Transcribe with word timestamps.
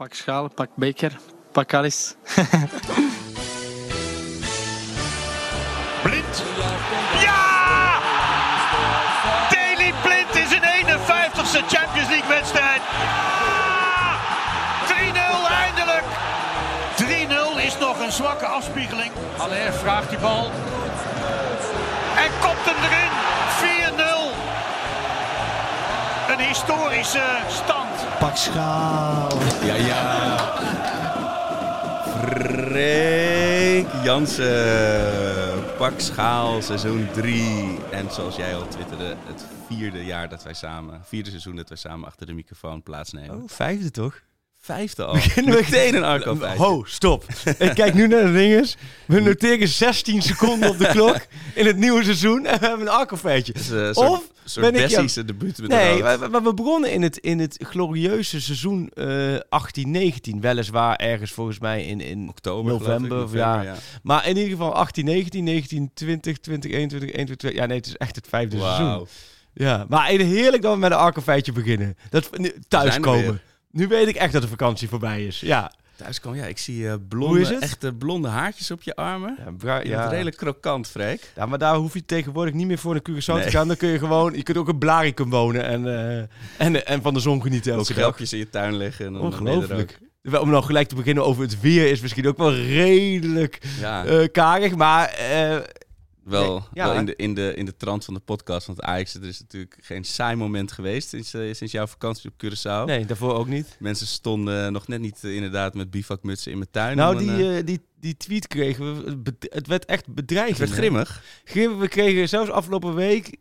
Pak 0.00 0.14
schaal, 0.14 0.48
pak 0.48 0.70
beker, 0.80 1.12
pak 1.52 1.74
alles. 1.74 2.14
Blind. 6.04 6.42
Ja! 7.20 8.00
Daley 9.50 9.92
Blind 10.02 10.34
is 10.34 10.52
een 10.52 10.62
51ste 10.86 11.60
Champions 11.68 12.08
League 12.08 12.28
wedstrijd. 12.28 12.82
Ja! 13.00 14.16
3-0 14.88 15.52
eindelijk. 15.64 16.04
3-0 16.96 17.64
is 17.66 17.78
nog 17.78 18.00
een 18.00 18.12
zwakke 18.12 18.46
afspiegeling. 18.46 19.12
Allaire 19.36 19.72
vraagt 19.72 20.08
die 20.08 20.18
bal. 20.18 20.50
En 22.16 22.30
kopt 22.40 22.64
hem 22.64 22.76
erin. 22.88 23.12
4-0. 26.28 26.32
Een 26.32 26.46
historische 26.46 27.22
stand. 27.48 27.89
Pak 28.20 28.36
schaal. 28.36 29.38
Ja, 29.64 29.74
ja. 29.74 30.38
Freek 32.18 33.86
Jansen. 34.02 35.64
Pak 35.78 36.00
schaal, 36.00 36.62
seizoen 36.62 37.08
3. 37.12 37.78
En 37.90 38.10
zoals 38.10 38.36
jij 38.36 38.54
al 38.54 38.68
twitterde, 38.68 39.16
het 39.26 39.46
vierde 39.66 40.04
jaar 40.04 40.28
dat 40.28 40.42
wij 40.42 40.54
samen, 40.54 41.00
vierde 41.04 41.30
seizoen 41.30 41.56
dat 41.56 41.68
wij 41.68 41.78
samen 41.78 42.06
achter 42.06 42.26
de 42.26 42.32
microfoon 42.32 42.82
plaatsnemen. 42.82 43.36
Oh, 43.36 43.42
vijfde 43.46 43.90
toch? 43.90 44.20
Vijfde 44.62 45.04
al. 45.04 45.12
Beginnen 45.12 45.54
we- 45.54 45.60
Meteen 45.60 45.94
een 45.94 46.04
arco. 46.04 46.36
Ho, 46.56 46.84
stop. 46.86 47.24
Ik 47.58 47.74
kijk 47.74 47.94
nu 47.94 48.06
naar 48.06 48.24
de 48.24 48.32
dinges. 48.32 48.76
We 49.06 49.20
noteren 49.20 49.68
16 49.68 50.22
seconden 50.22 50.68
op 50.68 50.78
de 50.78 50.86
klok 50.96 51.26
in 51.54 51.66
het 51.66 51.76
nieuwe 51.76 52.04
seizoen. 52.04 52.46
En 52.46 52.60
we 52.60 52.66
hebben 52.66 52.86
een. 52.88 53.52
Het 53.52 53.60
is, 53.62 53.70
eh, 53.70 53.78
een 53.86 53.94
soort, 53.94 54.08
Of 54.10 54.24
soort 54.44 54.66
ben 54.72 54.74
ik 54.74 54.88
Bessie's 54.88 55.14
debuut 55.14 55.58
met 55.60 55.68
Nee, 55.70 56.02
maar, 56.02 56.42
we 56.42 56.54
begonnen 56.54 56.92
in 56.92 57.02
het, 57.02 57.16
in 57.16 57.38
het 57.38 57.64
glorieuze 57.68 58.40
seizoen 58.40 58.90
eh 58.94 59.34
18-19. 59.34 60.40
Weliswaar 60.40 60.96
ergens 60.96 61.32
volgens 61.32 61.58
mij 61.58 61.84
in, 61.84 62.00
in 62.00 62.28
Oktober, 62.28 62.72
november. 62.72 63.18
ik, 63.18 63.24
of 63.24 63.32
ja. 63.32 63.74
Maar 64.02 64.26
in 64.28 64.36
ieder 64.36 64.50
geval 64.50 64.74
18, 64.74 65.04
19, 65.04 65.44
19, 65.44 65.90
20, 65.94 66.38
20, 66.38 66.70
21, 66.70 67.10
22. 67.10 67.52
Ja, 67.52 67.66
nee, 67.66 67.76
het 67.76 67.86
is 67.86 67.96
echt 67.96 68.16
het 68.16 68.26
vijfde 68.28 68.58
seizoen. 68.58 68.86
Wauw. 68.86 69.06
Ja, 69.52 69.86
maar 69.88 70.06
heerlijk 70.26 70.62
dat 70.62 70.72
we 70.72 70.78
met 70.78 70.90
een 70.90 70.96
akkelfeitje 70.96 71.52
beginnen. 71.52 71.96
Dat 72.10 72.30
thuiskomen. 72.68 73.40
Nu 73.72 73.88
weet 73.88 74.08
ik 74.08 74.16
echt 74.16 74.32
dat 74.32 74.42
de 74.42 74.48
vakantie 74.48 74.88
voorbij 74.88 75.26
is. 75.26 75.40
Ja. 75.40 75.72
Thuis 75.96 76.20
kwam, 76.20 76.34
ja, 76.34 76.44
ik 76.44 76.58
zie 76.58 76.88
Hoe 76.88 77.00
blonde, 77.00 77.40
is 77.40 77.48
het? 77.48 77.62
echte 77.62 77.92
blonde 77.92 78.28
haartjes 78.28 78.70
op 78.70 78.82
je 78.82 78.94
armen. 78.96 79.36
Ja, 79.44 79.50
bra- 79.58 79.80
ja. 79.82 80.08
redelijk 80.08 80.36
krokant, 80.36 80.88
Freek. 80.88 81.32
ja, 81.36 81.46
maar 81.46 81.58
daar 81.58 81.74
hoef 81.74 81.94
je 81.94 82.04
tegenwoordig 82.04 82.54
niet 82.54 82.66
meer 82.66 82.78
voor 82.78 82.92
naar 82.92 83.02
Curaçao 83.10 83.34
Nee. 83.34 83.42
te 83.44 83.50
gaan. 83.50 83.66
Dan 83.68 83.76
kun 83.76 83.88
je 83.88 83.98
gewoon, 83.98 84.34
je 84.36 84.42
kunt 84.42 84.56
ook 84.56 84.68
in 84.68 84.78
Blaricum 84.78 85.30
wonen 85.30 85.64
en, 85.64 85.86
eh, 85.86 86.66
en, 86.66 86.86
en 86.86 87.02
van 87.02 87.14
de 87.14 87.20
zon 87.20 87.42
genieten 87.42 87.72
elke 87.72 87.84
dag. 87.86 87.96
schelpjes 87.96 88.32
in 88.32 88.38
je 88.38 88.48
tuin 88.50 88.76
liggen. 88.76 89.06
En 89.06 89.16
Ongelooflijk. 89.16 89.98
Wel, 90.22 90.40
Om 90.40 90.50
nou 90.50 90.64
gelijk 90.64 90.88
te 90.88 90.94
beginnen 90.94 91.24
over 91.24 91.42
het 91.42 91.60
weer 91.60 91.90
is 91.90 92.00
misschien 92.00 92.26
ook 92.28 92.36
wel 92.38 92.54
redelijk 92.54 93.58
Ja, 93.80 94.04
eh 94.04 94.28
karig, 94.32 94.74
maar 94.76 95.08
eh, 95.08 95.56
wel, 96.30 96.52
nee, 96.58 96.62
ja. 96.72 96.84
wel 96.86 96.94
in, 96.94 97.04
de, 97.06 97.16
in, 97.16 97.34
de, 97.34 97.54
in 97.54 97.64
de 97.64 97.76
trant 97.76 98.04
van 98.04 98.14
de 98.14 98.20
podcast. 98.20 98.66
Want 98.66 98.82
Ajax, 98.82 99.14
er 99.14 99.24
is 99.24 99.40
natuurlijk 99.40 99.76
geen 99.80 100.04
saai 100.04 100.36
moment 100.36 100.72
geweest 100.72 101.08
sinds, 101.08 101.34
eh, 101.34 101.54
sinds 101.54 101.72
jouw 101.72 101.86
vakantie 101.86 102.30
op 102.30 102.44
Curaçao. 102.44 102.84
nee, 102.86 103.06
daarvoor 103.06 103.34
ook 103.34 103.46
niet. 103.48 103.76
Mensen 103.78 104.06
stonden 104.06 104.72
nog 104.72 104.88
net 104.88 105.00
niet 105.00 105.18
eh, 105.24 105.34
inderdaad 105.34 105.74
met 105.74 105.90
bivakmutsen 105.90 106.52
in 106.52 106.58
mijn 106.58 106.70
tuin. 106.70 106.96
Nou, 106.96 107.16
een, 107.16 107.36
die, 107.36 107.56
eh, 107.56 107.64
die, 107.66 107.80
die 108.00 108.16
tweet 108.16 108.46
kregen 108.46 109.04
we, 109.04 109.34
het 109.40 109.66
werd 109.66 109.84
echt 109.84 110.06
bedreigend. 110.14 110.58
het 110.58 110.68
werd 110.68 110.80
grimmig. 110.80 111.22
Grim- 111.44 111.78
We 111.78 111.88
kregen 111.88 112.28
zelfs 112.28 112.50
afgelopen 112.50 112.94
week 112.94 113.36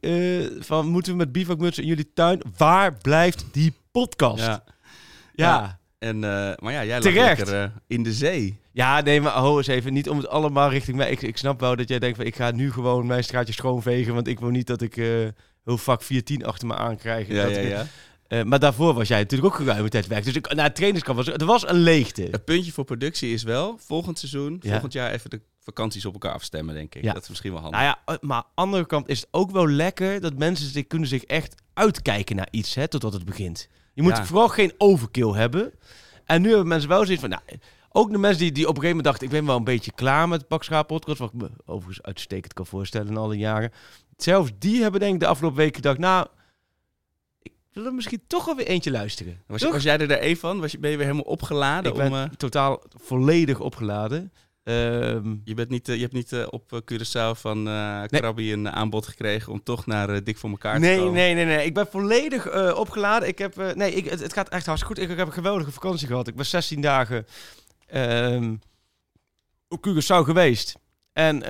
van 0.60 0.88
moeten 0.88 1.12
we 1.12 1.18
met 1.18 1.32
bivakmutsen 1.32 1.84
in 1.84 1.90
jullie 1.90 2.12
tuin? 2.14 2.42
Waar 2.58 2.98
blijft 2.98 3.46
die 3.52 3.74
podcast? 3.92 4.44
Ja, 4.44 4.64
Ja. 5.34 5.46
ja. 5.60 5.79
En, 6.00 6.16
eh, 6.24 6.30
maar 6.58 6.74
ja, 6.74 6.84
jij 6.86 6.88
lag 7.02 7.02
Terecht. 7.02 7.38
lekker 7.38 7.62
eh, 7.64 7.70
in 7.88 8.04
de 8.04 8.14
zee. 8.14 8.60
nee, 9.04 9.22
maar 9.22 9.32
ho 9.34 9.58
eens 9.58 9.68
even. 9.68 9.94
Niet 9.94 10.10
om 10.10 10.18
het 10.18 10.28
allemaal 10.28 10.70
richting 10.70 10.98
mij. 10.98 11.12
Ik, 11.12 11.22
ik 11.22 11.38
snap 11.38 11.60
wel 11.60 11.76
dat 11.76 11.90
jij 11.90 12.00
denkt 12.00 12.18
van 12.18 12.26
ik 12.26 12.36
ga 12.36 12.52
nu 12.52 12.72
gewoon 12.72 13.06
mijn 13.06 13.24
straatje 13.24 13.54
schoonvegen, 13.54 14.14
want 14.14 14.28
ik 14.28 14.40
wil 14.40 14.50
niet 14.50 14.68
dat 14.68 14.82
ik 14.82 14.98
eh 14.98 15.06
heel 15.66 15.78
vak 15.78 16.02
410 16.04 16.46
achter 16.46 16.68
me 16.68 16.76
aankrijg. 16.76 17.28
Ja, 17.28 17.44
Dat 17.44 17.52
ja, 17.56 17.58
ik- 17.62 17.70
ja. 18.28 18.44
Maar 18.44 18.60
daarvoor 18.60 18.94
was 18.94 19.08
jij 19.08 19.20
natuurlijk 19.20 19.54
ook 19.54 19.60
geruime 19.60 19.90
tijd 19.90 20.08
weg. 20.08 20.24
Dus 20.24 20.36
ik, 20.36 20.54
na 20.54 20.64
het 20.64 20.76
trainingskamp 20.76 21.18
was 21.18 21.28
er 21.28 21.46
was 21.46 21.68
een 21.68 21.76
leegte. 21.80 22.28
Het 22.32 22.46
puntje 22.46 22.72
voor 22.72 22.84
productie 22.84 23.34
is 23.34 23.44
wel, 23.44 23.78
volgend 23.80 24.20
seizoen, 24.20 24.58
Ja. 24.62 24.72
volgend 24.72 24.94
jaar 24.94 25.12
even 25.12 25.30
de 25.30 25.42
vakanties 25.60 26.06
op 26.06 26.14
elkaar 26.14 26.34
afstemmen, 26.34 26.76
denk 26.76 26.96
ik. 26.96 27.04
Ja. 27.04 27.14
Dat 27.14 27.22
is 27.24 27.30
misschien 27.30 27.52
wel 27.52 27.62
handig. 27.62 27.80
Nou 27.82 27.96
ja, 28.06 28.18
maar 28.22 28.38
aan 28.38 28.44
de 28.44 28.62
andere 28.62 28.86
kant 28.86 29.08
is 29.10 29.20
het 29.20 29.28
ook 29.32 29.52
wel 29.52 29.68
lekker 29.70 30.22
dat 30.22 30.38
mensen 30.38 30.70
zich, 30.72 30.88
kunnen 30.88 31.08
zich 31.08 31.24
echt 31.24 31.56
uitkijken 31.74 32.36
naar 32.36 32.48
iets, 32.52 32.76
hè, 32.76 32.88
totdat 32.88 33.14
het 33.14 33.26
begint. 33.26 33.68
Je 34.00 34.06
moet 34.06 34.18
Ja. 34.18 34.26
vooral 34.26 34.48
geen 34.48 34.74
overkill 34.78 35.32
hebben. 35.32 35.74
En 36.26 36.42
nu 36.42 36.48
hebben 36.48 36.68
mensen 36.68 36.90
wel 36.90 37.04
zoiets 37.04 37.22
van, 37.22 37.30
nou, 37.30 37.42
ook 37.92 38.12
de 38.12 38.18
mensen 38.18 38.40
die, 38.40 38.52
die 38.52 38.64
op 38.68 38.76
een 38.76 38.82
gegeven 38.82 38.96
moment 38.98 39.06
dachten, 39.06 39.26
ik 39.26 39.32
ben 39.34 39.46
wel 39.46 39.56
een 39.56 39.64
beetje 39.64 39.92
klaar 39.92 40.28
met 40.28 40.48
Pakschaap 40.48 40.88
podcast, 40.88 41.20
wat 41.20 41.34
ik 41.34 41.42
me 41.42 41.50
overigens 41.66 42.06
uitstekend 42.06 42.54
kan 42.54 42.66
voorstellen 42.66 43.08
in 43.08 43.18
alle 43.18 43.38
jaren. 43.38 43.72
Zelfs 44.18 44.52
die 44.60 44.82
hebben 44.82 45.00
denk 45.00 45.14
ik 45.14 45.20
de 45.20 45.28
afgelopen 45.28 45.58
weken 45.58 45.76
gedacht, 45.76 45.98
nou, 45.98 46.28
ik 47.42 47.52
wil 47.74 47.86
er 47.86 47.94
misschien 47.94 48.22
toch 48.28 48.46
wel 48.46 48.56
weer 48.56 48.68
eentje 48.68 48.92
luisteren. 48.92 49.42
was, 49.48 49.64
was 49.64 49.84
jij 49.84 49.98
er 49.98 50.08
daar 50.08 50.18
één 50.18 50.38
van? 50.38 50.60
Was 50.60 50.72
je, 50.72 50.80
ben 50.80 50.92
je 50.92 50.98
weer 50.98 51.06
helemaal 51.06 51.32
opgeladen? 51.32 51.92
ik 51.92 51.98
ben 51.98 52.08
om, 52.08 52.18
eh, 52.18 52.24
totaal 52.24 52.84
volledig 52.90 53.60
opgeladen. 53.60 54.34
Ehm, 54.70 55.36
je, 55.44 55.54
bent 55.54 55.70
niet, 55.70 55.90
eh, 55.90 55.96
je 55.96 56.02
hebt 56.02 56.14
niet 56.14 56.32
eh, 56.34 56.46
op 56.50 56.74
eh, 56.74 56.80
Curaçao 56.80 57.40
van 57.40 57.64
Nee. 57.64 58.08
Krabby 58.08 58.52
een 58.52 58.70
aanbod 58.70 59.08
gekregen 59.08 59.52
om 59.52 59.64
toch 59.64 59.86
naar 59.86 60.24
Dik 60.24 60.38
voor 60.38 60.50
elkaar 60.50 60.74
te 60.74 60.80
Nee, 60.80 60.98
komen? 60.98 61.14
nee, 61.14 61.34
nee, 61.34 61.46
nee. 61.46 61.66
Ik 61.66 61.74
ben 61.74 61.88
volledig 61.88 62.74
opgeladen. 62.76 63.28
Ik 63.28 63.38
heb, 63.38 63.76
nee, 63.76 63.94
ik, 63.94 64.10
het, 64.10 64.20
het 64.20 64.34
gaat 64.34 64.50
echt 64.50 64.66
hartstikke 64.66 64.96
goed. 64.96 65.04
Ik, 65.04 65.12
ik 65.12 65.18
heb 65.18 65.28
een 65.28 65.34
geweldige 65.34 65.72
vakantie 65.72 66.08
gehad. 66.08 66.28
Ik 66.28 66.36
was 66.36 66.50
16 66.50 66.82
dagen 66.82 67.26
ehm 67.88 68.56
op 69.68 69.88
Curaçao 69.88 70.24
geweest. 70.26 70.76
En 71.14 71.44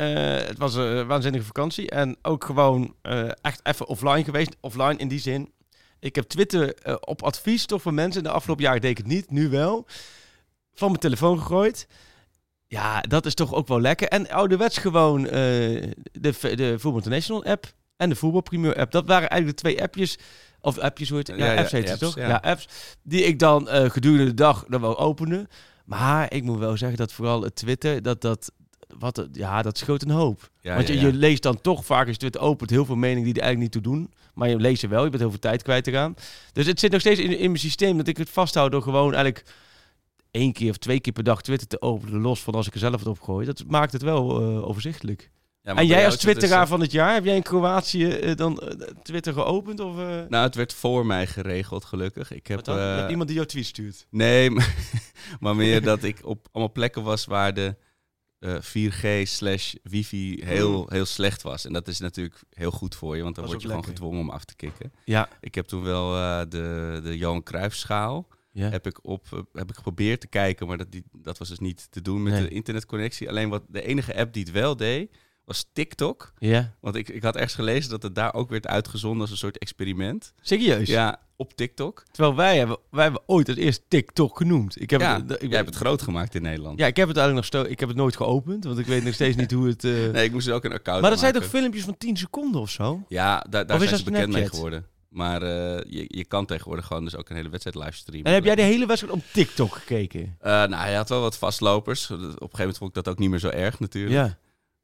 het 0.47 0.57
was 0.57 0.75
een 0.75 1.07
waanzinnige 1.07 1.45
vakantie. 1.45 1.89
En 1.89 2.17
ook 2.21 2.43
gewoon 2.43 2.95
echt 3.41 3.59
even 3.63 3.87
offline 3.87 4.23
geweest. 4.23 4.55
Offline 4.59 4.97
in 4.97 5.07
die 5.07 5.19
zin. 5.19 5.51
Ik 5.99 6.15
heb 6.15 6.25
Twitter 6.25 6.75
op 6.99 7.23
advies 7.23 7.65
toch 7.65 7.81
van 7.81 7.93
mensen. 7.93 8.23
De 8.23 8.29
afgelopen 8.31 8.63
jaren 8.63 8.81
deed 8.81 8.91
ik 8.91 8.97
het 8.97 9.07
niet, 9.07 9.31
nu 9.31 9.49
wel. 9.49 9.85
Van 10.73 10.87
mijn 10.87 10.99
telefoon 10.99 11.39
gegooid. 11.39 11.87
Ja, 12.71 13.01
dat 13.01 13.25
is 13.25 13.33
toch 13.33 13.53
ook 13.53 13.67
wel 13.67 13.81
lekker. 13.81 14.07
En 14.07 14.29
ouderwets 14.29 14.77
gewoon 14.77 15.25
eh, 15.25 15.31
de, 15.31 16.33
de 16.55 16.73
Voetbal 16.79 16.95
International 16.95 17.43
app 17.45 17.65
en 17.97 18.09
de 18.09 18.15
Voetbal 18.15 18.41
Premier 18.41 18.75
app. 18.75 18.91
Dat 18.91 19.07
waren 19.07 19.29
eigenlijk 19.29 19.61
de 19.61 19.63
twee 19.69 19.81
appjes. 19.83 20.17
Of 20.61 20.77
appjes, 20.77 21.09
hoe 21.09 21.17
heet 21.17 21.27
het? 21.27 21.37
Ja, 21.37 21.55
apps 21.55 21.71
heet 21.71 21.89
het 21.89 21.99
toch? 21.99 22.15
ja. 22.15 22.27
Ja. 22.27 22.35
apps. 22.43 22.67
Die 23.03 23.23
ik 23.23 23.39
dan 23.39 23.69
eh, 23.69 23.89
gedurende 23.89 24.25
de 24.25 24.33
dag 24.33 24.65
dan 24.67 24.81
wel 24.81 24.99
opende. 24.99 25.47
Maar 25.85 26.33
ik 26.33 26.43
moet 26.43 26.57
wel 26.59 26.77
zeggen 26.77 26.97
dat 26.97 27.11
vooral 27.13 27.41
het 27.41 27.55
Twitter, 27.55 28.01
dat 28.01 28.21
dat... 28.21 28.51
Wat, 28.97 29.15
het- 29.15 29.29
ja, 29.35 29.61
dat 29.61 29.77
schoot 29.77 30.01
een 30.01 30.09
hoop. 30.09 30.49
Ja, 30.61 30.75
Want 30.75 30.87
je, 30.87 30.99
je 30.99 31.13
leest 31.13 31.41
dan 31.43 31.61
toch 31.61 31.85
vaak 31.85 32.01
als 32.01 32.11
je 32.11 32.17
Twitter 32.17 32.41
opent 32.41 32.69
heel 32.69 32.85
veel 32.85 32.95
meningen 32.95 33.23
die 33.23 33.33
er 33.33 33.41
eigenlijk 33.41 33.73
niet 33.75 33.83
toe 33.83 33.93
doen. 33.93 34.13
Maar 34.33 34.49
je 34.49 34.57
leest 34.59 34.79
ze 34.79 34.87
wel, 34.87 35.03
je 35.03 35.09
bent 35.09 35.21
heel 35.21 35.29
veel 35.31 35.39
tijd 35.39 35.63
kwijt 35.63 35.83
te 35.83 35.91
gaan. 35.91 36.13
Dus 36.53 36.65
het 36.65 36.79
zit 36.79 36.91
nog 36.91 36.99
steeds 37.01 37.19
in, 37.19 37.37
in 37.37 37.47
mijn 37.47 37.59
systeem 37.59 37.97
dat 37.97 38.07
ik 38.07 38.17
het 38.17 38.29
vasthoud 38.29 38.71
door 38.71 38.81
gewoon 38.81 39.13
eigenlijk 39.13 39.45
één 40.31 40.53
keer 40.53 40.69
of 40.69 40.77
twee 40.77 40.99
keer 40.99 41.13
per 41.13 41.23
dag 41.23 41.41
Twitter 41.41 41.67
te 41.67 41.81
openen. 41.81 42.21
Los 42.21 42.41
van 42.41 42.53
als 42.53 42.67
ik 42.67 42.73
er 42.73 42.79
zelf 42.79 42.99
het 42.99 43.07
opgooi. 43.07 43.45
Dat 43.45 43.63
maakt 43.67 43.93
het 43.93 44.01
wel 44.01 44.41
eh, 44.41 44.67
overzichtelijk. 44.67 45.31
Ja, 45.61 45.75
en 45.75 45.85
jij 45.85 45.95
jou 45.95 46.05
als 46.05 46.13
dus, 46.13 46.23
twitteraar 46.23 46.63
eh, 46.63 46.69
van 46.69 46.81
het 46.81 46.91
jaar, 46.91 47.13
heb 47.13 47.25
jij 47.25 47.35
in 47.35 47.43
Kroatië 47.43 48.09
eh, 48.09 48.35
dan 48.35 48.61
Twitter 49.03 49.33
geopend? 49.33 49.79
Of, 49.79 49.95
Nou, 49.95 50.45
het 50.45 50.55
werd 50.55 50.73
voor 50.73 51.05
mij 51.05 51.27
geregeld, 51.27 51.85
gelukkig. 51.85 52.31
Ik 52.31 52.47
heb, 52.47 52.63
dan? 52.63 53.09
Iemand 53.09 53.27
die 53.27 53.37
jouw 53.37 53.45
tweet 53.45 53.65
stuurt. 53.65 54.07
Nee, 54.09 54.49
maar, 54.55 54.75
maar 55.39 55.55
meer 55.55 55.81
dat 55.81 56.03
ik 56.03 56.19
op 56.23 56.47
allemaal 56.51 56.71
plekken 56.71 57.03
was 57.03 57.25
waar 57.25 57.53
de 57.53 57.75
eh, 58.39 58.55
4G 58.55 59.21
slash 59.23 59.73
wifi 59.83 60.41
heel, 60.45 60.85
heel 60.89 61.05
slecht 61.05 61.41
was. 61.41 61.65
En 61.65 61.73
dat 61.73 61.87
is 61.87 61.99
natuurlijk 61.99 62.41
heel 62.49 62.71
goed 62.71 62.95
voor 62.95 63.15
je, 63.15 63.23
want 63.23 63.35
dan 63.35 63.45
word 63.45 63.61
je 63.61 63.67
gewoon 63.67 63.85
gedwongen 63.85 64.19
om 64.19 64.29
af 64.29 64.45
te 64.45 64.55
kicken. 64.55 64.93
Ja. 65.05 65.29
Ik 65.41 65.55
heb 65.55 65.65
toen 65.65 65.83
wel 65.83 66.11
de, 66.49 66.99
de 67.03 67.17
Johan 67.17 67.43
Cruijff 67.43 67.75
schaal 67.75 68.27
ja. 68.51 68.69
heb 68.69 68.87
ik, 68.87 68.99
op, 69.05 69.25
eh, 69.33 69.39
heb 69.53 69.69
ik 69.69 69.75
geprobeerd 69.75 70.21
te 70.21 70.27
kijken, 70.27 70.67
maar 70.67 70.77
dat, 70.77 70.91
die, 70.91 71.03
dat 71.11 71.37
was 71.37 71.49
dus 71.49 71.59
niet 71.59 71.87
te 71.91 72.01
doen 72.01 72.23
met 72.23 72.33
Nee. 72.33 72.41
de 72.41 72.49
internetconnectie. 72.49 73.29
Alleen 73.29 73.49
wat 73.49 73.63
de 73.67 73.81
enige 73.81 74.15
app 74.15 74.33
die 74.33 74.43
het 74.43 74.51
wel 74.51 74.75
deed, 74.75 75.17
was 75.45 75.69
TikTok. 75.73 76.33
Ja. 76.37 76.73
Want 76.81 76.95
ik, 76.95 77.09
ik 77.09 77.23
had 77.23 77.35
ergens 77.35 77.53
gelezen 77.53 77.89
dat 77.89 78.03
het 78.03 78.15
daar 78.15 78.33
ook 78.33 78.49
werd 78.49 78.67
uitgezonden 78.67 79.21
als 79.21 79.31
een 79.31 79.37
soort 79.37 79.57
experiment. 79.57 80.33
Serieus? 80.41 80.87
Ja, 80.87 81.19
op 81.35 81.53
TikTok. 81.53 82.03
Terwijl 82.11 82.35
wij 82.35 82.57
hebben, 82.57 82.77
wij 82.91 83.03
hebben 83.03 83.21
ooit 83.25 83.47
het 83.47 83.57
eerst 83.57 83.83
TikTok 83.87 84.37
genoemd. 84.37 84.81
Ik 84.81 84.89
heb 84.89 85.01
ja, 85.01 85.15
het, 85.21 85.31
ik, 85.31 85.41
jij 85.47 85.55
hebt 85.57 85.69
het 85.69 85.77
groot 85.77 86.01
gemaakt 86.01 86.35
in 86.35 86.41
Nederland. 86.41 86.79
Ja, 86.79 86.87
ik 86.87 86.95
heb 86.97 87.07
het 87.07 87.17
eigenlijk 87.17 87.51
nog 87.51 87.61
sto 87.61 87.71
ik 87.71 87.79
heb 87.79 87.89
het 87.89 87.97
nooit 87.97 88.15
geopend, 88.15 88.63
want 88.63 88.77
ik 88.79 88.85
weet 88.85 89.03
nog 89.03 89.13
steeds 89.13 89.35
niet 89.35 89.51
hoe 89.51 89.67
het. 89.67 89.83
eh, 89.83 89.91
Nee, 89.91 90.25
ik 90.25 90.31
moest 90.31 90.47
er 90.47 90.53
ook 90.53 90.63
een 90.63 90.73
account 90.73 91.01
maar 91.01 91.09
dat 91.09 91.19
zijn 91.19 91.33
toch 91.33 91.45
filmpjes 91.45 91.83
van 91.83 91.97
10 91.97 92.17
seconden 92.17 92.61
of 92.61 92.69
zo? 92.69 93.03
Ja, 93.07 93.45
daar, 93.49 93.65
daar 93.67 93.75
Of 93.77 93.81
is 93.83 93.89
zijn 93.89 93.99
ze 93.99 94.05
bekend 94.05 94.25
mee 94.27 94.35
Snapchat? 94.35 94.55
geworden. 94.55 94.85
Maar 95.09 95.41
eh, 95.41 95.83
je, 95.89 96.05
je 96.07 96.25
kan 96.25 96.45
tegenwoordig 96.45 96.85
gewoon 96.85 97.03
dus 97.03 97.15
ook 97.15 97.29
een 97.29 97.35
hele 97.35 97.49
wedstrijd 97.49 97.77
livestreamen. 97.77 98.25
En 98.27 98.33
heb 98.33 98.43
jij 98.43 98.55
de 98.55 98.61
hele 98.61 98.85
wedstrijd 98.85 99.13
op 99.13 99.23
TikTok 99.33 99.73
gekeken? 99.73 100.35
Eh, 100.39 100.51
nou, 100.51 100.73
hij 100.75 100.93
had 100.93 101.09
wel 101.09 101.21
wat 101.21 101.37
vastlopers. 101.37 102.11
Op 102.11 102.17
een 102.19 102.23
gegeven 102.29 102.49
moment 102.57 102.77
vond 102.77 102.89
ik 102.97 103.03
dat 103.03 103.13
ook 103.13 103.19
niet 103.19 103.29
meer 103.29 103.39
zo 103.39 103.49
erg 103.49 103.79
natuurlijk. 103.79 104.13
Ja. 104.13 104.37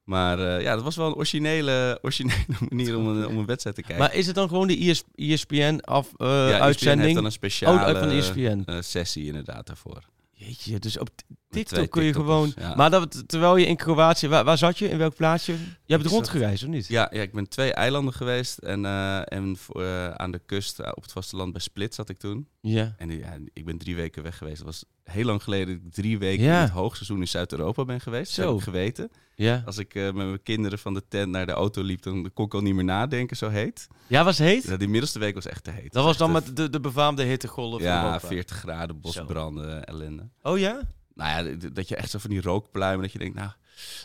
Maar 0.04 0.39
eh, 0.39 0.62
ja, 0.62 0.75
dat 0.75 0.83
was 0.83 0.95
wel 0.95 1.07
een 1.07 1.16
originele, 1.16 1.98
originele 2.01 2.45
manier 2.69 2.98
om 2.98 3.07
een, 3.07 3.27
om 3.27 3.38
een 3.38 3.45
wedstrijd 3.45 3.75
te 3.75 3.81
kijken. 3.81 4.00
Maar 4.06 4.13
is 4.16 4.25
het 4.25 4.36
dan 4.36 4.48
gewoon 4.48 4.68
de 4.68 4.74
E 4.86 4.89
IS, 4.89 5.04
ESPN 5.16 5.80
af, 5.81 6.12
eh, 6.18 6.28
ja, 6.28 6.50
ESPN 6.50 6.62
uitzending? 6.62 7.01
heeft 7.01 7.16
dan 7.16 7.25
een 7.25 7.31
speciale 7.31 7.94
Oh, 7.94 8.00
van 8.00 8.10
ESPN. 8.10 8.63
eh, 8.66 8.78
sessie 8.81 9.25
inderdaad 9.25 9.68
daarvoor. 9.68 10.01
Jeetje, 10.45 10.80
dus 10.80 10.97
op 10.97 11.09
TikTok 11.50 11.89
kun 11.92 12.03
je 12.03 12.13
gewoon... 12.13 12.53
ja. 12.56 12.75
Maar 12.75 12.89
dat, 12.89 13.24
terwijl 13.27 13.56
je 13.56 13.65
in 13.65 13.75
Kroatië... 13.75 14.27
Waar, 14.27 14.44
waar 14.44 14.57
zat 14.57 14.77
je? 14.77 14.89
In 14.89 14.97
welk 14.97 15.15
plaatsje? 15.15 15.51
Je 15.86 15.94
hebt 15.95 16.06
rondgereisd, 16.06 16.63
of 16.63 16.69
niet? 16.69 16.88
Ja, 16.88 17.09
ja, 17.13 17.21
ik 17.21 17.33
ben 17.33 17.50
twee 17.50 17.74
eilanden 17.74 18.13
geweest 18.13 18.57
en, 18.57 18.86
eh, 18.86 19.21
en 19.33 19.57
voor, 19.57 19.83
eh, 19.83 20.09
aan 20.09 20.31
de 20.31 20.42
kust 20.45 20.80
eh, 20.80 20.92
op 20.95 21.03
het 21.03 21.12
vasteland 21.12 21.51
bij 21.51 21.62
Split 21.62 21.95
zat 21.95 22.09
ik 22.09 22.18
toen. 22.18 22.47
Ja. 22.62 22.95
En 22.97 23.09
ja, 23.09 23.38
ik 23.53 23.65
ben 23.65 23.77
drie 23.77 23.95
weken 23.95 24.24
weg 24.24 24.38
geweest. 24.38 24.57
Dat 24.57 24.65
was 24.65 24.86
heel 25.03 25.25
lang 25.25 25.44
geleden 25.44 25.68
dat 25.75 25.86
ik 25.86 25.94
drie 25.94 26.18
weken 26.18 26.44
Ja. 26.44 26.56
in 26.56 26.62
het 26.62 26.71
hoogseizoen 26.71 27.19
in 27.19 27.27
Zuid-Europa 27.27 27.86
ben 27.86 28.01
geweest. 28.01 28.31
Zo. 28.31 28.42
Dat 28.42 28.50
heb 28.50 28.59
ik 28.59 28.63
geweten. 28.63 29.12
Ja. 29.36 29.64
Als 29.66 29.78
ik 29.78 29.96
eh, 29.96 30.04
met 30.04 30.16
mijn 30.16 30.44
kinderen 30.44 30.80
van 30.80 30.94
de 30.94 31.08
tent 31.08 31.32
naar 31.32 31.46
de 31.46 31.52
auto 31.52 31.82
liep, 31.82 32.02
dan 32.04 32.32
kon 32.34 32.46
ik 32.46 32.54
al 32.54 32.62
niet 32.62 32.74
meer 32.76 32.84
nadenken, 32.84 33.38
zo 33.38 33.50
heet. 33.50 33.88
Ja, 34.08 34.24
was 34.24 34.38
het 34.38 34.48
heet? 34.48 34.64
Ja, 34.64 34.78
die 34.78 34.88
middelste 34.88 35.20
week 35.20 35.36
was 35.36 35.46
echt 35.46 35.64
te 35.64 35.72
heet. 35.72 35.94
Dat 35.94 36.04
was 36.06 36.18
dan 36.18 36.32
met 36.32 36.56
de, 36.56 36.70
de 36.70 36.80
befaamde 36.80 37.24
hittegolf 37.24 37.82
Ja, 37.82 38.04
Europa. 38.06 38.28
40 38.28 38.58
graden, 38.58 39.00
bosbranden, 39.00 39.86
ellende. 39.86 40.30
Oh 40.42 40.58
ja? 40.58 40.82
Nou 41.14 41.48
ja, 41.48 41.70
dat 41.70 41.88
je 41.88 41.96
echt 41.96 42.10
zo 42.10 42.20
van 42.20 42.30
die 42.30 42.42
rookpluimen, 42.42 43.02
dat 43.02 43.12
je 43.12 43.20
denkt, 43.20 43.36
nou, 43.36 43.50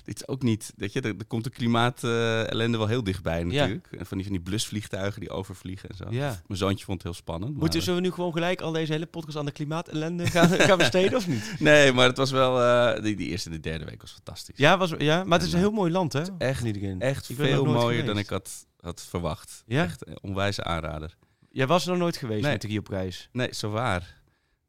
dit 0.04 0.16
is 0.16 0.28
ook 0.28 0.42
niet... 0.42 0.72
Weet 0.76 0.92
je, 0.92 1.00
er, 1.00 1.14
er 1.18 1.24
komt 1.26 1.44
de 1.44 1.50
klimaat-ellende 1.50 2.78
wel 2.78 2.86
heel 2.86 3.04
dichtbij 3.04 3.44
natuurlijk. 3.44 3.86
En 3.98 4.06
van 4.06 4.16
die, 4.16 4.26
van 4.26 4.36
die 4.36 4.42
blusvliegtuigen 4.44 5.20
die 5.20 5.30
overvliegen 5.30 5.88
en 5.88 5.96
zo. 5.96 6.04
Ja. 6.10 6.28
Mijn 6.46 6.58
zoontje 6.58 6.84
vond 6.84 6.96
het 7.02 7.06
heel 7.06 7.20
spannend. 7.20 7.50
Moeten 7.52 7.72
maar- 7.72 7.82
zullen 7.82 8.00
we 8.02 8.06
nu 8.06 8.12
gewoon 8.14 8.32
gelijk 8.32 8.60
al 8.60 8.72
deze 8.72 8.92
hele 8.92 9.06
podcast 9.06 9.36
aan 9.36 9.44
de 9.44 9.52
klimaatellende 9.52 10.26
gaan, 10.26 10.48
gaan 10.68 10.78
besteden 10.78 11.16
of 11.18 11.26
niet? 11.28 11.54
Nee, 11.58 11.92
maar 11.92 12.06
het 12.06 12.16
was 12.16 12.30
wel... 12.30 12.60
eh, 12.62 13.02
die, 13.02 13.16
die 13.16 13.28
eerste 13.28 13.48
en 13.50 13.54
de 13.54 13.60
derde 13.60 13.84
week 13.84 14.00
was 14.00 14.12
fantastisch. 14.12 14.58
Ja, 14.58 14.78
was, 14.78 14.94
ja, 14.98 15.24
maar 15.24 15.38
het 15.38 15.46
is 15.46 15.52
een 15.52 15.58
heel 15.58 15.70
mooi 15.70 15.92
land, 15.92 16.12
hè? 16.12 16.22
echt-. 16.38 16.64
Echt 16.98 17.28
Ik 17.28 17.36
veel 17.36 17.64
mooier 17.64 18.04
dan 18.04 18.18
ik 18.18 18.28
had, 18.28 18.66
had 18.80 19.02
verwacht. 19.08 19.62
Ja? 19.66 19.82
Echt 19.84 20.06
een 20.08 20.18
onwijze 20.22 20.64
aanrader. 20.64 21.16
Jij 21.50 21.66
was 21.66 21.84
er 21.84 21.90
nog 21.90 21.98
nooit 21.98 22.16
geweest 22.16 22.42
Nee. 22.42 22.52
met 22.52 22.60
de. 22.60 23.28
Nee, 23.32 23.48
zo 23.54 23.70
waar. 23.70 24.19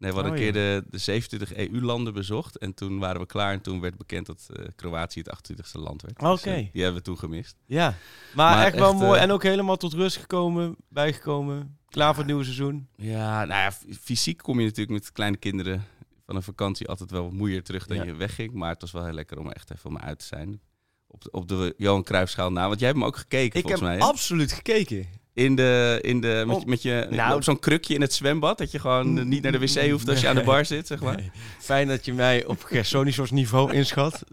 Nee, 0.01 0.09
we 0.09 0.15
hadden 0.15 0.33
Oh, 0.33 0.37
een 0.45 0.51
keer 0.51 0.53
de, 0.61 0.83
de 0.89 0.97
27 0.97 1.55
EU-landen 1.55 2.13
bezocht. 2.13 2.57
En 2.57 2.73
toen 2.73 2.99
waren 2.99 3.21
we 3.21 3.27
klaar. 3.27 3.53
En 3.53 3.61
toen 3.61 3.79
werd 3.81 3.97
bekend 3.97 4.25
dat 4.25 4.47
eh, 4.53 4.65
Kroatië 4.75 5.19
het 5.19 5.51
28e 5.51 5.71
land 5.71 6.01
werd. 6.01 6.19
Dus, 6.19 6.29
Oké. 6.29 6.49
eh, 6.49 6.55
die 6.71 6.81
hebben 6.83 6.99
we 7.01 7.07
toen 7.07 7.17
gemist. 7.17 7.55
Ja, 7.65 7.95
maar, 8.35 8.55
Maar 8.55 8.65
echt 8.65 8.75
wel 8.75 8.89
echt, 8.91 8.99
mooi. 8.99 9.17
eh, 9.17 9.23
En 9.23 9.31
ook 9.31 9.43
helemaal 9.43 9.77
tot 9.77 9.93
rust 9.93 10.17
gekomen, 10.17 10.75
bijgekomen. 10.89 11.77
Klaar 11.89 12.07
voor 12.09 12.17
het 12.17 12.25
nieuwe 12.25 12.43
seizoen. 12.43 12.87
Ja, 12.95 13.45
nou 13.45 13.61
ja, 13.61 13.71
fysiek 14.01 14.37
kom 14.37 14.59
je 14.59 14.65
natuurlijk 14.65 14.99
met 15.01 15.11
kleine 15.11 15.37
kinderen 15.37 15.83
van 16.25 16.35
een 16.35 16.43
vakantie 16.43 16.87
altijd 16.87 17.11
wel 17.11 17.29
moeier 17.31 17.63
terug 17.63 17.87
dan 17.87 17.97
Ja. 17.97 18.03
je 18.03 18.13
wegging. 18.15 18.53
Maar 18.53 18.69
het 18.71 18.81
was 18.81 18.91
wel 18.91 19.03
heel 19.03 19.13
lekker 19.13 19.39
om 19.39 19.51
echt 19.51 19.71
even 19.71 19.89
om 19.89 19.97
uit 19.97 20.19
te 20.19 20.25
zijn. 20.25 20.61
Op 21.07 21.21
de, 21.23 21.31
op 21.31 21.47
de 21.47 21.73
Johan 21.77 22.03
Cruijffschaal 22.03 22.51
na. 22.51 22.67
Want 22.67 22.79
jij 22.79 22.87
hebt 22.87 22.99
hem 22.99 23.07
ook 23.09 23.17
gekeken 23.17 23.45
Ik 23.45 23.53
heb 23.53 23.61
volgens 23.61 23.81
mij. 23.81 23.93
hè? 23.97 24.01
absoluut 24.03 24.51
gekeken. 24.51 25.05
In 25.33 25.55
de, 25.55 25.99
in 26.01 26.21
de, 26.21 26.43
met, 26.47 26.65
met 26.65 26.81
je, 26.81 27.07
nou- 27.09 27.35
op 27.35 27.43
zo'n 27.43 27.59
krukje 27.59 27.93
in 27.93 28.01
het 28.01 28.13
zwembad. 28.13 28.57
Dat 28.57 28.71
je 28.71 28.79
gewoon 28.79 29.17
eh, 29.17 29.25
niet 29.25 29.43
naar 29.43 29.51
de 29.51 29.59
wc 29.59 29.89
hoeft 29.89 30.09
als 30.09 30.21
je 30.21 30.27
aan 30.27 30.35
de 30.35 30.43
bar 30.43 30.65
zit, 30.65 30.87
zeg 30.87 31.01
maar. 31.01 31.15
Nee. 31.15 31.31
Fijn 31.59 31.87
dat 31.87 32.05
je 32.05 32.13
mij 32.13 32.45
op 32.45 32.63
Gersonisos 32.63 33.31
niveau 33.31 33.73
inschat. 33.73 34.23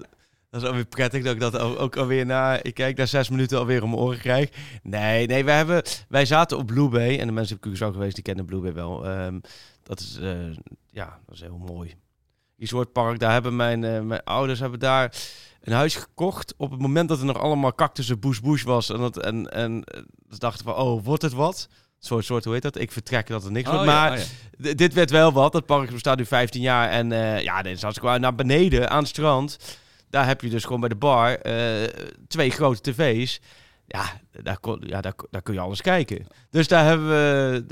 Dat 0.51 0.63
is 0.63 0.69
alweer 0.69 0.85
prettig 0.85 1.25
dat 1.25 1.35
ik 1.35 1.41
dat 1.41 1.59
ook, 1.59 1.97
alweer 1.97 2.27
na... 2.27 2.63
Ik 2.63 2.75
kijk 2.75 2.97
daar 2.97 3.07
zes 3.07 3.29
minuten 3.29 3.59
alweer 3.59 3.83
om 3.83 3.91
mijn 3.91 4.03
oren 4.03 4.19
krijg. 4.19 4.51
Nee, 4.83 5.27
nee, 5.27 5.45
wij, 5.45 5.57
hebben, 5.57 5.83
wij 6.09 6.25
zaten 6.25 6.59
op 6.59 6.67
Blue 6.67 6.89
Bay. 6.89 7.19
En 7.19 7.27
de 7.27 7.33
mensen 7.33 7.57
op 7.57 7.69
Curaçao 7.69 7.93
geweest, 7.93 8.15
die 8.15 8.25
kennen 8.25 8.45
Blue 8.45 8.61
Bay 8.61 8.73
wel. 8.73 9.07
Ehm, 9.07 9.39
dat 9.83 10.01
is, 10.01 10.19
eh, 10.23 10.37
ja, 10.91 11.19
dat 11.27 11.35
is 11.35 11.41
heel 11.41 11.63
mooi. 11.67 11.95
Resortpark, 12.59 13.19
daar 13.19 13.33
hebben 13.33 13.57
mijn, 13.57 13.85
eh, 13.85 14.01
mijn 14.01 14.25
ouders 14.25 14.61
hebben 14.61 14.81
daar 14.81 15.15
een 15.63 15.73
huis 15.73 15.95
gekocht. 15.95 16.55
Op 16.57 16.71
het 16.71 16.81
moment 16.81 17.09
dat 17.09 17.19
er 17.19 17.25
nog 17.25 17.39
allemaal 17.39 17.75
cactussen 17.75 18.21
bush 18.21 18.39
bush 18.39 18.63
was. 18.63 18.91
En, 18.91 18.99
dat, 18.99 19.19
en, 19.19 19.53
en 19.53 19.85
eh, 19.85 20.01
ze 20.31 20.39
dachten 20.39 20.65
van, 20.65 20.75
oh, 20.75 21.05
wordt 21.05 21.23
het 21.23 21.33
wat? 21.33 21.69
Soort, 21.99 22.25
soort, 22.25 22.45
hoe 22.45 22.53
heet 22.53 22.63
dat? 22.63 22.79
Ik 22.79 22.93
vertrek 22.93 23.27
dat 23.27 23.45
er 23.45 23.53
niks 23.53 23.69
Oh, 23.69 23.75
wordt. 23.75 23.91
ja, 23.91 23.95
Maar 23.95 24.13
oh, 24.13 24.25
ja. 24.59 24.75
Dit 24.75 24.95
werd 24.95 25.11
wel 25.11 25.33
wat. 25.33 25.53
Het 25.53 25.67
park 25.67 25.91
bestaat 25.91 26.19
nu 26.19 26.27
15 26.27 26.61
jaar. 26.61 26.89
En 26.89 27.13
eh 27.13 27.43
ja, 27.43 27.63
dit 27.63 27.77
is 27.77 27.83
hartstikke 27.83 28.19
naar 28.19 28.35
beneden 28.35 28.91
aan 28.91 28.99
het 28.99 29.09
strand. 29.09 29.79
Daar 30.11 30.27
heb 30.27 30.41
je 30.41 30.49
dus 30.49 30.65
gewoon 30.65 30.81
bij 30.81 30.89
de 30.89 30.95
bar 30.95 31.35
eh, 31.35 31.89
twee 32.29 32.51
grote 32.51 32.93
tv's. 32.93 33.41
Ja, 33.91 34.21
daar, 34.43 34.59
kon, 34.61 34.83
ja 34.87 35.01
daar, 35.01 35.15
daar 35.31 35.43
kun 35.43 35.55
je 35.55 35.61
alles 35.61 35.81
kijken. 35.81 36.27
Dus 36.51 36.69
daar 36.69 36.85
hebben 36.85 37.09
we 37.09 37.65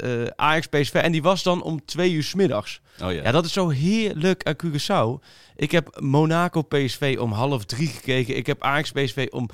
eh 0.00 0.32
Ajax 0.36 0.66
PSV. 0.66 0.94
En 0.94 1.12
die 1.12 1.22
was 1.22 1.42
dan 1.42 1.62
om 1.62 1.84
twee 1.84 2.12
uur 2.12 2.22
's 2.22 2.34
middags. 2.34 2.80
Oh 3.02 3.12
ja. 3.12 3.22
Ja, 3.22 3.30
dat 3.30 3.44
is 3.44 3.52
zo 3.52 3.68
heerlijk 3.68 4.42
aan 4.44 4.56
Curaçao. 4.64 5.24
Ik 5.56 5.70
heb 5.70 6.00
Monaco 6.00 6.62
PSV 6.62 7.16
om 7.20 7.32
half 7.32 7.64
drie 7.64 7.88
gekeken. 7.88 8.36
Ik 8.36 8.46
heb 8.46 8.62
Ajax 8.62 8.92
PSV 8.92 9.26
om 9.30 9.48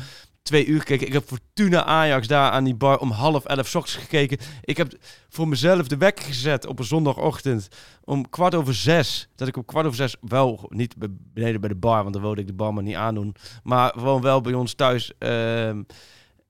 twee 0.44 0.66
uur 0.66 0.78
gekeken. 0.78 1.06
Ik 1.06 1.12
heb 1.12 1.24
Fortuna 1.26 1.84
Ajax 1.84 2.26
daar 2.26 2.50
aan 2.50 2.64
die 2.64 2.74
bar 2.74 2.98
om 2.98 3.10
half 3.10 3.44
elf 3.44 3.74
ochtends 3.74 3.94
gekeken. 3.96 4.38
Ik 4.64 4.76
heb 4.76 4.92
voor 5.28 5.48
mezelf 5.48 5.86
de 5.86 5.96
wekker 5.96 6.24
gezet 6.24 6.66
op 6.66 6.78
een 6.78 6.84
zondagochtend 6.84 7.68
om 8.04 8.30
kwart 8.30 8.54
over 8.54 8.74
zes. 8.74 9.28
Dat 9.36 9.48
ik 9.48 9.56
om 9.56 9.64
kwart 9.64 9.84
over 9.86 9.96
zes 9.96 10.16
wel 10.20 10.66
niet 10.68 10.96
be- 10.96 11.16
beneden 11.34 11.60
bij 11.60 11.68
de 11.68 11.74
bar, 11.74 12.02
want 12.02 12.12
dan 12.12 12.22
wilde 12.22 12.40
ik 12.40 12.46
de 12.46 12.52
barman 12.52 12.84
niet 12.84 12.94
aandoen. 12.94 13.34
Maar 13.62 13.92
gewoon 13.96 14.20
wel 14.22 14.40
bij 14.40 14.54
ons 14.54 14.74
thuis 14.74 15.12
ehm 15.18 15.82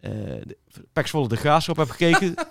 eh 0.01 0.11
de- 0.43 1.37
Graafschap 1.37 1.77
heb 1.77 1.91
gekeken. 1.91 2.35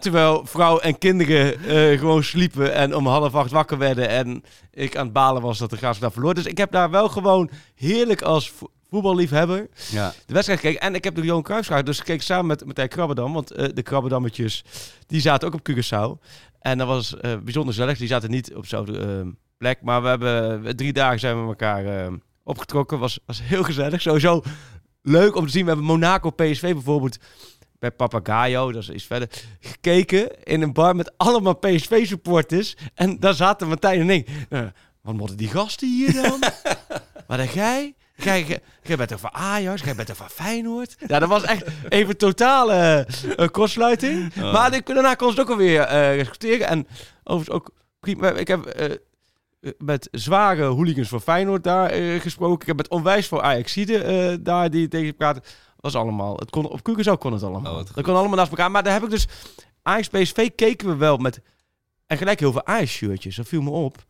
Terwijl 0.00 0.46
vrouw 0.46 0.78
en 0.78 0.98
kinderen 0.98 1.64
eh, 1.64 1.98
gewoon 1.98 2.22
sliepen 2.24 2.74
en 2.74 2.96
om 2.96 3.06
half 3.06 3.34
acht 3.34 3.50
wakker 3.50 3.78
werden. 3.78 4.08
En 4.08 4.42
ik 4.72 4.96
aan 4.96 5.04
het 5.04 5.12
balen 5.12 5.42
was 5.42 5.58
dat 5.58 5.70
de 5.70 5.76
Graafschap 5.76 6.02
daar 6.02 6.12
verloor. 6.12 6.34
Dus 6.34 6.44
ik 6.46 6.58
heb 6.58 6.72
daar 6.72 6.90
wel 6.90 7.08
gewoon 7.08 7.50
heerlijk 7.74 8.22
als 8.22 8.52
voetballiefhebber 8.90 9.68
ja. 9.90 10.12
de 10.26 10.32
wedstrijd 10.32 10.60
gekeken. 10.60 10.80
En 10.80 10.94
ik 10.94 11.04
heb 11.04 11.14
de 11.14 11.22
Johan 11.22 11.42
Cruijffschaar 11.42 11.84
dus 11.84 11.98
gekeken 11.98 12.24
samen 12.24 12.46
met 12.46 12.64
Martijn 12.64 12.88
Krabbedam. 12.88 13.32
Want 13.32 13.50
eh, 13.50 13.68
de 13.74 13.82
Krabbedammetjes, 13.82 14.64
die 15.06 15.20
zaten 15.20 15.48
ook 15.48 15.54
op 15.54 15.68
Curaçao. 15.70 16.28
En 16.60 16.78
dat 16.78 16.86
was 16.86 17.16
eh, 17.16 17.36
bijzonder 17.36 17.74
gezellig. 17.74 17.98
Die 17.98 18.08
zaten 18.08 18.30
niet 18.30 18.54
op 18.54 18.62
dezelfde 18.62 18.98
eh, 18.98 19.26
plek. 19.58 19.82
Maar 19.82 20.02
we 20.02 20.08
hebben 20.08 20.76
drie 20.76 20.92
dagen 20.92 21.20
zijn 21.20 21.42
we 21.42 21.48
elkaar 21.48 21.84
eh, 21.86 22.12
opgetrokken. 22.44 22.98
Was, 22.98 23.18
was 23.26 23.40
heel 23.42 23.62
gezellig. 23.62 24.00
Sowieso 24.00 24.42
leuk 25.02 25.36
om 25.36 25.44
te 25.46 25.52
zien. 25.52 25.62
We 25.62 25.68
hebben 25.68 25.86
Monaco 25.86 26.30
PSV 26.30 26.72
bijvoorbeeld 26.72 27.18
bij 27.80 27.90
Papagayo, 27.90 28.72
dat 28.72 28.82
is 28.82 28.90
iets 28.90 29.04
verder, 29.04 29.28
gekeken 29.60 30.44
in 30.44 30.62
een 30.62 30.72
bar 30.72 30.96
met 30.96 31.12
allemaal 31.16 31.54
PSV-supporters. 31.54 32.76
En 32.94 33.20
daar 33.20 33.34
zaten 33.34 33.68
Martijn 33.68 34.00
en 34.00 34.10
ik. 34.10 34.28
eh, 34.48 34.62
wat 35.02 35.14
moeten 35.14 35.36
die 35.36 35.48
gasten 35.48 35.88
hier 35.88 36.12
dan? 36.12 36.38
maar 37.28 37.36
dan 37.36 37.46
jij? 37.46 37.94
Jij, 38.24 38.60
jij- 38.82 38.96
bent 38.96 39.10
er 39.10 39.18
van 39.18 39.32
Ajax, 39.32 39.82
jij 39.82 39.94
bent 39.94 40.08
er 40.08 40.16
van 40.16 40.28
Feyenoord. 40.28 40.96
Ja, 41.06 41.18
dat 41.18 41.28
was 41.28 41.42
echt 41.42 41.66
even 41.88 42.16
totale 42.16 43.06
eh, 43.36 43.48
kortsluiting. 43.48 44.32
Oh. 44.36 44.52
Maar 44.52 44.74
ik, 44.74 44.86
daarna 44.86 45.14
kon 45.14 45.32
ze 45.32 45.40
het 45.40 45.42
ook 45.48 45.52
alweer 45.52 45.80
eh 45.80 46.14
respecteren. 46.16 46.66
En 46.66 46.86
overigens 47.24 47.56
ook 47.56 47.70
prima. 48.00 48.30
Ik 48.30 48.48
heb 48.48 48.66
eh, 48.66 48.96
met 49.78 50.08
zware 50.10 50.64
hooligans 50.64 51.08
van 51.08 51.20
Feyenoord 51.20 51.64
daar 51.64 51.90
eh, 51.90 52.20
gesproken. 52.20 52.60
Ik 52.60 52.66
heb 52.66 52.76
met 52.76 52.88
onwijs 52.88 53.26
voor 53.28 53.42
Ajaxide 53.42 54.38
daar 54.42 54.70
die 54.70 54.88
tegen 54.88 55.16
praten. 55.16 55.42
Was 55.76 55.94
allemaal. 55.94 56.36
Het 56.36 56.50
kon, 56.50 56.68
op 56.68 56.80
Curaçao 56.90 57.18
kon 57.18 57.32
het 57.32 57.42
allemaal. 57.42 57.72
Oh, 57.78 57.84
dat 57.94 58.04
kon 58.04 58.14
allemaal 58.14 58.36
naast 58.36 58.50
elkaar. 58.50 58.70
Maar 58.70 58.82
daar 58.82 58.92
heb 58.92 59.02
ik 59.02 59.10
dus... 59.10 59.26
Ajax 59.82 60.08
PSV 60.08 60.50
keken 60.54 60.88
we 60.88 60.96
wel 60.96 61.16
met... 61.16 61.40
En 62.06 62.16
gelijk 62.18 62.40
heel 62.40 62.52
veel 62.52 62.66
Ajax-shirtjes. 62.66 63.36
Dat 63.36 63.48
viel 63.48 63.62
me 63.62 63.70
op. 63.70 64.04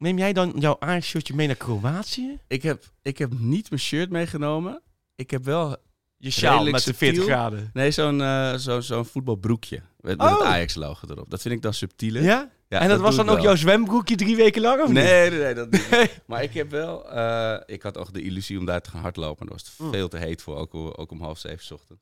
Neem 0.00 0.18
jij 0.18 0.32
dan 0.32 0.52
jouw 0.58 0.76
Ajax-shirtje 0.78 1.34
mee 1.34 1.46
naar 1.46 1.56
Kroatië? 1.56 2.38
Ik, 2.48 2.62
heb, 2.62 2.84
ik 3.02 3.18
heb 3.18 3.32
niet 3.38 3.70
mijn 3.70 3.82
shirt 3.82 4.10
meegenomen. 4.10 4.82
Ik 5.14 5.30
heb 5.30 5.44
wel 5.44 5.76
Je 6.16 6.30
sjaal 6.30 6.64
met 6.64 6.84
de 6.84 6.94
40 6.94 6.98
subtiel. 7.06 7.24
graden. 7.24 7.70
Nee, 7.72 7.90
zo'n 7.90 8.20
eh, 8.22 8.54
zo, 8.54 8.80
zo'n 8.80 9.04
voetbalbroekje. 9.04 9.82
Met, 10.00 10.18
met 10.18 10.28
het 10.30 10.38
Oh. 10.38 10.46
Ajax-logo 10.46 11.06
erop. 11.10 11.30
Dat 11.30 11.40
vind 11.42 11.54
ik 11.54 11.62
dan 11.62 11.74
subtieler. 11.74 12.22
Ja? 12.22 12.50
Ja, 12.68 12.80
en 12.80 12.88
dat, 12.88 13.00
was 13.00 13.16
dan 13.16 13.28
ook 13.28 13.34
wel. 13.34 13.44
jouw 13.44 13.54
zwembroekje 13.54 14.16
drie 14.16 14.36
weken 14.36 14.62
lang? 14.62 14.80
Of 14.82 14.86
niet? 14.86 14.96
Nee, 14.96 15.30
nee, 15.30 15.38
nee, 15.38 15.54
dat 15.54 15.70
niet. 15.70 16.20
Maar 16.26 16.42
ik 16.42 16.54
heb 16.54 16.70
wel... 16.70 17.10
eh, 17.10 17.56
ik 17.66 17.82
had 17.82 17.98
ook 17.98 18.12
de 18.12 18.22
illusie 18.22 18.58
om 18.58 18.64
daar 18.64 18.80
te 18.80 18.90
gaan 18.90 19.00
hardlopen. 19.00 19.46
Daar 19.46 19.54
was 19.56 19.66
het 19.66 19.78
Mm. 19.78 19.92
veel 19.92 20.08
te 20.08 20.16
heet 20.18 20.42
voor, 20.42 20.56
ook, 20.56 20.74
ook 20.74 21.10
om 21.10 21.20
half 21.22 21.38
zeven 21.38 21.64
's 21.64 21.70
ochtend. 21.70 22.00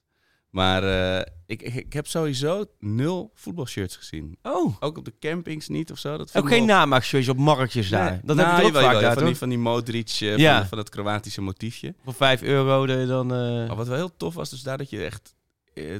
Maar 0.50 0.82
eh, 1.18 1.32
ik, 1.46 1.62
ik, 1.62 1.74
ik 1.74 1.92
heb 1.92 2.06
sowieso 2.06 2.64
nul 2.78 3.30
voetbalshirts 3.34 3.96
gezien. 3.96 4.38
Oh. 4.42 4.76
Ook 4.80 4.98
op 4.98 5.04
de 5.04 5.12
campings 5.20 5.68
niet 5.68 5.90
of 5.90 5.98
zo. 5.98 6.16
Dat 6.16 6.36
Ook 6.36 6.48
geen 6.48 6.60
op. 6.62 6.66
namaakshirtjes 6.66 7.34
op 7.34 7.40
marktjes 7.40 7.88
daar. 7.88 8.10
Nee. 8.10 8.20
Dat 8.24 8.36
Nou, 8.36 8.48
heb 8.48 8.58
je 8.58 8.64
ook 8.66 8.72
jawel, 8.72 8.90
vaak 8.90 9.00
daar, 9.00 9.14
van, 9.14 9.24
die, 9.24 9.36
van 9.36 9.48
die 9.48 9.58
Modric, 9.58 10.08
eh, 10.20 10.36
Ja. 10.36 10.58
van, 10.58 10.68
van 10.68 10.78
het 10.78 10.88
Kroatische 10.88 11.40
motiefje. 11.40 11.94
Voor 12.04 12.14
5 12.14 12.42
euro 12.42 12.86
dat 12.86 12.98
je 12.98 13.06
dan... 13.06 13.26
Maar 13.26 13.76
wat 13.76 13.86
wel 13.86 13.96
heel 13.96 14.16
tof 14.16 14.34
was, 14.34 14.50
dus 14.50 14.62
daar 14.62 14.78
dat 14.78 14.90
je 14.90 15.04
echt... 15.04 15.34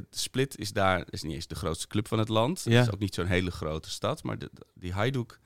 Split 0.09 0.57
is 0.57 0.73
daar, 0.73 1.05
is 1.09 1.21
niet 1.23 1.33
eens 1.33 1.47
de 1.47 1.55
grootste 1.55 1.87
club 1.87 2.07
van 2.07 2.19
het 2.19 2.29
land. 2.29 2.61
Ja. 2.63 2.71
Het 2.77 2.87
is 2.87 2.93
ook 2.93 2.99
niet 2.99 3.13
zo'n 3.13 3.25
hele 3.25 3.51
grote 3.51 3.89
stad. 3.89 4.23
Maar 4.23 4.37
de, 4.39 4.51
die 4.73 4.93
Hajduk 4.93 5.39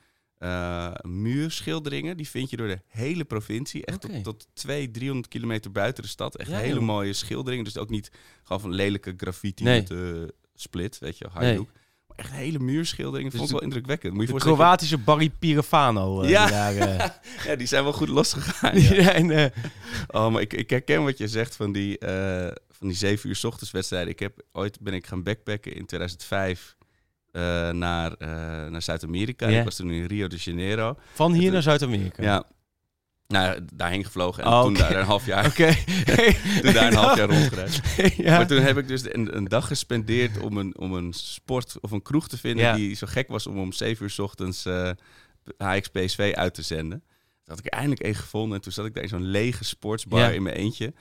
eh 0.43 0.91
muurschilderingen, 1.01 2.17
die 2.17 2.29
vind 2.29 2.49
je 2.49 2.57
door 2.57 2.67
de 2.67 2.81
hele 2.87 3.23
provincie. 3.23 3.85
Echt 3.85 4.01
tot, 4.01 4.23
tot 4.23 4.47
200, 4.53 4.93
300 4.93 5.27
kilometer 5.27 5.71
buiten 5.71 6.03
de 6.03 6.09
stad. 6.09 6.35
Echt 6.37 6.49
Ja, 6.49 6.57
hele 6.57 6.73
joh. 6.73 6.83
mooie 6.83 7.13
schilderingen. 7.13 7.65
Dus 7.65 7.77
ook 7.77 7.89
niet 7.89 8.11
gewoon 8.43 8.61
van 8.61 8.73
lelijke 8.73 9.13
graffiti 9.17 9.63
Nee. 9.63 9.79
met 9.81 9.91
eh, 9.91 9.97
Split, 10.55 10.99
weet 10.99 11.17
je. 11.17 11.27
Maar 11.33 11.43
echt 12.15 12.31
hele 12.31 12.59
muurschildering. 12.59 13.29
Dat 13.29 13.37
vond 13.37 13.49
ik 13.49 13.55
wel 13.55 13.63
indrukwekkend. 13.65 14.13
Moet 14.13 14.27
je 14.27 14.33
De 14.33 14.39
Kroatische 14.39 14.97
Barry 14.97 15.29
Pirifano. 15.29 16.21
eh, 16.21 16.29
Ja. 16.29 16.47
daar, 16.49 16.73
Ja, 17.47 17.55
die 17.55 17.67
zijn 17.67 17.83
wel 17.83 17.93
goed 17.93 18.07
losgegaan. 18.09 18.79
Ja. 18.81 19.13
eh, 19.13 19.45
Oh, 20.07 20.31
maar 20.31 20.41
ik, 20.41 20.53
ik 20.53 20.69
herken 20.69 21.03
wat 21.03 21.17
je 21.17 21.27
zegt 21.27 21.55
van 21.55 21.71
die, 21.71 21.97
van 22.69 22.87
die 22.87 22.97
zeven 22.97 23.29
uur 23.29 23.35
's 23.35 23.43
ochtends 23.43 23.71
wedstrijden. 23.71 24.09
Ik 24.09 24.19
heb, 24.19 24.41
ooit 24.51 24.79
ben 24.79 24.93
ik 24.93 25.07
gaan 25.07 25.23
backpacken 25.23 25.73
in 25.75 25.85
2005 25.85 26.75
eh, 26.79 26.82
naar, 27.71 28.11
eh, 28.13 28.27
naar 28.69 28.81
Zuid-Amerika. 28.81 29.47
Ik 29.47 29.63
was 29.63 29.75
toen 29.75 29.91
in 29.91 30.05
Rio 30.05 30.27
de 30.27 30.35
Janeiro. 30.35 30.97
van 31.13 31.33
hier 31.33 31.51
naar 31.51 31.61
Zuid-Amerika. 31.61 32.23
Ja. 32.23 32.43
Nou, 33.27 33.59
daarheen 33.73 34.03
gevlogen 34.05 34.43
en 34.43 34.49
Oh, 34.49 34.61
toen 34.61 34.73
daar 34.73 34.95
een 34.95 35.05
half 35.05 35.25
jaar, 35.25 35.45
Oké. 35.45 35.73
toen 36.61 36.73
daar 36.73 36.87
een 36.87 36.95
half 36.97 37.17
jaar 37.17 37.29
rondgereisd. 37.29 37.81
ja. 38.17 38.37
Maar 38.37 38.47
toen 38.47 38.61
heb 38.61 38.77
ik 38.77 38.87
dus 38.87 39.13
een, 39.13 39.35
een 39.37 39.45
dag 39.47 39.67
gespendeerd 39.67 40.39
om 40.39 40.57
een, 40.57 40.77
om 40.77 40.93
een 40.93 41.13
sport 41.13 41.75
of 41.81 41.91
een 41.91 42.01
kroeg 42.01 42.27
te 42.27 42.37
vinden 42.37 42.65
Ja. 42.65 42.75
die 42.75 42.95
zo 42.95 43.07
gek 43.09 43.27
was 43.27 43.47
om 43.47 43.59
om 43.59 43.71
7 43.71 44.03
uur 44.03 44.09
's 44.11 44.19
ochtends 44.19 44.65
eh 44.65 44.89
HX 45.57 45.87
PSV 45.89 46.31
uit 46.35 46.53
te 46.53 46.61
zenden. 46.61 46.99
Toen 47.43 47.55
had 47.55 47.59
ik 47.59 47.65
eindelijk 47.65 48.01
één 48.01 48.15
gevonden 48.15 48.55
en 48.57 48.63
toen 48.63 48.71
zat 48.71 48.85
ik 48.85 48.93
daar 48.93 49.03
in 49.03 49.09
zo'n 49.09 49.25
lege 49.25 49.63
sportsbar 49.63 50.19
Ja. 50.19 50.29
in 50.29 50.43
mijn 50.43 50.55
eentje. 50.55 50.93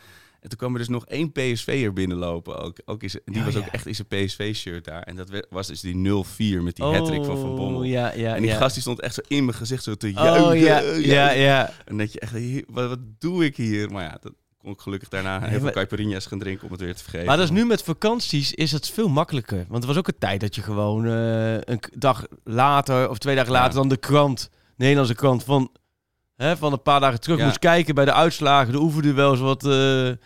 En 0.43 0.49
toen 0.49 0.59
kwam 0.59 0.73
er 0.73 0.79
dus 0.79 0.89
nog 0.89 1.07
één 1.07 1.33
PSV'er 1.33 1.93
binnenlopen 1.93 2.61
ook. 2.63 2.77
ook 2.85 3.03
is, 3.03 3.17
die 3.25 3.43
was 3.45 3.57
ook 3.57 3.67
echt 3.67 3.87
in 3.87 3.95
zijn 3.95 4.09
PSV-shirt 4.09 4.85
daar. 4.85 5.03
En 5.03 5.17
dat 5.17 5.47
was 5.51 5.67
dus 5.67 5.81
die 5.81 5.95
0-4 5.95 6.63
met 6.63 6.77
die 6.77 6.85
hattrick 6.85 7.25
van 7.25 7.39
Van 7.39 7.55
Bommel. 7.55 7.81
Oh, 7.81 7.87
Ja, 7.87 8.13
ja, 8.15 8.35
en 8.37 8.43
die 8.43 8.51
gast 8.51 8.73
die 8.73 8.83
stond 8.83 9.01
echt 9.01 9.15
zo 9.15 9.21
in 9.29 9.45
mijn 9.45 9.57
gezicht 9.57 9.83
zo 9.83 9.95
te 9.95 10.13
juichen. 10.13 10.45
Oh 10.47 10.55
ja, 10.57 10.61
juichen. 10.83 11.07
ja, 11.11 11.31
ja. 11.31 11.73
En 11.85 11.99
dat 11.99 12.13
je 12.13 12.21
echt, 12.21 12.33
wat, 12.69 12.89
wat 12.89 12.99
doe 13.19 13.45
ik 13.45 13.57
hier? 13.57 13.91
Maar 13.91 14.03
ja, 14.03 14.19
dat 14.21 14.33
kon 14.59 14.73
ik 14.73 14.81
gelukkig 14.81 15.09
daarna 15.09 15.41
heel 15.41 15.51
veel 15.51 15.61
maar- 15.63 15.73
caipirinha's 15.73 16.27
gaan 16.27 16.39
drinken 16.39 16.65
om 16.65 16.73
het 16.73 16.81
weer 16.81 16.95
te 16.95 17.03
vergeten. 17.03 17.27
Maar 17.27 17.37
dat 17.37 17.45
is 17.45 17.51
nu 17.53 17.65
met 17.65 17.83
vakanties 17.83 18.53
is 18.55 18.73
het 18.73 18.91
veel 18.91 19.09
makkelijker. 19.09 19.65
Want 19.69 19.83
er 19.83 19.89
was 19.89 19.99
ook 19.99 20.09
een 20.09 20.19
tijd 20.19 20.41
dat 20.41 20.55
je 20.55 20.63
gewoon 20.63 21.07
eh, 21.07 21.55
een 21.55 21.81
dag 21.97 22.27
later 22.45 23.09
of 23.11 23.19
twee 23.19 23.35
dagen 23.37 23.53
Ja. 23.53 23.59
later 23.59 23.75
dan 23.75 23.89
de 23.89 23.97
krant, 23.97 24.51
de 24.53 24.59
Nederlandse 24.77 25.15
krant 25.15 25.45
van, 25.45 25.71
hè, 26.43 26.57
van 26.57 26.73
een 26.73 26.83
paar 26.83 27.01
dagen 27.01 27.21
terug 27.21 27.39
Ja. 27.39 27.45
moest 27.45 27.59
kijken 27.59 27.95
bij 27.95 28.05
de 28.05 28.13
uitslagen, 28.13 28.73
de 28.73 28.81
oefenduels, 28.81 29.39
wat 29.41 29.65
eh, 29.65 29.71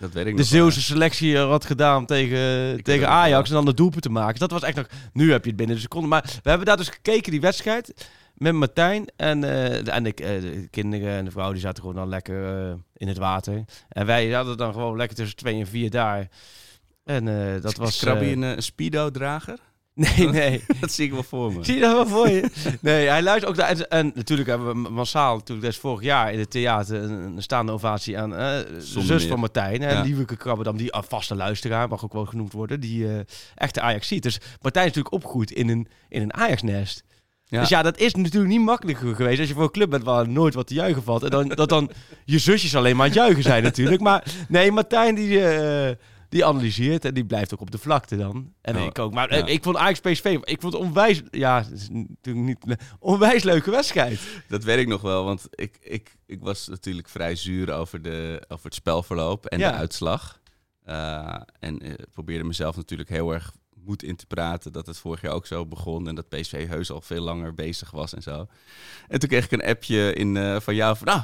Dat 0.00 0.12
weet 0.12 0.26
ik 0.26 0.36
de 0.36 0.44
Zeeuwse 0.44 0.82
selectie 0.82 1.38
had 1.38 1.64
gedaan 1.64 2.06
tegen, 2.06 2.82
tegen 2.82 3.08
Ajax 3.08 3.48
en 3.48 3.54
dan 3.54 3.64
de 3.64 3.74
doelpunt 3.74 4.02
te 4.02 4.10
maken. 4.10 4.38
Dat 4.38 4.50
was 4.50 4.62
echt 4.62 4.76
nog, 4.76 4.86
nu 5.12 5.30
heb 5.32 5.42
je 5.42 5.48
het 5.48 5.58
binnen 5.58 5.76
de 5.76 5.82
seconde. 5.82 6.08
Maar 6.08 6.22
we 6.42 6.48
hebben 6.48 6.66
daar 6.66 6.76
dus 6.76 6.88
gekeken, 6.88 7.30
die 7.30 7.40
wedstrijd, 7.40 8.08
met 8.34 8.52
Martijn 8.52 9.04
en, 9.16 9.44
eh, 9.44 9.84
de, 9.84 9.90
en 9.90 10.02
de, 10.02 10.14
eh, 10.14 10.40
de 10.40 10.68
kinderen 10.70 11.16
en 11.16 11.24
de 11.24 11.30
vrouw, 11.30 11.52
die 11.52 11.60
zaten 11.60 11.80
gewoon 11.80 11.96
dan 11.96 12.08
lekker 12.08 12.68
eh, 12.68 12.74
in 12.96 13.08
het 13.08 13.18
water. 13.18 13.64
En 13.88 14.06
wij 14.06 14.30
hadden 14.30 14.56
dan 14.56 14.72
gewoon 14.72 14.96
lekker 14.96 15.16
tussen 15.16 15.36
twee 15.36 15.60
en 15.60 15.66
vier 15.66 15.90
daar. 15.90 16.28
En 17.04 17.28
eh, 17.28 17.62
dat 17.62 17.76
was... 17.76 17.98
Krabby 17.98 18.24
eh, 18.24 18.30
een, 18.30 18.42
eh, 18.42 18.50
een 18.50 18.62
Speedo-drager? 18.62 19.58
Nee, 19.96 20.28
nee. 20.28 20.64
dat 20.80 20.92
zie 20.92 21.04
ik 21.04 21.12
wel 21.12 21.22
voor 21.22 21.52
me. 21.52 21.64
Zie 21.64 21.74
je 21.74 21.80
dat 21.80 21.92
wel 21.92 22.06
voor 22.06 22.28
je? 22.28 22.50
Nee, 22.80 23.08
hij 23.08 23.22
luistert 23.22 23.50
ook 23.50 23.56
naar... 23.56 23.68
En, 23.68 23.88
en 23.88 24.12
natuurlijk 24.14 24.48
hebben 24.48 24.82
we 24.82 24.90
massaal, 24.90 25.36
natuurlijk, 25.36 25.68
is 25.68 25.76
vorig 25.76 26.02
jaar 26.02 26.32
in 26.32 26.38
het 26.38 26.50
theater, 26.50 27.02
een, 27.02 27.10
een 27.10 27.42
staande 27.42 27.72
ovatie 27.72 28.18
aan 28.18 28.30
de 28.30 28.66
Zonder 28.78 29.04
zus 29.06 29.20
meer. 29.20 29.30
van 29.30 29.40
Martijn. 29.40 29.80
Hè, 29.82 29.92
Ja. 29.92 30.02
Lieveke 30.02 30.36
Krabbedam, 30.36 30.76
die 30.76 30.92
ah, 30.92 31.02
vaste 31.08 31.34
luisteraar, 31.34 31.88
mag 31.88 32.04
ook 32.04 32.12
wel 32.12 32.24
genoemd 32.26 32.52
worden, 32.52 32.80
die 32.80 33.08
eh, 33.08 33.18
echte 33.54 33.80
Ajax 33.80 34.08
ziet. 34.08 34.22
Dus 34.22 34.40
Martijn 34.60 34.86
is 34.86 34.92
natuurlijk 34.94 35.14
opgegroeid 35.14 35.50
in 35.50 35.68
een, 35.68 35.88
in 36.08 36.22
een 36.22 36.34
Ajax-nest. 36.34 37.04
Ja. 37.44 37.60
Dus 37.60 37.68
ja, 37.68 37.82
dat 37.82 37.98
is 37.98 38.14
natuurlijk 38.14 38.52
niet 38.52 38.60
makkelijker 38.60 39.14
geweest 39.14 39.38
als 39.38 39.48
je 39.48 39.54
voor 39.54 39.62
een 39.62 39.70
club 39.70 39.90
bent 39.90 40.04
waar 40.04 40.28
nooit 40.28 40.54
wat 40.54 40.66
te 40.66 40.74
juichen 40.74 41.02
valt. 41.02 41.22
En 41.22 41.30
dan, 41.30 41.48
dat 41.48 41.68
dan 41.68 41.90
je 42.24 42.38
zusjes 42.38 42.76
alleen 42.76 42.96
maar 42.96 43.06
aan 43.06 43.12
het 43.12 43.20
juichen 43.20 43.42
zijn 43.42 43.62
natuurlijk. 43.62 44.00
Maar 44.00 44.24
nee, 44.48 44.72
Martijn 44.72 45.14
die, 45.14 45.44
eh, 45.48 45.94
die 46.28 46.44
analyseert 46.44 47.04
en 47.04 47.14
die 47.14 47.24
blijft 47.24 47.54
ook 47.54 47.60
op 47.60 47.70
de 47.70 47.78
vlakte 47.78 48.16
dan. 48.16 48.52
En 48.60 48.76
ik 48.76 48.98
ook. 48.98 49.12
Maar 49.12 49.28
eh, 49.28 49.38
ja. 49.38 49.46
ik 49.46 49.62
vond 49.62 49.76
Ajax 49.76 50.00
PSV, 50.00 50.38
ik 50.42 50.60
vond 50.60 50.72
het 50.72 50.82
onwijs, 50.82 51.22
ja, 51.30 51.62
het 51.62 51.72
is 51.72 51.88
natuurlijk 51.90 52.46
niet, 52.46 52.78
onwijs 52.98 53.42
leuke 53.42 53.70
wedstrijd. 53.70 54.20
Dat 54.48 54.64
weet 54.64 54.78
ik 54.78 54.88
nog 54.88 55.00
wel, 55.00 55.24
want 55.24 55.46
ik, 55.50 55.76
ik, 55.80 56.16
ik 56.26 56.40
was 56.40 56.68
natuurlijk 56.68 57.08
vrij 57.08 57.34
zuur 57.36 57.72
over, 57.72 58.02
de, 58.02 58.44
over 58.48 58.64
het 58.64 58.74
spelverloop 58.74 59.46
en 59.46 59.58
Ja. 59.58 59.70
de 59.70 59.76
uitslag. 59.76 60.40
Eh, 60.82 61.40
en 61.58 61.80
eh, 61.80 61.92
probeerde 62.12 62.44
mezelf 62.44 62.76
natuurlijk 62.76 63.08
heel 63.08 63.32
erg 63.32 63.52
moed 63.74 64.02
in 64.02 64.16
te 64.16 64.26
praten 64.26 64.72
dat 64.72 64.86
het 64.86 64.98
vorig 64.98 65.20
jaar 65.20 65.32
ook 65.32 65.46
zo 65.46 65.66
begon 65.66 66.08
en 66.08 66.14
dat 66.14 66.28
PSV 66.28 66.68
heus 66.68 66.90
al 66.90 67.00
veel 67.00 67.22
langer 67.22 67.54
bezig 67.54 67.90
was 67.90 68.14
en 68.14 68.22
zo. 68.22 68.46
En 69.08 69.18
toen 69.18 69.28
kreeg 69.28 69.44
ik 69.44 69.52
een 69.52 69.64
appje 69.64 70.12
in, 70.12 70.60
van 70.60 70.74
jou 70.74 70.96
van, 70.96 71.06
nou, 71.06 71.22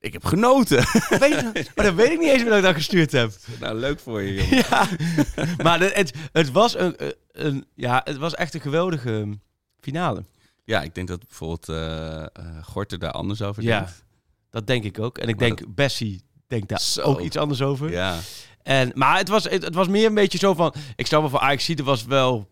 ik 0.00 0.12
heb 0.12 0.24
genoten. 0.24 0.76
Weet 1.18 1.40
je, 1.40 1.70
maar 1.74 1.84
dat 1.84 1.94
weet 1.94 2.10
ik 2.10 2.18
niet 2.18 2.28
eens 2.28 2.40
meer 2.42 2.48
dat 2.50 2.58
ik 2.58 2.64
dat 2.64 2.74
gestuurd 2.74 3.12
heb. 3.12 3.32
nou, 3.60 3.74
leuk 3.78 4.00
voor 4.00 4.22
je, 4.22 4.34
jongen. 4.42 4.56
Ja, 4.56 4.88
maar 5.62 5.80
het, 5.80 5.94
het, 5.94 6.12
het 6.32 6.50
was 6.50 6.76
een, 6.78 6.96
een, 7.32 7.64
ja, 7.74 8.00
het 8.04 8.16
was 8.16 8.34
echt 8.34 8.54
een 8.54 8.60
geweldige 8.60 9.38
finale. 9.80 10.24
Ja, 10.64 10.82
ik 10.82 10.94
denk 10.94 11.08
dat 11.08 11.26
bijvoorbeeld 11.26 11.68
eh 11.68 12.22
eh, 12.22 12.28
Gorter 12.62 12.98
daar 12.98 13.10
anders 13.12 13.42
over 13.42 13.62
Ja. 13.62 13.78
denkt. 13.78 14.04
Dat 14.50 14.66
denk 14.66 14.84
ik 14.84 14.98
ook. 14.98 15.18
En 15.18 15.28
ik 15.28 15.36
Maar 15.38 15.48
denk, 15.48 15.74
Bessie 15.74 16.22
denkt 16.46 16.68
daar 16.68 16.80
Zo. 16.80 17.00
ook 17.02 17.20
iets 17.20 17.36
anders 17.36 17.62
over. 17.62 17.90
Ja, 17.90 18.18
En, 18.62 18.90
maar 18.94 19.18
het 19.18 19.28
was, 19.28 19.44
het, 19.44 19.64
het 19.64 19.74
was 19.74 19.88
meer 19.88 20.06
een 20.06 20.14
beetje 20.14 20.38
zo 20.38 20.54
van... 20.54 20.74
Ik 20.96 21.06
stel 21.06 21.22
me 21.22 21.28
voor 21.28 21.38
Ajax 21.40 21.68
er 21.68 21.84
was 21.84 22.04
wel... 22.04 22.48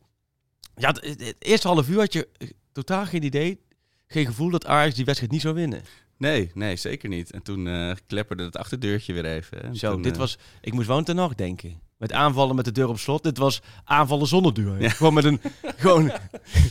Ja, 0.77 0.89
het, 0.89 1.01
het- 1.05 1.21
het 1.27 1.37
eerste 1.39 1.69
half 1.69 1.89
uur 1.89 1.99
had 1.99 2.13
je 2.13 2.29
eh, 2.39 2.49
totaal 2.73 3.07
geen 3.07 3.23
idee... 3.23 3.63
Geen 4.07 4.27
gevoel 4.27 4.51
dat 4.51 4.67
Ajax 4.67 4.95
die 4.95 5.05
wedstrijd 5.05 5.33
niet 5.33 5.41
zou 5.43 5.55
winnen. 5.55 5.83
Nee, 6.19 6.51
nee, 6.55 6.77
zeker 6.77 7.09
niet. 7.09 7.31
En 7.33 7.43
toen 7.43 7.69
eh, 7.69 7.91
klepperde 8.07 8.45
het 8.45 8.57
achterdeurtje 8.57 9.13
weer 9.13 9.25
even. 9.25 9.63
En 9.63 9.77
Zo, 9.77 9.93
toen, 9.93 10.03
dit 10.03 10.13
eh, 10.13 10.19
was... 10.19 10.39
Ik 10.61 10.73
moest 10.73 10.87
wel 10.87 11.03
ten 11.03 11.17
nacht 11.17 11.39
denken. 11.39 11.83
Met 11.99 12.13
aanvallen 12.13 12.57
met 12.57 12.65
de 12.65 12.73
deur 12.73 12.89
op 12.89 12.99
slot. 12.99 13.23
Dit 13.23 13.39
was 13.39 13.61
aanvallen 13.85 14.27
zonder 14.27 14.55
deur. 14.55 14.81
Ja. 14.81 14.89
Gewoon 14.89 15.15
met 15.15 15.25
een... 15.25 15.41
Gewoon 15.77 16.05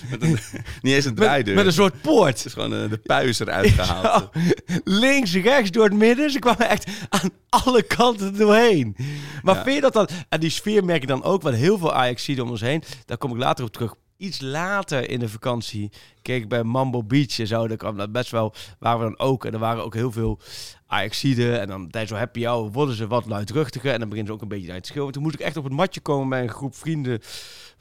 met 0.09 0.21
een- 0.21 0.37
niet 0.81 0.93
eens 0.93 1.05
een 1.05 1.15
draaideur. 1.15 1.55
met 1.55 1.65
een 1.65 1.73
soort 1.73 2.01
poort. 2.01 2.37
Het 2.37 2.45
is 2.45 2.53
gewoon 2.53 2.73
eh, 2.73 2.89
de 2.89 2.97
puis 2.97 3.39
eruit 3.39 3.69
gehaald. 3.69 4.29
Links, 4.83 5.33
rechts, 5.35 5.71
door 5.71 5.83
het 5.83 5.93
midden. 5.93 6.29
Ze 6.31 6.39
kwamen 6.39 6.69
echt 6.69 6.87
aan 7.09 7.29
alle 7.49 7.83
kanten 7.83 8.37
doorheen. 8.37 8.95
Maar 9.43 9.55
Ja. 9.55 9.63
vind 9.63 9.75
je 9.75 9.81
dat 9.81 9.93
dan... 9.93 10.07
En 10.29 10.39
die 10.39 10.49
sfeer 10.49 10.85
merk 10.85 11.01
je 11.01 11.07
dan 11.07 11.23
ook, 11.23 11.41
want 11.41 11.55
heel 11.55 11.77
veel 11.77 11.93
ajax 11.93 12.29
om 12.29 12.49
ons 12.49 12.61
heen. 12.61 12.83
Daar 13.05 13.17
kom 13.17 13.31
ik 13.31 13.37
later 13.37 13.65
op 13.65 13.71
terug. 13.71 13.95
Iets 14.17 14.41
later 14.41 15.09
in 15.09 15.19
de 15.19 15.29
vakantie 15.29 15.91
keek 16.21 16.43
ik 16.43 16.49
bij 16.49 16.63
Mambo 16.63 17.03
Beach 17.03 17.39
en 17.39 17.47
zo. 17.47 17.67
Daar 17.67 17.77
kwam 17.77 17.97
dat 17.97 18.11
best 18.11 18.31
wel, 18.31 18.53
waren 18.79 18.99
we 18.99 19.15
dan 19.15 19.27
ook. 19.27 19.45
En 19.45 19.53
er 19.53 19.59
waren 19.59 19.83
ook 19.83 19.93
heel 19.93 20.11
veel 20.11 20.39
Ajaxiden. 20.87 21.61
En 21.61 21.67
dan 21.67 21.89
tijdens 21.89 22.11
zo'n 22.11 22.19
happy 22.19 22.43
hour 22.43 22.71
worden 22.71 22.95
ze 22.95 23.07
wat 23.07 23.25
luidruchtiger. 23.25 23.91
En 23.91 23.99
dan 23.99 24.09
beginnen 24.09 24.33
ze 24.33 24.33
ook 24.33 24.41
een 24.41 24.57
beetje 24.57 24.71
uit 24.71 24.83
te 24.83 24.89
schreeuwen. 24.89 25.13
Toen 25.13 25.23
moest 25.23 25.35
ik 25.35 25.41
echt 25.41 25.57
op 25.57 25.63
het 25.63 25.73
matje 25.73 26.01
komen 26.01 26.29
bij 26.29 26.41
een 26.41 26.49
groep 26.49 26.75
vrienden 26.75 27.21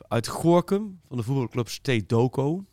uit 0.09 0.29
Gorkum. 0.29 1.01
Van 1.09 1.17
de 1.17 1.23
voetbalclub 1.23 1.69
State 1.69 2.07
Doco. 2.07 2.65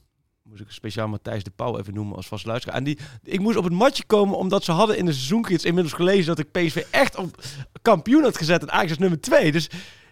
Moest 0.44 0.62
ik 0.62 0.72
speciaal 0.72 1.08
Matthijs 1.08 1.44
de 1.44 1.52
Pauw 1.56 1.78
even 1.78 1.94
noemen 1.94 2.16
als 2.16 2.28
vast 2.28 2.46
luisteraar. 2.46 2.76
En 2.78 2.84
die, 2.84 2.98
ik 3.24 3.40
moest 3.40 3.58
op 3.58 3.64
het 3.64 3.74
matje 3.74 4.04
komen 4.06 4.38
omdat 4.38 4.64
ze 4.64 4.72
hadden 4.72 4.98
in 4.98 5.06
de 5.06 5.14
seizoengids 5.14 5.66
inmiddels 5.66 5.96
gelezen 5.96 6.36
dat 6.36 6.40
ik 6.40 6.52
PSV 6.52 6.84
echt 6.92 7.16
op 7.16 7.44
kampioen 7.82 8.24
had 8.24 8.38
gezet 8.38 8.62
en 8.62 8.72
Ajax 8.72 8.90
als 8.90 9.00
nummer 9.00 9.22
2. 9.22 9.52
Dus 9.52 9.70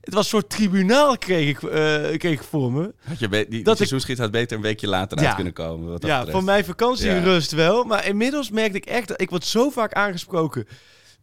het 0.07 0.15
was 0.15 0.23
een 0.23 0.29
soort 0.39 0.49
tribunaal 0.49 1.17
kreeg 1.17 1.49
ik, 1.49 1.63
eh, 1.63 2.17
kreeg 2.17 2.31
ik 2.33 2.43
voor 2.43 2.71
me. 2.71 2.93
Had 3.07 3.19
je 3.19 3.27
die, 3.29 3.47
die 3.49 3.63
Dat 3.63 3.79
ik- 3.79 4.17
had 4.17 4.31
beter 4.31 4.57
een 4.57 4.63
weekje 4.63 4.87
later 4.87 5.19
Ja. 5.19 5.25
uit 5.25 5.35
kunnen 5.35 5.53
komen. 5.53 5.89
Wat 5.89 6.05
Ja, 6.05 6.25
voor 6.25 6.43
mijn 6.43 6.65
vakantie 6.65 7.09
Ja. 7.09 7.19
rust 7.19 7.51
wel. 7.51 7.83
Maar 7.83 8.05
inmiddels 8.07 8.49
merkte 8.49 8.77
ik 8.77 8.85
echt, 8.85 9.07
dat 9.07 9.21
ik 9.21 9.29
word 9.29 9.45
zo 9.45 9.69
vaak 9.69 9.93
aangesproken. 9.93 10.67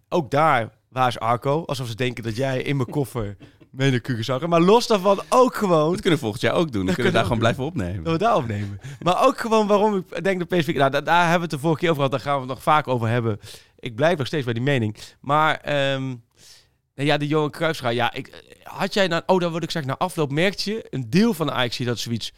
Ook 0.09 0.31
daar, 0.31 0.71
waar 0.89 1.09
is 1.09 1.19
Arco? 1.19 1.63
Alsof 1.67 1.89
ze 1.89 1.95
denken 1.95 2.25
dat 2.25 2.37
jij 2.37 2.63
in 2.63 2.77
mijn 2.77 2.91
koffer 2.91 3.37
mee 3.71 3.91
naar 3.91 4.01
Curaçao. 4.11 4.47
Maar 4.49 4.61
los 4.61 4.87
daarvan 4.87 5.21
ook 5.29 5.55
gewoon... 5.55 5.91
Dat 5.91 6.01
kunnen 6.01 6.13
we 6.13 6.25
volgend 6.25 6.43
jaar 6.43 6.55
ook 6.55 6.63
doen. 6.73 6.73
Dan 6.73 6.85
Dat 6.87 6.95
kunnen 6.95 7.13
we 7.13 7.19
daar 7.19 7.27
gewoon 7.27 7.39
blijven 7.39 7.65
opnemen. 7.65 8.05
Dat 8.05 8.13
we 8.13 8.19
daar 8.19 8.37
opnemen. 8.37 8.81
Maar 9.03 9.27
ook 9.27 9.39
gewoon 9.39 9.67
waarom 9.67 9.97
ik 10.11 10.25
denk 10.25 10.39
dat 10.39 10.59
PSV... 10.59 10.75
Nou, 10.77 10.91
daar, 10.91 11.05
daar 11.05 11.21
hebben 11.21 11.37
we 11.37 11.43
het 11.43 11.51
de 11.51 11.59
vorige 11.59 11.81
keer 11.81 11.91
over 11.91 12.03
gehad. 12.05 12.11
Daar 12.11 12.21
gaan 12.33 12.35
we 12.35 12.41
het 12.47 12.49
nog 12.55 12.63
vaak 12.63 12.89
over 12.89 13.09
hebben. 13.09 13.41
Ik 13.79 13.95
blijf 13.95 14.19
nog 14.19 14.27
steeds 14.27 14.45
bij 14.45 14.55
die 14.55 14.63
mening. 14.63 14.97
Maar 15.21 15.57
ehm, 15.57 16.03
nou 16.95 17.09
ja, 17.09 17.17
die 17.17 17.29
Johan 17.29 17.51
Cruijffschaar. 17.51 17.95
Ja, 17.95 18.13
ik, 18.13 18.45
had 18.77 18.95
jij 18.95 19.07
nou... 19.07 19.23
Oh, 19.27 19.41
dan 19.41 19.53
wil 19.53 19.63
ik 19.63 19.71
zeggen, 19.71 19.91
na 19.91 19.99
afloop 19.99 20.33
merkte 20.33 20.73
je... 20.73 20.87
Een 20.91 21.11
deel 21.11 21.35
van 21.35 21.47
de 21.47 21.53
Ajax 21.53 21.77
dat 21.77 21.99
zoiets... 21.99 22.33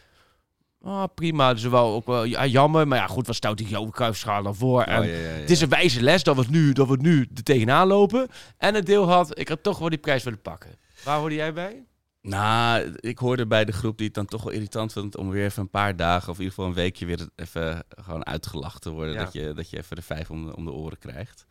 Ah, 0.83 1.05
prima. 1.15 1.55
Dus 1.55 1.63
wel 1.63 1.95
ook 1.95 2.07
wel 2.07 2.25
ja, 2.25 2.47
jammer. 2.47 2.89
Maar 2.89 2.99
ja, 2.99 3.07
goed, 3.07 3.27
wat 3.27 3.37
stout 3.37 3.59
die 3.59 3.69
Johan 3.69 3.91
Cruijffschaar 3.91 4.43
dan 4.43 4.55
voor? 4.55 4.83
En 4.83 5.01
Oh, 5.01 5.07
ja, 5.07 5.13
ja, 5.13 5.19
ja. 5.19 5.27
Het 5.27 5.51
is 5.51 5.61
een 5.61 5.69
wijze 5.69 6.03
les 6.03 6.23
dat 6.23 6.35
we 6.35 6.41
het 6.41 6.51
nu, 6.51 6.73
dat 6.73 6.87
we 6.87 6.93
het 6.93 7.03
nu 7.03 7.29
er 7.35 7.43
tegenaan 7.43 7.87
lopen. 7.87 8.29
En 8.59 8.75
het 8.75 8.87
deel 8.87 9.09
had, 9.09 9.39
ik 9.39 9.49
had 9.49 9.63
toch 9.63 9.79
wel 9.79 9.89
die 9.89 9.99
prijs 9.99 10.23
willen 10.23 10.41
pakken. 10.41 10.79
Waar 11.05 11.19
hoorde 11.19 11.35
jij 11.35 11.53
bij? 11.53 11.85
Nou, 12.23 12.95
ik 13.01 13.19
hoorde 13.19 13.47
bij 13.47 13.65
de 13.65 13.73
groep 13.73 13.97
die 13.97 14.07
het 14.07 14.15
dan 14.15 14.27
toch 14.27 14.43
wel 14.43 14.53
irritant 14.53 14.93
vond 14.93 15.17
om 15.17 15.31
weer 15.31 15.45
even 15.45 15.63
een 15.63 15.71
paar 15.71 15.97
dagen 15.97 16.31
of 16.31 16.39
in 16.39 16.43
ieder 16.43 16.55
geval 16.55 16.71
een 16.71 16.77
weekje 16.77 17.07
weer 17.07 17.29
even 17.37 17.85
gewoon 17.89 18.27
uitgelachen 18.27 18.81
te 18.81 18.91
worden. 18.91 19.17
Dat, 19.17 19.33
je, 19.33 19.53
dat 19.53 19.71
je 19.71 19.77
even 19.77 19.97
de 19.97 20.03
vijf 20.03 20.31
om 20.31 20.47
de, 20.47 20.57
om 20.57 20.65
de 20.65 20.73
oren 20.73 20.99
krijgt. 20.99 21.47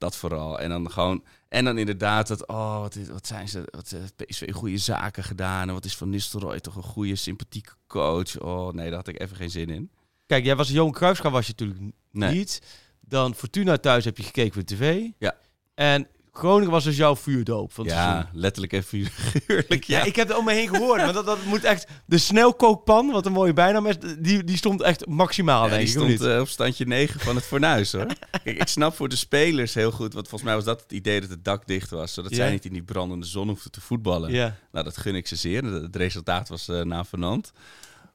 Dat 0.00 0.16
vooral. 0.16 0.58
En 0.60 0.68
dan 0.68 0.90
gewoon, 0.90 1.24
en 1.48 1.64
dan 1.64 1.78
inderdaad 1.78 2.28
dat, 2.28 2.46
oh, 2.46 2.80
wat, 2.80 2.96
is, 2.96 3.08
wat 3.08 3.26
zijn 3.26 3.48
ze, 3.48 3.62
wat 3.70 3.90
heeft 3.90 4.16
PSV 4.16 4.52
goede 4.52 4.78
zaken 4.78 5.24
gedaan. 5.24 5.68
En 5.68 5.74
wat 5.74 5.84
is 5.84 5.96
Van 5.96 6.08
Nistelrooy 6.10 6.60
toch 6.60 6.76
een 6.76 6.82
goede, 6.82 7.16
sympathieke 7.16 7.72
coach. 7.86 8.38
Oh 8.40 8.72
nee, 8.72 8.86
daar 8.86 8.98
had 8.98 9.08
ik 9.08 9.20
even 9.20 9.36
geen 9.36 9.50
zin 9.50 9.68
in. 9.68 9.90
Kijk, 10.26 10.44
jij 10.44 10.56
was 10.56 10.68
Johan 10.68 10.92
Cruijffschaar 10.92 11.30
was 11.30 11.46
je 11.46 11.52
natuurlijk 11.56 11.94
Nee. 12.10 12.34
niet. 12.34 12.62
Dan 13.00 13.34
Fortuna 13.34 13.76
thuis 13.78 14.04
heb 14.04 14.16
je 14.16 14.22
gekeken 14.22 14.66
de 14.66 14.74
tv. 14.74 15.06
Ja. 15.18 15.36
En 15.74 16.06
Groningen 16.32 16.70
was 16.70 16.84
dus 16.84 16.96
jouw 16.96 17.16
vuurdoop 17.16 17.72
van 17.72 17.84
het 17.84 17.94
Ja, 17.94 18.10
seizoen. 18.12 18.40
letterlijk 18.40 18.72
en 18.72 18.82
figuurlijk. 18.82 19.84
Ja, 19.84 19.98
Ja, 19.98 20.04
ik 20.04 20.16
heb 20.16 20.30
er 20.30 20.36
om 20.36 20.44
me 20.44 20.52
heen 20.52 20.68
gehoord, 20.68 20.96
maar 21.00 21.12
dat, 21.12 21.26
dat 21.26 21.44
moet 21.44 21.64
echt... 21.64 21.86
De 22.06 22.18
snelkookpan, 22.18 23.10
wat 23.10 23.26
een 23.26 23.32
mooie 23.32 23.52
bijnaam 23.52 23.86
is, 23.86 23.94
die, 24.18 24.44
die 24.44 24.56
stond 24.56 24.82
echt 24.82 25.06
maximaal, 25.06 25.64
Ja, 25.64 25.68
denk 25.70 25.80
die 25.94 26.04
ik, 26.06 26.16
stond 26.16 26.30
eh, 26.32 26.40
op 26.40 26.48
standje 26.48 26.84
9 26.86 27.20
van 27.20 27.34
het 27.36 27.44
fornuis 27.44 27.92
hoor. 27.92 28.06
Kijk, 28.44 28.60
ik 28.60 28.68
snap 28.68 28.94
voor 28.94 29.08
de 29.08 29.16
spelers 29.16 29.74
heel 29.74 29.90
goed, 29.90 30.12
want 30.14 30.28
volgens 30.28 30.42
mij 30.50 30.54
was 30.54 30.64
dat 30.64 30.80
het 30.82 30.92
idee 30.92 31.20
dat 31.20 31.30
het 31.30 31.44
dak 31.44 31.66
dicht 31.66 31.90
was, 31.90 32.14
zodat 32.14 32.34
zij 32.34 32.50
niet 32.50 32.64
in 32.64 32.72
die 32.72 32.82
brandende 32.82 33.26
zon 33.26 33.48
hoefden 33.48 33.70
te 33.70 33.80
voetballen. 33.80 34.32
ja. 34.32 34.56
Nou, 34.72 34.84
dat 34.84 34.96
gun 34.96 35.14
ik 35.14 35.26
ze 35.26 35.36
zeer. 35.36 35.64
Het 35.64 35.96
resultaat 35.96 36.48
was 36.48 36.68
uh, 36.68 36.80
navenant. 36.82 37.52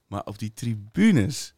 Maar 0.08 0.22
op 0.26 0.40
die 0.40 0.54
tribunes, 0.54 1.54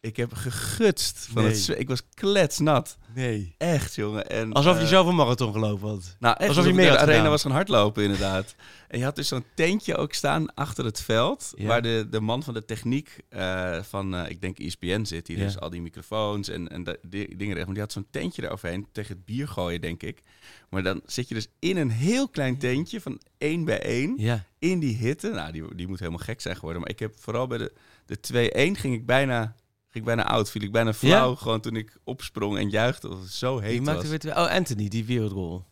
ik 0.00 0.16
heb 0.16 0.32
gegutst. 0.34 1.28
Van 1.32 1.42
Nee. 1.42 1.52
het, 1.52 1.68
ik 1.78 1.88
was 1.88 2.02
kletsnat. 2.14 2.98
Nee. 3.14 3.54
Echt, 3.58 3.94
jongen. 3.94 4.30
En, 4.30 4.52
Alsof 4.52 4.76
je 4.76 4.82
eh, 4.82 4.88
zelf 4.88 5.06
een 5.06 5.14
marathon 5.14 5.52
gelopen 5.52 5.88
had. 5.88 6.16
Nou, 6.18 6.36
echt 6.38 6.48
alsof 6.48 6.64
je 6.64 6.70
je 6.70 6.76
mee 6.76 6.86
de 6.90 6.98
arena 6.98 7.12
gedaan. 7.16 7.30
was 7.30 7.42
gaan 7.42 7.50
hardlopen, 7.50 8.02
inderdaad. 8.02 8.54
En 8.88 8.98
je 8.98 9.04
had 9.04 9.16
dus 9.16 9.28
zo'n 9.28 9.44
tentje 9.54 9.96
ook 9.96 10.12
staan 10.12 10.54
achter 10.54 10.84
het 10.84 11.00
veld. 11.00 11.52
Ja. 11.56 11.66
Waar 11.66 11.82
de, 11.82 12.06
de 12.10 12.20
man 12.20 12.42
van 12.42 12.54
de 12.54 12.64
techniek 12.64 13.18
eh, 13.28 13.82
van, 13.82 14.14
eh, 14.14 14.30
ik 14.30 14.40
denk 14.40 14.58
ESPN 14.58 15.04
zit. 15.04 15.26
Die 15.26 15.36
Ja. 15.38 15.44
dus 15.44 15.58
al 15.58 15.70
die 15.70 15.82
microfoons 15.82 16.48
en, 16.48 16.68
en 16.68 16.84
de, 16.84 16.98
die 17.02 17.26
dingen 17.36 17.38
regelt. 17.38 17.64
Maar 17.64 17.74
die 17.74 17.82
had 17.82 17.92
zo'n 17.92 18.06
tentje 18.10 18.42
eroverheen 18.42 18.86
tegen 18.92 19.14
het 19.16 19.24
bier 19.24 19.48
gooien, 19.48 19.80
denk 19.80 20.02
ik. 20.02 20.22
Maar 20.70 20.82
dan 20.82 21.00
zit 21.06 21.28
je 21.28 21.34
dus 21.34 21.48
in 21.58 21.76
een 21.76 21.90
heel 21.90 22.28
klein 22.28 22.58
tentje 22.58 23.00
van 23.00 23.20
één 23.38 23.64
bij 23.64 23.80
één. 23.82 24.14
Ja. 24.16 24.44
In 24.58 24.78
die 24.78 24.96
hitte. 24.96 25.30
Nou, 25.30 25.52
die, 25.52 25.74
die 25.74 25.88
moet 25.88 25.98
helemaal 25.98 26.20
gek 26.24 26.40
zijn 26.40 26.56
geworden. 26.56 26.80
Maar 26.82 26.90
ik 26.90 26.98
heb 26.98 27.14
vooral 27.18 27.46
bij 27.46 27.58
de, 27.58 27.72
de 28.06 28.72
2-1 28.76 28.80
ging 28.80 28.94
ik 28.94 29.06
bijna... 29.06 29.54
Ging 29.90 30.04
ik 30.08 30.14
bijna 30.14 30.26
oud, 30.26 30.50
viel 30.50 30.62
ik 30.62 30.72
bijna 30.72 30.92
flauw. 30.94 31.30
Ja? 31.30 31.36
Gewoon 31.36 31.60
toen 31.60 31.76
ik 31.76 31.96
opsprong 32.04 32.58
en 32.58 32.68
juichte. 32.70 33.08
Dat 33.08 33.18
het 33.18 33.30
zo 33.30 33.58
heet 33.58 33.70
Die 33.70 33.82
was. 33.82 33.94
maakte 33.94 34.08
weer... 34.28 34.36
Oh, 34.36 34.50
Anthony, 34.50 34.88
die 34.88 35.04
wereldrol. 35.04 35.64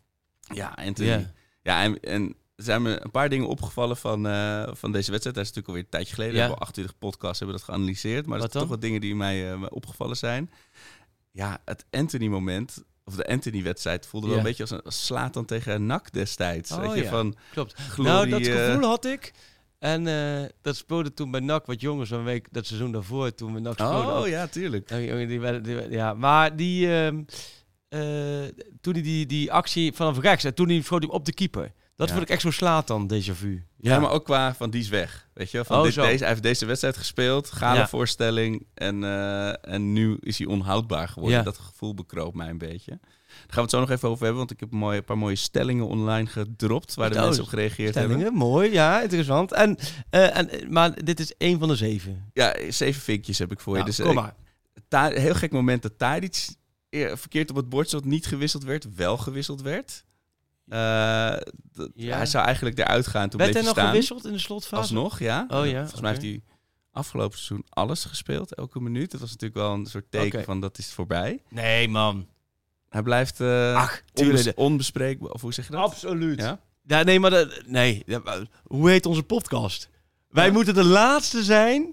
Ja, 0.55 0.73
Anthony. 0.77 1.09
Ja. 1.09 1.33
Ja, 1.63 1.83
en, 1.83 2.01
en 2.01 2.35
zijn 2.57 2.83
me 2.83 3.03
een 3.05 3.11
paar 3.11 3.29
dingen 3.29 3.47
opgevallen 3.49 3.97
van, 3.97 4.27
eh, 4.27 4.69
van 4.73 4.93
deze 4.93 5.11
wedstrijd. 5.11 5.37
Dat 5.37 5.45
is 5.47 5.53
natuurlijk 5.55 5.67
alweer 5.69 5.83
een 5.83 5.89
tijdje 5.91 6.15
geleden. 6.15 6.35
Ja. 6.35 6.41
We 6.41 6.47
hebben 6.47 6.59
al 6.61 6.67
28 6.67 6.99
podcasts 6.99 7.39
hebben 7.39 7.57
dat 7.57 7.65
geanalyseerd. 7.67 8.27
Maar 8.27 8.37
er 8.37 8.43
Wat 8.43 8.53
zijn 8.53 8.65
toch 8.65 8.73
dan? 8.73 8.81
wat 8.81 8.81
dingen 8.81 9.01
die 9.01 9.15
mij, 9.15 9.53
eh, 9.53 9.63
opgevallen 9.69 10.17
zijn. 10.17 10.51
Ja, 11.31 11.61
het 11.65 11.85
Anthony-moment, 11.91 12.85
of 13.05 13.15
de 13.15 13.27
Anthony-wedstrijd, 13.27 14.07
voelde 14.07 14.29
wel 14.29 14.37
een 14.37 14.43
beetje 14.43 14.63
als 14.63 14.71
een 14.71 14.83
als 14.83 15.05
Slatan 15.07 15.45
tegen 15.45 15.87
NAC 15.87 16.13
destijds. 16.13 16.71
Oh, 16.73 16.81
Weet 16.81 16.95
je, 16.95 17.03
ja. 17.03 17.09
van 17.11 17.35
Klopt. 17.53 17.75
glorie, 17.75 18.11
nou, 18.31 18.43
dat 18.43 18.47
gevoel 18.57 18.89
had 18.89 19.05
ik. 19.05 19.33
En 19.79 20.07
eh, 20.07 20.49
dat 20.63 20.77
speelde 20.77 21.15
toen 21.15 21.31
bij 21.31 21.41
NAC 21.41 21.67
wat 21.67 21.81
jongens 21.81 22.11
een 22.11 22.25
week, 22.25 22.49
dat 22.53 22.67
seizoen 22.67 22.93
daarvoor, 22.93 23.35
toen 23.35 23.55
we 23.55 23.61
NAC 23.61 23.73
speelden. 23.75 24.05
ook. 24.15 24.23
Oh 24.23 24.29
ja, 24.29 24.47
tuurlijk. 24.47 24.89
Die 24.89 25.27
die 25.27 25.91
ja, 25.91 26.15
maar 26.15 26.57
die, 26.57 26.95
ehm, 26.97 27.23
eh, 27.89 28.49
toen 28.81 28.93
hij 28.93 29.03
die, 29.03 29.27
die 29.27 29.53
actie 29.53 29.93
vanaf 29.93 30.19
rechts, 30.19 30.45
en 30.45 30.55
toen 30.55 30.69
hij 30.69 30.81
schoot 30.83 31.03
hij 31.03 31.11
op 31.13 31.25
de 31.25 31.33
keeper. 31.33 31.73
Dat 31.97 32.09
Ja. 32.09 32.15
vond 32.15 32.27
ik 32.27 32.33
echt 32.33 32.43
zo 32.43 32.51
slaat 32.51 32.87
dan, 32.87 33.13
déjà 33.13 33.33
vu. 33.33 33.65
Ja, 33.77 33.99
maar 33.99 34.11
ook 34.11 34.25
qua 34.25 34.55
van 34.55 34.71
die 34.71 34.81
is 34.81 34.89
weg. 34.89 35.29
Weet 35.35 35.51
je, 35.51 35.65
van 35.65 35.77
Oh, 35.79 35.83
dit, 35.85 35.93
zo. 35.93 36.03
deze, 36.03 36.19
hij 36.19 36.29
heeft 36.29 36.43
deze 36.43 36.67
wedstrijd 36.67 36.97
gespeeld, 36.97 37.51
gale 37.51 37.79
Ja. 37.79 37.89
voorstelling. 37.89 38.67
En, 38.75 39.05
eh, 39.05 39.73
en 39.75 39.93
nu 39.93 40.17
is 40.21 40.39
hij 40.39 40.47
onhoudbaar 40.47 41.09
geworden. 41.09 41.39
Ja. 41.39 41.45
Dat 41.45 41.59
gevoel 41.59 41.95
bekroopt 41.95 42.37
mij 42.37 42.49
een 42.49 42.59
beetje. 42.59 43.01
Daar 43.47 43.47
gaan 43.47 43.55
we 43.55 43.61
het 43.61 43.71
zo 43.71 43.81
nog 43.81 43.91
even 43.91 44.09
over 44.09 44.21
hebben, 44.25 44.39
want 44.39 44.51
ik 44.51 44.61
heb 44.61 44.73
een, 44.73 44.79
mooie, 44.79 44.97
een 44.99 45.05
paar 45.05 45.19
mooie 45.19 45.37
stellingen 45.37 45.87
online 45.87 46.27
gedropt 46.27 46.95
waar 46.95 47.11
de 47.11 47.17
Oh, 47.17 47.23
mensen 47.25 47.43
op 47.43 47.49
gereageerd 47.49 47.91
Stellingen, 47.91 48.21
hebben. 48.21 48.39
mooi, 48.39 48.73
ja, 48.73 49.03
interessant. 49.03 49.53
En, 49.53 49.77
eh, 50.11 50.37
en, 50.37 50.73
maar 50.73 51.05
dit 51.05 51.21
is 51.21 51.37
één 51.37 51.59
van 51.59 51.69
de 51.69 51.77
zeven. 51.77 52.31
Ja, 52.33 52.57
zeven 52.69 53.03
vinkjes 53.03 53.39
heb 53.39 53.53
ik 53.53 53.61
voor 53.61 53.73
je. 53.77 53.83
Nou, 53.83 53.91
Dus, 53.97 54.01
kom 54.07 54.17
eh, 54.17 54.23
maar. 54.23 54.35
Ta- 54.89 55.11
heel 55.11 55.35
gek 55.35 55.53
moment 55.53 55.83
dat 55.83 55.99
Tadic 55.99 56.49
eh, 56.91 57.11
verkeerd 57.17 57.51
op 57.51 57.57
het 57.57 57.69
bord 57.69 57.87
stond, 57.89 58.05
niet 58.05 58.27
gewisseld 58.27 58.65
werd, 58.65 58.95
wel 58.95 59.17
gewisseld 59.17 59.63
werd. 59.63 60.05
Eh, 60.69 60.79
Ja. 61.95 62.17
Hij 62.17 62.27
zou 62.27 62.45
eigenlijk 62.45 62.79
eruit 62.79 63.07
gaan, 63.07 63.29
toen 63.29 63.41
Werd 63.41 63.51
bleef 63.51 63.63
hij 63.63 63.63
nog 63.63 63.73
staan. 63.73 63.87
gewisseld 63.89 64.27
in 64.27 64.33
de 64.33 64.39
slotfase? 64.39 64.83
Alsnog, 64.83 65.19
ja. 65.19 65.47
Oh 65.49 65.67
ja, 65.67 65.79
Volgens 65.81 66.01
mij 66.01 66.11
heeft 66.11 66.23
hij 66.23 66.43
afgelopen 66.93 67.39
seizoen 67.39 67.67
alles 67.69 68.05
gespeeld, 68.05 68.55
elke 68.55 68.81
minuut. 68.81 69.11
Dat 69.11 69.21
was 69.21 69.31
natuurlijk 69.31 69.61
wel 69.61 69.73
een 69.73 69.87
soort 69.87 70.11
teken 70.11 70.45
van 70.45 70.61
dat 70.61 70.79
is 70.79 70.93
voorbij. 70.93 71.43
Nee, 71.49 71.89
man. 71.89 72.27
Hij 72.89 73.03
blijft 73.03 73.41
eh 73.41 73.75
Ach, 73.77 74.03
onbes- 74.15 74.33
tuurlijk. 74.35 74.59
onbespreekbaar, 74.59 75.31
of 75.31 75.41
hoe 75.41 75.53
zeg 75.53 75.67
je 75.67 75.73
dat? 75.73 75.81
Absoluut. 75.83 76.41
Ja? 76.41 76.61
Ja, 76.87 77.03
nee, 77.03 77.21
maar 77.21 77.63
nee. 77.67 78.05
Hoe 78.65 78.91
heet 78.91 79.07
onze 79.07 79.23
podcast? 79.23 79.89
Wij 80.29 80.47
Ja. 80.47 80.53
moeten 80.53 80.75
de 80.75 80.85
laatste 80.85 81.43
zijn 81.43 81.93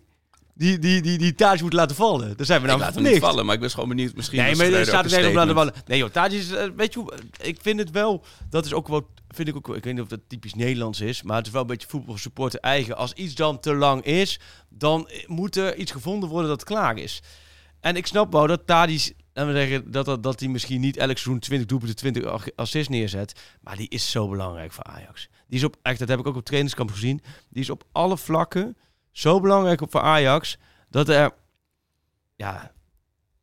die 0.53 0.79
die, 0.79 1.01
die, 1.01 1.17
die 1.17 1.35
Taj 1.35 1.59
moet 1.61 1.73
laten 1.73 1.95
vallen. 1.95 2.37
Daar 2.37 2.45
zijn 2.45 2.61
we 2.61 2.67
nou 2.67 2.79
laat 2.79 2.93
hem 2.95 3.03
niet 3.03 3.19
vallen, 3.19 3.45
maar 3.45 3.55
ik 3.55 3.61
ben 3.61 3.69
gewoon 3.69 3.89
benieuwd. 3.89 4.15
Misschien 4.15 4.41
Nee, 4.41 4.55
maar 4.55 4.65
er 4.65 4.85
staat 4.85 5.11
er 5.11 5.27
om 5.27 5.33
laten 5.33 5.55
vallen. 5.55 5.73
Nee 5.85 5.97
joh, 5.97 6.09
Taj 6.09 6.27
is, 6.29 6.51
eh, 6.51 6.65
weet 6.75 6.93
je 6.93 6.99
hoe, 6.99 7.13
ik 7.41 7.57
vind 7.61 7.79
het 7.79 7.91
wel, 7.91 8.23
dat 8.49 8.65
is 8.65 8.73
ook 8.73 8.87
wel, 8.87 9.09
vind 9.27 9.47
ik 9.47 9.55
ook, 9.55 9.75
ik 9.75 9.83
weet 9.83 9.93
niet 9.93 10.01
of 10.01 10.07
dat 10.07 10.19
typisch 10.27 10.53
Nederlands 10.53 11.01
is, 11.01 11.23
maar 11.23 11.37
het 11.37 11.45
is 11.45 11.51
wel 11.51 11.61
een 11.61 11.67
beetje 11.67 11.87
voetbalsupporter 11.87 12.59
eigen. 12.59 12.97
Als 12.97 13.13
iets 13.13 13.35
dan 13.35 13.59
te 13.59 13.73
lang 13.73 14.03
is, 14.03 14.39
dan 14.69 15.09
moet 15.25 15.55
er 15.55 15.75
iets 15.75 15.91
gevonden 15.91 16.29
worden 16.29 16.49
dat 16.49 16.63
klaar 16.63 16.97
is. 16.97 17.21
En 17.79 17.95
ik 17.95 18.07
snap 18.07 18.31
wel 18.31 18.47
dat 18.47 18.61
Tadic, 18.67 19.13
laten 19.35 19.53
we 19.53 19.59
zeggen, 19.59 19.91
dat, 19.91 20.05
dat, 20.05 20.23
dat 20.23 20.39
hij 20.39 20.49
misschien 20.49 20.81
niet 20.81 20.97
elk 20.97 21.17
seizoen 21.17 21.39
20 21.39 21.67
doelpunten, 21.67 21.95
20 21.97 22.23
ach- 22.25 22.55
assists 22.55 22.89
neerzet. 22.89 23.41
Maar 23.61 23.77
die 23.77 23.89
is 23.89 24.11
zo 24.11 24.29
belangrijk 24.29 24.71
voor 24.71 24.83
Ajax. 24.83 25.29
Die 25.47 25.57
is 25.57 25.63
op, 25.63 25.75
echt, 25.81 25.99
dat 25.99 26.07
heb 26.07 26.19
ik 26.19 26.27
ook 26.27 26.35
op 26.35 26.45
trainingskamp 26.45 26.91
gezien. 26.91 27.21
Die 27.49 27.61
is 27.61 27.69
op 27.69 27.83
alle 27.91 28.17
vlakken 28.17 28.77
zo 29.11 29.39
belangrijk 29.39 29.81
voor 29.89 30.01
Ajax. 30.01 30.57
Dat 30.89 31.09
er, 31.09 31.31
ja, 32.35 32.71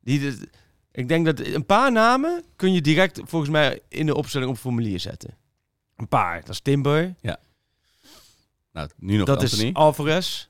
die, 0.01 0.37
ik 0.91 1.07
denk 1.07 1.25
dat 1.25 1.39
een 1.39 1.65
paar 1.65 1.91
namen 1.91 2.43
kun 2.55 2.73
je 2.73 2.81
direct 2.81 3.19
volgens 3.23 3.51
mij 3.51 3.81
in 3.87 4.05
de 4.05 4.15
opstelling 4.15 4.51
op 4.51 4.57
formulier 4.57 4.99
zetten. 4.99 5.37
Een 5.95 6.07
paar. 6.07 6.39
Dat 6.39 6.49
is 6.49 6.59
Timber. 6.59 7.15
Nou, 8.71 8.89
nu 8.97 9.17
nog 9.17 9.25
dat 9.25 9.39
Anthony. 9.41 9.67
is 9.67 9.73
Alvarez. 9.73 10.47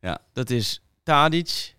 Ja. 0.00 0.18
Dat 0.32 0.50
is 0.50 0.82
Tadic. 1.02 1.74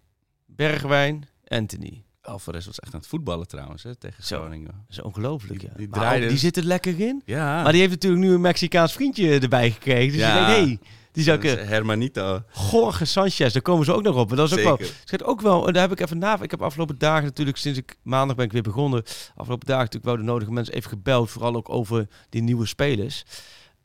Bergwijn. 0.45 1.27
Anthony. 1.47 2.03
Alvarez 2.29 2.65
was 2.65 2.79
echt 2.79 2.93
aan 2.93 2.99
het 2.99 3.09
voetballen 3.09 3.47
trouwens, 3.47 3.83
hè, 3.83 3.95
tegen 3.95 4.23
Zo. 4.23 4.37
Groningen. 4.39 4.65
Dat 4.87 4.97
is 4.97 5.01
ongelooflijk, 5.01 5.59
Die- 5.59 5.69
ja. 5.71 5.77
die 5.77 5.87
Maar 5.89 6.21
ook, 6.23 6.29
die 6.29 6.37
zit 6.37 6.57
er 6.57 6.63
lekker 6.63 6.99
in. 6.99 7.21
Ja. 7.25 7.63
Maar 7.63 7.71
die 7.71 7.81
heeft 7.81 7.93
natuurlijk 7.93 8.21
nu 8.21 8.33
een 8.33 8.41
Mexicaans 8.41 8.93
vriendje 8.93 9.39
erbij 9.39 9.71
gekregen. 9.71 10.11
Dus 10.17 10.21
Ja. 10.21 10.39
je 10.49 10.55
denkt, 10.55 10.67
hey, 10.67 10.89
die 11.11 11.23
zou 11.23 11.37
ik... 11.37 11.43
Dat 11.43 11.57
eh, 11.57 11.67
Hermanito. 11.67 12.41
Jorge 12.71 13.05
Sanchez, 13.05 13.53
daar 13.53 13.61
komen 13.61 13.85
ze 13.85 13.93
ook 13.93 14.03
nog 14.03 14.15
op. 14.15 14.27
Maar 14.27 14.37
dat 14.37 14.51
is 14.51 14.57
ook 14.57 14.63
wel... 14.63 14.79
Het 15.05 15.23
ook 15.23 15.41
wel, 15.41 15.67
en 15.67 15.73
daar 15.73 15.81
heb 15.81 15.91
ik 15.91 15.99
even 15.99 16.17
na. 16.17 16.41
Ik 16.41 16.51
heb 16.51 16.61
afgelopen 16.61 16.97
dagen 16.97 17.23
natuurlijk, 17.23 17.57
sinds 17.57 17.79
ik 17.79 17.95
maandag 18.03 18.35
ben 18.35 18.45
ik 18.45 18.51
weer 18.51 18.61
begonnen. 18.61 19.03
Afgelopen 19.35 19.67
dagen 19.67 19.83
natuurlijk 19.83 20.05
wel 20.05 20.17
de 20.17 20.23
nodige 20.31 20.51
mensen 20.51 20.73
even 20.73 20.89
gebeld. 20.89 21.29
Vooral 21.29 21.55
ook 21.55 21.69
over 21.69 22.07
die 22.29 22.41
nieuwe 22.41 22.65
spelers. 22.65 23.23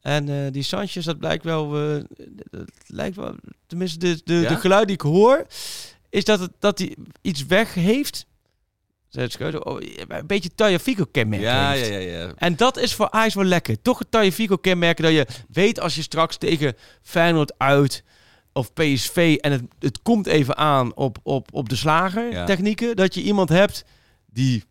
En 0.01 0.29
eh, 0.29 0.53
die 0.53 0.63
Sanchez, 0.63 1.05
dat 1.05 1.19
blijkt 1.19 1.45
wel, 1.45 1.77
eh, 1.97 2.03
lijkt 2.87 3.17
wel, 3.17 3.35
tenminste 3.67 3.99
de, 3.99 4.21
de, 4.25 4.35
Ja? 4.35 4.49
de 4.49 4.57
geluid 4.57 4.87
die 4.87 4.97
ik 4.97 5.01
hoor, 5.03 5.47
is 6.11 6.25
dat, 6.25 6.41
het, 6.41 6.51
dat 6.59 6.79
hij 6.79 6.97
iets 7.21 7.47
weg 7.47 7.75
heeft. 7.75 8.17
Zei 8.17 8.27
het 8.27 8.29
Schreuder, 8.29 9.04
oh, 9.04 9.04
Een 9.17 10.27
beetje 10.27 10.51
Tajafico 10.55 11.05
kenmerk 11.11 11.43
Ja, 11.43 11.73
ja, 11.73 11.85
ja, 11.85 11.99
ja. 11.99 12.33
En 12.37 12.57
dat 12.57 12.77
is 12.77 12.95
voor 12.95 13.11
Ajax 13.11 13.35
wel 13.35 13.45
lekker. 13.45 13.83
Toch 13.83 13.99
het 13.99 14.11
Tajafico 14.11 14.57
kenmerken 14.57 15.05
dat 15.05 15.13
je 15.13 15.27
weet 15.49 15.81
als 15.81 15.95
je 15.95 16.03
straks 16.03 16.37
tegen 16.37 16.75
Feyenoord 17.03 17.55
uit 17.59 18.05
of 18.53 18.73
PSV 18.73 19.37
en 19.41 19.53
het, 19.53 19.63
het 19.79 20.03
komt 20.03 20.27
even 20.27 20.57
aan 20.57 20.95
op, 20.97 21.19
op, 21.23 21.49
op 21.53 21.69
de 21.69 21.77
slager 21.77 22.33
Ja. 22.33 22.45
technieken, 22.45 22.97
dat 22.97 23.15
je 23.15 23.23
iemand 23.23 23.49
hebt 23.49 23.85
die 24.27 24.65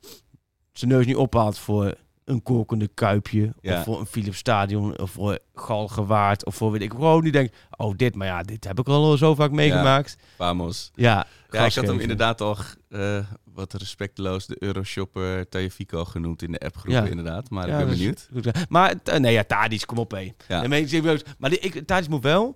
zijn 0.71 0.91
neus 0.91 1.05
niet 1.05 1.15
ophaalt 1.15 1.57
voor 1.57 1.93
een 2.25 2.43
kokende 2.43 2.87
kuipje 2.93 3.53
Ja. 3.61 3.77
of 3.77 3.83
voor 3.83 3.99
een 3.99 4.05
Philips 4.05 4.37
Stadion 4.37 4.99
of 4.99 5.11
voor 5.11 5.39
Galgenwaard 5.55 6.45
of 6.45 6.55
voor 6.55 6.71
weet 6.71 6.81
ik 6.81 6.91
gewoon 6.91 7.21
die 7.21 7.31
denkt, 7.31 7.55
oh 7.77 7.93
dit, 7.97 8.15
maar 8.15 8.27
ja, 8.27 8.43
dit 8.43 8.63
heb 8.63 8.79
ik 8.79 8.87
al 8.87 9.17
zo 9.17 9.35
vaak 9.35 9.51
meegemaakt. 9.51 10.15
Vamos. 10.37 10.91
Ja, 10.95 11.25
Ja, 11.49 11.65
ik 11.65 11.73
had 11.75 11.87
hem 11.87 11.99
inderdaad 11.99 12.41
al 12.41 12.57
eh, 12.89 13.17
wat 13.53 13.73
respectloos 13.73 14.45
de 14.45 14.55
Euroshopper 14.59 15.49
Tajafico 15.49 16.05
genoemd 16.05 16.41
in 16.41 16.51
de 16.51 16.59
appgroepen 16.59 17.03
Ja. 17.03 17.09
inderdaad. 17.09 17.49
Maar 17.49 17.67
Ja, 17.67 17.79
ik 17.79 17.85
ben 17.85 17.93
is 17.93 17.99
benieuwd. 18.29 18.69
Maar 18.69 18.95
eh, 19.03 19.19
nee, 19.19 19.33
ja, 19.33 19.43
Tadic, 19.43 19.85
kom 19.85 19.97
op 19.97 20.11
hé. 20.11 20.33
Ja. 20.47 20.61
Nee, 20.65 20.85
maar 20.97 21.21
maar 21.37 21.49
die, 21.49 21.59
ik, 21.59 21.87
Tadic 21.87 22.09
moet 22.09 22.23
wel 22.23 22.55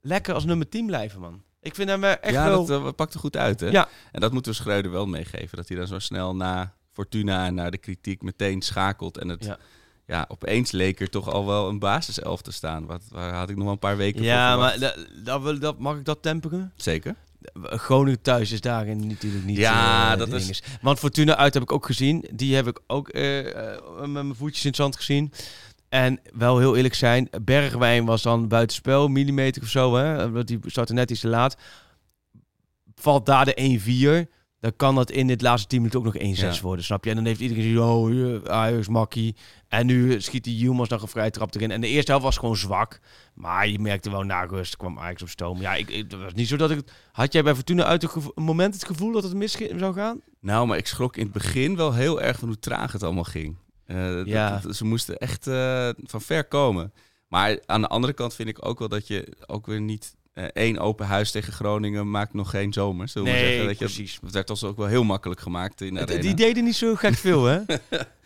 lekker 0.00 0.34
als 0.34 0.44
nummer 0.44 0.68
10 0.68 0.86
blijven, 0.86 1.20
man. 1.20 1.42
Ik 1.60 1.74
vind 1.74 1.88
hem 1.88 2.04
eh, 2.04 2.10
echt 2.10 2.32
ja, 2.32 2.44
wel... 2.48 2.66
dat 2.66 2.86
eh, 2.86 2.92
pakt 2.92 3.14
er 3.14 3.20
goed 3.20 3.36
uit, 3.36 3.60
hè? 3.60 3.66
Ja. 3.68 3.88
En 4.12 4.20
dat 4.20 4.32
moeten 4.32 4.52
we 4.52 4.58
Schreuder 4.58 4.90
wel 4.90 5.06
meegeven. 5.06 5.56
Dat 5.56 5.68
hij 5.68 5.76
dan 5.76 5.86
zo 5.86 5.98
snel 5.98 6.36
na 6.36 6.74
Fortuna 6.92 7.46
en 7.46 7.54
naar 7.54 7.70
de 7.70 7.78
kritiek 7.78 8.22
meteen 8.22 8.62
schakelt. 8.62 9.18
En 9.18 9.28
het, 9.28 9.44
ja. 9.44 9.58
Ja. 10.06 10.24
opeens 10.28 10.70
leek 10.70 11.00
er 11.00 11.10
toch 11.10 11.28
al 11.30 11.46
wel 11.46 11.68
een 11.68 11.78
basiself 11.78 12.42
te 12.42 12.52
staan. 12.52 12.86
Wat, 12.86 13.02
waar 13.10 13.34
had 13.34 13.50
ik 13.50 13.54
nog 13.56 13.64
wel 13.64 13.72
een 13.72 13.78
paar 13.78 13.96
weken 13.96 14.22
ja, 14.22 14.50
voor 14.52 14.60
maar 14.60 14.70
verwacht. 14.72 14.96
dat, 14.96 15.24
dat, 15.24 15.42
wil- 15.42 15.58
dat, 15.58 15.78
mag 15.78 15.96
ik 15.96 16.04
dat 16.04 16.22
temperen? 16.22 16.72
Zeker. 16.76 17.14
Groningen 17.62 18.22
thuis 18.22 18.52
is 18.52 18.60
daarin 18.60 19.06
natuurlijk 19.06 19.44
niet. 19.44 19.56
Ja, 19.56 20.12
eh, 20.12 20.18
dat 20.18 20.32
is-. 20.32 20.62
Want 20.80 20.98
Fortuna 20.98 21.36
uit 21.36 21.54
heb 21.54 21.62
ik 21.62 21.72
ook 21.72 21.86
gezien. 21.86 22.24
Die 22.32 22.54
heb 22.54 22.66
ik 22.66 22.80
ook 22.86 23.08
eh, 23.08 23.72
eh, 23.74 23.80
met 23.98 24.10
mijn 24.10 24.34
voetjes 24.34 24.62
in 24.62 24.68
het 24.68 24.78
zand 24.78 24.96
gezien. 24.96 25.32
En 25.88 26.20
wel 26.32 26.58
heel 26.58 26.76
eerlijk 26.76 26.94
zijn, 26.94 27.28
Bergwijn 27.42 28.04
was 28.04 28.22
dan 28.22 28.48
buitenspel, 28.48 29.08
millimeter 29.08 29.62
of 29.62 29.68
zo. 29.68 29.96
Hè? 29.96 30.30
Want 30.30 30.46
die 30.46 30.58
startte 30.66 30.92
net 30.92 31.10
iets 31.10 31.20
te 31.20 31.28
laat. 31.28 31.56
Valt 32.94 33.26
daar 33.26 33.44
de 33.44 33.80
1-4. 34.26 34.37
Dan 34.60 34.72
kan 34.76 34.94
dat 34.94 35.10
in 35.10 35.26
dit 35.26 35.42
laatste 35.42 35.68
10 35.68 35.78
minuten 35.78 35.98
ook 35.98 36.04
nog 36.04 36.14
1-6 36.22 36.40
Ja. 36.40 36.60
worden, 36.62 36.84
snap 36.84 37.04
je? 37.04 37.10
En 37.10 37.16
dan 37.16 37.24
heeft 37.24 37.40
iedereen 37.40 37.62
gezien, 37.62 37.78
oh, 37.80 38.10
hier, 38.10 38.50
Ajax, 38.50 38.88
makkie. 38.88 39.36
En 39.68 39.86
nu 39.86 40.20
schiet 40.20 40.44
die 40.44 40.56
Yilmaz 40.56 40.88
nog 40.88 41.02
een 41.02 41.08
vrije 41.08 41.30
trap 41.30 41.54
erin. 41.54 41.70
En 41.70 41.80
de 41.80 41.86
eerste 41.88 42.10
helft 42.10 42.26
was 42.26 42.36
gewoon 42.36 42.56
zwak. 42.56 43.00
Maar 43.34 43.68
je 43.68 43.78
merkte 43.78 44.10
wel, 44.10 44.22
na 44.22 44.44
rust 44.44 44.76
kwam 44.76 44.98
Ajax 44.98 45.22
op 45.22 45.28
stoom. 45.28 45.60
Ja, 45.60 45.74
ik, 45.74 45.90
het 45.90 46.12
was 46.16 46.32
niet 46.34 46.48
zo 46.48 46.56
dat 46.56 46.70
ik... 46.70 46.80
Had 47.12 47.32
jij 47.32 47.42
bij 47.42 47.54
Fortuna 47.54 47.84
uit 47.84 48.04
gevo- 48.06 48.32
een 48.34 48.42
moment 48.42 48.74
het 48.74 48.84
gevoel 48.84 49.12
dat 49.12 49.22
het 49.22 49.34
mis 49.34 49.52
zou 49.76 49.94
gaan? 49.94 50.20
Nou, 50.40 50.66
maar 50.66 50.78
ik 50.78 50.86
schrok 50.86 51.16
in 51.16 51.22
het 51.22 51.32
begin 51.32 51.76
wel 51.76 51.92
heel 51.94 52.20
erg 52.22 52.38
van 52.38 52.48
hoe 52.48 52.58
traag 52.58 52.92
het 52.92 53.02
allemaal 53.02 53.24
ging. 53.24 53.56
Eh, 53.86 54.24
Ja. 54.24 54.60
dat- 54.62 54.76
ze 54.76 54.84
moesten 54.84 55.16
echt 55.18 55.46
eh, 55.46 55.88
van 55.96 56.20
ver 56.20 56.44
komen. 56.44 56.92
Maar 57.28 57.58
aan 57.66 57.80
de 57.80 57.88
andere 57.88 58.12
kant 58.12 58.34
vind 58.34 58.48
ik 58.48 58.66
ook 58.66 58.78
wel 58.78 58.88
dat 58.88 59.06
je 59.06 59.36
ook 59.46 59.66
weer 59.66 59.80
niet... 59.80 60.16
eh, 60.38 60.44
één 60.52 60.78
open 60.78 61.06
huis 61.06 61.30
tegen 61.30 61.52
Groningen 61.52 62.10
maakt 62.10 62.34
nog 62.34 62.50
geen 62.50 62.72
zomer. 62.72 63.08
Zullen 63.08 63.32
Nee, 63.32 63.46
zeggen. 63.48 63.66
Dat 63.66 63.78
je, 63.78 63.84
precies. 63.84 64.18
Het 64.22 64.32
werd 64.32 64.50
ons 64.50 64.64
ook 64.64 64.76
wel 64.76 64.86
heel 64.86 65.04
makkelijk 65.04 65.40
gemaakt 65.40 65.80
in 65.80 65.94
de 65.94 66.00
Het- 66.00 66.08
arena. 66.08 66.22
die 66.24 66.34
deden 66.34 66.64
niet 66.64 66.76
zo 66.76 66.94
gek 66.94 67.14
veel, 67.14 67.44
hè? 67.44 67.58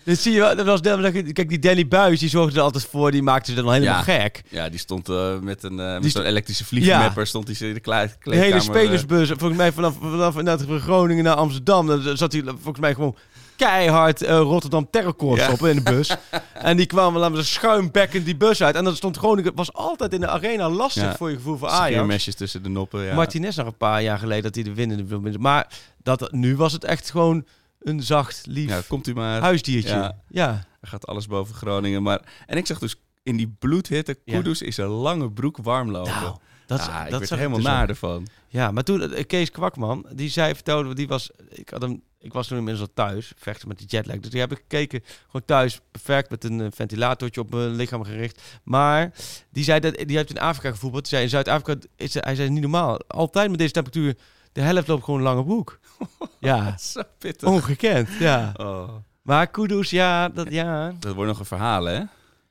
Dat 0.05 0.18
zie 0.18 0.33
je 0.33 0.38
wel. 0.40 0.57
Dat 0.57 0.66
was, 0.66 0.81
kijk, 0.81 1.48
die 1.48 1.59
Danny 1.59 1.88
Buis, 1.88 2.20
die 2.20 2.29
zorgde 2.29 2.57
er 2.59 2.64
altijd 2.64 2.85
voor. 2.87 3.11
Die 3.11 3.22
maakte 3.22 3.51
ze 3.51 3.62
dan 3.62 3.72
helemaal 3.72 3.94
Ja. 3.94 4.03
gek. 4.20 4.42
Ja, 4.48 4.68
die 4.68 4.79
stond 4.79 5.09
eh, 5.09 5.38
met 5.38 5.62
een 5.62 5.81
eh, 5.81 6.01
met 6.01 6.11
zo'n 6.12 6.25
elektrische 6.25 6.64
vliegenmapper 6.64 7.27
stond 7.27 7.59
hij 7.59 7.68
in 7.68 7.75
de 7.75 7.81
kle- 7.81 8.07
De 8.07 8.18
kleedkamer. 8.18 8.42
hele 8.55 8.55
eh, 8.55 8.61
spelersbus, 8.61 9.29
volgens 9.29 9.57
mij 9.57 9.72
vanaf, 9.72 9.94
vanaf 10.01 10.37
inderdaad 10.38 10.66
van 10.66 10.81
Groningen 10.81 11.25
naar 11.25 11.35
Amsterdam, 11.35 11.87
dan 11.87 12.16
zat 12.16 12.33
hij 12.33 12.42
volgens 12.44 12.79
mij 12.79 12.94
gewoon 12.94 13.16
keihard 13.64 14.22
eh, 14.22 14.38
Rotterdam 14.38 14.90
Terrorkorps 14.90 15.40
Ja. 15.40 15.53
op 15.53 15.62
in 15.66 15.77
de 15.77 15.83
bus. 15.83 16.16
en 16.55 16.77
die 16.77 16.87
kwamen 16.87 17.20
laten 17.20 17.37
we 17.37 17.42
schuimbekkend 17.42 18.25
die 18.25 18.37
bus 18.37 18.62
uit. 18.62 18.75
En 18.75 18.85
dan 18.85 18.96
stond 18.96 19.16
Groningen, 19.16 19.55
was 19.55 19.72
altijd 19.72 20.12
in 20.12 20.20
de 20.20 20.29
arena 20.29 20.70
lastig 20.70 21.03
Ja. 21.03 21.16
voor 21.16 21.31
je 21.31 21.37
gevoel 21.37 21.57
voor 21.57 21.68
Ajax. 21.68 21.92
Scheermesjes 21.92 22.35
tussen 22.35 22.62
de 22.62 22.68
noppen. 22.68 23.03
Ja. 23.03 23.14
Martinez 23.14 23.57
nog 23.57 23.66
een 23.66 23.77
paar 23.77 24.03
jaar 24.03 24.18
geleden 24.18 24.42
dat 24.42 24.55
hij 24.55 24.64
de 24.64 24.75
winnende 24.75 25.05
wil 25.05 25.20
winnen. 25.22 25.40
Maar 25.40 25.68
dat, 26.03 26.33
nu 26.33 26.57
was 26.57 26.72
het 26.72 26.85
echt 26.85 27.11
gewoon 27.11 27.44
een 27.81 28.03
zacht, 28.03 28.42
lief 28.46 28.68
ja, 28.68 28.81
komt 28.88 29.07
u 29.07 29.14
maar. 29.14 29.40
huisdiertje. 29.40 29.94
Ja. 29.94 30.16
Ja. 30.29 30.64
Er 30.81 30.88
gaat 30.88 31.07
alles 31.07 31.27
boven 31.27 31.55
Groningen. 31.55 32.03
Maar... 32.03 32.20
En 32.46 32.57
ik 32.57 32.66
zag 32.66 32.79
dus 32.79 32.96
in 33.22 33.37
die 33.37 33.55
bloedhitte. 33.59 34.14
Kudus 34.25 34.62
is 34.62 34.77
een 34.77 34.87
lange 34.87 35.31
broek 35.31 35.57
warm 35.62 35.90
lopen. 35.90 36.12
Nou, 36.12 36.37
dat, 36.66 36.85
ja, 36.85 37.05
ik 37.05 37.11
werd 37.11 37.31
er 37.31 37.37
helemaal 37.37 37.59
dus 37.59 37.66
naar 37.66 37.88
ervan. 37.88 38.27
Ja, 38.48 38.70
maar 38.70 38.83
toen, 38.83 39.12
eh, 39.12 39.27
Kees 39.27 39.51
Kwakman, 39.51 40.07
die 40.12 40.31
zei, 40.31 40.55
vertelde, 40.55 40.94
die 40.94 41.09
was, 41.09 41.31
ik 41.48 41.68
had 41.70 41.83
hem, 41.83 42.03
ik 42.23 42.33
was 42.33 42.47
toen 42.47 42.59
inmiddels 42.59 42.89
al 42.89 42.95
thuis, 42.95 43.33
vechten 43.37 43.69
met 43.69 43.79
die 43.79 43.87
jetlag. 43.87 44.19
Dus 44.19 44.31
die 44.31 44.41
heb 44.41 44.53
ik 44.53 44.59
gekeken, 44.59 45.03
gewoon 45.27 45.45
thuis, 45.45 45.81
perfect, 45.91 46.31
met 46.31 46.45
een 46.45 46.61
eh, 46.61 46.67
ventilatortje 46.71 47.41
op 47.41 47.51
mijn 47.51 47.75
lichaam 47.75 48.05
gericht. 48.05 48.43
Maar 48.63 49.13
die 49.51 49.65
zei 49.65 49.81
dat, 49.81 49.95
die 49.95 50.17
heeft 50.17 50.31
in 50.31 50.39
Afrika 50.39 50.71
gevoetbald. 50.71 51.03
Die 51.03 51.13
zei 51.13 51.23
in 51.23 51.31
Zuid-Afrika, 51.31 51.87
is, 51.97 52.15
hij 52.15 52.35
zei 52.35 52.49
niet 52.49 52.61
normaal. 52.61 52.99
Altijd 53.07 53.51
met 53.51 53.59
deze 53.59 53.73
temperatuur, 53.73 54.17
de 54.53 54.61
helft 54.61 54.89
loopt 54.89 55.05
gewoon 55.05 55.21
een 55.21 55.27
lange 55.27 55.45
broek. 55.45 55.79
ja, 56.41 56.77
Zo 56.79 57.03
pittig. 57.19 57.49
ongekend, 57.49 58.09
ja. 58.19 58.53
Oh. 58.57 58.95
Maar 59.23 59.47
Kudus, 59.47 59.91
ja, 59.91 60.29
dat, 60.29 60.51
ja. 60.51 60.95
Dat 60.99 61.15
wordt 61.15 61.31
nog 61.31 61.39
een 61.39 61.45
verhaal, 61.45 61.85
hè? 61.85 62.03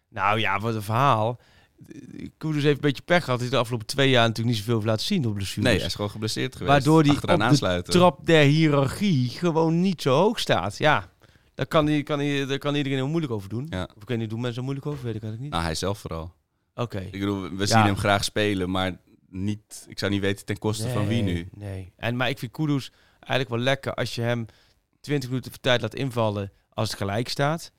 Nou 0.10 0.40
ja, 0.40 0.60
wat 0.60 0.76
een 0.76 0.82
verhaal. 0.82 1.40
Kudus 2.38 2.64
heeft 2.64 2.76
een 2.76 2.82
beetje 2.82 3.02
pech 3.04 3.24
gehad. 3.24 3.40
Hij 3.40 3.40
heeft 3.40 3.52
de 3.52 3.58
afgelopen 3.58 3.88
twee 3.88 4.10
jaar 4.10 4.28
natuurlijk 4.28 4.56
niet 4.56 4.66
zoveel 4.66 4.84
laten 4.84 5.06
zien 5.06 5.26
op 5.26 5.34
blessures. 5.34 5.70
Nee, 5.70 5.78
hij 5.78 5.86
is 5.88 5.96
gewoon 5.96 6.10
geblesseerd 6.10 6.54
geweest. 6.56 6.72
Waardoor 6.72 7.04
die 7.04 7.12
Achteraan 7.12 7.36
op 7.36 7.42
de 7.42 7.48
aansluiten. 7.48 7.94
trap 7.94 8.26
der 8.26 8.44
hiërarchie 8.44 9.30
gewoon 9.30 9.82
niet 9.82 10.02
zo 10.02 10.16
hoog 10.16 10.40
staat. 10.40 10.78
Ja, 10.78 11.10
daar 11.54 11.66
kan, 11.68 11.88
hij, 11.88 12.04
kan, 12.04 12.20
hij, 12.20 12.46
daar 12.46 12.58
kan 12.58 12.76
iedereen 12.76 12.98
heel 12.98 13.08
moeilijk 13.08 13.34
over 13.34 13.50
doen. 13.50 13.66
Ja. 13.70 13.90
Of 13.98 14.04
weet 14.06 14.18
niet, 14.18 14.30
doen 14.30 14.40
mensen 14.42 14.58
er 14.58 14.64
moeilijk 14.64 14.88
over? 14.88 15.04
Weet 15.04 15.16
ik 15.16 15.22
eigenlijk 15.24 15.42
niet. 15.42 15.52
Nou, 15.52 15.64
hij 15.64 15.76
zelf 15.76 16.00
vooral. 16.00 16.34
Oké. 16.76 17.00
Ik 17.00 17.12
bedoel, 17.12 17.42
we 17.42 17.58
Ja. 17.58 17.66
zien 17.66 17.82
hem 17.82 17.98
graag 17.98 18.24
spelen, 18.24 18.70
maar 18.70 18.98
niet, 19.30 19.86
ik 19.88 20.00
zou 20.00 20.12
niet 20.12 20.22
weten 20.22 20.46
ten 20.46 20.58
koste 20.60 20.90
van 20.90 21.08
wie 21.08 21.22
nu. 21.24 21.50
Nee. 21.58 21.94
En, 21.98 22.16
maar 22.16 22.30
ik 22.30 22.40
vind 22.40 22.52
Kudus 22.52 22.92
eigenlijk 23.20 23.50
wel 23.50 23.60
lekker 23.60 23.94
als 23.94 24.16
je 24.16 24.22
hem 24.22 24.46
20 25.02 25.30
minuten 25.30 25.52
voor 25.52 25.60
tijd 25.62 25.82
laat 25.82 25.96
invallen 25.96 26.52
als 26.74 26.90
het 26.90 26.98
gelijk 26.98 27.30
staat. 27.30 27.72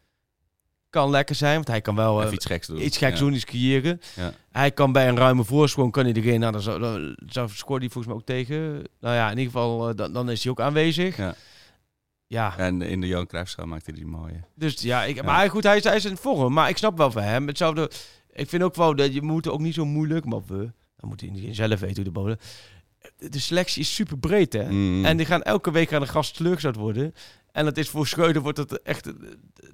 Kan 0.93 1.11
lekker 1.11 1.35
zijn, 1.35 1.55
want 1.55 1.69
hij 1.69 1.81
kan 1.81 1.95
wel 1.95 2.23
eh, 2.23 2.33
iets 2.33 2.47
geks 2.47 2.67
doen. 2.67 2.85
iets 2.85 2.97
geks 2.97 3.19
Ja. 3.19 3.25
doen, 3.25 3.35
iets 3.35 3.45
creëren. 3.45 4.01
Ja. 4.17 4.33
Hij 4.51 4.71
kan 4.71 4.93
bij 4.93 5.09
een 5.09 5.17
ruime 5.17 5.45
voorsprong, 5.45 5.93
kan 5.93 6.05
hij 6.05 6.13
erin. 6.13 6.41
Nou, 6.41 6.53
dan, 6.53 6.61
zou, 6.61 6.81
dan 6.81 7.17
zou, 7.27 7.49
scoort 7.49 7.81
hij 7.81 7.91
volgens 7.91 8.07
mij 8.07 8.23
ook 8.23 8.27
tegen. 8.27 8.83
Nou 9.01 9.15
ja, 9.15 9.31
in 9.31 9.39
ieder 9.39 9.53
geval, 9.53 9.89
eh, 9.89 9.97
dan, 9.97 10.13
dan 10.13 10.31
is 10.31 10.43
hij 10.43 10.53
ook 10.53 10.61
aanwezig. 10.61 11.17
Ja. 11.17 11.35
Ja, 12.27 12.57
En 12.59 12.83
in 12.83 13.01
de 13.01 13.07
Johan 13.07 13.27
Cruijffschaal 13.27 13.67
maakte 13.67 13.91
hij 13.91 14.01
die 14.01 14.09
mooie. 14.11 14.41
dus 14.55 14.81
ja, 14.81 15.05
ik, 15.05 15.23
maar 15.23 15.51
goed, 15.51 15.63
hij 15.63 15.77
is, 15.77 15.85
hij 15.85 15.97
is 15.97 16.05
in 16.05 16.17
vorm. 16.17 16.53
Maar 16.53 16.69
ik 16.69 16.77
snap 16.77 16.97
wel 16.97 17.11
van 17.11 17.23
hem. 17.23 17.47
Hetzelfde, 17.47 17.91
ik 18.33 18.49
vind 18.49 18.63
ook 18.63 18.75
wel 18.75 18.97
dat 18.97 19.15
je 19.15 19.23
moet 19.23 19.49
ook 19.49 19.61
niet 19.61 19.75
zo 19.75 19.85
moeilijk, 19.85 20.25
maar 20.25 20.41
we, 20.47 20.71
dan 20.97 21.09
moet 21.09 21.21
hij 21.21 21.55
zelf 21.55 21.81
weten 21.81 21.95
hoe 21.97 22.05
de 22.05 22.11
bodem. 22.11 22.37
De 23.19 23.39
selectie 23.39 23.81
is 23.83 23.95
super 23.95 24.19
breed, 24.19 24.53
hè? 24.53 24.71
Mm. 24.71 25.05
En 25.05 25.17
die 25.17 25.27
gaan 25.27 25.43
elke 25.43 25.71
week 25.71 25.93
aan 25.93 26.01
de 26.01 26.07
gast 26.07 26.37
teleurgesteld 26.37 26.77
worden. 26.77 27.15
En 27.53 27.65
dat 27.65 27.77
is 27.77 27.89
voor 27.89 28.07
Schreuder 28.07 28.43
wordt 28.43 28.59
het 28.59 28.83
echt 28.83 29.13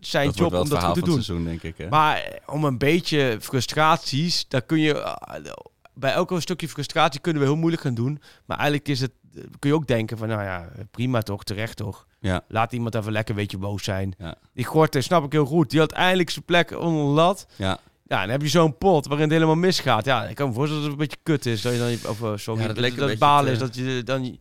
zijn 0.01 0.27
dat 0.27 0.39
job 0.39 0.55
om 0.55 0.69
dat 0.69 0.85
goed 0.85 0.95
te 0.95 1.01
doen. 1.01 1.23
seizoen, 1.23 1.45
denk 1.45 1.63
ik. 1.63 1.79
Hè? 1.79 1.89
Maar 1.89 2.39
om 2.47 2.65
een 2.65 2.79
beetje 2.79 3.37
frustraties, 3.41 4.49
daar 4.49 4.63
kun 4.63 4.79
je 4.79 5.03
eh, 5.03 5.53
bij 5.95 6.13
elke 6.13 6.41
stukje 6.41 6.69
frustratie 6.69 7.21
kunnen 7.21 7.43
we 7.43 7.49
heel 7.49 7.57
moeilijk 7.57 7.83
gaan 7.83 7.95
doen. 7.95 8.21
Maar 8.45 8.57
eigenlijk 8.57 8.89
is 8.89 9.01
het, 9.01 9.13
eh, 9.35 9.43
kun 9.59 9.71
je 9.71 9.77
ook 9.77 9.87
denken 9.87 10.19
van, 10.19 10.29
nou 10.29 10.43
ja, 10.43 10.69
prima 10.91 11.23
toch, 11.23 11.45
terecht 11.45 11.77
toch. 11.77 12.07
Ja. 12.21 12.45
Laat 12.49 12.73
iemand 12.73 12.95
even 12.95 13.13
lekker 13.13 13.35
een 13.35 13.41
beetje 13.41 13.59
boos 13.59 13.85
zijn. 13.85 14.15
Ja. 14.19 14.35
Die 14.55 14.65
Gorten 14.65 15.03
snap 15.03 15.25
ik 15.25 15.33
heel 15.33 15.45
goed. 15.45 15.71
Die 15.71 15.81
had 15.81 15.93
eindelijk 15.93 16.31
zijn 16.31 16.45
plek 16.45 16.71
onder 16.71 17.05
de 17.05 17.11
lat. 17.11 17.47
Ja. 17.57 17.79
Ja, 18.09 18.21
dan 18.21 18.31
heb 18.31 18.43
je 18.43 18.49
zo'n 18.49 18.79
pot 18.79 19.07
waarin 19.07 19.25
het 19.25 19.35
helemaal 19.35 19.57
misgaat. 19.57 20.05
Ja, 20.05 20.25
ik 20.25 20.35
kan 20.35 20.49
me 20.49 20.55
voorstellen 20.55 20.83
dat 20.83 20.93
het 20.93 21.01
een 21.01 21.07
beetje 21.09 21.23
kut 21.23 21.47
is. 21.47 21.63
Dat 21.63 21.73
je 21.73 21.79
dan, 21.79 22.11
of 22.11 22.23
eh, 22.23 22.33
sorry, 22.37 22.61
Ja, 22.61 22.67
dat, 22.67 22.77
dat 22.77 22.97
dat 22.97 23.19
balen 23.19 23.53
is 23.53 23.59
dat 23.59 23.75
je 23.75 24.03
dan 24.05 24.39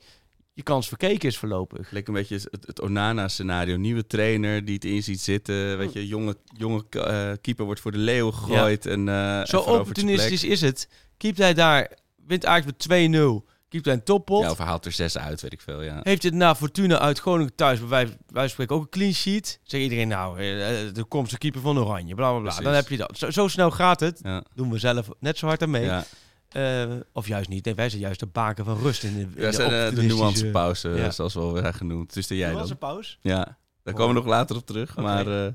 je, 0.58 0.64
kans 0.64 0.88
verkeken 0.88 1.30
is 1.30 1.38
voorlopig. 1.38 1.92
Leek 1.92 2.08
een 2.08 2.14
beetje 2.14 2.36
het, 2.36 2.66
het 2.66 2.82
Onana-scenario. 2.82 3.76
Nieuwe 3.76 4.08
trainer 4.08 4.66
die 4.66 4.74
het 4.74 4.86
in 4.86 5.04
ziet 5.04 5.22
zitten. 5.22 5.78
Weet 5.78 5.94
je, 5.94 6.08
jonge, 6.08 6.38
jonge 6.58 6.84
eh, 6.90 7.32
keeper 7.42 7.66
wordt 7.66 7.80
voor 7.80 7.92
de 7.92 7.98
leeuw 7.98 8.32
gegooid. 8.32 8.86
En, 8.86 9.10
eh, 9.10 9.40
en 9.40 9.48
Zo 9.48 9.60
opportunistisch 9.60 10.44
is 10.44 10.62
het. 10.62 10.90
Keept 11.18 11.38
hij 11.38 11.54
daar, 11.54 11.98
wint 12.26 12.46
Ajax 12.46 12.66
met 12.66 12.80
2-0. 12.80 13.46
Keept 13.70 13.86
hij 13.86 13.94
een 13.94 14.04
toppot. 14.04 14.44
Ja, 14.44 14.52
of 14.52 14.58
haalt 14.58 14.86
er 14.86 14.92
zes 14.92 15.18
uit, 15.18 15.42
weet 15.42 15.54
ik 15.54 15.62
veel. 15.62 15.82
Ja. 15.82 16.00
Heeft 16.04 16.24
het 16.24 16.34
na 16.34 16.56
Fortuna 16.56 17.00
uit 17.00 17.20
Groningen 17.20 17.56
thuis, 17.56 17.80
bij 17.80 17.88
wijze 17.88 18.18
wij 18.28 18.48
spreken 18.48 18.76
ook 18.76 18.82
een 18.82 18.90
clean 18.90 19.14
sheet. 19.14 19.60
Zeg 19.64 19.82
iedereen 19.82 20.08
nou, 20.08 20.40
eh, 20.40 20.46
de 20.94 21.06
komst 21.08 21.38
keeper 21.38 21.62
van 21.62 21.80
Oranje, 21.80 22.16
bla 22.16 22.30
bla 22.30 22.40
bla. 22.40 22.48
Precies. 22.50 22.64
Dan 22.64 22.74
heb 22.74 22.90
je 22.90 22.98
dat. 22.98 23.18
Zo, 23.18 23.30
zo 23.30 23.48
snel 23.48 23.72
gaat 23.72 24.00
het. 24.00 24.20
Ja. 24.24 24.44
Doen 24.56 24.72
we 24.72 24.78
zelf 24.78 25.10
net 25.20 25.38
zo 25.38 25.46
hard 25.48 25.62
aan 25.62 25.70
mee. 25.70 25.84
Ja. 25.84 26.06
Eh, 26.58 26.96
of 27.14 27.28
juist 27.28 27.50
niet. 27.50 27.66
Nee, 27.66 27.76
wij 27.76 27.90
zijn 27.90 28.02
juist 28.02 28.20
de 28.20 28.26
baken 28.26 28.66
van 28.66 28.78
rust 28.78 29.04
in 29.04 29.14
de, 29.14 29.20
in 29.20 29.32
Ja, 29.36 29.50
de 29.50 29.52
zijn, 29.56 29.72
eh, 29.72 29.96
de 29.96 30.02
nuancepauze, 30.02 30.90
Ja. 30.90 31.12
zoals 31.12 31.34
wel 31.34 31.54
weer 31.54 31.74
genoemd. 31.74 32.14
Dus 32.14 32.28
de 32.28 32.38
jij 32.38 32.52
dan. 32.52 32.70
een 32.70 32.78
pauze? 32.78 33.18
Ja, 33.22 33.58
daar 33.84 33.94
komen 33.94 34.16
we 34.16 34.20
nog 34.22 34.30
later 34.30 34.56
op 34.56 34.66
terug. 34.66 34.96
Maar 34.96 35.46
eh, 35.46 35.52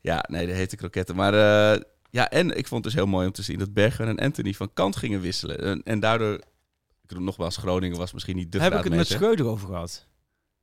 ja, 0.00 0.24
nee, 0.28 0.46
de 0.46 0.52
hete 0.52 0.76
kroketten. 0.76 1.16
Maar 1.16 1.34
eh, 1.34 1.80
ja, 2.10 2.30
en 2.30 2.56
ik 2.56 2.66
vond 2.66 2.84
het 2.84 2.92
dus 2.92 3.02
heel 3.02 3.10
mooi 3.10 3.26
om 3.26 3.32
te 3.32 3.42
zien 3.42 3.58
dat 3.58 3.72
Bergwijn 3.72 4.08
en 4.18 4.24
Anthony 4.24 4.52
van 4.52 4.72
kant 4.72 4.96
gingen 4.96 5.20
wisselen. 5.20 5.58
En, 5.60 5.82
en 5.84 6.00
daardoor, 6.00 6.34
ik 6.34 7.06
bedoel, 7.06 7.24
nogmaals, 7.24 7.56
Groningen 7.56 7.98
was 7.98 8.12
misschien 8.12 8.36
niet 8.36 8.52
de 8.52 8.60
Heb 8.60 8.74
ik 8.74 8.84
het 8.84 8.94
met. 8.94 9.06
Schreuder 9.06 9.46
over 9.46 9.66
gehad? 9.68 10.06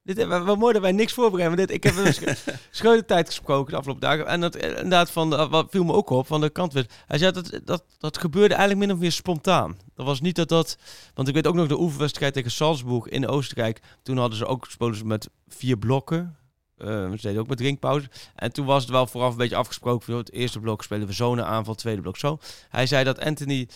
Dit, 0.03 0.17
eh, 0.17 0.45
wat 0.45 0.57
mooi 0.57 0.73
dat 0.73 0.81
wij 0.81 0.91
niks 0.91 1.13
voorbereiden. 1.13 1.57
maar 1.57 1.67
Dit, 1.67 1.75
ik 1.75 1.83
heb 1.83 2.13
Schreuder 2.71 3.05
tijd 3.05 3.27
gesproken 3.27 3.71
de 3.71 3.77
afgelopen 3.77 4.01
dagen. 4.01 4.27
En 4.27 4.41
dat 4.41 4.55
eh, 4.55 4.69
inderdaad, 4.69 5.11
van 5.11 5.49
wat 5.49 5.67
viel 5.69 5.83
me 5.83 5.93
ook 5.93 6.09
op, 6.09 6.27
van 6.27 6.41
de 6.41 6.49
kant 6.49 6.73
werd. 6.73 6.93
Hij 7.07 7.17
zei 7.17 7.31
dat, 7.31 7.59
dat 7.63 7.83
dat 7.97 8.17
gebeurde 8.17 8.53
eigenlijk 8.53 8.85
min 8.85 8.95
of 8.95 9.01
meer 9.01 9.11
spontaan. 9.11 9.77
Dat 9.95 10.05
was 10.05 10.21
niet 10.21 10.35
dat 10.35 10.49
dat... 10.49 10.77
Want 11.13 11.27
ik 11.27 11.33
weet 11.33 11.47
ook 11.47 11.55
nog 11.55 11.67
de 11.67 11.79
oefenwedstrijd 11.79 12.33
tegen 12.33 12.51
Salzburg 12.51 13.07
in 13.07 13.27
Oostenrijk. 13.27 13.81
Toen 14.01 14.17
hadden 14.17 14.37
ze 14.37 14.45
ook 14.45 14.67
ze 14.93 15.05
met 15.05 15.29
vier 15.47 15.77
blokken. 15.77 16.37
Eh, 16.77 17.11
ze 17.11 17.21
deden 17.21 17.41
ook 17.41 17.47
met 17.47 17.57
drinkpauze. 17.57 18.09
En 18.35 18.53
toen 18.53 18.65
was 18.65 18.81
het 18.81 18.91
wel 18.91 19.07
vooraf 19.07 19.31
een 19.31 19.37
beetje 19.37 19.55
afgesproken. 19.55 20.07
Joh, 20.07 20.17
het 20.17 20.31
eerste 20.31 20.59
blok 20.59 20.83
spelen 20.83 21.07
we 21.07 21.13
zo 21.13 21.31
een 21.31 21.43
aanval, 21.43 21.75
tweede 21.75 22.01
blok 22.01 22.17
zo. 22.17 22.39
Hij 22.69 22.85
zei 22.85 23.03
dat 23.03 23.19
Anthony 23.19 23.67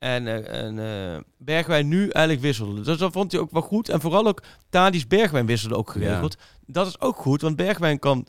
en, 0.00 0.26
eh, 0.26 0.64
en 0.64 0.78
eh, 0.78 1.20
Bergwijn 1.38 1.88
nu 1.88 2.08
eigenlijk 2.08 2.44
wisselden. 2.44 2.84
Dus 2.84 2.98
dat 2.98 3.12
vond 3.12 3.32
hij 3.32 3.40
ook 3.40 3.50
wel 3.50 3.62
goed. 3.62 3.88
En 3.88 4.00
vooral 4.00 4.26
ook 4.26 4.42
Tadis 4.68 5.06
Bergwijn 5.06 5.46
wisselde 5.46 5.76
ook 5.76 5.90
geregeld. 5.90 6.36
Dat 6.66 6.86
is 6.86 7.00
ook 7.00 7.16
goed, 7.16 7.40
want 7.40 7.56
Bergwijn 7.56 7.98
kan... 7.98 8.26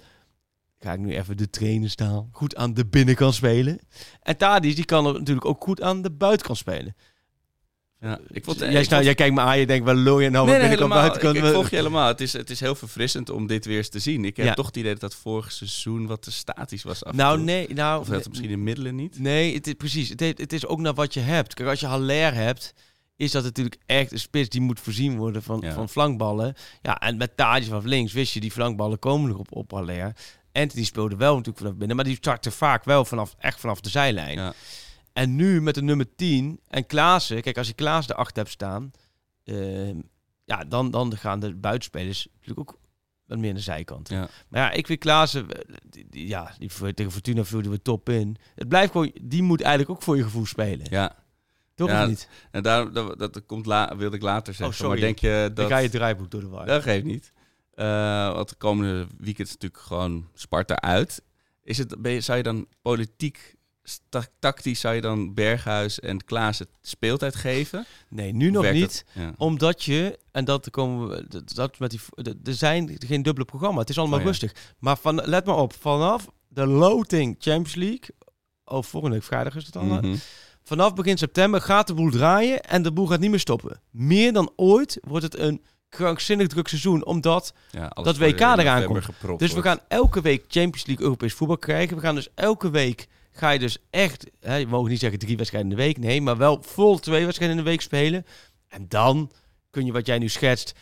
Ga 0.80 0.94
ik 0.94 1.00
nu 1.00 1.16
even 1.16 1.38
de 1.38 1.50
trainerstaal. 1.50 2.30
Goed 2.32 2.56
aan 2.56 2.74
de 2.74 2.86
binnenkant 2.86 3.34
spelen. 3.34 3.80
En 4.22 4.38
Tadis 4.38 4.76
die 4.76 4.86
kan 4.86 5.06
er 5.06 5.14
natuurlijk 5.14 5.46
ook 5.46 5.64
goed 5.64 5.82
aan 5.82 6.02
de 6.02 6.12
buitenkant 6.12 6.58
spelen. 6.58 6.96
Ja, 8.02 8.20
ik 8.32 8.44
vond, 8.44 8.60
jij, 8.60 8.68
ik 8.68 8.76
snel, 8.76 8.90
vond- 8.90 9.04
jij 9.04 9.14
kijkt 9.16 9.36
me 9.36 9.42
aan, 9.42 9.60
je 9.60 9.66
denkt 9.66 9.86
wel 9.86 9.96
lul 9.96 10.20
je 10.20 10.30
nou 10.30 10.48
Nee, 10.48 10.58
nee, 10.60 10.68
helemaal. 10.68 11.06
Ik, 11.16 11.44
volg 11.54 11.70
je 11.70 11.76
helemaal. 11.76 12.08
Het 12.08 12.22
is, 12.22 12.34
het 12.34 12.50
is 12.50 12.60
heel 12.60 12.76
verfrissend 12.76 13.30
om 13.30 13.48
dit 13.48 13.66
weer 13.66 13.78
eens 13.78 13.90
te 13.90 14.00
zien. 14.00 14.26
Ik 14.26 14.38
heb 14.38 14.46
Ja. 14.46 14.54
toch 14.54 14.66
het 14.66 14.78
idee 14.78 14.92
dat 14.92 15.02
dat 15.02 15.16
vorig 15.16 15.52
seizoen 15.52 16.08
wat 16.08 16.22
te 16.22 16.32
statisch 16.32 16.84
was. 16.84 17.04
Af 17.04 17.12
en 17.12 17.18
Nou, 17.18 17.40
nee, 17.42 17.74
nou... 17.74 18.00
Of 18.02 18.08
dat 18.08 18.28
misschien 18.28 18.50
de 18.50 18.58
middelen 18.58 18.96
niet. 18.96 19.20
Nee, 19.20 19.54
het 19.54 19.68
is, 19.68 19.74
precies. 19.74 20.10
Het, 20.10 20.22
is- 20.22 20.34
het 20.36 20.54
is 20.54 20.66
ook 20.66 20.80
naar 20.80 20.94
wat 20.94 21.14
je 21.14 21.20
hebt. 21.20 21.54
Kijk, 21.54 21.70
als 21.70 21.80
je 21.80 21.86
Haller 21.86 22.34
hebt, 22.34 22.74
is 23.18 23.32
dat 23.32 23.44
natuurlijk 23.44 23.76
echt 23.86 24.12
een 24.12 24.20
spits 24.20 24.50
die 24.50 24.62
moet 24.62 24.80
voorzien 24.80 25.18
worden 25.18 25.44
van, 25.44 25.60
Ja. 25.64 25.74
van 25.74 25.90
flankballen. 25.90 26.54
Ja, 26.82 27.00
en 27.00 27.18
met 27.18 27.38
Tadis 27.38 27.68
vanaf 27.68 27.84
links 27.84 28.14
wist 28.14 28.34
je, 28.34 28.40
die 28.40 28.52
flankballen 28.52 29.00
komen 29.00 29.30
nog 29.30 29.38
op, 29.38 29.56
op 29.56 29.72
Haller. 29.72 30.16
Anthony 30.54 30.84
speelde 30.86 31.16
wel 31.16 31.32
natuurlijk 31.32 31.58
vanaf 31.58 31.76
binnen, 31.76 31.96
maar 31.96 32.06
die 32.06 32.16
startte 32.16 32.52
vaak 32.52 32.84
wel 32.84 33.06
vanaf, 33.06 33.36
echt 33.40 33.60
vanaf 33.60 33.80
de 33.82 33.90
zijlijn. 33.90 34.38
Ja. 34.38 34.54
En 35.14 35.36
nu 35.36 35.62
met 35.62 35.76
de 35.76 35.82
nummer 35.82 36.16
10 36.16 36.60
en 36.68 36.86
Klaassen, 36.86 37.42
kijk, 37.42 37.58
als 37.58 37.68
je 37.68 37.74
Klaas 37.74 38.08
de 38.08 38.16
8 38.16 38.36
hebt 38.36 38.50
staan, 38.50 38.92
ehm, 39.44 40.00
ja, 40.46 40.64
dan, 40.64 40.92
dan 40.92 41.18
gaan 41.18 41.40
de 41.40 41.56
buitenspelers 41.56 42.28
natuurlijk 42.34 42.60
ook 42.70 42.80
wat 43.26 43.38
meer 43.38 43.50
aan 43.50 43.56
de 43.56 43.62
zijkant. 43.62 44.10
Ja. 44.10 44.30
Maar 44.50 44.62
ja, 44.62 44.72
ik 44.72 44.86
vind 44.88 45.00
Klaassen, 45.00 45.50
eh, 45.52 45.76
die, 45.90 46.06
die- 46.10 46.28
ja, 46.28 46.54
die, 46.58 46.94
tegen 46.94 47.12
Fortuna 47.12 47.44
voerden 47.44 47.72
we 47.72 47.82
top 47.82 48.10
in. 48.10 48.38
Het 48.56 48.68
blijft 48.68 48.92
gewoon, 48.92 49.12
die 49.22 49.44
moet 49.44 49.62
eigenlijk 49.62 49.92
ook 49.92 50.02
voor 50.04 50.18
je 50.18 50.24
gevoel 50.24 50.46
spelen. 50.46 50.88
ja. 50.90 51.20
Toch 51.76 51.90
Ja, 51.90 52.02
of 52.04 52.08
niet? 52.10 52.30
En 52.52 52.64
daar, 52.64 52.92
dat, 52.92 53.20
dat 53.20 53.46
komt 53.46 53.66
la, 53.66 53.96
wilde 53.98 54.16
ik 54.16 54.22
later 54.22 54.54
zeggen. 54.54 54.76
sorry. 54.76 54.92
Maar 54.92 55.00
denk 55.02 55.20
je 55.20 55.42
dat... 55.48 55.56
Dan 55.56 55.68
ga 55.68 55.78
je 55.78 55.84
het 55.84 55.92
draaiboek 55.92 56.32
door 56.32 56.42
de 56.42 56.48
war. 56.48 56.66
Dat 56.66 56.82
geeft 56.84 57.06
niet. 57.06 57.34
Eh 57.74 58.34
want 58.34 58.50
de 58.50 58.56
komende 58.56 59.08
weekend 59.18 59.48
is 59.48 59.54
natuurlijk 59.54 59.82
gewoon 59.82 60.28
Sparta 60.34 60.76
uit. 60.82 61.24
Is 61.64 61.78
het, 61.78 62.02
ben 62.02 62.12
je, 62.12 62.22
zou 62.22 62.38
je 62.38 62.44
dan 62.44 62.68
politiek, 62.82 63.56
tactisch, 64.40 64.80
zou 64.80 64.96
je 64.96 65.02
dan 65.02 65.34
Berghuis 65.34 66.00
en 66.00 66.24
Klaassen 66.26 66.68
speeltijd 66.82 67.36
geven? 67.36 67.86
Nee, 68.10 68.34
nu 68.34 68.48
Of 68.48 68.54
nog 68.54 68.72
niet. 68.72 68.82
dat? 68.82 69.24
Ja. 69.24 69.34
Omdat 69.38 69.84
je, 69.84 70.20
en 70.32 70.46
dat 70.46 70.70
komen 70.70 71.10
we, 71.10 71.44
dat, 71.54 71.80
met 71.80 71.90
die, 71.92 72.00
er 72.44 72.54
zijn 72.54 72.96
geen 73.08 73.24
dubbele 73.24 73.46
programma. 73.46 73.80
Het 73.80 73.90
is 73.90 73.98
allemaal 73.98 74.18
Oh 74.18 74.24
ja. 74.24 74.30
rustig. 74.30 74.54
Maar 74.80 74.98
van, 74.98 75.16
let 75.16 75.46
maar 75.46 75.58
op, 75.58 75.74
vanaf 75.80 76.28
de 76.48 76.66
loting 76.66 77.36
Champions 77.40 77.76
League, 77.76 78.10
oh 78.66 78.84
volgende 78.84 79.16
week 79.16 79.26
vrijdag 79.26 79.56
is 79.56 79.64
het 79.64 79.74
dan? 79.74 79.88
Mhm. 79.88 80.16
vanaf 80.64 80.94
begin 80.94 81.18
september 81.18 81.62
gaat 81.62 81.88
de 81.88 81.94
boel 81.94 82.10
draaien 82.12 82.62
en 82.64 82.82
de 82.84 82.92
boel 82.92 83.08
gaat 83.08 83.20
niet 83.20 83.30
meer 83.30 83.40
stoppen. 83.40 83.82
Meer 83.90 84.34
dan 84.34 84.52
ooit 84.56 84.98
wordt 85.08 85.24
het 85.24 85.38
een 85.38 85.62
krankzinnig 85.90 86.48
druk 86.48 86.68
seizoen, 86.68 87.06
omdat 87.06 87.54
Ja, 87.72 87.88
Dat 87.88 88.18
WK 88.18 88.40
eraan 88.40 88.84
komt. 88.84 89.06
Dus 89.38 89.54
we 89.54 89.62
gaan 89.62 89.80
elke 89.88 90.22
week 90.22 90.44
Champions 90.48 90.86
League 90.86 91.04
Europees 91.06 91.34
voetbal 91.34 91.58
krijgen. 91.58 91.96
We 91.96 92.02
gaan 92.02 92.16
dus 92.16 92.30
elke 92.36 92.70
week, 92.70 93.08
ga 93.32 93.50
je 93.50 93.60
dus 93.60 93.78
echt, 93.90 94.30
hè, 94.40 94.56
je 94.56 94.68
mag 94.68 94.88
niet 94.88 95.00
zeggen 95.00 95.20
drie 95.20 95.38
wedstrijden 95.38 95.72
in 95.72 95.78
de 95.78 95.84
week, 95.84 95.98
nee, 95.98 96.22
maar 96.22 96.38
wel 96.38 96.64
vol 96.66 97.00
twee 97.00 97.24
wedstrijden 97.24 97.58
in 97.58 97.64
de 97.64 97.70
week 97.70 97.82
spelen. 97.82 98.26
En 98.68 98.86
dan 98.88 99.32
kun 99.70 99.86
je 99.86 99.92
wat 99.92 100.06
jij 100.06 100.18
nu 100.18 100.30
schetst, 100.30 100.74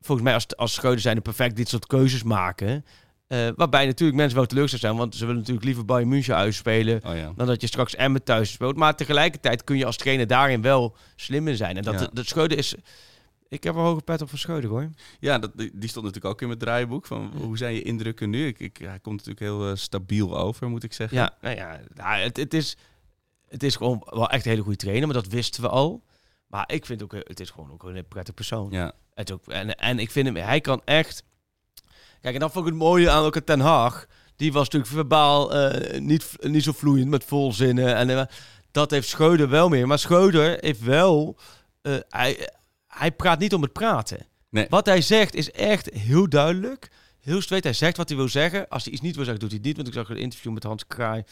volgens 0.00 0.26
mij 0.26 0.34
als, 0.34 0.56
als 0.56 0.72
Schreuder 0.74 1.00
zijn 1.00 1.16
er 1.16 1.22
perfect 1.22 1.56
dit 1.56 1.68
soort 1.68 1.86
keuzes 1.86 2.22
maken. 2.22 2.84
Eh, 3.26 3.48
waarbij 3.56 3.86
natuurlijk 3.86 4.18
mensen 4.18 4.36
wel 4.36 4.46
teleurgesteld 4.46 4.82
zijn, 4.82 4.96
want 4.96 5.14
ze 5.14 5.20
willen 5.20 5.38
natuurlijk 5.40 5.66
liever 5.66 5.84
Bayern 5.84 6.08
München 6.08 6.36
uitspelen 6.36 7.00
Oh 7.06 7.16
ja. 7.16 7.32
dan 7.36 7.46
dat 7.46 7.60
je 7.60 7.66
straks 7.66 7.94
Emmen 7.94 8.22
thuis 8.24 8.52
speelt. 8.52 8.76
Maar 8.76 8.96
tegelijkertijd 8.96 9.64
kun 9.64 9.76
je 9.76 9.86
als 9.86 9.96
trainer 9.96 10.26
daarin 10.26 10.62
wel 10.62 10.96
slim 11.16 11.48
in 11.48 11.56
zijn. 11.56 11.76
En 11.76 11.82
dat, 11.82 12.00
Ja. 12.00 12.10
dat 12.12 12.26
Schreuder 12.26 12.58
is... 12.58 12.74
Ik 13.52 13.64
heb 13.64 13.74
een 13.74 13.80
hoge 13.80 14.02
pet 14.02 14.22
op 14.22 14.30
Schreuder, 14.34 14.70
hoor. 14.70 14.90
Ja, 15.20 15.38
dat, 15.38 15.50
die 15.56 15.88
stond 15.88 16.04
natuurlijk 16.04 16.34
ook 16.34 16.40
in 16.40 16.46
mijn 16.46 16.58
draaiboek. 16.58 17.06
Van, 17.06 17.32
hoe 17.36 17.56
zijn 17.56 17.74
je 17.74 17.82
indrukken 17.82 18.30
nu? 18.30 18.46
Ik, 18.46 18.58
ik, 18.58 18.76
hij 18.76 18.98
komt 18.98 19.16
natuurlijk 19.16 19.40
heel 19.40 19.70
eh, 19.70 19.76
stabiel 19.76 20.38
over, 20.38 20.68
moet 20.68 20.82
ik 20.82 20.92
zeggen. 20.92 21.18
Ja, 21.18 21.36
nou 21.40 21.56
ja, 21.56 21.80
nou, 21.94 22.22
het, 22.22 22.36
het, 22.36 22.54
is, 22.54 22.76
het 23.48 23.62
is 23.62 23.76
gewoon 23.76 24.02
wel 24.10 24.30
echt 24.30 24.44
een 24.44 24.50
hele 24.50 24.62
goede 24.62 24.78
trainer, 24.78 25.06
maar 25.06 25.22
dat 25.22 25.32
wisten 25.32 25.62
we 25.62 25.68
al. 25.68 26.02
Maar 26.46 26.72
ik 26.72 26.86
vind 26.86 27.02
ook, 27.02 27.12
eh, 27.12 27.20
het 27.24 27.40
is 27.40 27.50
gewoon 27.50 27.72
ook 27.72 27.82
een 27.82 27.88
hele 27.88 28.02
prettige 28.02 28.34
persoon. 28.34 28.70
Ja. 28.70 28.92
Het 29.14 29.32
ook, 29.32 29.46
en, 29.46 29.74
en 29.74 29.98
ik 29.98 30.10
vind 30.10 30.26
hem, 30.26 30.36
hij 30.36 30.60
kan 30.60 30.82
echt... 30.84 31.22
Kijk, 32.20 32.34
en 32.34 32.40
dat 32.40 32.52
vond 32.52 32.66
ik 32.66 32.72
het 32.72 32.80
mooie 32.80 33.10
aan 33.10 33.24
ook 33.24 33.34
het 33.34 33.46
Ten 33.46 33.60
Haag. 33.60 34.06
Die 34.36 34.52
was 34.52 34.64
natuurlijk 34.64 34.92
verbaal 34.92 35.54
eh, 35.54 36.00
niet, 36.00 36.36
niet 36.40 36.62
zo 36.62 36.72
vloeiend 36.72 37.08
met 37.08 37.24
volzinnen. 37.24 37.94
En 37.94 38.28
dat 38.70 38.90
heeft 38.90 39.08
Schreuder 39.08 39.48
wel 39.48 39.68
meer. 39.68 39.86
Maar 39.86 39.98
Schreuder 39.98 40.56
heeft 40.60 40.80
wel... 40.80 41.36
hij, 42.08 42.48
hij 42.98 43.12
praat 43.12 43.38
niet 43.38 43.54
om 43.54 43.62
het 43.62 43.72
praten. 43.72 44.26
Nee. 44.48 44.66
Wat 44.68 44.86
hij 44.86 45.00
zegt 45.00 45.34
is 45.34 45.50
echt 45.50 45.90
heel 45.94 46.28
duidelijk. 46.28 46.90
Heel 47.20 47.40
straight. 47.40 47.64
Hij 47.64 47.76
zegt 47.76 47.96
wat 47.96 48.08
hij 48.08 48.18
wil 48.18 48.28
zeggen. 48.28 48.68
Als 48.68 48.84
hij 48.84 48.92
iets 48.92 49.02
niet 49.02 49.14
wil 49.14 49.24
zeggen, 49.24 49.40
doet 49.40 49.50
hij 49.50 49.58
het 49.58 49.66
niet. 49.66 49.76
Want 49.76 49.88
ik 49.88 49.94
zag 49.94 50.08
een 50.08 50.22
interview 50.22 50.52
met 50.52 50.62
Hans 50.62 50.86
Kraai 50.86 51.22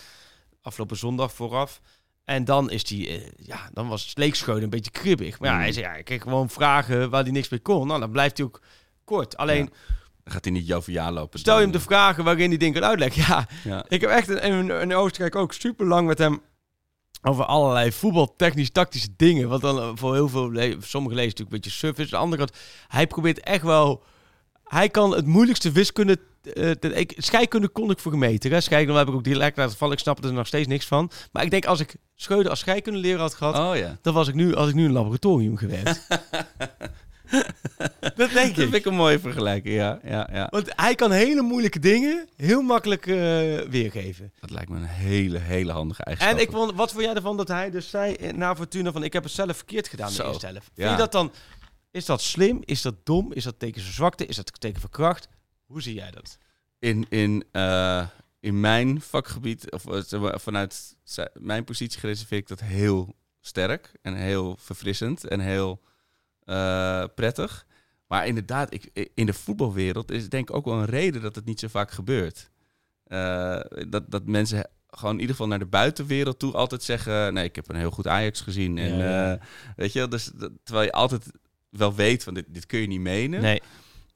afgelopen 0.62 0.96
zondag 0.96 1.32
vooraf. 1.32 1.80
En 2.24 2.44
dan 2.44 2.70
is 2.70 2.88
hij, 2.88 3.08
eh, 3.08 3.28
ja, 3.36 3.68
dan 3.72 3.88
was 3.88 4.10
Sleek 4.10 4.34
Schreuder 4.34 4.64
een 4.64 4.70
beetje 4.70 4.90
kribbig. 4.90 5.38
Maar 5.38 5.48
ja, 5.48 5.54
Mm. 5.54 5.60
hij 5.62 5.72
zei, 5.72 5.84
ja, 5.86 5.94
ik 5.94 6.04
kreeg 6.04 6.22
gewoon 6.22 6.50
vragen 6.50 7.10
waar 7.10 7.22
hij 7.22 7.32
niks 7.32 7.48
mee 7.48 7.60
kon. 7.60 7.86
Nou, 7.86 8.00
dan 8.00 8.10
blijft 8.10 8.36
hij 8.36 8.46
ook 8.46 8.60
kort. 9.04 9.36
Alleen, 9.36 9.64
Ja. 9.64 9.96
Dan 10.24 10.32
gaat 10.32 10.44
hij 10.44 10.52
niet 10.52 10.66
joviaal 10.66 11.12
lopen. 11.12 11.38
stel 11.38 11.56
je 11.56 11.62
hem 11.62 11.70
de 11.72 11.80
vragen 11.80 12.24
waarin 12.24 12.48
hij 12.48 12.58
dingen 12.58 12.80
kan 12.80 12.88
uitleggen. 12.88 13.22
Ja, 13.22 13.46
Ja. 13.64 13.84
ik 13.88 14.00
heb 14.00 14.10
echt 14.10 14.28
in, 14.28 14.38
in, 14.38 14.70
in 14.70 14.94
Oostenrijk 14.94 15.34
ook 15.36 15.52
super 15.52 15.86
lang 15.86 16.06
met 16.06 16.18
hem 16.18 16.40
over 17.22 17.44
allerlei 17.44 17.92
voetbaltechnisch 17.92 18.70
tactische 18.70 19.08
dingen. 19.16 19.48
Want 19.48 19.62
dan 19.62 19.98
voor 19.98 20.14
heel 20.14 20.28
veel, 20.28 20.52
le- 20.52 20.76
sommige 20.80 21.14
lezen 21.14 21.28
natuurlijk 21.30 21.38
een 21.38 21.46
beetje 21.62 21.70
surface. 21.70 22.10
De 22.10 22.16
andere 22.16 22.46
kant, 22.46 22.58
hij 22.88 23.06
probeert 23.06 23.40
echt 23.40 23.62
wel... 23.62 24.02
Hij 24.64 24.88
kan 24.88 25.14
het 25.14 25.26
moeilijkste 25.26 25.70
wiskunde... 25.72 26.18
eh, 26.42 26.70
te- 26.70 26.94
ik, 26.94 27.14
scheikunde 27.16 27.68
kon 27.68 27.90
ik 27.90 27.98
voor 27.98 28.12
gemeten. 28.12 28.50
Hè? 28.52 28.60
Scheikunde 28.60 28.98
heb 28.98 29.08
ik 29.08 29.14
ook 29.14 29.24
direct 29.24 29.56
laten 29.56 29.76
vallen. 29.76 29.94
Ik 29.94 30.00
snap 30.00 30.24
er 30.24 30.32
nog 30.32 30.46
steeds 30.46 30.68
niks 30.68 30.86
van. 30.86 31.10
Maar 31.32 31.42
ik 31.44 31.50
denk, 31.50 31.64
als 31.66 31.80
ik 31.80 31.94
Schreuder 32.14 32.50
als 32.50 32.58
scheikundeleraar 32.58 33.18
had 33.20 33.34
gehad... 33.34 33.58
Oh 33.58 33.76
ja. 33.76 33.98
dan 34.02 34.14
was 34.14 34.28
ik 34.28 34.34
nu, 34.34 34.54
als 34.54 34.68
ik 34.68 34.74
nu 34.74 34.80
in 34.82 34.88
een 34.88 34.94
laboratorium 34.94 35.56
gewerkt. 35.56 36.06
dat 38.00 38.16
denk 38.16 38.34
Dat 38.34 38.46
ik. 38.46 38.54
vind 38.54 38.74
ik 38.74 38.84
een 38.84 38.94
mooie 38.94 39.18
vergelijking, 39.18 39.74
ja. 39.74 40.00
ja, 40.04 40.28
ja. 40.32 40.46
Want 40.50 40.72
hij 40.76 40.94
kan 40.94 41.10
hele 41.10 41.42
moeilijke 41.42 41.78
dingen 41.78 42.28
heel 42.36 42.62
makkelijk 42.62 43.06
eh, 43.06 43.14
weergeven. 43.68 44.32
Dat 44.40 44.50
lijkt 44.50 44.70
me 44.70 44.76
een 44.76 44.84
hele, 44.84 45.38
hele 45.38 45.72
handige 45.72 46.04
eigenschap. 46.04 46.36
En 46.36 46.42
ik 46.42 46.50
vond, 46.50 46.74
wat 46.74 46.92
vond 46.92 47.04
jij 47.04 47.14
ervan 47.14 47.36
dat 47.36 47.48
hij 47.48 47.70
dus 47.70 47.90
zei 47.90 48.14
eh, 48.14 48.32
na 48.32 48.56
Fortuna 48.56 48.92
van 48.92 49.04
ik 49.04 49.12
heb 49.12 49.22
het 49.22 49.32
zelf 49.32 49.56
verkeerd 49.56 49.88
gedaan 49.88 50.08
de 50.08 50.14
Zo, 50.14 50.28
eerste 50.28 50.46
helft. 50.46 50.70
Vind 50.74 50.88
ja. 50.88 50.90
je 50.90 50.96
dat 50.98 51.12
dan, 51.12 51.32
is 51.90 52.04
dat 52.04 52.20
slim? 52.20 52.60
Is 52.64 52.82
dat 52.82 52.94
dom? 53.04 53.32
Is 53.32 53.44
dat 53.44 53.58
teken 53.58 53.82
van 53.82 53.92
zwakte? 53.92 54.26
Is 54.26 54.36
dat 54.36 54.60
teken 54.60 54.80
van 54.80 54.90
kracht? 54.90 55.28
Hoe 55.66 55.82
zie 55.82 55.94
jij 55.94 56.10
dat? 56.10 56.38
in, 56.80 57.06
in, 57.08 57.44
eh, 57.52 58.06
in 58.40 58.60
mijn 58.60 59.00
vakgebied, 59.00 59.70
of 59.72 59.84
vanuit 60.42 60.96
mijn 61.34 61.64
positie 61.64 62.00
gereserveerd, 62.00 62.40
ik 62.40 62.48
dat 62.48 62.68
heel 62.68 63.16
sterk 63.40 63.92
en 64.02 64.14
heel 64.14 64.56
verfrissend 64.58 65.24
en 65.24 65.40
heel 65.40 65.80
eh, 66.50 67.04
prettig. 67.14 67.66
Maar 68.06 68.26
inderdaad, 68.26 68.74
ik, 68.74 69.10
in 69.14 69.26
de 69.26 69.32
voetbalwereld 69.32 70.10
is 70.10 70.22
het 70.22 70.30
denk 70.30 70.48
ik 70.48 70.56
ook 70.56 70.64
wel 70.64 70.78
een 70.78 70.84
reden 70.84 71.22
dat 71.22 71.34
het 71.34 71.44
niet 71.44 71.60
zo 71.60 71.68
vaak 71.68 71.90
gebeurt. 71.90 72.50
Eh, 73.04 73.60
dat, 73.88 74.10
dat 74.10 74.26
mensen 74.26 74.68
gewoon 74.88 75.14
in 75.14 75.20
ieder 75.20 75.34
geval 75.34 75.50
naar 75.50 75.58
de 75.58 75.66
buitenwereld 75.66 76.38
toe 76.38 76.52
altijd 76.52 76.82
zeggen... 76.82 77.34
nee, 77.34 77.44
ik 77.44 77.56
heb 77.56 77.68
een 77.68 77.76
heel 77.76 77.90
goed 77.90 78.06
Ajax 78.06 78.40
gezien. 78.40 78.78
En, 78.78 78.96
Ja, 78.96 79.04
ja. 79.04 79.32
eh, 79.34 79.40
weet 79.76 79.92
je, 79.92 80.08
dus, 80.08 80.24
dat- 80.34 80.52
terwijl 80.62 80.86
je 80.86 80.92
altijd 80.92 81.26
wel 81.68 81.94
weet 81.94 82.22
van 82.22 82.34
dit, 82.34 82.44
dit 82.48 82.66
kun 82.66 82.80
je 82.80 82.86
niet 82.86 83.00
menen. 83.00 83.40
Nee. 83.40 83.62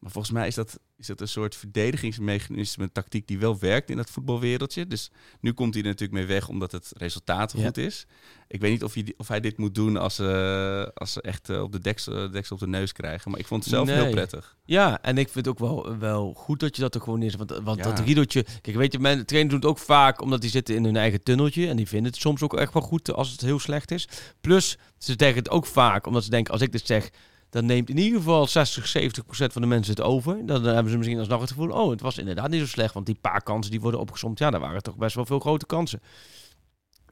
Maar 0.05 0.13
volgens 0.13 0.33
mij 0.35 0.47
is 0.47 0.55
dat, 0.55 0.79
is 0.97 1.07
dat 1.07 1.21
een 1.21 1.29
soort 1.29 1.55
verdedigingsmechanisme, 1.57 2.85
een 2.85 2.93
tactiek 2.93 3.27
die 3.27 3.39
wel 3.39 3.59
werkt 3.59 3.91
in 3.91 3.97
dat 3.97 4.11
voetbalwereldje. 4.11 4.87
Dus 4.87 5.11
nu 5.41 5.53
komt 5.53 5.75
hij 5.75 5.83
er 5.83 5.89
natuurlijk 5.89 6.19
mee 6.19 6.27
weg 6.27 6.49
omdat 6.49 6.73
het 6.73 6.93
resultaat 6.97 7.53
Ja. 7.57 7.65
goed 7.65 7.77
is. 7.77 8.07
Ik 8.49 8.61
weet 8.61 8.71
niet 8.71 8.85
of, 8.85 8.95
hij, 8.95 9.15
of 9.17 9.29
hij 9.29 9.41
dit 9.41 9.59
moet 9.59 9.75
doen 9.75 9.97
als, 9.97 10.15
ze 10.15 10.91
als 10.95 11.13
ze 11.13 11.23
echt 11.23 11.49
eh, 11.49 11.63
op 11.63 11.73
de 11.73 11.79
deksel, 11.79 12.31
deksel 12.31 12.57
op 12.57 12.63
de 12.63 12.69
neus 12.69 12.93
krijgen. 12.93 13.31
Maar 13.31 13.41
ik 13.41 13.47
vond 13.47 13.65
het 13.65 13.73
zelf 13.73 13.87
Nee. 13.87 13.97
heel 14.03 14.11
prettig. 14.11 14.57
Ja, 14.65 15.03
en 15.03 15.19
ik 15.19 15.29
vind 15.29 15.47
het 15.47 15.49
ook 15.49 15.59
wel, 15.59 15.99
wel 15.99 16.35
goed 16.35 16.61
dat 16.61 16.77
je 16.77 16.83
dat 16.83 16.95
er 16.95 17.01
gewoon 17.01 17.23
is. 17.23 17.35
Want, 17.35 17.51
want 17.63 17.79
Ja. 17.79 17.85
dat 17.85 17.99
riedeltje... 18.01 18.45
Kijk, 18.61 18.77
weet 18.77 18.93
je, 18.93 18.99
mijn 18.99 19.25
trainer 19.25 19.53
doet 19.53 19.63
het 19.63 19.71
ook 19.71 19.79
vaak 19.79 20.21
omdat 20.21 20.41
die 20.41 20.51
zitten 20.51 20.75
in 20.75 20.85
hun 20.85 20.97
eigen 20.97 21.23
tunneltje. 21.23 21.69
En 21.69 21.77
die 21.77 21.89
vinden 21.89 22.13
het 22.13 22.21
soms 22.21 22.43
ook 22.43 22.55
echt 22.57 22.73
wel 22.73 22.83
goed 22.83 23.13
als 23.13 23.31
het 23.31 23.41
heel 23.41 23.59
slecht 23.59 23.91
is. 23.91 24.09
Plus, 24.41 24.79
ze 24.99 25.15
zeggen 25.17 25.39
het 25.39 25.51
ook 25.51 25.67
vaak 25.67 26.07
omdat 26.07 26.25
ze 26.25 26.31
denken, 26.31 26.53
als 26.53 26.63
ik 26.63 26.73
dit 26.73 26.87
zeg... 26.87 27.11
dan 27.55 27.67
neemt 27.67 27.89
in 27.91 27.99
ieder 27.99 28.19
geval 28.19 28.47
60, 28.47 28.87
70 28.89 29.25
procent 29.25 29.53
van 29.53 29.63
de 29.63 29.69
mensen 29.69 29.95
het 29.95 30.05
over. 30.05 30.47
Dan 30.47 30.65
hebben 30.65 30.91
ze 30.93 30.97
misschien 30.97 31.19
alsnog 31.19 31.41
het 31.41 31.51
gevoel... 31.51 31.71
oh, 31.71 31.91
het 31.91 32.01
was 32.01 32.19
inderdaad 32.19 32.51
niet 32.51 32.61
zo 32.61 32.67
slecht. 32.67 32.95
Want 32.95 33.07
die 33.07 33.19
paar 33.21 33.43
kansen 33.43 33.71
die 33.71 33.81
worden 33.81 34.01
opgezomd... 34.01 34.39
ja, 34.39 34.51
daar 34.51 34.61
waren 34.61 34.83
toch 34.83 34.97
best 34.97 35.15
wel 35.15 35.27
veel 35.27 35.39
grote 35.39 35.67
kansen. 35.67 36.01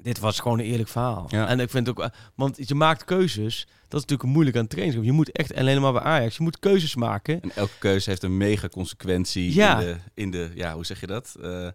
Dit 0.03 0.19
was 0.19 0.41
gewoon 0.41 0.59
een 0.59 0.65
eerlijk 0.65 0.89
verhaal. 0.89 1.27
Ja. 1.29 1.47
En 1.49 1.61
ik 1.61 1.71
vind 1.71 1.89
ook... 1.89 2.01
eh, 2.01 2.09
Want 2.35 2.69
je 2.69 2.75
maakt 2.75 3.05
keuzes. 3.05 3.61
Dat 3.89 4.01
is 4.01 4.07
natuurlijk 4.07 4.29
moeilijk 4.29 4.57
aan 4.57 4.67
training. 4.67 5.05
Je 5.05 5.13
moet 5.13 5.33
echt, 5.33 5.53
en 5.53 5.61
alleen 5.61 5.81
maar 5.81 5.93
bij 5.93 6.03
Ajax... 6.03 6.37
je 6.37 6.43
moet 6.43 6.59
keuzes 6.59 6.95
maken... 6.95 7.41
En 7.43 7.51
elke 7.55 7.79
keuze 7.79 8.11
heeft 8.11 8.23
een 8.23 8.37
mega 8.37 8.69
consequentie 8.69 9.55
Ja. 9.55 9.81
in, 9.81 9.87
de, 9.87 9.97
in 10.15 10.31
de, 10.31 10.51
ja, 10.55 10.75
hoe 10.75 10.87
zeg 10.87 11.01
je 11.01 11.07
dat? 11.07 11.37
Eh, 11.43 11.67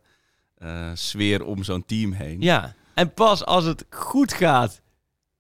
eh, 0.57 0.91
sfeer 0.93 1.43
om 1.45 1.63
zo'n 1.63 1.85
team 1.85 2.11
heen. 2.11 2.41
Ja, 2.41 2.75
en 2.93 3.13
pas 3.13 3.45
als 3.45 3.63
het 3.65 3.85
goed 3.89 4.33
gaat, 4.33 4.81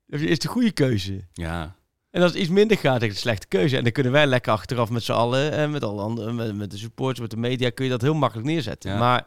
is 0.07 0.39
de 0.39 0.47
goede 0.47 0.71
keuze. 0.71 1.25
Ja. 1.33 1.75
En 2.17 2.23
als 2.23 2.31
het 2.31 2.41
iets 2.41 2.49
minder 2.49 2.77
gaat, 2.77 2.95
is 3.01 3.07
het 3.07 3.09
een 3.15 3.21
slechte 3.21 3.47
keuze. 3.47 3.77
En 3.77 3.83
dan 3.83 3.91
kunnen 3.91 4.11
wij 4.11 4.25
lekker 4.27 4.51
achteraf 4.51 4.89
met 4.89 5.03
z'n 5.03 5.11
allen, 5.11 5.51
en 5.51 5.71
met 5.71 5.83
alle 5.83 6.01
anderen, 6.01 6.35
met, 6.35 6.55
met 6.55 6.71
de 6.71 6.77
supporters, 6.77 7.19
met 7.19 7.29
de 7.29 7.37
media, 7.37 7.69
kun 7.69 7.85
je 7.85 7.91
dat 7.91 8.01
heel 8.01 8.13
makkelijk 8.13 8.47
neerzetten. 8.47 8.91
Ja. 8.91 8.97
Maar, 8.97 9.25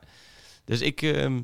dus 0.65 0.81
ik, 0.81 1.03
ehm, 1.03 1.41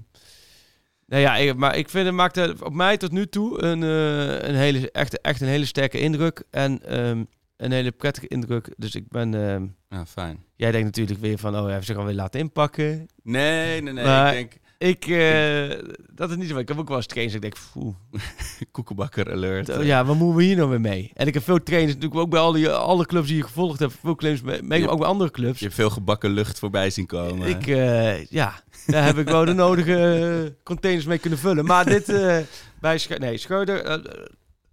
nou 1.07 1.23
ja, 1.23 1.37
ik, 1.37 1.57
maar 1.57 1.77
ik 1.77 1.89
vind 1.89 2.07
het 2.07 2.15
maakt 2.15 2.37
het 2.37 2.63
op 2.63 2.73
mij 2.75 2.97
tot 2.97 3.13
nu 3.13 3.27
toe 3.27 3.63
een, 3.63 3.83
eh, 3.83 4.49
een 4.49 4.55
hele, 4.55 4.91
echt, 4.91 5.21
echt 5.21 5.41
een 5.41 5.49
hele 5.49 5.65
sterke 5.65 5.99
indruk. 5.99 6.43
En 6.51 6.83
ehm, 6.83 7.25
een 7.57 7.73
hele 7.73 7.91
prettige 7.91 8.29
indruk. 8.29 8.75
Dus 8.77 8.95
ik 8.95 9.09
ben, 9.09 9.35
ehm, 9.35 9.67
ja, 9.89 10.07
fijn. 10.07 10.45
jij 10.57 10.71
denkt 10.71 10.87
natuurlijk 10.87 11.21
weer 11.21 11.39
van, 11.39 11.57
oh, 11.57 11.65
hij 11.65 11.75
heeft 11.75 11.87
zich 11.87 11.97
alweer 11.97 12.15
laten 12.15 12.41
inpakken. 12.41 13.07
Nee, 13.23 13.83
nee, 13.83 13.93
nee. 13.93 14.05
Maar- 14.05 14.37
Ik 14.37 14.51
denk 14.51 14.65
Ik, 14.79 15.07
eh, 15.07 15.71
dat 16.15 16.31
is 16.31 16.37
niet 16.37 16.49
zo. 16.49 16.57
Ik 16.59 16.69
heb 16.69 16.79
ook 16.79 16.89
wel 16.89 16.97
eens 16.97 17.07
trainers, 17.07 17.35
ik 17.37 17.43
denk, 17.43 17.57
poeh. 17.73 17.95
koekenbakker 18.73 19.33
alert. 19.33 19.69
Oh, 19.69 19.85
Ja, 19.85 20.05
wat 20.05 20.17
moeten 20.17 20.37
we 20.37 20.43
hier 20.45 20.57
nou 20.57 20.69
weer 20.71 20.81
mee? 20.81 21.11
En 21.15 21.27
ik 21.27 21.35
heb 21.35 21.43
veel 21.43 21.62
trainers, 21.62 21.95
natuurlijk 21.95 22.21
ook 22.21 22.31
bij 22.31 22.41
al 22.41 22.53
die, 22.53 22.71
alle 22.71 23.07
clubs 23.07 23.27
die 23.29 23.37
je 23.37 23.43
gevolgd 23.43 23.79
hebt, 23.79 23.95
veel 24.01 24.15
claims 24.15 24.41
mee, 24.43 24.81
Je- 24.81 24.89
ook 24.89 24.99
bij 24.99 25.09
andere 25.09 25.31
clubs. 25.31 25.59
Je 25.59 25.65
hebt 25.65 25.77
veel 25.77 25.91
gebakken 25.91 26.31
lucht 26.31 26.59
voorbij 26.59 26.91
zien 26.91 27.07
komen. 27.07 27.49
ik, 27.49 27.67
eh, 27.67 28.25
ja, 28.27 28.61
daar 28.87 29.05
heb 29.05 29.19
ik 29.19 29.29
wel 29.29 29.45
de 29.45 29.53
nodige 29.53 29.95
eh, 30.45 30.53
containers 30.65 31.05
mee 31.07 31.19
kunnen 31.19 31.39
vullen. 31.39 31.65
Maar 31.65 31.85
dit, 31.85 32.09
eh, 32.09 32.39
bij 32.81 32.99
Sch 32.99 33.09
nee, 33.19 33.37
Schreuder, 33.39 33.85
eh, 33.85 34.12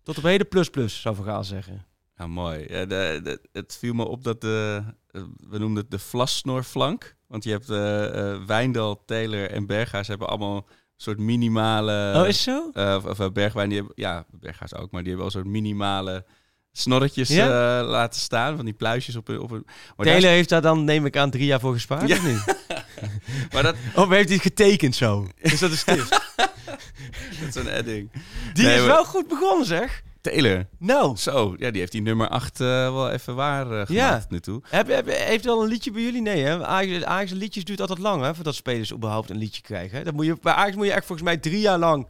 tot 0.04 0.18
op 0.18 0.24
heden 0.24 0.48
plus 0.48 0.70
plus, 0.70 1.02
zou 1.02 1.16
Van 1.16 1.26
Gaal 1.26 1.44
zeggen. 1.44 1.86
Ja, 2.18 2.28
mooi. 2.28 2.66
Ja, 2.68 2.86
de, 2.86 3.20
de- 3.24 3.42
het 3.52 3.78
viel 3.80 3.94
me 3.94 4.06
op 4.08 4.24
dat 4.24 4.42
de, 4.42 4.84
eh, 5.12 5.22
we 5.50 5.58
noemden 5.58 5.82
het 5.82 5.92
de 5.92 6.00
vlasnorflank. 6.00 7.16
Want 7.34 7.46
je 7.46 7.52
hebt 7.52 7.70
eh, 7.70 8.46
Wijndal, 8.46 9.04
Taylor 9.06 9.50
en 9.50 9.66
Berghuis 9.66 10.08
hebben 10.08 10.28
allemaal 10.28 10.56
een 10.56 10.64
soort 10.98 11.18
minimale... 11.20 12.20
oh, 12.22 12.28
is 12.28 12.44
zo? 12.44 12.70
eh, 12.74 13.02
of, 13.06 13.20
of 13.20 13.32
Bergwijn, 13.32 13.70
die 13.70 13.78
hebben, 13.78 13.96
ja, 13.98 14.26
Berghuis 14.32 14.76
ook, 14.76 14.92
maar 14.92 15.04
die 15.04 15.12
hebben 15.14 15.18
wel 15.18 15.26
een 15.26 15.32
soort 15.32 15.46
minimale 15.64 16.26
snorretjes 16.72 17.30
Ja? 17.30 17.84
laten 17.84 18.20
staan. 18.20 18.56
Van 18.56 18.66
die 18.66 18.74
pluisjes 18.74 19.16
op 19.16 19.28
een... 19.28 19.40
Op 19.40 19.52
een 19.52 19.64
maar 19.66 20.06
daar 20.06 20.06
Taylor 20.16 20.30
heeft 20.30 20.50
daar 20.50 20.62
dan, 20.62 20.84
neem 20.84 21.06
ik 21.06 21.18
aan, 21.18 21.30
drie 21.30 21.46
jaar 21.46 21.60
voor 21.60 21.74
gespaard, 21.74 22.08
Ja. 22.08 22.16
of 22.16 22.24
niet? 22.26 22.58
maar 23.54 23.64
dat, 23.64 23.76
Of 23.96 24.10
heeft 24.10 24.28
hij 24.28 24.34
het 24.36 24.44
getekend 24.46 24.96
zo? 24.96 25.28
Is 25.38 25.60
dat 25.60 25.72
een 25.72 25.78
stift? 25.78 26.10
dat 27.40 27.48
is 27.50 27.56
een 27.56 27.68
edding. 27.70 28.12
Die 28.54 28.64
Nee, 28.66 28.74
is 28.74 28.80
maar- 28.80 28.90
wel 28.90 29.06
goed 29.06 29.28
begonnen, 29.28 29.66
zeg. 29.66 30.04
Taylor. 30.24 30.68
Nou, 30.80 31.18
Zo, 31.18 31.56
ja, 31.58 31.72
die 31.72 31.80
heeft 31.80 31.92
die 31.92 32.02
nummer 32.02 32.28
8 32.28 32.58
wel 32.58 33.12
even 33.12 33.36
waar 33.36 33.62
eh, 33.66 33.72
gemaakt 33.72 33.90
Ja. 33.90 34.26
nu 34.30 34.40
toe. 34.40 34.62
heb, 34.70 34.88
heb, 34.88 35.08
heeft 35.08 35.46
wel 35.46 35.62
een 35.64 35.68
liedje 35.70 35.92
bij 35.92 36.02
jullie? 36.02 36.22
Nee, 36.22 36.44
hè? 36.44 36.66
Ajax, 36.66 37.04
Ajax 37.06 37.32
liedjes 37.32 37.64
duurt 37.64 37.82
altijd 37.82 38.00
lang, 38.00 38.22
hè? 38.24 38.36
Voordat 38.36 38.56
spelers 38.56 38.94
überhaupt 38.94 39.30
een 39.30 39.38
liedje 39.38 39.62
krijgen. 39.62 39.98
Hè? 39.98 40.04
Dat 40.04 40.14
moet 40.14 40.26
je, 40.26 40.38
bij 40.42 40.54
Ajax 40.54 40.76
moet 40.76 40.86
je 40.86 40.92
echt 40.92 41.06
volgens 41.06 41.28
mij 41.28 41.38
drie 41.38 41.60
jaar 41.60 41.78
lang 41.80 42.08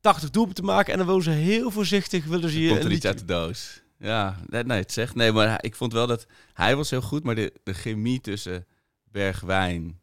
80 0.00 0.30
doelpunten 0.30 0.64
maken. 0.64 0.92
En 0.92 0.98
dan 0.98 1.06
willen 1.06 1.22
ze 1.22 1.30
heel 1.30 1.70
voorzichtig 1.70 2.24
willen 2.24 2.50
ze 2.50 2.60
je 2.62 2.68
Komt 2.68 2.80
een 2.80 2.86
er 2.86 2.92
iets 2.92 3.04
liedje... 3.04 3.18
uit 3.18 3.28
de 3.28 3.34
doos. 3.34 3.82
Ja, 3.98 4.36
nee, 4.46 4.64
nee, 4.64 4.78
het 4.78 4.92
zegt. 4.92 5.14
Nee, 5.14 5.32
maar 5.32 5.58
ik 5.64 5.74
vond 5.74 5.92
wel 5.92 6.06
dat 6.06 6.26
hij 6.52 6.76
was 6.76 6.90
heel 6.90 7.00
goed, 7.02 7.24
maar 7.24 7.34
de, 7.34 7.52
de 7.62 7.74
chemie 7.74 8.20
tussen 8.20 8.66
Bergwijn, 9.04 10.00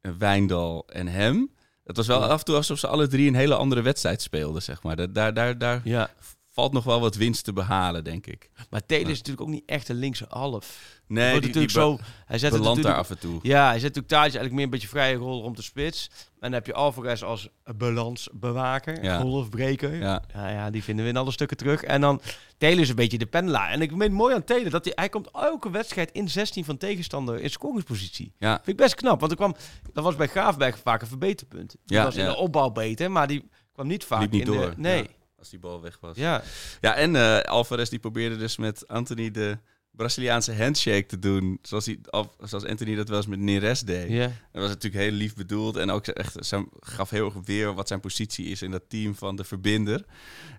eh, 0.00 0.12
Wijndal 0.18 0.86
en 0.88 1.06
hem. 1.08 1.50
Het 1.84 1.96
was 1.96 2.06
wel 2.06 2.24
af 2.24 2.38
en 2.38 2.44
toe 2.44 2.54
alsof 2.56 2.78
ze 2.78 2.86
alle 2.86 3.06
drie 3.06 3.28
een 3.28 3.34
hele 3.34 3.54
andere 3.54 3.82
wedstrijd 3.82 4.22
speelden, 4.22 4.62
zeg 4.62 4.82
maar. 4.82 5.12
Daar, 5.12 5.32
daar, 5.34 5.58
daar 5.58 5.80
Ja, 5.84 6.10
valt 6.58 6.72
nog 6.72 6.84
wel 6.84 7.00
wat 7.00 7.14
winst 7.16 7.44
te 7.44 7.52
behalen, 7.52 8.04
denk 8.04 8.26
ik. 8.26 8.50
maar 8.70 8.86
Taylor 8.86 9.10
is 9.10 9.16
natuurlijk 9.18 9.46
ook 9.46 9.52
niet 9.54 9.62
echt 9.66 9.88
een 9.88 9.96
linkse 9.96 10.24
half. 10.28 10.96
Nee, 11.06 11.32
die, 11.32 11.40
natuurlijk 11.40 11.72
zo... 11.72 11.98
Hij 12.26 12.38
zet 12.38 12.50
het 12.52 12.60
belandt 12.60 12.82
daar 12.82 12.94
af 12.96 13.10
en 13.10 13.18
toe. 13.18 13.38
Ja, 13.42 13.64
hij 13.64 13.72
zet 13.78 13.82
natuurlijk 13.82 14.08
Tadic 14.08 14.22
eigenlijk 14.24 14.54
meer 14.54 14.64
een 14.64 14.70
beetje 14.70 14.88
vrije 14.88 15.14
rol 15.16 15.42
rond 15.42 15.56
de 15.56 15.62
spits. 15.62 16.08
En 16.10 16.36
dan 16.40 16.52
heb 16.52 16.66
je 16.66 16.74
Alvarez 16.74 17.22
als 17.22 17.48
balansbewaker, 17.76 19.02
Ja. 19.04 19.20
golfbreker. 19.20 19.94
Ja. 19.94 20.22
Ja, 20.34 20.48
ja, 20.50 20.70
die 20.70 20.82
vinden 20.84 21.04
we 21.04 21.10
in 21.10 21.16
alle 21.16 21.30
stukken 21.30 21.56
terug. 21.56 21.82
En 21.82 22.00
dan 22.00 22.20
Taylor 22.58 22.80
is 22.80 22.88
een 22.88 22.94
beetje 22.94 23.18
de 23.18 23.26
pendelaar. 23.26 23.70
En 23.70 23.80
ik 23.82 23.88
vind 23.88 24.02
het 24.02 24.12
mooi 24.12 24.34
aan 24.34 24.44
Taylor 24.44 24.70
dat 24.70 24.84
hij, 24.84 24.92
hij 24.96 25.08
komt 25.08 25.28
elke 25.32 25.70
wedstrijd 25.70 26.10
in 26.12 26.28
16 26.28 26.64
van 26.64 26.76
tegenstander 26.76 27.40
in 27.40 27.50
scoringspositie. 27.50 28.32
Ja, 28.38 28.54
Vind 28.54 28.68
ik 28.68 28.76
best 28.76 28.94
knap, 28.94 29.20
want 29.20 29.32
er 29.32 29.38
kwam, 29.38 29.54
dat 29.92 30.04
was 30.04 30.16
bij 30.16 30.26
Graafberg 30.26 30.78
vaak 30.78 31.00
een 31.00 31.06
verbeterpunt. 31.08 31.76
Die 31.84 31.96
Ja, 31.96 32.04
was 32.04 32.16
in 32.16 32.24
de 32.24 32.36
opbouw 32.36 32.70
beter, 32.70 33.10
maar 33.10 33.26
die 33.26 33.48
kwam 33.72 33.86
niet 33.86 34.04
vaak 34.04 34.20
liep 34.20 34.30
niet 34.30 34.40
in 34.40 34.52
door. 34.52 34.70
de... 34.70 34.74
Nee, 34.76 35.08
als 35.38 35.48
die 35.50 35.58
bal 35.58 35.82
weg 35.82 35.98
was. 36.00 36.16
ja. 36.16 36.42
Ja, 36.80 36.94
en 36.94 37.44
Alvarez 37.46 37.88
die 37.88 37.98
probeerde 37.98 38.36
dus 38.36 38.56
met 38.56 38.88
Anthony 38.88 39.30
de 39.30 39.58
Braziliaanse 39.90 40.54
handshake 40.54 41.06
te 41.06 41.18
doen. 41.18 41.58
Zoals, 41.62 41.86
hij, 41.86 41.98
zoals 42.40 42.64
Anthony 42.64 42.94
dat 42.94 43.08
wel 43.08 43.16
eens 43.16 43.26
met 43.26 43.38
Neres 43.38 43.80
deed. 43.80 44.10
ja. 44.10 44.26
Dat 44.26 44.62
was 44.62 44.68
natuurlijk 44.68 45.02
heel 45.02 45.12
lief 45.12 45.34
bedoeld. 45.34 45.76
En 45.76 45.90
ook 45.90 46.06
echt, 46.06 46.36
zijn, 46.38 46.68
gaf 46.80 47.10
heel 47.10 47.24
erg 47.24 47.34
weer 47.44 47.74
wat 47.74 47.88
zijn 47.88 48.00
positie 48.00 48.46
is 48.46 48.62
in 48.62 48.70
dat 48.70 48.82
team 48.88 49.14
van 49.14 49.36
de 49.36 49.44
verbinder. 49.44 50.04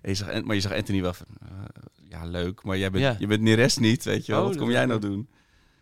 En 0.02 0.10
je 0.10 0.14
zag, 0.14 0.42
maar 0.42 0.54
je 0.54 0.60
zag 0.60 0.72
Anthony 0.74 1.02
wel 1.02 1.12
van, 1.14 1.26
eh, 1.42 1.48
ja 2.08 2.24
leuk, 2.24 2.62
maar 2.62 2.78
jij 2.78 2.90
bent, 2.90 3.18
je 3.20 3.26
bent 3.26 3.40
Neres 3.42 3.76
niet, 3.78 4.04
weet 4.04 4.26
je 4.26 4.32
wel. 4.32 4.40
Oh, 4.40 4.46
Wat 4.48 4.56
kom 4.56 4.70
jij 4.70 4.86
nou 4.86 5.00
doen? 5.00 5.28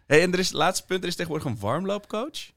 Hey, 0.07 0.23
en 0.23 0.33
er 0.33 0.39
is, 0.39 0.53
laatste 0.53 0.87
punt, 0.87 1.03
er 1.03 1.09
is 1.09 1.17
tegenwoordig 1.17 1.49
een 1.51 1.59
warmloopcoach. 1.59 2.51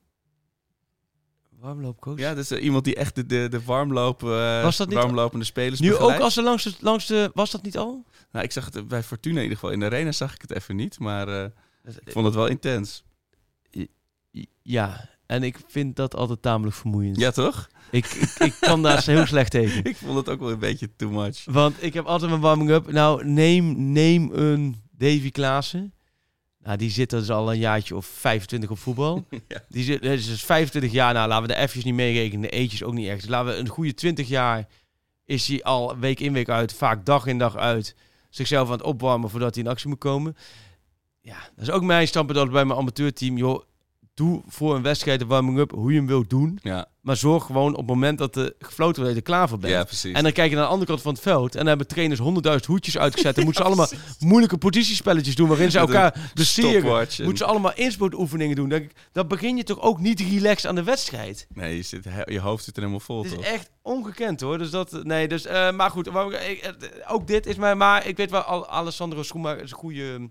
Warmloopcoach. 1.61 2.17
Ja, 2.19 2.29
dat 2.33 2.43
is 2.43 2.51
eh, 2.51 2.63
iemand 2.63 2.83
die 2.83 2.95
echt 2.95 3.15
de, 3.15 3.25
de, 3.25 3.47
de 3.49 3.63
warmloop, 3.63 4.23
eh, 4.23 4.63
Was 4.63 4.77
dat 4.77 4.87
niet- 4.87 4.97
warmlopende 4.97 5.45
spelers 5.45 5.79
Nu 5.79 5.95
ook 5.95 6.19
als 6.19 6.33
ze 6.33 6.41
langs 6.41 6.63
de, 6.63 6.73
langs 6.79 7.05
de... 7.07 7.31
Was 7.33 7.51
dat 7.51 7.63
niet 7.63 7.77
al? 7.77 8.05
Nou, 8.31 8.45
ik 8.45 8.51
zag 8.51 8.69
het 8.73 8.87
bij 8.87 9.03
Fortuna 9.03 9.35
in 9.37 9.41
ieder 9.41 9.57
geval. 9.57 9.73
In 9.73 9.79
de 9.79 9.85
arena 9.85 10.11
zag 10.11 10.33
ik 10.33 10.41
het 10.41 10.51
even 10.51 10.75
niet, 10.75 10.99
maar 10.99 11.27
eh, 11.27 11.43
ik 12.05 12.11
vond 12.11 12.25
het 12.25 12.35
wel 12.35 12.47
intens. 12.47 13.03
Ja, 14.61 15.09
en 15.25 15.43
ik 15.43 15.59
vind 15.67 15.95
dat 15.95 16.15
altijd 16.15 16.41
tamelijk 16.41 16.75
vermoeiend. 16.75 17.17
Ja, 17.17 17.31
toch? 17.31 17.67
Ik, 17.91 18.05
ik, 18.05 18.29
ik 18.39 18.53
kan 18.59 18.81
daar 18.81 19.03
heel 19.15 19.25
slecht 19.25 19.51
tegen. 19.51 19.83
Ik 19.83 19.95
vond 19.95 20.17
het 20.17 20.29
ook 20.29 20.39
wel 20.39 20.51
een 20.51 20.59
beetje 20.59 20.89
too 20.95 21.09
much. 21.09 21.45
Want 21.45 21.83
ik 21.83 21.93
heb 21.93 22.05
altijd 22.05 22.29
mijn 22.29 22.41
warming-up. 22.41 22.91
Nou, 22.91 23.25
neem, 23.25 23.91
neem 23.91 24.29
een 24.33 24.81
Davy 24.97 25.31
Klaassen. 25.31 25.93
Nou, 26.63 26.77
die 26.77 26.89
zit 26.89 27.09
dus 27.09 27.29
al 27.29 27.51
een 27.51 27.59
jaartje 27.59 27.95
of 27.95 28.05
25 28.05 28.69
op 28.69 28.77
voetbal. 28.77 29.25
Ja. 29.47 29.63
Die 29.69 29.83
zit 29.83 30.01
dus 30.01 30.27
is 30.27 30.43
25 30.43 30.91
jaar. 30.91 31.13
Nou, 31.13 31.27
laten 31.27 31.47
we 31.47 31.53
de 31.53 31.67
F'jes 31.67 31.83
niet 31.83 31.93
meerekenen. 31.93 32.41
De 32.41 32.49
E'tjes 32.49 32.83
ook 32.83 32.93
niet 32.93 33.07
echt. 33.07 33.19
Dus 33.21 33.29
laten 33.29 33.53
we 33.53 33.59
een 33.59 33.67
goede 33.67 33.93
20 33.93 34.27
jaar 34.27 34.67
is 35.25 35.47
hij 35.47 35.63
al 35.63 35.97
week 35.97 36.19
in 36.19 36.33
week 36.33 36.49
uit, 36.49 36.73
vaak 36.73 37.05
dag 37.05 37.25
in 37.25 37.37
dag 37.37 37.55
uit, 37.55 37.95
zichzelf 38.29 38.67
aan 38.67 38.73
het 38.73 38.83
opwarmen 38.83 39.29
voordat 39.29 39.55
hij 39.55 39.63
in 39.63 39.69
actie 39.69 39.89
moet 39.89 39.97
komen. 39.97 40.35
Ja, 41.21 41.37
dat 41.55 41.67
is 41.67 41.71
ook 41.71 41.83
mijn 41.83 42.07
standpunt 42.07 42.37
altijd 42.37 42.55
bij 42.55 42.65
mijn 42.65 42.79
amateurteam. 42.79 43.37
Joh, 43.37 43.63
doe 44.13 44.41
voor 44.47 44.75
een 44.75 44.81
wedstrijd 44.81 45.19
de 45.19 45.25
warming-up 45.25 45.71
hoe 45.71 45.91
je 45.91 45.97
hem 45.97 46.07
wilt 46.07 46.29
doen. 46.29 46.59
Ja, 46.61 46.85
Maar 47.01 47.15
zorg 47.15 47.45
gewoon 47.45 47.71
op 47.71 47.77
het 47.77 47.87
moment 47.87 48.17
dat 48.17 48.33
de 48.33 48.55
gefloten 48.59 48.83
wordt, 48.83 48.97
dat 48.97 49.09
je 49.09 49.15
er 49.15 49.21
klaar 49.37 49.49
voor 49.49 49.57
bent. 49.57 49.73
ja 49.73 49.83
precies. 49.83 50.13
En 50.13 50.23
dan 50.23 50.31
kijk 50.31 50.49
je 50.49 50.55
naar 50.55 50.63
de 50.65 50.69
andere 50.71 50.89
kant 50.89 51.01
van 51.01 51.13
het 51.13 51.21
veld. 51.21 51.51
En 51.51 51.57
dan 51.57 51.67
hebben 51.67 51.87
trainers 51.87 52.19
honderdduizend 52.19 52.67
hoedjes 52.69 52.97
uitgezet. 52.97 53.37
En 53.37 53.43
moeten 53.45 53.61
ze 53.63 53.67
allemaal 53.67 53.87
moeilijke 54.19 54.57
positiespelletjes 54.57 55.35
doen. 55.35 55.47
Waarin 55.47 55.71
ze 55.71 55.79
elkaar 55.79 56.31
besteren. 56.33 56.71
Stopwatch 56.71 57.17
en- 57.19 57.25
Moeten 57.25 57.45
ze 57.45 57.51
allemaal 57.51 57.73
inspoedoefeningen 57.75 58.55
doen. 58.55 58.69
Dan, 58.69 58.89
dan 59.11 59.27
begin 59.27 59.57
je 59.57 59.63
toch 59.63 59.79
ook 59.81 59.99
niet 59.99 60.19
relaxed 60.19 60.65
aan 60.69 60.75
de 60.75 60.83
wedstrijd. 60.83 61.47
Nee, 61.53 61.75
je, 61.75 61.81
zit, 61.81 62.03
je 62.25 62.39
hoofd 62.39 62.63
zit 62.63 62.75
er 62.75 62.81
helemaal 62.81 63.05
vol, 63.05 63.17
Het 63.23 63.31
is 63.31 63.37
toch? 63.37 63.45
echt 63.45 63.69
ongekend 63.81 64.41
hoor. 64.41 64.57
Dus 64.57 64.69
dat, 64.69 65.03
nee, 65.03 65.27
dus, 65.27 65.45
eh, 65.45 65.71
maar 65.71 65.89
goed. 65.89 66.07
eh, 66.07 66.25
ook 67.07 67.27
dit 67.27 67.45
is 67.45 67.55
mij, 67.55 67.75
maar 67.75 68.07
ik 68.07 68.17
weet 68.17 68.31
wel, 68.31 68.41
Al- 68.41 68.69
Alessandro 68.69 69.23
Schoenmaker 69.23 69.63
is 69.63 69.71
een 69.71 69.77
goede 69.77 70.29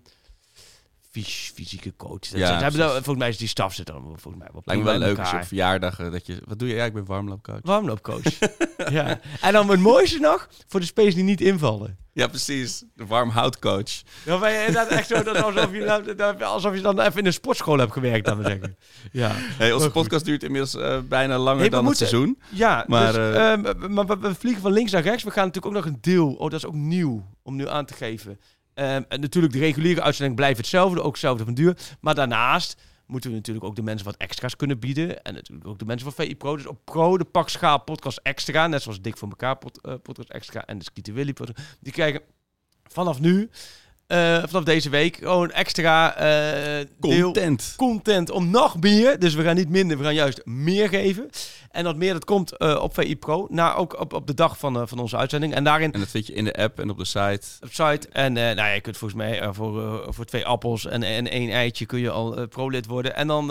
fys- 1.11 1.51
fysieke 1.55 1.95
coach. 1.95 2.19
Dat 2.19 2.39
Ja, 2.39 2.47
ze 2.57 2.63
hebben 2.63 2.89
volgens 2.91 3.17
mij 3.17 3.29
is 3.29 3.37
die 3.37 3.47
staf 3.47 3.73
zit 3.73 3.85
dan 3.85 4.01
volgens 4.01 4.35
mij 4.37 4.47
wel 4.53 4.61
Lijkt 4.65 4.83
me 4.83 4.89
wel 4.89 4.99
leuk 4.99 5.09
als 5.09 5.17
je 5.17 5.23
op 5.23 5.31
elkaar. 5.31 5.45
verjaardag 5.47 5.99
eh, 5.99 6.11
dat 6.11 6.25
je... 6.25 6.41
Wat 6.45 6.59
doe 6.59 6.67
je? 6.67 6.75
Ja, 6.75 6.85
ik 6.85 6.93
ben 6.93 7.05
warmloopcoach. 7.05 7.59
Warmloopcoach. 7.63 8.23
ja. 8.91 9.19
En 9.41 9.53
dan 9.53 9.69
het 9.69 9.79
mooiste 9.79 10.19
nog, 10.19 10.47
voor 10.67 10.79
de 10.79 10.85
spelers 10.85 11.15
die 11.15 11.23
niet 11.23 11.41
invallen. 11.41 11.97
Ja, 12.13 12.27
precies. 12.27 12.83
De 12.95 13.05
warmhoutcoach. 13.05 14.01
Dan 14.25 14.39
ben 14.39 14.51
je 14.51 14.59
inderdaad 14.59 14.87
echt 14.87 15.07
zo 15.07 15.23
dat 15.23 15.41
alsof 15.43 15.71
je, 15.71 16.35
alsof 16.45 16.75
je 16.75 16.81
dan 16.81 16.99
even 16.99 17.19
in 17.19 17.25
een 17.25 17.33
sportschool 17.33 17.77
hebt 17.77 17.91
gewerkt, 17.91 18.35
we 18.35 18.43
zeggen. 18.43 18.77
Ja, 19.11 19.31
Hey, 19.33 19.73
onze 19.73 19.91
podcast 19.91 20.25
duurt 20.25 20.43
inmiddels 20.43 20.75
eh, 20.75 20.99
bijna 21.09 21.37
langer 21.37 21.59
Hey, 21.59 21.69
dan 21.69 21.83
moeten- 21.83 22.05
het 22.05 22.09
seizoen. 22.15 22.39
ja 22.49 22.83
Maar, 22.87 23.13
dus, 23.13 23.15
eh, 23.35 23.51
ehm, 23.51 23.93
maar 23.93 24.05
we, 24.05 24.17
we 24.17 24.35
vliegen 24.35 24.61
van 24.61 24.71
links 24.71 24.91
naar 24.91 25.01
rechts. 25.01 25.23
We 25.23 25.31
gaan 25.31 25.45
natuurlijk 25.45 25.75
ook 25.75 25.83
nog 25.83 25.93
een 25.93 25.97
deel, 26.01 26.31
oh 26.33 26.39
dat 26.49 26.53
is 26.53 26.65
ook 26.65 26.73
nieuw 26.73 27.25
om 27.43 27.55
nu 27.55 27.67
aan 27.69 27.85
te 27.85 27.93
geven. 27.93 28.39
Ehm, 28.81 29.03
en 29.07 29.19
natuurlijk, 29.19 29.53
de 29.53 29.59
reguliere 29.59 30.01
uitzending 30.01 30.35
blijft 30.35 30.57
hetzelfde, 30.57 31.01
ook 31.01 31.11
hetzelfde 31.11 31.43
van 31.43 31.53
duur. 31.53 31.77
Maar 31.99 32.15
daarnaast 32.15 32.81
moeten 33.05 33.29
we 33.29 33.35
natuurlijk 33.35 33.65
ook 33.65 33.75
de 33.75 33.81
mensen 33.81 34.05
wat 34.05 34.17
extra's 34.17 34.55
kunnen 34.55 34.79
bieden. 34.79 35.23
En 35.23 35.33
natuurlijk 35.33 35.67
ook 35.67 35.79
de 35.79 35.85
mensen 35.85 36.11
van 36.11 36.25
VI 36.25 36.35
Pro. 36.35 36.55
Dus 36.55 36.65
op 36.65 36.79
Pro, 36.85 37.17
de 37.17 37.25
Pak 37.25 37.49
Schaal 37.49 37.83
podcast 37.83 38.19
extra, 38.23 38.67
net 38.67 38.81
zoals 38.81 39.01
Dik 39.01 39.17
voor 39.17 39.29
elkaar 39.29 39.57
eh, 39.81 39.93
podcast 40.01 40.29
extra 40.29 40.65
en 40.65 40.77
de 40.77 40.83
Skieten 40.83 41.13
Willy 41.13 41.33
podcast. 41.33 41.77
Die 41.79 41.93
krijgen 41.93 42.21
vanaf 42.83 43.19
nu, 43.19 43.49
eh, 44.11 44.43
vanaf 44.47 44.63
deze 44.63 44.89
week, 44.89 45.15
gewoon 45.15 45.51
extra 45.51 46.15
eh 46.15 46.85
deel 46.99 47.23
Content. 47.23 47.73
content 47.77 48.29
om 48.29 48.49
nog 48.49 48.79
meer. 48.79 49.19
Dus 49.19 49.33
we 49.33 49.43
gaan 49.43 49.55
niet 49.55 49.69
minder, 49.69 49.97
we 49.97 50.03
gaan 50.03 50.13
juist 50.13 50.41
meer 50.45 50.89
geven. 50.89 51.29
En 51.71 51.83
dat 51.83 51.95
meer, 51.95 52.13
dat 52.13 52.25
komt 52.25 52.57
eh, 52.57 52.81
op 52.81 52.93
VI 52.93 53.17
Pro. 53.17 53.47
Nou, 53.49 53.77
ook 53.77 53.99
op, 53.99 54.13
op 54.13 54.27
de 54.27 54.33
dag 54.33 54.57
van, 54.57 54.87
van 54.87 54.99
onze 54.99 55.17
uitzending. 55.17 55.53
En 55.53 55.63
daarin 55.63 55.91
En 55.91 55.99
dat 55.99 56.09
vind 56.09 56.27
je 56.27 56.33
in 56.33 56.43
de 56.43 56.53
app 56.53 56.79
en 56.79 56.89
op 56.89 56.97
de 56.97 57.05
site. 57.05 57.47
op 57.61 57.71
site. 57.71 58.07
En 58.11 58.33
nou 58.33 58.55
ja, 58.55 58.67
je 58.67 58.81
kunt 58.81 58.97
volgens 58.97 59.21
mij 59.21 59.53
voor, 59.53 60.05
voor 60.13 60.25
twee 60.25 60.45
appels 60.45 60.85
en, 60.85 61.03
en 61.03 61.27
één 61.29 61.49
eitje 61.51 61.85
kun 61.85 61.99
je 61.99 62.09
al 62.09 62.47
pro-lid 62.47 62.85
worden. 62.85 63.15
En 63.15 63.27
dan, 63.27 63.47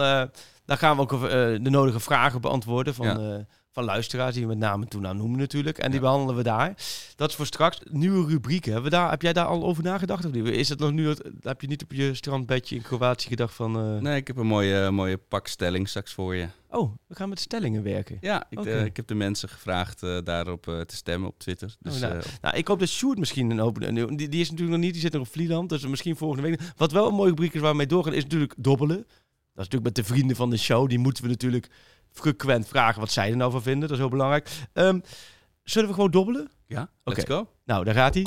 dan 0.66 0.78
gaan 0.78 0.96
we 0.96 1.02
ook 1.02 1.20
de 1.64 1.70
nodige 1.70 2.00
vragen 2.00 2.40
beantwoorden 2.40 2.94
van, 2.94 3.06
Ja. 3.06 3.44
Van 3.72 3.84
luisteraars, 3.84 4.34
die 4.34 4.42
we 4.42 4.48
met 4.48 4.58
name 4.58 4.86
toen 4.86 5.06
aan 5.06 5.16
noemen 5.16 5.38
natuurlijk. 5.38 5.78
En 5.78 5.84
die 5.90 5.94
Ja. 5.94 6.00
behandelen 6.00 6.36
we 6.36 6.42
daar. 6.42 6.74
Dat 7.16 7.28
is 7.28 7.34
voor 7.34 7.46
straks. 7.46 7.78
Nieuwe 7.90 8.26
rubrieken. 8.28 8.72
Hebben 8.72 8.90
we 8.90 8.96
daar, 8.96 9.10
heb 9.10 9.22
jij 9.22 9.32
daar 9.32 9.44
al 9.46 9.64
over 9.64 9.82
nagedacht? 9.82 10.24
Of 10.24 10.32
niet? 10.32 10.46
Is 10.46 10.68
het 10.68 10.78
nog 10.78 10.92
nu, 10.92 11.14
heb 11.40 11.60
je 11.60 11.66
niet 11.66 11.82
op 11.82 11.92
je 11.92 12.14
strandbedje 12.14 12.76
in 12.76 12.82
Kroatië 12.82 13.28
gedacht 13.28 13.54
van... 13.54 13.76
eh, 13.78 14.00
Nee, 14.02 14.16
ik 14.16 14.26
heb 14.26 14.36
een 14.36 14.46
mooie, 14.46 14.90
mooie 14.90 15.16
pakstelling 15.18 15.88
straks 15.88 16.12
voor 16.12 16.34
je. 16.34 16.46
Oh, 16.70 16.92
we 17.06 17.14
gaan 17.14 17.28
met 17.28 17.40
stellingen 17.40 17.82
werken. 17.82 18.16
Ja, 18.20 18.46
ik, 18.50 18.64
eh, 18.64 18.84
ik 18.84 18.96
heb 18.96 19.06
de 19.06 19.14
mensen 19.14 19.48
gevraagd 19.48 20.02
eh, 20.02 20.18
daarop 20.24 20.62
te 20.62 20.96
stemmen 20.96 21.28
op 21.28 21.38
Twitter. 21.38 21.74
Dus, 21.80 22.00
nou. 22.00 22.22
Nou, 22.40 22.56
ik 22.56 22.68
hoop 22.68 22.78
dat 22.78 22.88
Sjoerd 22.88 23.18
misschien 23.18 23.50
een 23.50 23.60
open... 23.60 23.94
Die, 23.94 24.28
die 24.28 24.40
is 24.40 24.50
natuurlijk 24.50 24.76
nog 24.76 24.84
niet, 24.84 24.92
die 24.92 25.02
zit 25.02 25.12
nog 25.12 25.22
op 25.22 25.28
Vlieland. 25.32 25.68
Dus 25.68 25.86
misschien 25.86 26.16
volgende 26.16 26.48
week. 26.48 26.60
Wat 26.76 26.92
wel 26.92 27.08
een 27.08 27.14
mooie 27.14 27.28
rubriek 27.28 27.54
is 27.54 27.60
waar 27.60 27.70
we 27.70 27.76
mee 27.76 27.86
doorgaan, 27.86 28.12
is 28.14 28.22
natuurlijk 28.22 28.54
dobbelen. 28.56 29.06
Dat 29.54 29.64
is 29.64 29.70
natuurlijk 29.70 29.84
met 29.84 29.94
de 29.94 30.12
vrienden 30.14 30.36
van 30.36 30.50
de 30.50 30.56
show. 30.56 30.88
Die 30.88 30.98
moeten 30.98 31.22
we 31.22 31.28
natuurlijk 31.28 31.68
frequent 32.10 32.68
vragen 32.68 33.00
wat 33.00 33.10
zij 33.10 33.30
er 33.30 33.36
nou 33.36 33.50
van 33.50 33.62
vinden. 33.62 33.80
Dat 33.80 33.90
is 33.90 33.98
heel 33.98 34.08
belangrijk. 34.08 34.50
Ehm, 34.72 35.00
zullen 35.62 35.88
we 35.88 35.94
gewoon 35.94 36.10
dobbelen? 36.10 36.50
ja, 36.66 36.82
Oké. 37.04 37.16
let's 37.16 37.30
go. 37.30 37.48
Nou, 37.64 37.84
daar 37.84 37.94
gaat 37.94 38.14
hij. 38.14 38.26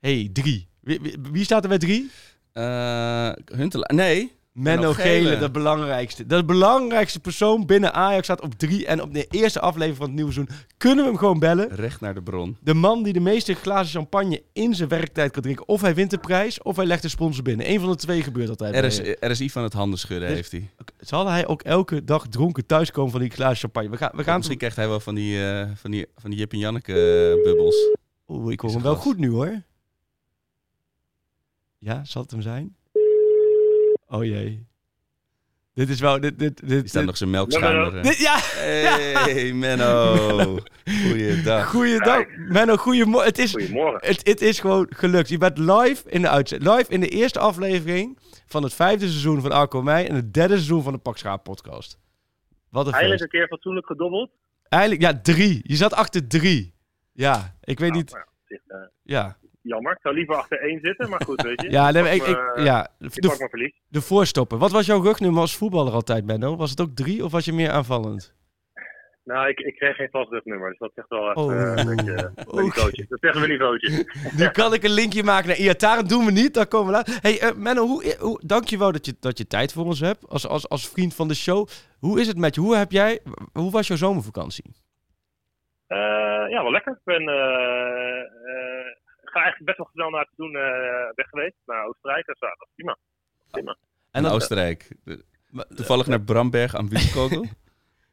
hey, 0.00 0.30
drie. 0.32 0.68
Wie, 0.80 1.00
wie, 1.00 1.16
wie 1.32 1.44
staat 1.44 1.62
er 1.64 1.68
met 1.70 1.80
drie? 1.80 2.10
Eh 2.52 3.32
Huntelaar. 3.44 3.94
Nee, 3.94 4.35
Menno 4.56 4.92
Gele, 4.92 5.38
de 5.38 5.50
belangrijkste. 5.50 6.26
De 6.26 6.44
belangrijkste 6.44 7.20
persoon 7.20 7.66
binnen 7.66 7.94
Ajax 7.94 8.24
staat 8.24 8.40
op 8.40 8.54
drie. 8.54 8.86
En 8.86 9.02
op 9.02 9.14
de 9.14 9.26
eerste 9.30 9.60
aflevering 9.60 9.96
van 9.96 10.06
het 10.06 10.14
nieuwe 10.14 10.32
seizoen 10.32 10.56
kunnen 10.76 11.04
we 11.04 11.10
hem 11.10 11.18
gewoon 11.18 11.38
bellen. 11.38 11.68
Recht 11.68 12.00
naar 12.00 12.14
de 12.14 12.22
bron. 12.22 12.56
De 12.60 12.74
man 12.74 13.02
die 13.02 13.12
de 13.12 13.20
meeste 13.20 13.54
glazen 13.54 13.92
champagne 13.92 14.42
in 14.52 14.74
zijn 14.74 14.88
werktijd 14.88 15.30
kan 15.30 15.42
drinken. 15.42 15.68
Of 15.68 15.80
hij 15.80 15.94
wint 15.94 16.10
de 16.10 16.18
prijs, 16.18 16.62
of 16.62 16.76
hij 16.76 16.86
legt 16.86 17.02
de 17.02 17.08
sponsor 17.08 17.42
binnen. 17.42 17.70
Eén 17.70 17.80
van 17.80 17.90
de 17.90 17.96
twee 17.96 18.22
gebeurt 18.22 18.48
altijd. 18.48 18.84
RS. 18.84 19.00
RSI 19.20 19.50
van 19.50 19.62
het 19.62 19.72
handen 19.72 19.98
schudden 19.98 20.28
Dus- 20.28 20.36
heeft 20.36 20.52
hij. 20.52 20.70
Zal 20.98 21.28
hij 21.28 21.46
ook 21.46 21.62
elke 21.62 22.04
dag 22.04 22.26
dronken 22.28 22.66
thuiskomen 22.66 23.10
van 23.10 23.20
die 23.20 23.30
glazen 23.30 23.56
champagne? 23.56 23.90
We 23.90 23.96
gaan, 23.96 24.10
we 24.14 24.24
gaan 24.24 24.36
Misschien 24.36 24.58
krijgt 24.58 24.76
hij 24.76 24.88
wel 24.88 25.00
van 25.00 25.14
die, 25.14 25.44
eh, 25.44 25.70
van 25.74 25.90
die, 25.90 26.06
van 26.16 26.30
die 26.30 26.38
Jip 26.38 26.52
en 26.52 26.58
Janneke 26.58 26.92
eh, 26.92 27.44
bubbels. 27.44 27.88
Oeh, 28.28 28.52
ik 28.52 28.60
hoor 28.60 28.70
hem 28.70 28.78
een 28.78 28.84
wel 28.84 28.96
goed 28.96 29.18
nu 29.18 29.30
hoor. 29.30 29.62
Ja, 31.78 32.04
zal 32.04 32.22
het 32.22 32.30
hem 32.30 32.42
zijn? 32.42 32.76
Oh 34.08 34.24
jee. 34.24 34.66
Dit 35.74 35.88
is 35.88 36.00
wel... 36.00 36.20
Dit, 36.20 36.38
dit, 36.38 36.58
dit, 36.58 36.68
Die 36.68 36.78
staat 36.78 36.92
dit- 36.92 37.04
nog 37.04 37.16
zijn 37.16 37.30
melkschuimer. 37.30 38.02
dit- 38.02 38.16
ja, 38.18 38.36
Hey 38.38 39.52
Menno. 39.52 40.58
Goeiedag. 41.08 41.70
goeiedag. 41.70 42.24
Menno, 42.36 42.76
goeiemorgen. 42.76 43.28
Het 43.28 43.38
is, 43.38 43.50
Goedemorgen. 43.50 44.08
het, 44.08 44.26
het 44.26 44.40
is 44.40 44.60
gewoon 44.60 44.86
gelukt. 44.90 45.28
Je 45.28 45.38
bent 45.38 45.58
live 45.58 46.10
in 46.10 46.22
de 46.22 46.28
uitzending. 46.28 46.76
Live 46.76 46.90
in 46.92 47.00
de 47.00 47.08
eerste 47.08 47.38
aflevering 47.38 48.18
van 48.46 48.62
het 48.62 48.74
vijfde 48.74 49.06
seizoen 49.08 49.40
van 49.40 49.52
Arco 49.52 49.82
Meij 49.82 50.08
en 50.08 50.14
het 50.14 50.34
derde 50.34 50.54
seizoen 50.54 50.82
van 50.82 50.92
de 50.92 50.98
Pak 50.98 51.18
Schaap 51.18 51.44
podcast. 51.44 51.98
Wat 52.70 52.86
een 52.86 52.92
Eindelijk 52.92 53.20
feest. 53.20 53.32
een 53.32 53.38
keer 53.40 53.48
fatsoenlijk 53.48 53.86
gedobbeld. 53.86 54.30
Eigenlijk, 54.68 55.02
ja, 55.02 55.20
drie. 55.22 55.60
Je 55.62 55.76
zat 55.76 55.92
achter 55.94 56.26
drie. 56.26 56.74
Ja, 57.12 57.56
ik 57.62 57.78
weet 57.78 57.90
Nou, 57.90 58.02
niet. 58.02 58.10
ja, 58.10 58.18
op 58.20 58.44
zich, 58.46 58.60
eh, 58.66 58.76
Ja, 59.02 59.36
jammer. 59.66 59.92
Ik 59.92 59.98
zou 60.02 60.14
liever 60.14 60.34
achter 60.34 60.60
één 60.60 60.80
zitten, 60.82 61.08
maar 61.10 61.20
goed, 61.24 61.42
weet 61.42 61.62
je. 61.62 61.70
ja, 61.76 61.90
nee, 61.90 62.02
maar 62.02 62.12
ik, 62.14 62.18
pak 62.18 62.28
ik, 62.28 62.54
me- 62.56 62.62
ja. 62.62 62.88
Ik 62.98 63.12
De, 63.12 63.72
de 63.88 64.00
voorstoppen. 64.00 64.58
Wat 64.58 64.70
was 64.70 64.86
jouw 64.86 65.02
rugnummer 65.02 65.40
als 65.40 65.56
voetballer 65.56 65.92
altijd, 65.92 66.24
Menno? 66.24 66.56
Was 66.56 66.70
het 66.70 66.80
ook 66.80 66.94
drie 66.94 67.24
of 67.24 67.32
was 67.32 67.44
je 67.44 67.52
meer 67.52 67.70
aanvallend? 67.70 68.34
Nou, 69.24 69.48
ik, 69.48 69.58
ik 69.60 69.76
kreeg 69.76 69.96
geen 69.96 70.10
vast 70.10 70.30
rugnummer, 70.30 70.68
dus 70.68 70.78
dat 70.78 70.90
zegt 70.94 71.08
wel 71.08 71.30
even 71.30 71.42
Oh. 71.42 71.52
eh, 71.52 71.76
een 71.84 71.96
beetje 71.96 72.14
eh, 72.14 72.62
niveautje. 72.62 73.06
Dat 73.08 73.20
zeggen 73.20 73.40
we 73.40 73.46
niveautje. 73.46 74.04
Nu 74.38 74.48
kan 74.48 74.72
ik 74.74 74.82
een 74.84 74.90
linkje 74.90 75.22
maken 75.22 75.48
naar 75.48 75.56
Iataren. 75.56 76.08
doen 76.08 76.24
we 76.24 76.30
niet, 76.30 76.54
daar 76.54 76.66
komen 76.66 76.86
we 76.86 76.92
later. 76.92 77.18
Hey, 77.20 77.40
eh, 77.40 77.54
Menno, 77.56 77.86
hoe, 77.86 78.16
hoe, 78.18 78.40
dankjewel 78.44 78.92
dat 78.92 79.06
je, 79.06 79.16
dat 79.20 79.38
je 79.38 79.46
tijd 79.46 79.72
voor 79.72 79.84
ons 79.84 80.00
hebt. 80.00 80.28
Als, 80.28 80.46
als, 80.48 80.68
als 80.68 80.88
vriend 80.88 81.14
van 81.14 81.28
de 81.28 81.34
show. 81.34 81.68
Hoe 81.98 82.20
is 82.20 82.26
het 82.26 82.38
met 82.38 82.54
je? 82.54 82.60
Hoe, 82.60 82.76
heb 82.76 82.90
jij, 82.92 83.18
hoe 83.52 83.70
was 83.70 83.86
jouw 83.86 83.96
zomervakantie? 83.96 84.64
Eh, 85.86 85.98
ja, 86.50 86.62
wel 86.62 86.70
lekker. 86.70 86.92
Ik 86.92 87.04
ben, 87.04 87.28
eh, 87.28 88.20
eh, 88.20 88.86
eigenlijk 89.42 89.64
best 89.64 89.78
wel 89.78 89.88
snel 89.92 90.10
naar 90.10 90.20
het 90.20 90.36
doen 90.36 90.56
eh 90.56 91.10
weg 91.14 91.28
geweest. 91.28 91.56
Naar 91.66 91.84
Oostenrijk. 91.86 92.26
Dus, 92.26 92.38
ja, 92.40 92.48
dat 92.48 92.68
is 92.68 92.74
prima. 92.74 92.96
prima. 93.50 93.76
En 94.10 94.22
dat- 94.22 94.32
Oostenrijk. 94.32 94.88
Toevallig 95.74 96.06
naar 96.06 96.20
Bramberg 96.20 96.74
aan 96.74 96.88
Wieskogel. 96.88 97.46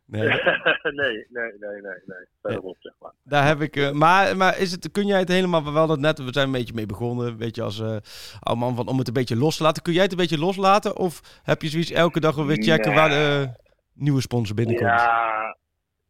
Nee, 0.06 0.22
nee, 0.28 1.26
nee, 1.30 1.52
nee, 1.60 1.82
nee, 1.82 1.82
nee. 2.06 2.26
Verderop, 2.42 2.76
zeg 2.80 2.94
maar. 3.00 3.12
daar 3.24 3.48
heb 3.48 3.62
ik. 3.62 3.76
eh, 3.76 3.92
maar 3.92 4.38
maar 4.38 4.60
is 4.60 4.72
het, 4.72 4.92
kun 4.92 5.06
jij 5.06 5.20
het 5.20 5.28
helemaal. 5.28 5.64
We 5.64 5.70
hadden 5.70 5.90
het 6.04 6.18
net, 6.18 6.26
we 6.28 6.34
zijn 6.34 6.46
een 6.46 6.52
beetje 6.52 6.74
mee 6.74 6.86
begonnen. 6.86 7.38
Weet 7.38 7.56
je, 7.56 7.62
als 7.62 7.80
eh 7.80 7.98
oude 8.40 8.60
man 8.62 8.76
van 8.76 8.88
om 8.88 8.98
het 8.98 9.08
een 9.08 9.14
beetje 9.14 9.36
los 9.36 9.58
te 9.58 9.64
laten. 9.64 9.84
Kun 9.84 9.94
jij 9.94 10.02
het 10.02 10.12
een 10.12 10.18
beetje 10.18 10.38
loslaten? 10.40 10.98
Of 10.98 11.42
heb 11.44 11.62
je 11.62 11.68
zoiets 11.70 11.92
elke 11.92 12.20
dag 12.20 12.36
weer 12.36 12.64
checken 12.64 12.90
Nee. 12.90 13.00
waar 13.00 13.10
de 13.10 13.50
nieuwe 13.94 14.22
sponsor 14.22 14.56
binnenkomt? 14.56 14.90
Ja, 14.90 15.58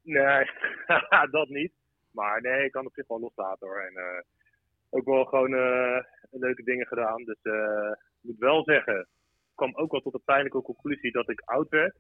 nee, 0.01 0.45
dat 1.31 1.49
niet. 1.49 1.71
Maar 2.11 2.41
nee, 2.41 2.65
ik 2.65 2.71
kan 2.71 2.85
op 2.85 2.93
zich 2.95 3.07
wel 3.07 3.19
loslaten 3.19 3.67
hoor. 3.67 3.79
En 3.79 3.95
eh, 3.95 4.23
ook 4.93 5.05
wel 5.05 5.25
gewoon 5.25 5.53
eh, 5.53 5.99
leuke 6.31 6.63
dingen 6.63 6.87
gedaan. 6.87 7.23
Dus 7.23 7.41
eh, 7.41 7.91
ik 7.91 8.21
moet 8.21 8.37
wel 8.37 8.63
zeggen, 8.63 8.99
ik 8.99 9.55
kwam 9.55 9.75
ook 9.75 9.91
wel 9.91 10.01
tot 10.01 10.13
de 10.13 10.21
pijnlijke 10.25 10.61
conclusie 10.61 11.11
dat 11.11 11.29
ik 11.29 11.41
oud 11.45 11.69
werd. 11.69 11.95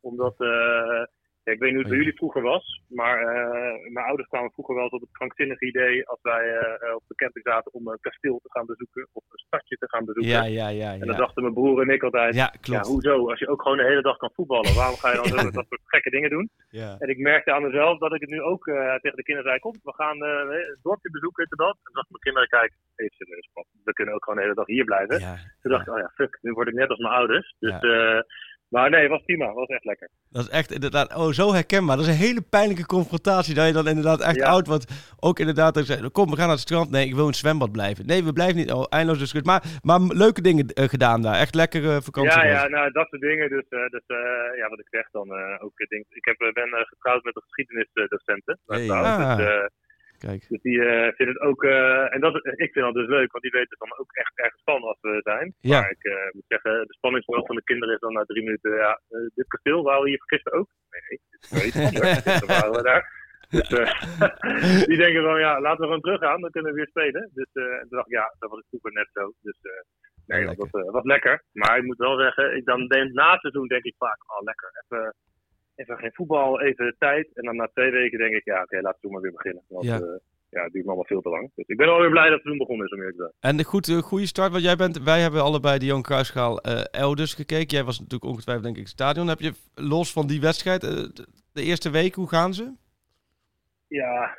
Omdat, 0.00 0.40
eh, 0.40 1.04
ja, 1.46 1.52
ik 1.52 1.58
weet 1.62 1.72
niet 1.72 1.80
hoe 1.80 1.86
het 1.86 1.88
bij 1.94 1.98
jullie 2.04 2.20
vroeger 2.22 2.42
was. 2.42 2.66
Maar 2.88 3.16
eh, 3.20 3.92
mijn 3.94 4.06
ouders 4.06 4.28
kwamen 4.28 4.50
vroeger 4.56 4.74
wel 4.74 4.88
tot 4.88 5.00
het 5.00 5.12
krankzinnige 5.18 5.66
idee 5.66 6.06
als 6.08 6.18
wij 6.22 6.44
eh, 6.56 6.94
op 6.94 7.02
de 7.06 7.14
camping 7.14 7.44
zaten 7.52 7.72
om 7.72 7.88
een 7.88 7.98
kasteel 8.00 8.38
te 8.42 8.50
gaan 8.54 8.66
bezoeken. 8.66 9.08
Of 9.12 9.22
een 9.30 9.44
stadje 9.46 9.76
te 9.76 9.88
gaan 9.88 10.04
bezoeken. 10.04 10.32
ja, 10.32 10.44
ja, 10.44 10.68
ja. 10.68 10.92
En 10.92 10.98
dan 10.98 11.08
Ja, 11.08 11.16
dachten 11.24 11.42
mijn 11.42 11.54
broer 11.54 11.80
en 11.82 11.88
ik 11.88 12.02
altijd, 12.02 12.34
ja 12.34 12.50
ja, 12.52 12.58
klopt. 12.60 12.86
hoezo? 12.86 13.28
Als 13.30 13.38
je 13.38 13.48
ook 13.48 13.62
gewoon 13.62 13.76
de 13.76 13.90
hele 13.90 14.02
dag 14.02 14.16
kan 14.16 14.30
voetballen, 14.34 14.74
waarom 14.74 14.96
ga 14.96 15.10
je 15.10 15.16
dan 15.16 15.26
zo 15.34 15.50
dat 15.50 15.66
soort 15.68 15.80
gekke 15.84 16.10
dingen 16.10 16.30
doen? 16.30 16.50
Ja. 16.70 16.96
En 16.98 17.08
ik 17.08 17.18
merkte 17.18 17.52
aan 17.52 17.62
mezelf 17.62 17.98
dat 17.98 18.14
ik 18.14 18.20
het 18.20 18.30
nu 18.30 18.40
ook 18.42 18.66
eh, 18.66 18.94
tegen 19.02 19.16
de 19.16 19.28
kinderen 19.28 19.50
zei: 19.50 19.58
Kom, 19.58 19.74
we 19.82 19.94
gaan 19.94 20.18
het 20.22 20.78
dorpje 20.82 21.10
bezoeken, 21.10 21.44
en 21.44 21.56
dat. 21.56 21.76
En 21.76 21.82
toen 21.82 21.94
dachten 21.98 22.12
mijn 22.16 22.26
kinderen: 22.28 22.48
Kijk, 22.48 22.72
even 22.96 23.16
serieus, 23.16 23.48
pap. 23.52 23.66
We 23.84 23.92
kunnen 23.92 24.14
ook 24.14 24.24
gewoon 24.24 24.38
de 24.38 24.44
hele 24.44 24.60
dag 24.60 24.66
hier 24.66 24.84
blijven. 24.84 25.18
Toen 25.60 25.70
dacht 25.72 25.86
ik: 25.86 25.92
Oh 25.92 25.98
ja, 25.98 26.10
fuck, 26.14 26.38
nu 26.42 26.52
word 26.52 26.68
ik 26.68 26.74
net 26.74 26.88
als 26.88 26.98
mijn 26.98 27.14
ouders. 27.14 27.54
Dus, 27.58 27.80
maar 28.68 28.90
nee, 28.90 29.00
het 29.02 29.10
was 29.10 29.22
prima. 29.24 29.46
Het 29.46 29.54
was 29.54 29.68
echt 29.68 29.84
lekker. 29.84 30.08
Dat 30.30 30.42
is 30.42 30.48
echt 30.48 30.72
inderdaad, 30.72 31.14
oh 31.14 31.30
zo 31.30 31.52
herkenbaar. 31.52 31.96
Dat 31.96 32.06
is 32.06 32.12
een 32.12 32.18
hele 32.26 32.40
pijnlijke 32.50 32.86
confrontatie. 32.86 33.54
Dat 33.54 33.66
je 33.66 33.72
dan 33.72 33.88
inderdaad 33.88 34.20
echt 34.20 34.36
Ja. 34.36 34.48
oud 34.48 34.66
wordt. 34.66 35.14
Ook 35.20 35.38
inderdaad, 35.38 35.74
dat 35.74 35.86
je 35.86 35.92
zegt, 35.92 36.12
kom 36.12 36.30
we 36.30 36.36
gaan 36.36 36.46
naar 36.46 36.54
het 36.56 36.68
strand. 36.68 36.90
Nee, 36.90 37.06
ik 37.06 37.14
wil 37.14 37.22
in 37.22 37.28
het 37.28 37.36
zwembad 37.36 37.72
blijven. 37.72 38.06
Nee, 38.06 38.24
we 38.24 38.32
blijven 38.32 38.56
niet. 38.56 38.72
Oh, 38.72 38.84
eindeloos 38.88 39.18
discussie. 39.18 39.50
Maar, 39.50 39.62
maar 39.82 40.00
leuke 40.00 40.40
dingen 40.42 40.66
eh, 40.66 40.88
gedaan 40.88 41.22
daar. 41.22 41.34
Echt 41.34 41.54
lekkere 41.54 42.02
vakantie. 42.02 42.40
Ja, 42.40 42.44
ja, 42.46 42.68
nou, 42.68 42.90
dat 42.92 43.06
soort 43.08 43.22
dingen. 43.22 43.48
Dus, 43.48 43.68
eh, 43.68 43.86
dus 43.90 44.04
eh, 44.06 44.58
ja, 44.58 44.68
wat 44.68 44.78
ik 44.78 44.88
zeg 44.90 45.10
dan 45.10 45.30
ook. 45.58 45.78
Ik, 45.78 45.88
denk, 45.88 46.04
ik 46.08 46.24
heb, 46.24 46.36
ben 46.54 46.86
getrouwd 46.86 47.24
met 47.24 47.36
een 47.36 47.42
geschiedenisdocenten. 47.42 48.58
Hey. 48.66 48.90
Ah. 48.90 49.36
Dus, 49.36 49.46
eh, 49.46 49.64
Kijk. 50.18 50.48
Dus 50.48 50.62
die 50.62 50.84
eh 50.84 51.12
vinden 51.16 51.34
het 51.34 51.44
ook, 51.48 51.64
eh, 51.64 52.14
en 52.14 52.20
dat, 52.20 52.34
ik 52.36 52.72
vind 52.72 52.84
dat 52.84 52.94
dus 52.94 53.08
leuk, 53.08 53.32
want 53.32 53.44
die 53.44 53.58
weten 53.58 53.76
dan 53.78 53.98
ook 53.98 54.12
echt 54.12 54.32
ergens 54.34 54.62
van 54.64 54.82
als 54.82 54.98
we 55.00 55.20
zijn. 55.22 55.54
Ja. 55.60 55.80
Maar 55.80 55.90
ik 55.90 56.04
eh, 56.04 56.32
moet 56.32 56.44
zeggen, 56.48 56.86
de 56.86 56.94
spanningsboog 56.94 57.46
van 57.46 57.56
de 57.56 57.62
kinderen 57.62 57.94
is 57.94 58.00
dan 58.00 58.12
na 58.12 58.24
drie 58.24 58.44
minuten, 58.44 58.76
ja, 58.76 59.00
dit 59.34 59.46
kasteel, 59.46 59.82
waren 59.82 60.02
we 60.02 60.08
hier 60.08 60.22
gisteren 60.26 60.58
ook? 60.58 60.68
Nee, 60.90 61.20
dit 61.62 61.74
is 61.74 61.84
anders. 61.86 62.22
Gisteren 62.22 62.46
waren 62.46 62.72
we 62.72 62.82
daar. 62.82 63.24
Dus 63.48 63.68
die 64.90 64.96
denken 64.96 65.22
van, 65.22 65.38
ja, 65.40 65.60
laten 65.60 65.80
we 65.80 65.84
gewoon 65.84 66.00
teruggaan, 66.00 66.40
dan 66.40 66.50
kunnen 66.50 66.70
we 66.70 66.76
weer 66.76 66.88
spelen. 66.88 67.30
Dus 67.34 67.50
en 67.52 67.86
toen 67.88 67.98
dacht 67.98 68.06
ik, 68.06 68.12
ja, 68.12 68.34
dat 68.38 68.50
was 68.50 68.62
vroeger 68.68 68.92
net 68.92 69.08
zo. 69.12 69.32
Dus 69.40 69.58
nee, 70.26 70.44
dat 70.46 70.56
was, 70.56 70.70
was 70.70 71.04
lekker. 71.04 71.42
Maar 71.52 71.78
ik 71.78 71.84
moet 71.84 71.96
wel 71.96 72.18
zeggen, 72.18 72.56
ik 72.56 72.64
dan 72.64 72.86
denk, 72.86 73.12
na 73.12 73.32
het 73.32 73.40
seizoen 73.40 73.66
denk 73.66 73.84
ik 73.84 73.94
vaak, 73.98 74.18
oh 74.26 74.42
lekker, 74.44 74.70
even, 74.82 75.14
even 75.76 75.96
geen 75.96 76.12
voetbal, 76.14 76.60
even 76.60 76.94
tijd. 76.98 77.28
En 77.34 77.44
dan 77.44 77.56
na 77.56 77.68
twee 77.72 77.90
weken 77.90 78.18
denk 78.18 78.34
ik, 78.34 78.44
ja, 78.44 78.62
oké, 78.62 78.80
laten 78.80 78.98
we 79.02 79.10
maar 79.10 79.20
weer 79.20 79.32
beginnen. 79.32 79.62
Want, 79.68 79.84
Ja. 79.84 79.94
eh, 80.00 80.18
ja, 80.50 80.62
het 80.62 80.72
duurt 80.72 80.84
me 80.84 80.90
allemaal 80.90 81.06
veel 81.08 81.20
te 81.20 81.28
lang. 81.28 81.50
Dus 81.54 81.66
ik 81.66 81.76
ben 81.76 81.88
alweer 81.88 82.10
blij 82.10 82.22
dat 82.28 82.32
het 82.32 82.40
seizoen 82.42 82.66
begonnen 82.66 82.86
is, 82.86 82.92
om 82.92 82.98
eerlijk 82.98 83.16
te 83.16 83.22
zijn. 83.22 83.50
En 83.52 83.56
de 83.56 83.64
goed, 83.64 83.88
eh, 83.88 83.96
goede 83.98 84.26
start, 84.26 84.50
want 84.52 84.64
jij 84.64 84.76
bent, 84.76 85.02
wij 85.02 85.20
hebben 85.20 85.42
allebei 85.42 85.78
de 85.78 85.84
Johan 85.84 86.02
Cruijffschaal 86.02 86.60
eh 86.60 86.84
elders 86.90 87.34
gekeken. 87.34 87.76
Jij 87.76 87.84
was 87.84 87.98
natuurlijk 87.98 88.30
ongetwijfeld 88.30 88.64
denk 88.64 88.76
ik 88.76 88.82
het 88.82 88.92
stadion. 88.92 89.28
Heb 89.28 89.40
je 89.40 89.52
los 89.74 90.12
van 90.12 90.26
die 90.26 90.40
wedstrijd, 90.40 90.80
de, 90.80 91.26
de 91.52 91.62
eerste 91.62 91.90
week, 91.90 92.14
hoe 92.14 92.28
gaan 92.28 92.54
ze? 92.54 92.72
Ja, 93.88 94.36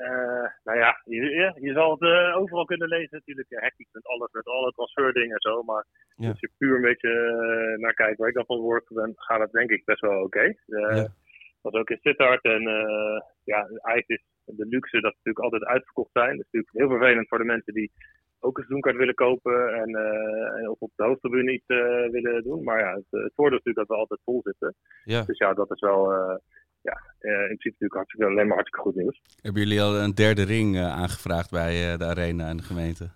eh, 0.00 0.50
nou 0.64 0.78
ja, 0.78 1.00
je, 1.04 1.72
zal 1.72 1.90
het 1.90 2.02
eh, 2.02 2.36
overal 2.36 2.64
kunnen 2.64 2.88
lezen 2.88 3.08
natuurlijk. 3.16 3.46
Hectisch 3.50 3.88
met 3.92 4.06
alles, 4.06 4.32
met 4.32 4.46
alle 4.46 4.70
transferdingen 4.72 5.34
en 5.36 5.50
zo. 5.50 5.62
Maar 5.62 5.86
Ja. 6.16 6.28
als 6.28 6.40
je 6.40 6.50
puur 6.58 6.74
een 6.76 6.82
beetje 6.90 7.10
eh, 7.12 7.80
naar 7.80 7.94
kijkt 7.94 8.18
waar 8.18 8.28
ik 8.28 8.34
dan 8.34 8.44
van 8.46 8.58
word, 8.60 8.84
dan 8.88 9.12
gaat 9.16 9.40
het 9.40 9.52
denk 9.52 9.70
ik 9.70 9.84
best 9.84 10.00
wel 10.00 10.22
oké. 10.22 10.40
Eh, 10.40 10.54
Ja. 10.96 11.08
ook 11.62 11.90
in 11.90 11.98
Sittard 12.00 12.42
en 12.44 12.62
ja, 13.44 13.58
eigenlijk 13.68 14.08
is 14.08 14.22
de 14.44 14.66
luxe 14.66 15.00
dat 15.00 15.12
ze 15.12 15.18
natuurlijk 15.22 15.44
altijd 15.44 15.64
uitverkocht 15.64 16.10
zijn. 16.12 16.36
Dat 16.36 16.46
is 16.46 16.50
natuurlijk 16.52 16.72
heel 16.90 16.98
vervelend 16.98 17.28
voor 17.28 17.38
de 17.38 17.44
mensen 17.44 17.74
die 17.74 17.92
ook 18.40 18.56
een 18.56 18.62
seizoenkaart 18.64 18.96
willen 18.96 19.14
kopen 19.14 19.74
en, 19.74 19.94
en 20.58 20.68
of 20.68 20.80
op 20.80 20.90
de 20.96 21.04
hoofdtribune 21.04 21.52
iets 21.52 21.66
willen 22.10 22.42
doen. 22.42 22.64
Maar 22.64 22.78
ja, 22.78 22.94
het, 22.94 23.04
het 23.10 23.32
voordeel 23.34 23.58
is 23.58 23.64
natuurlijk 23.64 23.76
dat 23.76 23.88
we 23.88 23.94
altijd 24.02 24.20
vol 24.24 24.40
zitten. 24.44 24.74
Ja. 25.04 25.22
Dus 25.22 25.38
ja, 25.38 25.54
dat 25.54 25.70
is 25.70 25.80
wel 25.80 26.12
ja, 26.90 26.96
eh, 27.18 27.50
in 27.50 27.56
principe 27.56 27.76
natuurlijk 27.78 27.94
hartstikke, 27.94 28.26
alleen 28.26 28.46
maar 28.46 28.56
hartstikke 28.60 28.86
goed 28.86 28.94
nieuws. 28.94 29.20
Hebben 29.42 29.62
jullie 29.62 29.82
al 29.82 29.96
een 29.96 30.14
derde 30.14 30.44
ring 30.44 30.76
eh, 30.76 30.92
aangevraagd 31.02 31.50
bij 31.50 31.72
eh, 31.92 31.98
de 31.98 32.04
arena 32.04 32.48
en 32.48 32.56
de 32.56 32.62
gemeente? 32.62 33.06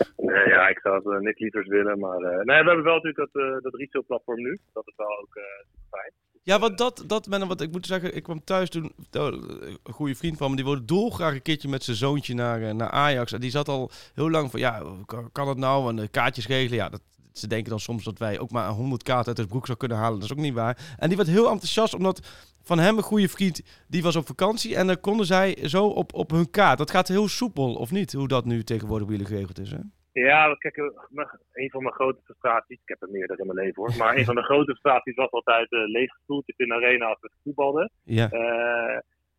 Nee, 0.16 0.48
ja, 0.48 0.68
ik 0.68 0.78
zou 0.82 0.94
het 0.96 1.04
uh, 1.04 1.18
niks 1.18 1.40
lievers 1.40 1.68
willen, 1.68 1.98
maar 1.98 2.18
eh, 2.18 2.44
nee, 2.44 2.60
we 2.60 2.66
hebben 2.66 2.84
wel 2.84 2.94
natuurlijk 2.94 3.32
dat, 3.32 3.42
eh 3.42 3.62
dat 3.62 3.74
resale 3.74 4.04
platform 4.04 4.42
nu. 4.42 4.58
Dat 4.72 4.86
is 4.86 4.96
wel 4.96 5.18
ook 5.22 5.34
eh, 5.36 5.42
super 5.72 5.88
fijn. 5.90 6.12
Ja, 6.42 6.58
want 6.58 6.78
dat, 6.78 7.04
dat 7.06 7.28
ben 7.28 7.48
wat 7.48 7.60
ik 7.60 7.72
moet 7.72 7.86
zeggen. 7.86 8.16
Ik 8.16 8.22
kwam 8.22 8.44
thuis 8.44 8.70
toen, 8.70 8.92
oh, 9.12 9.32
een 9.82 9.92
goede 9.92 10.14
vriend 10.14 10.36
van 10.36 10.50
me, 10.50 10.56
die 10.56 10.64
wilde 10.64 10.84
dolgraag 10.84 11.34
een 11.34 11.42
keertje 11.42 11.68
met 11.68 11.82
zijn 11.82 11.96
zoontje 11.96 12.34
naar, 12.34 12.74
naar 12.74 12.90
Ajax. 12.90 13.32
En 13.32 13.40
die 13.40 13.50
zat 13.50 13.68
al 13.68 13.90
heel 14.14 14.30
lang 14.30 14.50
van, 14.50 14.60
ja, 14.60 14.82
kan, 15.06 15.32
kan 15.32 15.48
het 15.48 15.58
nou? 15.58 15.88
En 15.88 15.96
de 15.96 16.08
kaartjes 16.08 16.46
regelen, 16.46 16.78
ja, 16.78 16.88
dat, 16.88 17.02
ze 17.32 17.46
denken 17.46 17.70
dan 17.70 17.80
soms 17.80 18.04
dat 18.04 18.18
wij 18.18 18.38
ook 18.38 18.50
maar 18.50 18.68
100 18.68 19.02
kaarten 19.02 19.28
uit 19.28 19.36
het 19.36 19.48
broek 19.48 19.66
zou 19.66 19.78
kunnen 19.78 19.98
halen. 19.98 20.20
Dat 20.20 20.30
is 20.30 20.36
ook 20.36 20.42
niet 20.42 20.54
waar. 20.54 20.94
En 20.98 21.08
die 21.08 21.16
werd 21.16 21.28
heel 21.28 21.50
enthousiast, 21.50 21.94
omdat 21.94 22.48
van 22.62 22.78
hem 22.78 22.96
een 22.96 23.02
goede 23.02 23.28
vriend, 23.28 23.84
die 23.88 24.02
was 24.02 24.16
op 24.16 24.26
vakantie. 24.26 24.76
En 24.76 24.86
dan 24.86 25.00
konden 25.00 25.26
zij 25.26 25.56
zo 25.62 25.86
op, 25.86 26.14
op 26.14 26.30
hun 26.30 26.50
kaart. 26.50 26.78
Dat 26.78 26.90
gaat 26.90 27.08
heel 27.08 27.28
soepel, 27.28 27.74
of 27.74 27.90
niet? 27.90 28.12
Hoe 28.12 28.28
dat 28.28 28.44
nu 28.44 28.62
tegenwoordig 28.62 29.06
bij 29.06 29.16
jullie 29.16 29.32
geregeld 29.32 29.58
is, 29.58 29.70
hè? 29.70 29.78
Ja, 30.12 30.54
kijk, 30.54 30.76
eh, 30.76 30.84
een 31.52 31.70
van 31.70 31.82
mijn 31.82 31.94
grote 31.94 32.20
frustraties, 32.24 32.78
ik 32.82 32.88
heb 32.88 33.02
er 33.02 33.10
meerdere 33.10 33.40
in 33.40 33.46
mijn 33.46 33.58
leven 33.58 33.82
hoor, 33.82 33.96
maar 33.96 34.16
een 34.16 34.24
van 34.24 34.34
de 34.34 34.42
grote 34.50 34.64
frustraties 34.64 35.14
was 35.14 35.30
altijd 35.30 35.72
uh, 35.72 35.80
lege 35.88 36.18
stoeltjes 36.22 36.56
in 36.56 36.68
de 36.68 36.74
arena 36.74 37.06
als 37.06 37.20
we 37.20 37.30
voetbalden. 37.42 37.90
Ja. 38.04 38.28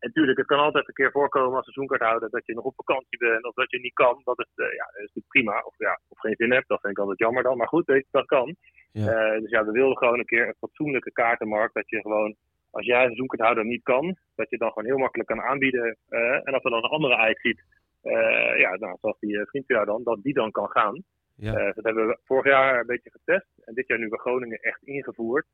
Eh, 0.02 0.08
natuurlijk, 0.08 0.38
het 0.38 0.46
kan 0.46 0.58
altijd 0.58 0.88
een 0.88 0.94
keer 0.94 1.10
voorkomen 1.10 1.56
als 1.56 1.64
seizoenkaarthouder 1.64 2.30
dat 2.30 2.46
je 2.46 2.54
nog 2.54 2.64
op 2.64 2.74
vakantie 2.74 3.18
bent 3.18 3.44
of 3.44 3.54
dat 3.54 3.70
je 3.70 3.80
niet 3.80 3.94
kan. 3.94 4.20
Dat 4.24 4.38
is, 4.38 4.52
eh, 4.54 4.72
ja, 4.72 4.84
dat 4.84 5.02
is 5.06 5.12
natuurlijk 5.12 5.34
prima. 5.36 5.62
Of, 5.68 5.74
ja, 5.78 6.00
of 6.08 6.18
geen 6.18 6.36
zin 6.36 6.52
hebt, 6.52 6.68
dat 6.68 6.80
vind 6.80 6.92
ik 6.92 6.98
altijd 6.98 7.18
jammer 7.18 7.42
dan. 7.42 7.56
Maar 7.56 7.68
goed, 7.68 7.86
weet 7.86 8.04
je, 8.04 8.08
dat 8.10 8.26
kan. 8.26 8.56
Ja. 8.92 9.06
Eh, 9.06 9.40
dus 9.40 9.50
ja, 9.50 9.64
we 9.64 9.70
wilden 9.70 9.96
gewoon 9.96 10.18
een 10.18 10.32
keer 10.34 10.48
een 10.48 10.62
fatsoenlijke 10.64 11.12
kaartenmarkt. 11.12 11.74
Dat 11.74 11.88
je 11.88 12.00
gewoon, 12.00 12.36
als 12.70 12.86
jij 12.86 13.00
een 13.00 13.06
seizoenkaarthouder 13.06 13.64
niet 13.64 13.82
kan, 13.82 14.16
dat 14.34 14.50
je 14.50 14.58
dan 14.58 14.68
gewoon 14.68 14.88
heel 14.88 14.98
makkelijk 14.98 15.28
kan 15.28 15.40
aanbieden. 15.40 15.96
eh, 16.08 16.46
en 16.46 16.52
als 16.54 16.64
er 16.64 16.70
dan 16.70 16.84
een 16.84 16.90
andere 16.90 17.16
Ajax 17.16 17.40
ziet, 17.40 17.62
eh, 18.02 18.58
ja, 18.58 18.76
nou, 18.76 18.96
zoals 19.00 19.18
die 19.18 19.46
vriend 19.46 19.66
van 19.66 19.76
jou 19.76 19.86
dan, 19.86 20.02
dat 20.02 20.22
die 20.22 20.34
dan 20.34 20.50
kan 20.50 20.68
gaan. 20.68 21.02
Ja. 21.36 21.52
Dat 21.52 21.84
hebben 21.84 22.06
we 22.06 22.18
vorig 22.24 22.44
jaar 22.44 22.80
een 22.80 22.86
beetje 22.86 23.10
getest. 23.10 23.46
En 23.64 23.74
dit 23.74 23.86
jaar 23.86 23.98
nu 23.98 24.08
bij 24.08 24.18
Groningen 24.18 24.58
echt 24.58 24.82
ingevoerd. 24.82 25.46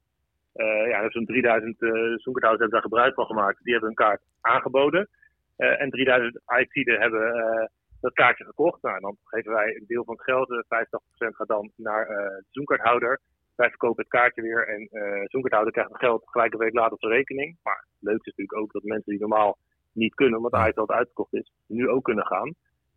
Eh 0.59 0.89
ja, 0.89 1.11
zo'n 1.11 1.27
3000 1.27 1.83
uh, 1.83 1.91
hebben 2.41 2.71
daar 2.71 2.81
gebruik 2.81 3.15
van 3.15 3.27
gemaakt. 3.27 3.63
Die 3.63 3.73
hebben 3.73 3.91
een 3.91 3.97
kaart 3.97 4.23
aangeboden. 4.41 5.09
Eh, 5.57 5.81
en 5.81 5.91
3000 5.91 6.41
IX'den 6.47 7.01
hebben 7.01 7.35
eh, 7.35 7.67
dat 8.01 8.13
kaartje 8.13 8.45
gekocht. 8.45 8.83
Nou, 8.83 8.97
en 8.97 9.03
dan 9.03 9.17
geven 9.25 9.53
wij 9.53 9.77
een 9.77 9.85
deel 9.87 10.05
van 10.05 10.15
het 10.15 10.25
geld. 10.25 10.51
eh 10.51 10.65
85% 10.69 11.37
gaat 11.37 11.49
dan 11.49 11.71
naar 11.77 12.07
de 12.07 12.45
zoenkaarthouder. 12.51 13.21
Wij 13.57 13.69
verkopen 13.69 14.03
het 14.03 14.13
kaartje 14.13 14.43
weer. 14.43 14.69
En 14.69 14.89
de 14.91 15.29
zoenkaarthouder 15.29 15.73
krijgt 15.73 15.91
het 15.91 16.01
geld 16.01 16.23
gelijk 16.27 16.53
een 16.53 16.59
week 16.59 16.75
later 16.75 16.93
op 16.93 17.01
zijn 17.01 17.13
rekening. 17.13 17.57
Maar 17.63 17.77
het 17.77 18.09
leukste 18.09 18.31
is 18.31 18.37
natuurlijk 18.37 18.59
ook 18.63 18.73
dat 18.73 18.83
mensen 18.83 19.11
die 19.11 19.21
normaal 19.21 19.59
niet 19.93 20.15
kunnen, 20.15 20.37
omdat 20.37 20.53
de 20.53 20.59
altijd 20.59 20.99
uitgekocht 20.99 21.35
is, 21.35 21.53
nu 21.67 21.89
ook 21.89 22.05
kunnen 22.05 22.27
gaan. 22.27 22.55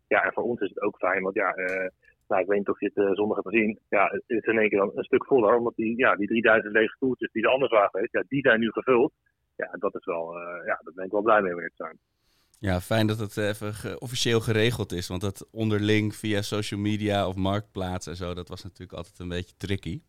Ja, 0.08 0.24
en 0.24 0.32
voor 0.32 0.44
ons 0.44 0.60
is 0.60 0.68
het 0.68 0.82
ook 0.82 0.96
fijn, 0.96 1.22
want 1.22 1.34
ja, 1.34 1.56
uh, 1.56 1.88
nou, 2.28 2.42
ik 2.42 2.48
weet 2.48 2.58
niet 2.58 2.68
of 2.68 2.80
je 2.80 2.90
het 2.94 3.04
uh, 3.04 3.12
zondag 3.12 3.36
hebt 3.36 3.48
gezien. 3.48 3.78
Ja, 3.88 4.08
het 4.10 4.22
is 4.26 4.44
in 4.44 4.58
één 4.58 4.68
keer 4.68 4.78
dan 4.78 4.90
een 4.94 5.04
stuk 5.04 5.24
voller, 5.24 5.56
omdat 5.56 5.76
die, 5.76 5.96
ja, 5.96 6.16
die 6.16 6.26
3000 6.26 6.74
lege 6.74 6.94
stoeltjes 6.94 7.32
die 7.32 7.42
er 7.42 7.50
anders 7.50 7.72
waren 7.72 7.90
geweest, 7.90 8.12
ja, 8.12 8.24
die 8.28 8.40
zijn 8.40 8.60
nu 8.60 8.70
gevuld. 8.70 9.12
Ja, 9.56 9.76
dat 9.78 9.94
is 9.94 10.04
wel, 10.04 10.36
uh, 10.36 10.66
ja, 10.66 10.80
daar 10.82 10.94
ben 10.94 11.04
ik 11.04 11.10
wel 11.10 11.22
blij 11.22 11.42
mee, 11.42 11.54
meneer 11.54 11.72
zijn. 11.74 11.98
Ja, 12.58 12.80
fijn 12.80 13.06
dat 13.06 13.18
het 13.18 13.36
even 13.36 14.00
officieel 14.00 14.40
geregeld 14.40 14.92
is, 14.92 15.08
want 15.08 15.20
dat 15.20 15.48
onderling 15.52 16.14
via 16.14 16.42
social 16.42 16.80
media 16.80 17.28
of 17.28 17.36
marktplaats 17.36 18.06
en 18.06 18.16
zo, 18.16 18.34
dat 18.34 18.48
was 18.48 18.62
natuurlijk 18.62 18.98
altijd 18.98 19.18
een 19.18 19.28
beetje 19.28 19.56
tricky. 19.56 20.02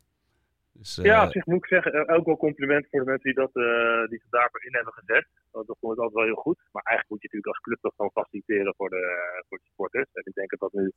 Dus, 0.74 0.98
uh... 0.98 1.06
Ja, 1.06 1.26
op 1.26 1.32
zich 1.32 1.46
moet 1.46 1.64
ik 1.64 1.66
zeggen, 1.66 2.10
ook 2.10 2.26
wel 2.26 2.38
compliment 2.38 2.88
voor 2.90 3.00
de 3.00 3.06
mensen 3.06 3.30
die, 3.30 3.40
dat, 3.44 3.56
uh, 3.56 4.08
die 4.10 4.20
zich 4.20 4.30
daarvoor 4.30 4.64
in 4.66 4.74
hebben 4.74 4.94
gezet. 4.94 5.28
Dat, 5.52 5.68
dat 5.68 5.78
vond 5.80 5.94
ik 5.94 6.00
altijd 6.00 6.18
wel 6.20 6.32
heel 6.32 6.44
goed. 6.46 6.60
Maar 6.72 6.84
eigenlijk 6.84 7.10
moet 7.10 7.22
je 7.22 7.28
natuurlijk 7.28 7.54
als 7.54 7.66
club 7.66 7.80
toch 7.82 7.96
gewoon 7.96 8.18
faciliteren 8.20 8.74
voor 8.78 8.90
de, 8.90 9.06
voor 9.48 9.58
de 9.58 9.64
supporters. 9.68 10.10
En 10.14 10.24
ik 10.26 10.34
denk 10.34 10.50
dat 10.50 10.60
dat 10.60 10.74
nu 10.74 10.92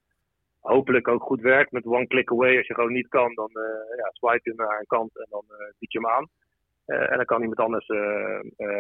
hopelijk 0.67 1.09
ook 1.09 1.23
goed 1.23 1.41
werkt 1.41 1.73
met 1.73 1.87
one 1.87 2.07
click 2.07 2.31
away. 2.31 2.57
Als 2.57 2.67
je 2.67 2.75
gewoon 2.75 2.93
niet 2.93 3.09
kan, 3.09 3.35
dan 3.35 3.51
uh, 3.53 3.97
ja, 3.97 4.09
swipe 4.11 4.51
je 4.51 4.53
naar 4.57 4.79
een 4.79 4.87
kant 4.87 5.19
en 5.19 5.27
dan 5.31 5.45
bied 5.79 5.93
je 5.93 5.99
hem 5.99 6.09
aan. 6.09 6.29
en 6.87 7.17
dan 7.17 7.25
kan 7.25 7.41
iemand 7.41 7.61
anders 7.61 7.87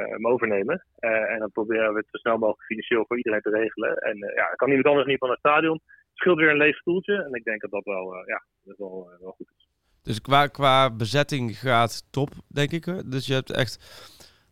hem 0.07 0.26
overnemen. 0.26 0.84
en 0.99 1.39
dan 1.39 1.51
proberen 1.51 1.93
we 1.93 1.99
het 1.99 2.09
zo 2.11 2.18
snel 2.18 2.39
mogelijk 2.39 2.66
financieel 2.66 3.05
voor 3.07 3.16
iedereen 3.16 3.41
te 3.41 3.51
regelen. 3.51 3.97
En 3.97 4.16
ja, 4.16 4.47
dan 4.47 4.57
kan 4.57 4.68
iemand 4.68 4.87
anders 4.87 5.07
niet 5.07 5.18
van 5.18 5.30
het 5.30 5.39
stadion. 5.39 5.80
Het 5.84 6.24
scheelt 6.24 6.39
weer 6.39 6.51
een 6.51 6.57
leeg 6.57 6.76
stoeltje. 6.76 7.22
En 7.22 7.32
ik 7.32 7.45
denk 7.45 7.61
dat 7.61 7.70
dat 7.70 7.84
wel, 7.84 8.14
ja, 8.26 8.45
dat 8.62 8.76
wel, 8.76 9.11
wel 9.20 9.34
goed 9.37 9.51
is. 9.57 9.68
Dus 10.03 10.20
qua, 10.20 10.47
qua 10.47 10.91
bezetting 10.91 11.59
gaat 11.59 12.12
top, 12.12 12.30
denk 12.49 12.70
ik. 12.70 13.11
Dus 13.11 13.26
je 13.26 13.34
hebt 13.34 13.53
echt 13.53 13.74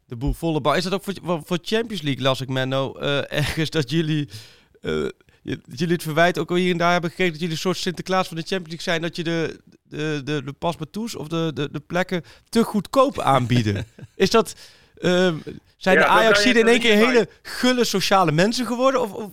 de 0.06 0.16
boel 0.16 0.32
volle 0.32 0.60
bal. 0.60 0.76
Is 0.76 0.84
dat 0.84 0.94
ook 0.94 1.02
voor, 1.02 1.42
voor 1.44 1.58
Champions 1.62 2.02
League, 2.02 2.22
las 2.22 2.40
ik, 2.40 2.48
Menno, 2.48 2.94
ergens 3.28 3.70
dat 3.70 3.90
jullie, 3.90 4.28
jullie 5.44 5.94
het 5.94 6.02
verwijt 6.02 6.38
ook 6.38 6.50
al 6.50 6.56
hier 6.56 6.70
en 6.70 6.78
daar 6.78 6.92
hebben 6.92 7.10
gekregen... 7.10 7.32
dat 7.32 7.40
jullie 7.40 7.56
een 7.56 7.62
soort 7.62 7.76
Sinterklaas 7.76 8.28
van 8.28 8.36
de 8.36 8.42
Champions 8.42 8.68
League 8.68 8.92
zijn... 8.92 9.02
dat 9.02 9.16
je 9.16 9.24
de, 9.24 9.60
de, 9.82 10.20
de, 10.24 10.44
de 10.44 10.52
paspartouts 10.52 11.16
of 11.16 11.28
de, 11.28 11.50
de, 11.54 11.70
de 11.70 11.80
plekken 11.80 12.22
te 12.48 12.62
goedkoop 12.62 13.20
aanbieden. 13.20 13.86
is 14.16 14.30
dat... 14.30 14.72
Uh, 14.98 15.34
zijn 15.76 15.98
ja, 15.98 16.02
de 16.02 16.06
ajax 16.06 16.46
in 16.46 16.66
één 16.66 16.80
keer 16.80 16.96
hele 16.96 17.28
gulle 17.42 17.84
sociale 17.84 18.32
mensen 18.32 18.66
geworden? 18.66 19.00
Of, 19.00 19.12
of 19.12 19.32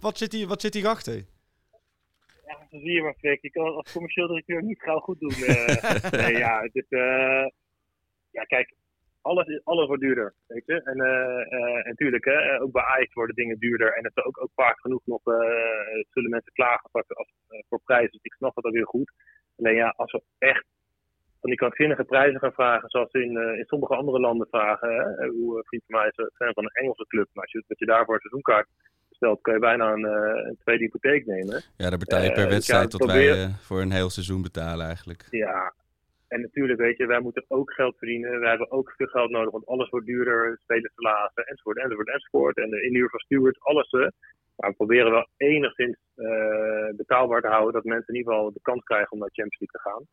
wat, 0.00 0.18
zit 0.18 0.32
hier, 0.32 0.46
wat 0.46 0.60
zit 0.60 0.74
hierachter? 0.74 1.24
zo 2.72 2.78
zie 2.78 2.92
je 2.92 3.02
maar, 3.02 3.14
Frik. 3.18 3.42
Je 3.42 3.50
kan 3.50 3.74
als 3.74 3.92
commercieel 3.92 4.26
directeur 4.26 4.62
niet 4.62 4.82
gauw 4.82 4.98
goed 4.98 5.20
doen. 5.20 5.34
Uh, 5.38 6.10
nee, 6.22 6.36
ja, 6.36 6.60
het 6.60 6.74
is, 6.74 6.86
uh, 6.88 7.46
ja, 8.30 8.44
kijk, 8.46 8.74
alles, 9.22 9.46
is, 9.46 9.60
alles 9.64 9.86
wordt 9.86 10.02
duurder, 10.02 10.34
weet 10.46 10.66
je. 10.66 10.82
En, 10.82 10.98
uh, 10.98 11.86
en 11.86 11.94
tuurlijk, 11.94 12.24
hè, 12.24 12.60
ook 12.60 12.72
bij 12.72 12.82
Ajax 12.82 13.14
worden 13.14 13.36
dingen 13.36 13.58
duurder. 13.58 13.92
En 13.96 14.04
het 14.04 14.16
is 14.16 14.24
ook, 14.24 14.42
ook 14.42 14.50
vaak 14.54 14.80
genoeg 14.80 15.02
nog, 15.04 15.20
zullen 16.10 16.30
mensen 16.30 16.52
klagen 16.52 16.88
voor, 16.92 17.04
als, 17.08 17.32
voor 17.68 17.80
prijzen. 17.84 18.10
Dus 18.10 18.22
ik 18.22 18.32
snap 18.32 18.54
dat 18.54 18.64
ook 18.64 18.74
heel 18.74 18.84
goed. 18.84 19.12
Alleen 19.58 19.74
ja, 19.74 19.94
als 19.96 20.12
we 20.12 20.22
echt 20.38 20.64
van 21.40 21.50
die 21.50 21.58
krankzinnige 21.58 22.04
prijzen 22.04 22.40
gaan 22.40 22.52
vragen, 22.52 22.90
zoals 22.90 23.10
ze 23.10 23.24
in, 23.24 23.56
in 23.58 23.64
sommige 23.64 23.94
andere 23.94 24.20
landen 24.20 24.46
vragen. 24.50 24.90
Hè, 24.90 25.28
hoe 25.28 25.62
vriend 25.64 25.82
van 25.86 26.00
mij 26.00 26.08
is 26.08 26.30
fan 26.34 26.52
van 26.54 26.64
een 26.64 26.82
Engelse 26.82 27.06
club. 27.06 27.28
Maar 27.32 27.42
als 27.42 27.52
je, 27.52 27.64
dat 27.66 27.78
je 27.78 27.86
daarvoor 27.86 28.14
een 28.14 28.20
seizoenkaart 28.20 28.68
stelt, 29.10 29.40
kun 29.40 29.52
je 29.52 29.58
bijna 29.58 29.92
een, 29.92 30.04
uh, 30.04 30.46
een 30.48 30.56
tweede 30.58 30.84
hypotheek 30.84 31.26
nemen. 31.26 31.62
Ja, 31.76 31.88
daar 31.90 31.98
betaal 31.98 32.22
je 32.22 32.32
per 32.32 32.44
uh, 32.44 32.50
wedstrijd 32.50 32.90
tot 32.90 33.00
probeer... 33.00 33.34
wij 33.34 33.44
uh, 33.44 33.54
voor 33.54 33.80
een 33.80 33.92
heel 33.92 34.10
seizoen 34.10 34.42
betalen 34.42 34.86
eigenlijk. 34.86 35.26
Ja, 35.30 35.72
en 36.32 36.40
natuurlijk 36.40 36.80
weet 36.80 36.96
je, 36.96 37.06
wij 37.06 37.20
moeten 37.20 37.44
ook 37.48 37.72
geld 37.72 37.98
verdienen. 37.98 38.40
We 38.40 38.48
hebben 38.48 38.70
ook 38.70 38.92
veel 38.96 39.06
geld 39.06 39.30
nodig, 39.30 39.50
want 39.50 39.66
alles 39.66 39.88
wordt 39.88 40.06
duurder. 40.06 40.58
Spelers 40.62 40.94
verlaten, 40.94 41.44
enzovoort, 41.44 41.78
enzovoort, 41.78 42.08
enzovoort. 42.08 42.56
En 42.56 42.70
de 42.70 42.82
inhuur 42.82 43.10
van 43.10 43.20
stewards, 43.20 43.60
alles. 43.60 43.90
Maar 44.56 44.70
we 44.70 44.76
proberen 44.76 45.10
wel 45.10 45.28
enigszins 45.36 45.98
betaalbaar 46.96 47.40
te 47.40 47.48
houden, 47.48 47.72
dat 47.72 47.84
mensen 47.84 48.14
in 48.14 48.18
ieder 48.20 48.32
geval 48.32 48.52
de 48.52 48.60
kans 48.62 48.82
krijgen 48.82 49.12
om 49.12 49.18
naar 49.18 49.30
Champions 49.32 49.60
League 49.60 49.80
te 49.80 49.88
gaan. 49.88 50.04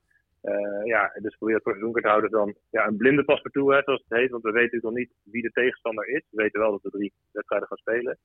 Uh, 0.44 0.86
ja, 0.86 1.12
dus 1.22 1.36
proberen 1.38 1.62
voor 1.62 1.72
seizoenkaarthouders 1.72 2.32
dan 2.32 2.56
ja, 2.70 2.88
een 2.88 2.98
blinde 2.98 3.24
paspartout, 3.24 3.74
hè, 3.74 3.82
zoals 3.84 4.04
het 4.08 4.20
heet. 4.20 4.32
Want 4.32 4.44
we 4.44 4.52
weten 4.52 4.74
natuurlijk 4.74 4.94
nog 4.94 5.24
niet 5.24 5.34
wie 5.34 5.42
de 5.42 5.52
tegenstander 5.52 6.08
is. 6.08 6.24
We 6.30 6.42
weten 6.42 6.60
wel 6.60 6.72
dat 6.72 6.82
we 6.82 6.90
drie 6.90 7.14
wedstrijden 7.32 7.68
gaan 7.68 7.78
spelen. 7.78 8.18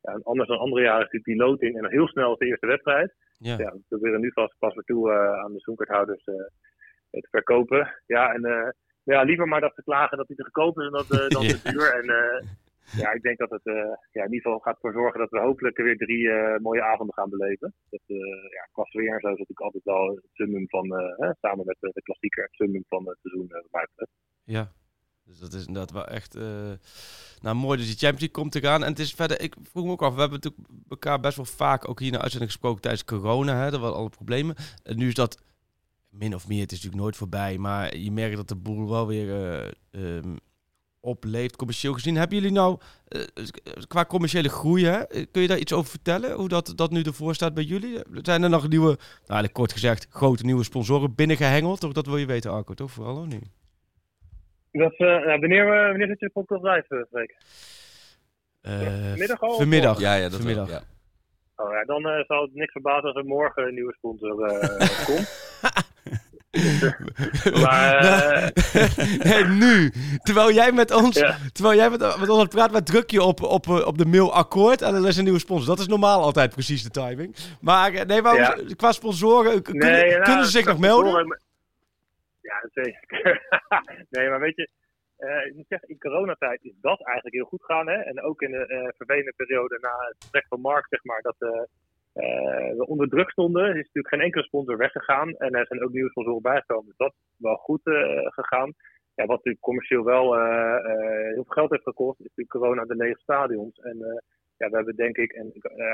Ja, 0.00 0.12
en 0.12 0.22
anders 0.22 0.48
dan 0.48 0.58
andere 0.58 0.82
jaren 0.82 1.06
is 1.06 1.12
natuurlijk 1.12 1.32
die 1.32 1.46
loting 1.48 1.76
en 1.76 1.90
heel 1.90 2.08
snel 2.08 2.36
de 2.36 2.46
eerste 2.46 2.66
wedstrijd. 2.66 3.14
Ja. 3.38 3.56
ja 3.58 3.72
we 3.72 3.80
proberen 3.88 4.20
nu 4.20 4.30
vast 4.32 4.58
paspartout 4.58 5.06
uh, 5.06 5.14
aan 5.14 5.52
de 5.52 5.60
seizoenkaarthouders 5.60 6.26
uh, 6.26 6.34
te 7.10 7.28
verkopen. 7.30 7.94
Ja, 8.06 8.32
en 8.32 8.46
uh, 8.46 8.68
ja, 9.02 9.22
liever 9.22 9.48
maar 9.48 9.60
dat 9.60 9.74
ze 9.74 9.82
klagen 9.82 10.16
dat 10.16 10.26
die 10.26 10.36
te 10.36 10.42
goedkoop 10.42 10.78
is 10.78 10.90
dan 10.90 11.04
dat, 11.08 11.30
dan 11.30 11.42
te 11.62 11.70
duur. 11.70 11.94
En 11.94 12.06
ja, 12.96 13.12
ik 13.12 13.22
denk 13.22 13.38
dat 13.38 13.50
het 13.50 13.64
ja, 14.10 14.24
in 14.24 14.32
ieder 14.32 14.40
geval 14.40 14.58
gaat 14.58 14.74
ervoor 14.74 14.92
zorgen 14.92 15.20
dat 15.20 15.30
we 15.30 15.38
hopelijk 15.38 15.76
weer 15.76 15.96
drie 15.96 16.28
mooie 16.60 16.82
avonden 16.82 17.14
gaan 17.14 17.30
beleven. 17.30 17.74
Dat, 17.90 18.00
ja, 18.56 18.68
qua 18.72 18.84
sfeer 18.84 19.14
en 19.14 19.20
zo 19.20 19.28
is 19.28 19.38
natuurlijk 19.38 19.60
altijd 19.60 19.84
wel 19.84 20.08
het 20.08 20.30
summum 20.32 20.68
van, 20.68 20.86
samen 21.40 21.66
met 21.66 21.76
de 21.80 22.02
klassieker, 22.02 22.42
het 22.42 22.54
summum 22.54 22.84
van 22.88 23.08
het 23.08 23.18
seizoen. 23.20 23.50
Ja, 24.44 24.72
dus 25.30 25.38
dat 25.38 25.52
is 25.52 25.66
inderdaad 25.66 25.92
wel 25.92 26.06
echt 26.06 26.36
uh, 26.36 26.70
nou, 27.40 27.56
mooi. 27.56 27.78
Dus 27.78 27.86
die 27.86 27.96
Champions 27.96 28.20
League 28.20 28.30
komt 28.30 28.52
te 28.52 28.60
gaan. 28.60 28.82
En 28.82 28.90
het 28.90 28.98
is 28.98 29.14
verder, 29.14 29.40
ik 29.40 29.54
vroeg 29.62 29.84
me 29.84 29.90
ook 29.90 30.02
af, 30.02 30.14
we 30.14 30.20
hebben 30.20 30.40
natuurlijk 30.42 30.68
elkaar 30.88 31.20
best 31.20 31.36
wel 31.36 31.44
vaak 31.44 31.88
ook 31.88 32.00
hier 32.00 32.12
de 32.12 32.20
uitzending 32.20 32.50
gesproken 32.50 32.80
tijdens 32.80 33.04
corona. 33.04 33.56
Hè, 33.56 33.72
er 33.72 33.78
waren 33.78 33.96
alle 33.96 34.08
problemen. 34.08 34.54
En 34.82 34.96
nu 34.96 35.06
is 35.06 35.14
dat 35.14 35.42
min 36.10 36.34
of 36.34 36.48
meer, 36.48 36.60
het 36.60 36.72
is 36.72 36.76
natuurlijk 36.76 37.02
nooit 37.02 37.16
voorbij. 37.16 37.58
Maar 37.58 37.96
je 37.96 38.10
merkt 38.10 38.36
dat 38.36 38.48
de 38.48 38.56
boel 38.56 38.90
wel 38.90 39.06
weer 39.06 39.26
uh, 39.92 40.16
um, 40.16 40.36
opleeft, 41.00 41.56
commercieel 41.56 41.92
gezien. 41.92 42.16
Hebben 42.16 42.36
jullie 42.36 42.52
nou, 42.52 42.78
uh, 43.08 43.22
qua 43.88 44.04
commerciële 44.04 44.48
groei, 44.48 44.84
hè, 44.86 45.04
kun 45.30 45.42
je 45.42 45.48
daar 45.48 45.58
iets 45.58 45.72
over 45.72 45.90
vertellen? 45.90 46.32
Hoe 46.32 46.48
dat, 46.48 46.72
dat 46.76 46.90
nu 46.90 47.02
ervoor 47.02 47.34
staat 47.34 47.54
bij 47.54 47.64
jullie? 47.64 47.98
Zijn 48.12 48.42
er 48.42 48.50
nog 48.50 48.68
nieuwe, 48.68 48.86
nou 48.86 48.98
eigenlijk 49.18 49.52
kort 49.52 49.72
gezegd, 49.72 50.06
grote 50.10 50.44
nieuwe 50.44 50.64
sponsoren 50.64 51.14
binnengehengeld? 51.14 51.80
Toch, 51.80 51.92
dat 51.92 52.06
wil 52.06 52.16
je 52.16 52.26
weten, 52.26 52.50
Arco, 52.50 52.74
toch? 52.74 52.90
Vooral 52.90 53.18
ook 53.18 53.26
niet. 53.26 53.48
Dat, 54.72 54.92
uh, 54.92 54.98
nou, 54.98 55.40
wanneer, 55.40 55.66
wanneer 55.66 56.06
zit 56.06 56.20
je 56.20 56.26
de 56.26 56.32
podcast 56.32 56.62
live, 56.62 57.06
Freek? 57.10 57.36
Uh, 58.62 59.14
Middag 59.14 59.40
al? 59.40 59.56
Vanmiddag. 59.56 60.00
Ja, 60.00 60.14
ja, 60.14 60.28
dat 60.28 60.34
vanmiddag. 60.34 60.70
Ja. 60.70 60.82
Oh 61.56 61.72
ja, 61.72 61.84
dan 61.84 62.06
uh, 62.06 62.24
zal 62.26 62.42
het 62.42 62.54
niks 62.54 62.72
verbazen 62.72 63.08
als 63.08 63.16
er 63.16 63.24
morgen 63.24 63.66
een 63.66 63.74
nieuwe 63.74 63.92
sponsor 63.92 64.36
komt. 65.06 65.58
maar, 67.64 68.52
nee, 69.28 69.44
nu. 69.44 69.92
Terwijl 70.22 70.52
jij 70.52 70.72
met 70.72 70.90
ons, 70.90 71.18
ja. 71.18 71.36
terwijl 71.52 71.76
jij 71.76 71.90
met, 71.90 72.00
met 72.00 72.28
ons 72.28 72.30
aan 72.30 72.38
het 72.38 72.48
praten 72.54 72.72
bent, 72.72 72.86
druk 72.86 73.10
je 73.10 73.22
op, 73.22 73.42
op, 73.42 73.68
op 73.68 73.98
de 73.98 74.06
mail 74.06 74.34
akkoord 74.34 74.82
en 74.82 74.92
dan 74.92 75.06
is 75.06 75.16
een 75.16 75.24
nieuwe 75.24 75.38
sponsor. 75.38 75.66
Dat 75.66 75.78
is 75.78 75.86
normaal 75.86 76.22
altijd 76.22 76.50
precies 76.50 76.82
de 76.82 76.90
timing. 76.90 77.36
Maar 77.60 78.06
nee, 78.06 78.22
waarom, 78.22 78.40
ja. 78.40 78.74
qua 78.76 78.92
sponsoren, 78.92 79.62
nee, 79.72 80.10
nou, 80.10 80.22
kunnen 80.22 80.44
ze 80.44 80.50
zich 80.50 80.64
nog 80.66 80.78
melden? 80.78 81.38
Ja, 82.40 82.68
zeker. 82.72 83.48
nee, 84.10 84.28
maar 84.28 84.40
weet 84.40 84.56
je, 84.56 84.68
uh, 85.18 85.46
ik 85.46 85.54
moet 85.54 85.68
zeggen, 85.68 85.88
in 85.88 85.98
coronatijd 85.98 86.64
is 86.64 86.74
dat 86.80 87.04
eigenlijk 87.04 87.34
heel 87.34 87.44
goed 87.44 87.64
gegaan. 87.64 87.88
Hè? 87.88 87.96
En 87.96 88.22
ook 88.22 88.42
in 88.42 88.50
de 88.50 88.64
uh, 88.68 88.88
vervelende 88.96 89.32
periode 89.36 89.78
na 89.80 90.06
het 90.08 90.16
vertrek 90.18 90.46
van 90.48 90.60
Mark, 90.60 90.86
zeg 90.88 91.04
maar, 91.04 91.22
dat 91.22 91.36
uh, 91.38 91.62
we 92.12 92.84
onder 92.86 93.08
druk 93.08 93.30
stonden. 93.30 93.62
Er 93.62 93.70
is 93.70 93.76
natuurlijk 93.76 94.14
geen 94.14 94.20
enkele 94.20 94.44
sponsor 94.44 94.76
weggegaan. 94.76 95.30
En 95.36 95.54
er 95.54 95.66
zijn 95.66 95.82
ook 95.82 95.92
nieuwe 95.92 96.10
sponsoren 96.10 96.42
bijgekomen. 96.42 96.86
Dus 96.86 96.96
dat 96.96 97.12
is 97.12 97.34
wel 97.38 97.56
goed 97.56 97.80
gegaan. 98.24 98.72
Ja, 99.14 99.26
wat 99.26 99.36
natuurlijk 99.36 99.64
commercieel 99.64 100.04
wel 100.04 100.34
heel 101.34 101.44
veel 101.44 101.44
geld 101.44 101.70
heeft 101.70 101.82
gekost, 101.82 102.20
is 102.20 102.26
natuurlijk 102.26 102.56
corona 102.56 102.84
de 102.84 102.96
lege 102.96 103.20
stadions. 103.20 103.78
En 103.78 104.22
ja, 104.56 104.68
we 104.68 104.76
hebben 104.76 104.96
denk 104.96 105.16
ik, 105.16 105.32
en 105.32 105.46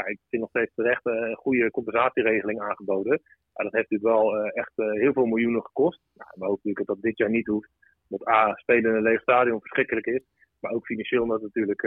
ik 0.07 0.19
vind 0.29 0.43
nog 0.43 0.49
steeds 0.49 0.75
terecht, 0.75 1.07
een 1.07 1.37
goede 1.37 1.71
compensatieregeling 1.71 2.61
aangeboden. 2.61 3.21
Ja, 3.53 3.65
dat 3.65 3.73
heeft 3.73 3.91
natuurlijk 3.91 4.21
wel 4.21 4.47
echt 4.47 4.73
heel 4.77 5.13
veel 5.13 5.27
miljoenen 5.27 5.65
gekost. 5.65 6.01
Nou, 6.15 6.31
we 6.35 6.45
hopen 6.45 6.61
natuurlijk 6.63 6.87
dat 6.87 6.97
dat 6.97 7.05
dit 7.05 7.19
jaar 7.19 7.31
niet 7.31 7.47
hoeft. 7.47 7.71
Want 8.09 8.29
A, 8.29 8.55
spelen 8.55 8.91
in 8.91 8.97
een 8.97 9.03
leeg 9.03 9.21
stadion 9.21 9.61
verschrikkelijk 9.61 10.07
is. 10.07 10.23
Maar 10.61 10.73
ook 10.73 10.87
financieel 10.87 11.23
omdat 11.23 11.43
natuurlijk 11.43 11.83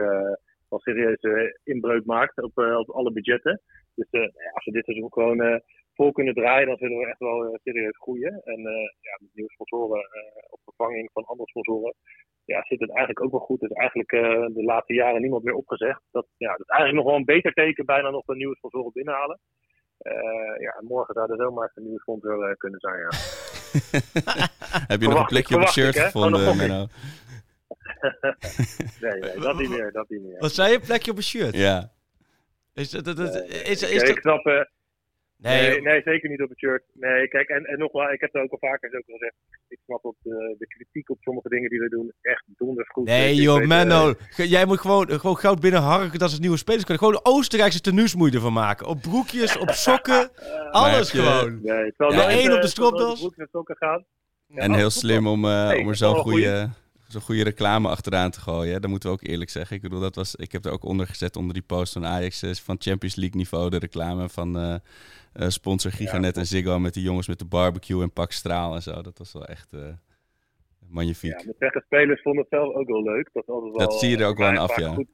wel 0.69 0.79
serieuze 0.79 1.59
inbreuk 1.63 2.05
maakt 2.05 2.43
op, 2.43 2.57
op 2.57 2.89
alle 2.89 3.11
budgetten. 3.11 3.61
Dus 3.95 4.11
als 4.53 4.65
we 4.65 4.71
dit 4.71 4.85
seizoen 4.85 5.13
gewoon 5.13 5.61
vol 5.93 6.11
kunnen 6.11 6.33
draaien, 6.33 6.67
dan 6.67 6.77
zullen 6.77 6.97
we 6.97 7.07
echt 7.07 7.19
wel 7.19 7.59
serieus 7.63 7.97
groeien. 7.97 8.41
En 8.43 8.59
ja, 8.99 9.17
met 9.19 9.29
nieuwe 9.33 9.51
sponsoren 9.51 9.99
op 10.49 10.59
vervanging 10.63 11.09
van 11.13 11.23
andere 11.23 11.49
sponsoren 11.49 11.93
ja, 12.53 12.63
zit 12.67 12.79
het 12.79 12.89
eigenlijk 12.89 13.23
ook 13.25 13.31
wel 13.31 13.47
goed. 13.49 13.59
Dus 13.59 13.71
eigenlijk 13.71 14.11
uh, 14.11 14.21
de 14.59 14.63
laatste 14.63 14.93
jaren 14.93 15.21
niemand 15.21 15.43
meer 15.43 15.53
opgezegd. 15.53 16.01
Dat, 16.11 16.25
ja, 16.37 16.51
dat 16.51 16.59
is 16.59 16.73
eigenlijk 16.75 16.99
nog 16.99 17.09
wel 17.09 17.19
een 17.19 17.33
beter 17.35 17.53
teken, 17.53 17.85
bijna 17.85 18.09
nog 18.09 18.27
een 18.27 18.37
nieuwe 18.37 18.55
sponsor 18.55 18.91
binnenhalen. 18.91 19.39
Uh, 20.01 20.61
ja, 20.61 20.81
morgen 20.87 21.13
zou 21.13 21.31
er 21.31 21.37
zomaar 21.37 21.71
een 21.75 21.83
nieuwe 21.83 21.99
sponsor 21.99 22.49
uh, 22.49 22.55
kunnen 22.55 22.79
zijn, 22.79 22.99
ja. 22.99 23.09
Heb 24.93 25.01
je 25.01 25.07
nog 25.07 25.19
een 25.19 25.25
plekje 25.25 25.55
op 25.55 25.61
het 25.61 25.69
shirt 25.69 25.95
ik, 25.95 26.01
gevonden, 26.01 26.47
oh? 26.47 26.83
nee, 29.01 29.19
nee, 29.19 29.39
dat 29.39 29.57
niet 29.57 29.69
meer, 29.69 29.91
dat 29.91 30.09
niet 30.09 30.21
meer. 30.21 30.39
Wat 30.39 30.53
zei 30.53 30.71
je, 30.71 30.79
plekje 30.79 31.11
op 31.11 31.17
een 31.17 31.23
shirt? 31.23 31.55
Ja. 31.55 31.91
Is 32.73 32.89
dat, 32.89 33.05
dat, 33.05 33.17
dat, 33.17 33.35
is, 33.35 33.81
is, 33.81 33.91
is, 33.91 34.01
ik 34.01 34.19
snap, 34.19 34.67
Nee, 35.41 35.69
nee, 35.69 35.81
nee, 35.81 36.01
zeker 36.03 36.29
niet 36.29 36.41
op 36.41 36.49
het 36.49 36.57
shirt. 36.57 36.83
Nee, 36.93 37.27
kijk, 37.27 37.49
en, 37.49 37.65
en 37.65 37.77
nogmaals, 37.77 38.13
ik 38.13 38.21
heb 38.21 38.33
het 38.33 38.41
ook 38.43 38.51
al 38.51 38.69
vaker 38.69 38.97
ook 38.97 39.03
gezegd. 39.05 39.33
Ik 39.67 39.79
snap 39.85 40.05
op 40.05 40.15
de, 40.21 40.55
de 40.57 40.67
kritiek 40.67 41.09
op 41.09 41.17
sommige 41.21 41.49
dingen 41.49 41.69
die 41.69 41.79
we 41.79 41.89
doen 41.89 42.11
echt 42.21 42.43
donders 42.47 42.89
goed. 42.89 43.05
Nee, 43.05 43.35
joh, 43.35 43.65
Menno. 43.65 44.07
Uh, 44.09 44.49
jij 44.49 44.65
moet 44.65 44.79
gewoon, 44.79 45.09
gewoon 45.19 45.37
goud 45.37 45.59
binnenharken 45.59 46.19
dat 46.19 46.31
ze 46.31 46.39
nieuwe 46.39 46.57
spelers 46.57 46.83
kunnen. 46.83 47.03
Gewoon 47.03 47.19
Oostenrijkse 47.23 47.81
tenues 47.81 48.15
moet 48.15 48.29
je 48.29 48.35
ervan 48.35 48.53
maken. 48.53 48.87
Op 48.87 49.01
broekjes, 49.01 49.57
op 49.57 49.69
sokken, 49.69 50.31
alles 50.71 51.11
gewoon. 51.11 51.59
Nee, 51.61 51.85
het 51.85 51.95
zal 51.97 52.11
ja, 52.11 52.29
één 52.29 52.53
op 52.53 52.61
de 52.61 52.67
stropdas. 52.67 53.19
Broekjes 53.19 53.43
en 53.43 53.49
sokken 53.51 53.75
gaan. 53.77 54.05
Ja, 54.45 54.61
en 54.61 54.73
heel 54.73 54.89
slim 54.89 55.27
om, 55.27 55.45
uh, 55.45 55.73
om 55.79 55.87
er 55.87 55.95
zo'n 55.95 56.15
goede 56.15 56.69
zo'n 57.11 57.21
goede 57.21 57.43
reclame 57.43 57.89
achteraan 57.89 58.31
te 58.31 58.39
gooien. 58.39 58.81
Dat 58.81 58.89
moeten 58.89 59.09
we 59.09 59.15
ook 59.15 59.27
eerlijk 59.27 59.49
zeggen. 59.49 59.75
Ik 59.75 59.81
bedoel, 59.81 59.99
dat 59.99 60.15
was, 60.15 60.35
ik 60.35 60.51
heb 60.51 60.65
er 60.65 60.71
ook 60.71 60.83
onder 60.83 61.07
gezet 61.07 61.35
onder 61.35 61.53
die 61.53 61.63
post 61.63 61.93
van 61.93 62.05
Ajax 62.05 62.61
van 62.63 62.75
Champions 62.79 63.15
League 63.15 63.37
niveau. 63.37 63.69
De 63.69 63.79
reclame 63.79 64.29
van 64.29 64.57
uh, 64.57 64.75
uh, 65.35 65.47
sponsor 65.47 65.91
Giganet 65.91 66.37
en 66.37 66.45
Ziggo 66.45 66.79
met 66.79 66.93
die 66.93 67.03
jongens 67.03 67.27
met 67.27 67.39
de 67.39 67.45
barbecue 67.45 68.01
en 68.01 68.13
pak 68.13 68.31
straal 68.31 68.75
en 68.75 68.81
zo. 68.81 69.01
Dat 69.01 69.17
was 69.17 69.33
wel 69.33 69.45
echt 69.45 69.73
uh, 69.73 69.81
magnifiek. 70.87 71.39
Ja, 71.59 71.69
de 71.69 71.81
spelers 71.85 72.21
vonden 72.21 72.41
het 72.41 72.59
zelf 72.59 72.73
ook 72.73 72.87
wel 72.87 73.03
leuk. 73.03 73.29
Dat, 73.33 73.45
wel, 73.45 73.71
dat 73.71 73.93
zie 73.93 74.09
je 74.09 74.17
er 74.17 74.27
ook 74.27 74.37
wel 74.37 74.47
aan 74.47 74.57
af, 74.57 74.79
ja. 74.79 74.93
Goed, 74.93 75.07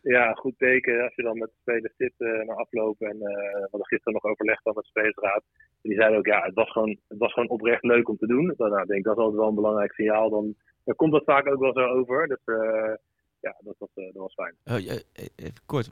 ja, 0.00 0.32
goed 0.32 0.54
teken 0.58 1.02
als 1.02 1.14
je 1.14 1.22
dan 1.22 1.38
met 1.38 1.48
de 1.48 1.56
spelers 1.60 1.94
zit 1.96 2.12
uh, 2.18 2.46
naar 2.46 2.56
aflopen. 2.56 3.08
En 3.08 3.18
we 3.18 3.68
hadden 3.70 3.86
gisteren 3.86 4.12
nog 4.12 4.24
overlegd 4.24 4.64
dan 4.64 4.74
met 4.74 4.84
de 4.84 4.90
spelersraad. 4.90 5.42
Die 5.82 5.94
zeiden 5.94 6.18
ook, 6.18 6.26
ja, 6.26 6.42
het 6.42 6.54
was 6.54 6.70
gewoon, 6.70 6.98
het 7.08 7.18
was 7.18 7.32
gewoon 7.32 7.48
oprecht 7.48 7.82
leuk 7.82 8.08
om 8.08 8.16
te 8.16 8.26
doen. 8.26 8.54
Dan 8.56 8.70
nou, 8.70 8.86
denk 8.86 8.98
ik, 8.98 9.04
dat 9.04 9.16
is 9.16 9.22
altijd 9.22 9.40
wel 9.40 9.48
een 9.48 9.54
belangrijk 9.54 9.92
signaal. 9.92 10.30
Dan, 10.30 10.54
dan 10.86 10.94
komt 10.94 11.12
dat 11.12 11.24
vaak 11.24 11.46
ook 11.46 11.60
wel 11.60 11.72
zo 11.72 11.84
over. 11.84 12.28
Dus 12.28 12.40
uh, 12.44 12.94
ja, 13.40 13.56
dat 13.60 13.74
was, 13.78 13.88
dat 13.94 14.12
was 14.12 14.34
fijn. 14.34 14.54
Oh, 14.64 14.92
even 15.36 15.62
kort, 15.66 15.88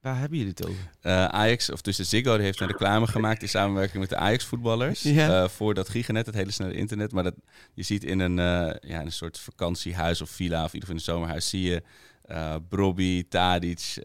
Waar 0.00 0.18
hebben 0.18 0.38
jullie 0.38 0.52
het 0.56 0.68
over? 0.68 0.90
Uh, 1.02 1.24
Ajax, 1.24 1.70
of 1.70 1.80
tussen 1.80 2.04
Ziggo, 2.04 2.34
die 2.36 2.44
heeft 2.44 2.60
een 2.60 2.66
reclame 2.66 3.06
gemaakt 3.06 3.42
in 3.42 3.48
samenwerking 3.48 3.98
met 3.98 4.08
de 4.08 4.16
Ajax-voetballers. 4.16 5.02
Ja. 5.02 5.42
Uh, 5.42 5.48
voor 5.48 5.74
dat 5.74 5.88
Giganet, 5.88 6.26
het 6.26 6.34
hele 6.34 6.50
snelle 6.50 6.72
internet. 6.72 7.12
Maar 7.12 7.22
dat, 7.22 7.34
je 7.74 7.82
ziet 7.82 8.04
in 8.04 8.20
een, 8.20 8.38
uh, 8.38 8.90
ja, 8.90 9.00
een 9.00 9.12
soort 9.12 9.38
vakantiehuis 9.38 10.20
of 10.20 10.30
villa, 10.30 10.64
of 10.64 10.74
in 10.74 10.74
ieder 10.74 10.88
geval 10.88 10.94
in 10.94 10.96
een 10.96 11.14
zomerhuis, 11.14 11.48
zie 11.48 11.70
je 11.70 11.82
uh, 12.30 12.54
Brobby, 12.68 13.28
Tadic. 13.28 13.98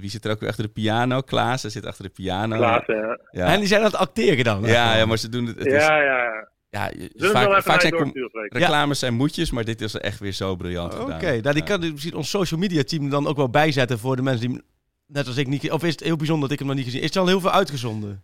wie 0.00 0.10
zit 0.10 0.24
er 0.24 0.30
ook 0.30 0.40
weer 0.40 0.48
achter 0.48 0.64
de 0.64 0.72
piano? 0.72 1.20
Klaas 1.20 1.60
zit 1.60 1.86
achter 1.86 2.04
de 2.04 2.10
piano. 2.10 2.56
Klaas, 2.56 2.86
ja. 2.86 3.18
ja. 3.30 3.46
En 3.46 3.58
die 3.58 3.68
zijn 3.68 3.80
aan 3.80 3.86
het 3.86 3.96
acteren 3.96 4.44
dan? 4.44 4.62
Ja, 4.62 4.96
ja 4.96 5.06
maar 5.06 5.18
ze 5.18 5.28
doen 5.28 5.46
het. 5.46 5.58
het 5.58 5.66
ja, 5.66 5.98
is, 5.98 6.04
ja, 6.04 6.48
ja. 6.72 6.90
Ja, 7.12 7.30
vaak, 7.30 7.62
vaak 7.62 7.80
zijn 7.80 8.12
reclames 8.48 8.98
zijn 8.98 9.14
moedjes, 9.14 9.50
maar 9.50 9.64
dit 9.64 9.80
is 9.80 9.94
echt 9.94 10.18
weer 10.18 10.32
zo 10.32 10.56
briljant 10.56 10.94
Oké, 10.94 11.14
okay, 11.14 11.38
nou, 11.38 11.54
die 11.54 11.64
kan 11.64 11.80
misschien 11.80 12.14
ons 12.14 12.30
social 12.30 12.60
media 12.60 12.82
team 12.82 13.10
dan 13.10 13.26
ook 13.26 13.36
wel 13.36 13.50
bijzetten 13.50 13.98
voor 13.98 14.16
de 14.16 14.22
mensen 14.22 14.48
die 14.48 14.62
net 15.06 15.26
als 15.26 15.36
ik 15.36 15.46
niet... 15.46 15.70
Of 15.70 15.84
is 15.84 15.92
het 15.92 16.02
heel 16.02 16.16
bijzonder 16.16 16.42
dat 16.42 16.52
ik 16.52 16.58
hem 16.58 16.66
nog 16.66 16.76
niet 16.76 16.84
gezien 16.84 17.00
Is 17.00 17.06
het 17.06 17.16
al 17.16 17.26
heel 17.26 17.40
veel 17.40 17.50
uitgezonden? 17.50 18.22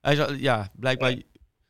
Hij 0.00 0.12
is 0.12 0.20
al, 0.20 0.32
ja, 0.32 0.68
blijkbaar... 0.72 1.10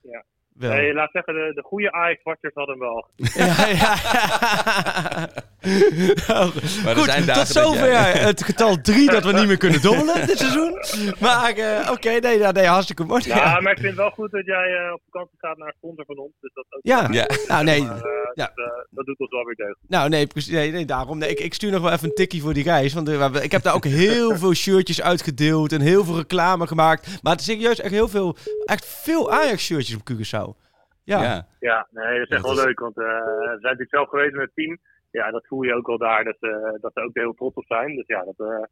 Ja. 0.02 0.24
Wel. 0.52 0.72
Nee, 0.72 0.94
laat 0.94 1.10
zeggen, 1.12 1.34
de, 1.34 1.52
de 1.54 1.62
goede 1.62 1.92
Ajax-watchers 1.92 2.54
hadden 2.54 2.78
hem 2.78 2.88
wel. 2.88 3.08
ja, 3.46 3.66
ja. 3.66 5.28
maar 6.84 6.96
Goed, 6.96 7.34
tot 7.34 7.46
zover 7.46 8.22
het 8.24 8.42
getal 8.42 8.80
3 8.80 9.10
dat 9.10 9.24
we 9.24 9.32
niet 9.32 9.46
meer 9.46 9.56
kunnen 9.56 9.82
dobbelen 9.82 10.26
dit 10.26 10.38
seizoen. 10.38 10.72
Maar 11.20 11.58
uh, 11.58 11.78
oké, 11.80 11.92
okay, 11.92 12.18
nee, 12.18 12.52
nee, 12.52 12.66
hartstikke 12.66 13.04
mooi. 13.04 13.22
Ja, 13.26 13.60
maar 13.60 13.72
ik 13.72 13.78
vind 13.78 13.90
het 13.90 13.96
wel 13.96 14.10
goed 14.10 14.30
dat 14.30 14.46
jij 14.46 14.86
uh, 14.86 14.92
op 14.92 15.00
vakantie 15.10 15.38
gaat 15.38 15.56
naar 15.56 15.66
een 15.66 15.74
sponsor 15.76 16.04
van 16.04 16.18
ons. 16.18 16.32
Dus 16.40 16.50
dat 16.54 16.64
ook 16.70 16.80
ja, 16.82 17.08
ja. 17.10 17.26
nou 17.48 17.64
nee. 17.64 17.82
Maar, 17.82 17.96
uh, 17.96 18.12
ja. 18.34 18.50
Dat, 18.54 18.86
dat, 18.90 19.06
doet 19.06 19.18
ons 19.18 19.30
wel 19.30 19.44
weer 19.44 19.54
deugd. 19.54 19.78
Nou 19.88 20.08
nee, 20.08 20.26
nee, 20.50 20.70
nee 20.70 20.84
daarom. 20.84 21.18
Nee, 21.18 21.30
ik, 21.30 21.40
ik 21.40 21.54
stuur 21.54 21.70
nog 21.70 21.82
wel 21.82 21.92
even 21.92 22.08
een 22.08 22.14
tikkie 22.14 22.42
voor 22.42 22.54
die 22.54 22.64
reis. 22.64 22.94
Want 22.94 23.08
ik 23.42 23.52
heb 23.52 23.62
daar 23.62 23.74
ook 23.74 23.84
heel 23.84 24.36
veel 24.36 24.54
shirtjes 24.54 25.02
uitgedeeld 25.02 25.72
en 25.72 25.80
heel 25.80 26.04
veel 26.04 26.16
reclame 26.16 26.66
gemaakt. 26.66 27.22
Maar 27.22 27.32
het 27.32 27.40
is 27.40 27.46
serieus 27.46 27.80
echt 27.80 27.92
heel 27.92 28.08
veel, 28.08 28.36
echt 28.64 28.86
veel 28.86 29.32
Ajax-shirtjes 29.32 29.96
op 29.96 30.10
Curaçao. 30.10 30.66
Ja, 31.04 31.22
ja, 31.22 31.46
ja 31.60 31.86
nee, 31.90 32.18
dat 32.18 32.28
is 32.28 32.36
echt 32.36 32.44
wel 32.44 32.64
leuk. 32.64 32.80
Want 32.80 32.98
uh, 32.98 33.04
we 33.04 33.46
zijn 33.46 33.60
natuurlijk 33.60 33.90
zelf 33.90 34.08
geweest 34.08 34.32
met 34.32 34.40
het 34.40 34.54
team. 34.54 34.78
Ja, 35.18 35.30
dat 35.30 35.46
voel 35.46 35.62
je 35.62 35.74
ook 35.74 35.86
wel 35.86 35.98
daar. 35.98 36.24
Dat, 36.24 36.36
uh, 36.40 36.52
dat 36.80 36.92
ze 36.94 37.00
ook 37.00 37.14
heel 37.14 37.34
trots 37.34 37.56
op 37.56 37.64
zijn. 37.66 37.96
Dus 37.96 38.06
ja, 38.06 38.24
dat 38.24 38.38
uh, 38.48 38.64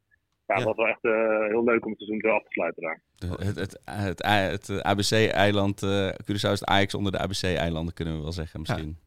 ja, 0.47 0.59
ja. 0.59 0.64
was 0.64 0.76
wel 0.76 0.86
echt 0.86 1.03
heel 1.51 1.64
leuk 1.64 1.84
om 1.84 1.90
het 1.90 2.01
seizoen 2.01 2.20
zo 2.20 2.28
af 2.28 2.42
te 2.42 2.51
sluiten 2.51 2.82
daar. 2.82 3.01
Het, 3.16 3.57
het, 3.57 3.80
het, 3.84 4.22
het 4.24 4.82
ABC-eiland, 4.82 5.82
Curaçao 6.22 6.53
is 6.53 6.61
het 6.61 6.64
Ajax 6.64 6.94
onder 6.94 7.12
de 7.12 7.18
ABC-eilanden, 7.18 7.94
kunnen 7.94 8.16
we 8.16 8.22
wel 8.22 8.32
zeggen 8.32 8.61
misschien. 8.61 8.99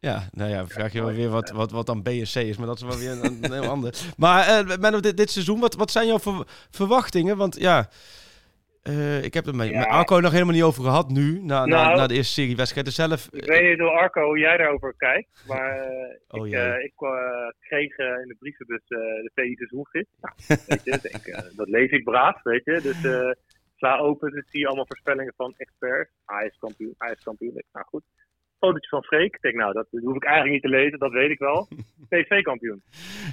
Ja, 0.00 0.28
nou 0.32 0.50
ja, 0.50 0.66
vraag 0.66 0.92
je 0.92 1.02
wel 1.02 1.14
weer 1.14 1.28
wat, 1.28 1.50
wat, 1.50 1.70
wat 1.70 1.86
dan 1.86 2.02
BSC 2.02 2.36
is, 2.36 2.56
maar 2.56 2.66
dat 2.66 2.76
is 2.76 2.82
wel 2.82 2.96
weer 2.96 3.10
een, 3.10 3.38
een 3.44 3.52
heel 3.52 3.70
ander. 3.76 3.94
Maar 4.16 4.64
uh, 4.80 5.00
dit, 5.00 5.16
dit 5.16 5.30
seizoen, 5.30 5.60
wat, 5.60 5.74
wat 5.74 5.90
zijn 5.90 6.06
jouw 6.06 6.18
ver, 6.18 6.46
verwachtingen? 6.70 7.36
Want 7.36 7.60
ja, 7.60 7.88
uh, 8.84 9.24
ik 9.24 9.34
heb 9.34 9.44
het 9.44 9.54
met, 9.54 9.68
ja. 9.68 9.78
met, 9.78 9.88
Arco 9.88 10.20
nog 10.20 10.32
helemaal 10.32 10.54
niet 10.54 10.62
over 10.62 10.82
gehad 10.82 11.08
nu, 11.08 11.40
na, 11.42 11.66
nou, 11.66 11.68
na, 11.68 11.94
na, 11.94 12.06
de 12.06 12.14
eerste 12.14 12.32
serie 12.32 12.56
wedstrijden 12.56 12.92
zelf. 12.92 13.28
Ik 13.30 13.44
weet 13.44 13.68
niet 13.68 13.78
hoe 13.78 13.90
Arco, 13.90 14.24
hoe 14.24 14.38
jij 14.38 14.56
daarover 14.56 14.94
kijkt, 14.96 15.44
maar 15.46 15.76
uh, 15.76 16.14
oh, 16.40 16.46
ik, 16.46 16.52
uh, 16.54 16.84
ik 16.84 16.94
kreeg 17.60 17.98
in 17.98 18.28
de 18.28 18.36
brievenbus 18.38 18.82
de 18.86 19.30
VI 19.34 19.54
seizoengids. 19.54 20.10
Nou, 20.20 20.34
weet 20.66 20.84
je, 20.84 20.98
denk, 21.02 21.56
dat 21.56 21.68
lees 21.68 21.90
ik 21.90 22.04
braaf, 22.04 22.42
weet 22.42 22.64
je. 22.64 22.80
Dus 22.80 23.00
sla 23.78 23.98
open, 23.98 24.30
dus 24.30 24.50
zie 24.50 24.60
je 24.60 24.66
allemaal 24.66 24.86
voorspellingen 24.86 25.32
van 25.36 25.54
experts. 25.56 26.10
Ajax 26.24 26.58
kampioen, 26.58 26.94
Ajax 26.98 27.22
kampioen. 27.22 27.62
Nou 27.72 27.86
goed, 27.86 28.02
fotootje 28.58 28.88
van 28.88 29.02
Freek. 29.02 29.34
Ik 29.34 29.40
denk, 29.40 29.54
nou, 29.54 29.72
dat 29.72 29.86
hoef 29.90 30.16
ik 30.16 30.24
eigenlijk 30.24 30.52
niet 30.52 30.72
te 30.72 30.78
lezen, 30.78 30.98
dat 30.98 31.12
weet 31.12 31.30
ik 31.30 31.38
wel. 31.38 31.68
PSV 32.08 32.42
kampioen. 32.42 32.82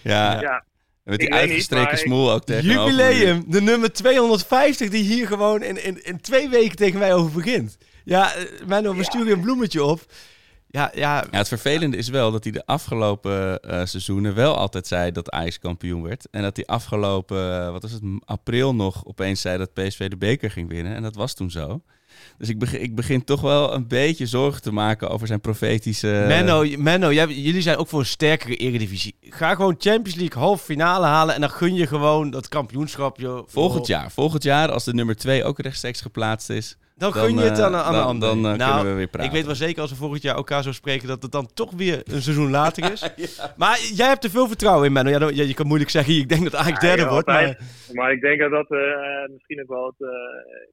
Ja, 0.04 0.42
ja. 0.42 0.66
Met 1.06 1.20
die 1.20 1.34
uitgestreken 1.34 1.98
smoel 1.98 2.32
ook 2.32 2.46
tegen. 2.46 2.70
Jubileum, 2.70 3.44
de 3.48 3.62
nummer 3.62 3.94
250 3.94 4.90
die 4.90 5.04
hier 5.04 5.28
gewoon 5.28 5.64
in, 5.64 5.84
in, 5.84 6.04
in 6.04 6.22
twee 6.22 6.50
weken 6.50 6.76
tegen 6.76 7.00
mij 7.00 7.14
over 7.14 7.32
begint. 7.32 7.78
Ja, 8.04 8.34
Menno, 8.66 8.92
we 8.92 8.98
ja. 8.98 9.04
sturen 9.04 9.32
een 9.32 9.42
bloemetje 9.42 9.84
op. 9.84 10.06
Ja, 10.68 10.92
ja. 10.94 11.26
ja, 11.32 11.38
het 11.38 11.48
vervelende 11.48 11.98
is 11.98 12.10
wel 12.10 12.32
dat 12.32 12.44
hij 12.44 12.54
de 12.54 12.66
afgelopen 12.66 13.60
uh, 13.66 13.86
seizoenen 13.86 14.36
wel 14.36 14.58
altijd 14.58 14.88
zei 14.88 15.12
dat 15.12 15.32
Ajax 15.32 15.60
kampioen 15.60 16.02
werd. 16.02 16.28
En 16.32 16.42
dat 16.42 16.56
hij 16.56 16.66
afgelopen, 16.66 17.38
uh, 17.38 17.72
wat 17.72 17.82
was 17.82 17.92
het, 17.92 18.02
april 18.26 18.76
nog 18.76 19.06
opeens 19.06 19.42
zei 19.42 19.58
dat 19.58 19.74
PSV 19.74 20.08
de 20.10 20.18
beker 20.18 20.52
ging 20.52 20.70
winnen. 20.70 20.96
En 20.96 21.02
dat 21.02 21.16
was 21.16 21.34
toen 21.34 21.52
zo. 21.52 21.82
Dus 22.38 22.50
ik 22.50 22.60
begin, 22.60 22.82
ik 22.82 22.96
begin 22.96 23.24
toch 23.24 23.42
wel 23.42 23.74
een 23.74 23.88
beetje 23.88 24.26
zorgen 24.26 24.62
te 24.62 24.72
maken 24.72 25.10
over 25.10 25.28
zijn 25.28 25.42
profetische... 25.42 26.26
Menno, 26.28 26.66
Menno 26.78 27.14
jij, 27.14 27.28
jullie 27.28 27.62
zijn 27.62 27.78
ook 27.78 27.88
voor 27.88 28.00
een 28.00 28.06
sterkere 28.06 28.56
eredivisie. 28.56 29.16
Ga 29.22 29.56
gewoon 29.56 29.76
Champions 29.78 30.16
League 30.16 30.42
halve 30.42 30.64
finale 30.64 31.06
halen 31.06 31.36
en 31.36 31.42
dan 31.42 31.50
gun 31.50 31.74
je 31.74 31.88
gewoon 31.88 32.30
dat 32.30 32.48
kampioenschap. 32.48 33.20
Joh. 33.20 33.48
Volgend 33.48 33.88
jaar. 33.88 34.12
Volgend 34.12 34.44
jaar, 34.44 34.72
als 34.72 34.84
de 34.84 34.94
nummer 34.94 35.16
2 35.16 35.44
ook 35.44 35.60
rechtstreeks 35.60 36.02
geplaatst 36.02 36.50
is... 36.50 36.78
Dan, 36.98 37.14
gun 37.14 37.36
je 37.36 37.50
het 37.50 37.60
aan, 37.60 37.76
aan 37.76 37.94
dan, 37.94 38.02
een 38.02 38.08
ander. 38.08 38.30
Dan, 38.30 38.42
dan 38.44 38.52
uh, 38.52 38.58
nou, 38.58 38.88
we 38.88 38.94
weer 38.94 39.08
praten. 39.08 39.30
Ik 39.30 39.36
weet 39.36 39.46
wel 39.46 39.56
zeker 39.56 39.82
als 39.82 39.92
we 39.92 40.04
volgend 40.04 40.22
jaar 40.22 40.36
elkaar 40.36 40.64
zo 40.64 40.72
spreken 40.72 41.08
dat 41.08 41.22
het 41.22 41.32
dan 41.32 41.48
toch 41.54 41.72
weer 41.72 41.98
een 42.14 42.22
seizoen 42.22 42.52
later 42.52 42.92
is. 42.92 43.02
ja. 43.26 43.54
Maar 43.58 43.78
jij 44.00 44.08
hebt 44.08 44.24
er 44.24 44.30
veel 44.30 44.48
vertrouwen 44.48 44.86
in, 44.88 44.94
Menno. 44.94 45.30
Ja, 45.40 45.44
je 45.52 45.54
kan 45.60 45.68
moeilijk 45.68 45.92
zeggen, 45.98 46.14
ik 46.14 46.30
denk 46.30 46.44
dat 46.44 46.54
eigenlijk 46.54 46.84
ja, 46.84 46.90
derde 46.90 47.12
wordt. 47.14 47.28
Maar... 47.28 47.58
maar... 47.94 48.12
ik 48.12 48.22
denk 48.22 48.40
dat 48.40 48.52
dat 48.52 48.72
uh, 48.72 49.28
misschien 49.36 49.62
ook 49.62 49.74
wel 49.78 49.86
het... 49.86 50.00
Uh, 50.00 50.10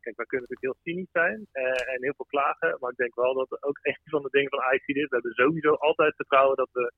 kijk, 0.04 0.16
wij 0.20 0.28
kunnen 0.30 0.46
natuurlijk 0.48 0.68
heel 0.68 0.82
cynisch 0.86 1.12
zijn 1.12 1.38
en 1.92 1.98
heel 2.06 2.18
veel 2.18 2.32
klagen. 2.34 2.76
Maar 2.80 2.90
ik 2.90 2.96
denk 2.96 3.14
wel 3.14 3.34
dat 3.34 3.62
ook 3.68 3.78
een 3.82 3.98
van 4.14 4.22
de 4.22 4.28
dingen 4.30 4.50
van 4.50 4.62
Ajax 4.62 4.86
is. 4.86 5.08
We 5.08 5.18
hebben 5.18 5.32
sowieso 5.44 5.72
altijd 5.72 6.14
vertrouwen 6.16 6.56
dat 6.56 6.68
we 6.72 6.92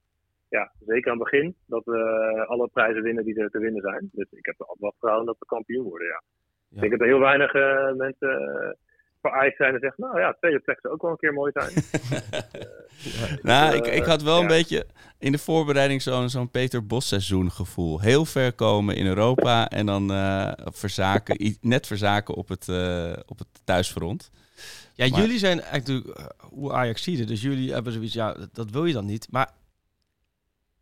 ja, 0.49 0.73
zeker 0.87 1.11
aan 1.11 1.19
het 1.19 1.31
begin, 1.31 1.57
dat 1.67 1.85
we 1.85 1.99
alle 2.47 2.69
prijzen 2.69 3.03
winnen 3.03 3.25
die 3.25 3.39
er 3.41 3.51
te 3.51 3.59
winnen 3.59 3.83
zijn. 3.83 4.09
Dus 4.13 4.29
ik 4.31 4.47
heb 4.47 4.61
er 4.61 4.67
altijd 4.67 4.81
wel 4.81 4.97
vertrouwen 4.99 5.27
dat 5.27 5.39
we 5.39 5.47
kampioen 5.47 5.85
worden, 5.85 6.07
ja. 6.07 6.21
ja. 6.69 6.75
Ik 6.75 6.81
denk 6.81 6.93
dat 6.93 7.01
er 7.01 7.13
heel 7.13 7.29
weinig 7.31 7.55
uh, 7.55 7.93
mensen 7.93 8.35
uh, 8.43 8.73
voor 9.25 9.33
Ajax 9.33 9.57
zijn 9.57 9.75
en 9.75 9.81
zeggen, 9.81 10.05
nou 10.05 10.21
ja, 10.21 10.33
tweede 10.33 10.59
plek 10.59 10.79
zou 10.81 10.95
ook 10.95 11.03
wel 11.03 11.11
een 11.11 11.17
keer 11.17 11.33
mooi 11.33 11.53
zijn. 11.55 11.73
uh, 13.07 13.43
nou, 13.43 13.77
ik, 13.77 13.87
ik 13.87 14.05
had 14.05 14.23
wel 14.23 14.37
ja. 14.37 14.41
een 14.41 14.47
beetje 14.47 14.87
in 15.19 15.33
de 15.33 15.39
voorbereiding 15.39 16.03
zo'n 16.03 16.31
zo'n 16.31 16.51
Peter 16.51 16.87
Bos 16.87 17.09
seizoen 17.09 17.51
gevoel. 17.51 18.01
Heel 18.01 18.25
ver 18.25 18.53
komen 18.53 18.97
in 18.97 19.07
Europa 19.07 19.69
en 19.69 19.87
dan 19.87 20.09
verzaken, 20.73 21.57
net 21.61 21.87
verzaken 21.87 22.35
op 22.35 22.49
het, 22.49 22.69
op 23.27 23.39
het 23.39 23.49
thuisfront. 23.65 24.31
Ja, 24.95 25.09
maar, 25.09 25.21
jullie 25.21 25.39
zijn 25.39 25.61
eigenlijk 25.61 26.19
hoe 26.41 26.73
Ajax 26.73 27.03
ziet 27.03 27.29
dus 27.29 27.43
jullie 27.43 27.73
hebben 27.73 27.93
zoiets, 27.93 28.15
ja, 28.15 28.37
dat 28.53 28.71
wil 28.71 28.85
je 28.85 28.93
dan 28.93 29.07
niet. 29.07 29.27
Maar 29.31 29.51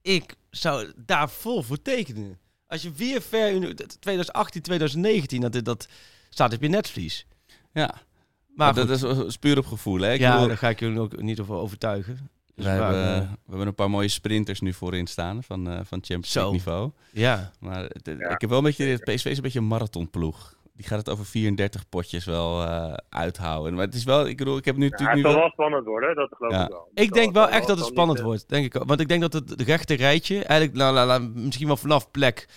ik 0.02 0.34
zou 0.50 0.92
daar 0.96 1.30
vol 1.30 1.62
voor 1.62 1.82
tekenen. 1.82 2.38
Als 2.66 2.82
je 2.82 2.92
weer 2.92 3.22
ver 3.22 3.48
in 3.48 3.76
2018, 4.00 4.62
2019, 4.62 5.40
dat, 5.40 5.64
dat 5.64 5.88
staat 6.30 6.54
op 6.54 6.62
je 6.62 6.68
netvlies. 6.68 7.26
Ja, 7.72 7.94
Maar 8.54 8.74
dat 8.74 8.90
is 8.90 9.02
is 9.02 9.36
puur 9.36 9.58
op 9.58 9.66
gevoel. 9.66 10.00
Hè? 10.00 10.12
Ik 10.12 10.20
ja, 10.20 10.32
bedoel, 10.32 10.48
daar 10.48 10.56
ga 10.56 10.68
ik 10.68 10.80
je 10.80 10.98
ook 10.98 11.22
niet 11.22 11.40
over 11.40 11.54
overtuigen. 11.54 12.30
Dus 12.54 12.64
we, 12.64 12.70
waar, 12.78 12.94
hebben, 12.94 13.14
eh, 13.14 13.30
we 13.30 13.48
hebben 13.48 13.66
een 13.66 13.74
paar 13.74 13.90
mooie 13.90 14.08
sprinters 14.08 14.60
nu 14.60 14.72
voorin 14.72 15.06
staan 15.06 15.42
van, 15.42 15.68
eh, 15.68 15.74
van 15.74 15.98
Champions. 16.02 16.34
League 16.34 16.52
niveau. 16.52 16.90
ja, 17.12 17.50
Maar 17.60 17.82
Ja. 18.02 18.28
ik 18.30 18.40
heb 18.40 18.48
wel 18.50 18.58
een 18.58 18.64
beetje, 18.64 18.84
het 18.84 19.04
PSV 19.04 19.24
is 19.26 19.36
een 19.36 19.42
beetje 19.42 19.58
een 19.58 19.66
marathonploeg. 19.66 20.54
Die 20.74 20.86
gaat 20.86 20.98
het 20.98 21.08
over 21.08 21.24
34 21.26 21.88
potjes 21.88 22.24
wel 22.24 22.62
eh, 22.62 22.94
uithouden. 23.08 23.74
Maar 23.74 23.84
het 23.84 23.94
is 23.94 24.04
wel, 24.04 24.26
ik 24.26 24.36
bedoel, 24.36 24.56
ik 24.56 24.64
heb 24.64 24.76
nu 24.76 24.84
Ja, 24.84 24.90
natuurlijk 24.90 25.16
het 25.18 25.26
nu 25.26 25.32
zal 25.32 25.40
wel... 25.40 25.48
wel 25.48 25.50
spannend 25.66 25.86
worden, 25.86 26.14
dat 26.14 26.28
geloof 26.36 26.52
Ja. 26.52 26.64
ik 26.64 26.70
wel. 26.70 26.88
ik 26.94 27.12
denk 27.12 27.32
wel 27.32 27.48
echt 27.48 27.66
dat 27.66 27.78
het 27.78 27.86
spannend 27.86 28.10
niet, 28.18 28.18
eh, 28.18 28.24
wordt, 28.24 28.48
denk 28.48 28.64
ik. 28.74 28.82
Want 28.86 29.00
ik 29.00 29.08
denk 29.08 29.20
dat 29.20 29.32
het 29.32 29.58
de 29.58 29.64
rechte 29.64 29.94
rijtje, 29.94 30.34
eigenlijk 30.44 30.78
nou, 30.78 30.94
nou, 30.94 31.06
nou, 31.08 31.22
misschien 31.34 31.66
wel 31.66 31.76
vanaf 31.76 32.10
plek 32.10 32.48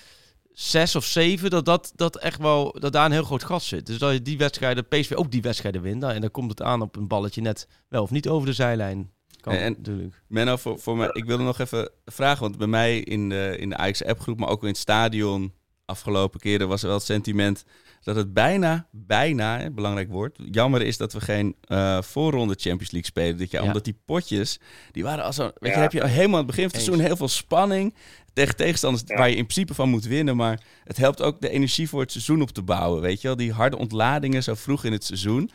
6 0.57 0.95
of 0.95 1.05
7, 1.05 1.49
dat, 1.49 1.65
dat, 1.65 1.91
dat 1.95 2.17
echt 2.17 2.39
wel, 2.41 2.75
dat 2.79 2.93
daar 2.93 3.05
een 3.05 3.11
heel 3.11 3.23
groot 3.23 3.43
gat 3.43 3.63
zit. 3.63 3.85
Dus 3.85 3.97
dat 3.97 4.13
je 4.13 4.21
die 4.21 4.37
wedstrijden, 4.37 4.87
PSV 4.87 5.11
ook 5.11 5.31
die 5.31 5.41
wedstrijden 5.41 5.81
wint. 5.81 5.99
nou, 6.01 6.13
en 6.13 6.21
dan 6.21 6.31
komt 6.31 6.49
het 6.49 6.61
aan 6.61 6.81
op 6.81 6.95
een 6.95 7.07
balletje 7.07 7.41
net 7.41 7.67
wel 7.87 8.01
of 8.03 8.11
niet 8.11 8.27
over 8.27 8.47
de 8.47 8.53
zijlijn. 8.53 9.11
Kan 9.41 9.53
En- 9.53 9.71
natuurlijk. 9.77 10.21
Menno, 10.27 10.55
voor, 10.55 10.79
voor 10.79 10.97
mij, 10.97 11.09
ik 11.11 11.25
wilde 11.25 11.43
nog 11.43 11.59
even 11.59 11.89
vragen, 12.05 12.41
want 12.41 12.57
bij 12.57 12.67
mij 12.67 12.99
in 12.99 13.29
de, 13.29 13.55
in 13.59 13.69
de 13.69 13.77
Ajax-appgroep, 13.77 14.39
maar 14.39 14.49
ook 14.49 14.61
in 14.61 14.67
het 14.67 14.77
stadion 14.77 15.53
afgelopen 15.85 16.39
keren 16.39 16.67
was 16.67 16.81
er 16.81 16.87
wel 16.87 16.97
het 16.97 17.05
sentiment 17.05 17.63
dat 18.01 18.15
het 18.15 18.33
bijna, 18.33 18.87
bijna, 18.91 19.59
hè, 19.59 19.71
belangrijk 19.71 20.09
woord, 20.09 20.37
jammer 20.51 20.81
is 20.81 20.97
dat 20.97 21.13
we 21.13 21.21
geen 21.21 21.55
eh, 21.61 22.01
voorronde 22.01 22.53
Champions 22.57 22.91
League 22.91 23.09
spelen 23.09 23.37
dit 23.37 23.51
jaar. 23.51 23.61
Ja. 23.61 23.67
Omdat 23.67 23.83
die 23.83 23.99
potjes, 24.05 24.59
die 24.91 25.03
waren 25.03 25.23
al 25.23 25.33
zo, 25.33 25.43
weet 25.43 25.53
je, 25.59 25.67
Ja. 25.69 25.79
heb 25.81 25.91
je 25.91 26.05
helemaal 26.07 26.39
aan 26.39 26.45
het 26.45 26.55
begin 26.55 26.63
van 26.69 26.73
het 26.77 26.81
seizoen 26.85 27.05
heel 27.05 27.15
veel 27.17 27.27
spanning 27.27 27.95
tegen 28.35 28.55
tegenstanders 28.55 29.03
Ja. 29.05 29.15
waar 29.15 29.29
je 29.29 29.35
in 29.35 29.47
principe 29.47 29.73
van 29.73 29.89
moet 29.89 30.07
winnen, 30.07 30.35
maar 30.35 30.61
het 30.83 30.97
helpt 30.97 31.21
ook 31.21 31.41
de 31.41 31.49
energie 31.49 31.89
voor 31.89 32.01
het 32.01 32.11
seizoen 32.11 32.41
op 32.41 32.49
te 32.49 32.63
bouwen, 32.63 33.01
weet 33.01 33.21
je 33.21 33.27
wel. 33.27 33.37
Die 33.37 33.51
harde 33.51 33.77
ontladingen 33.77 34.43
zo 34.43 34.53
vroeg 34.53 34.83
in 34.83 34.91
het 34.91 35.03
seizoen. 35.03 35.49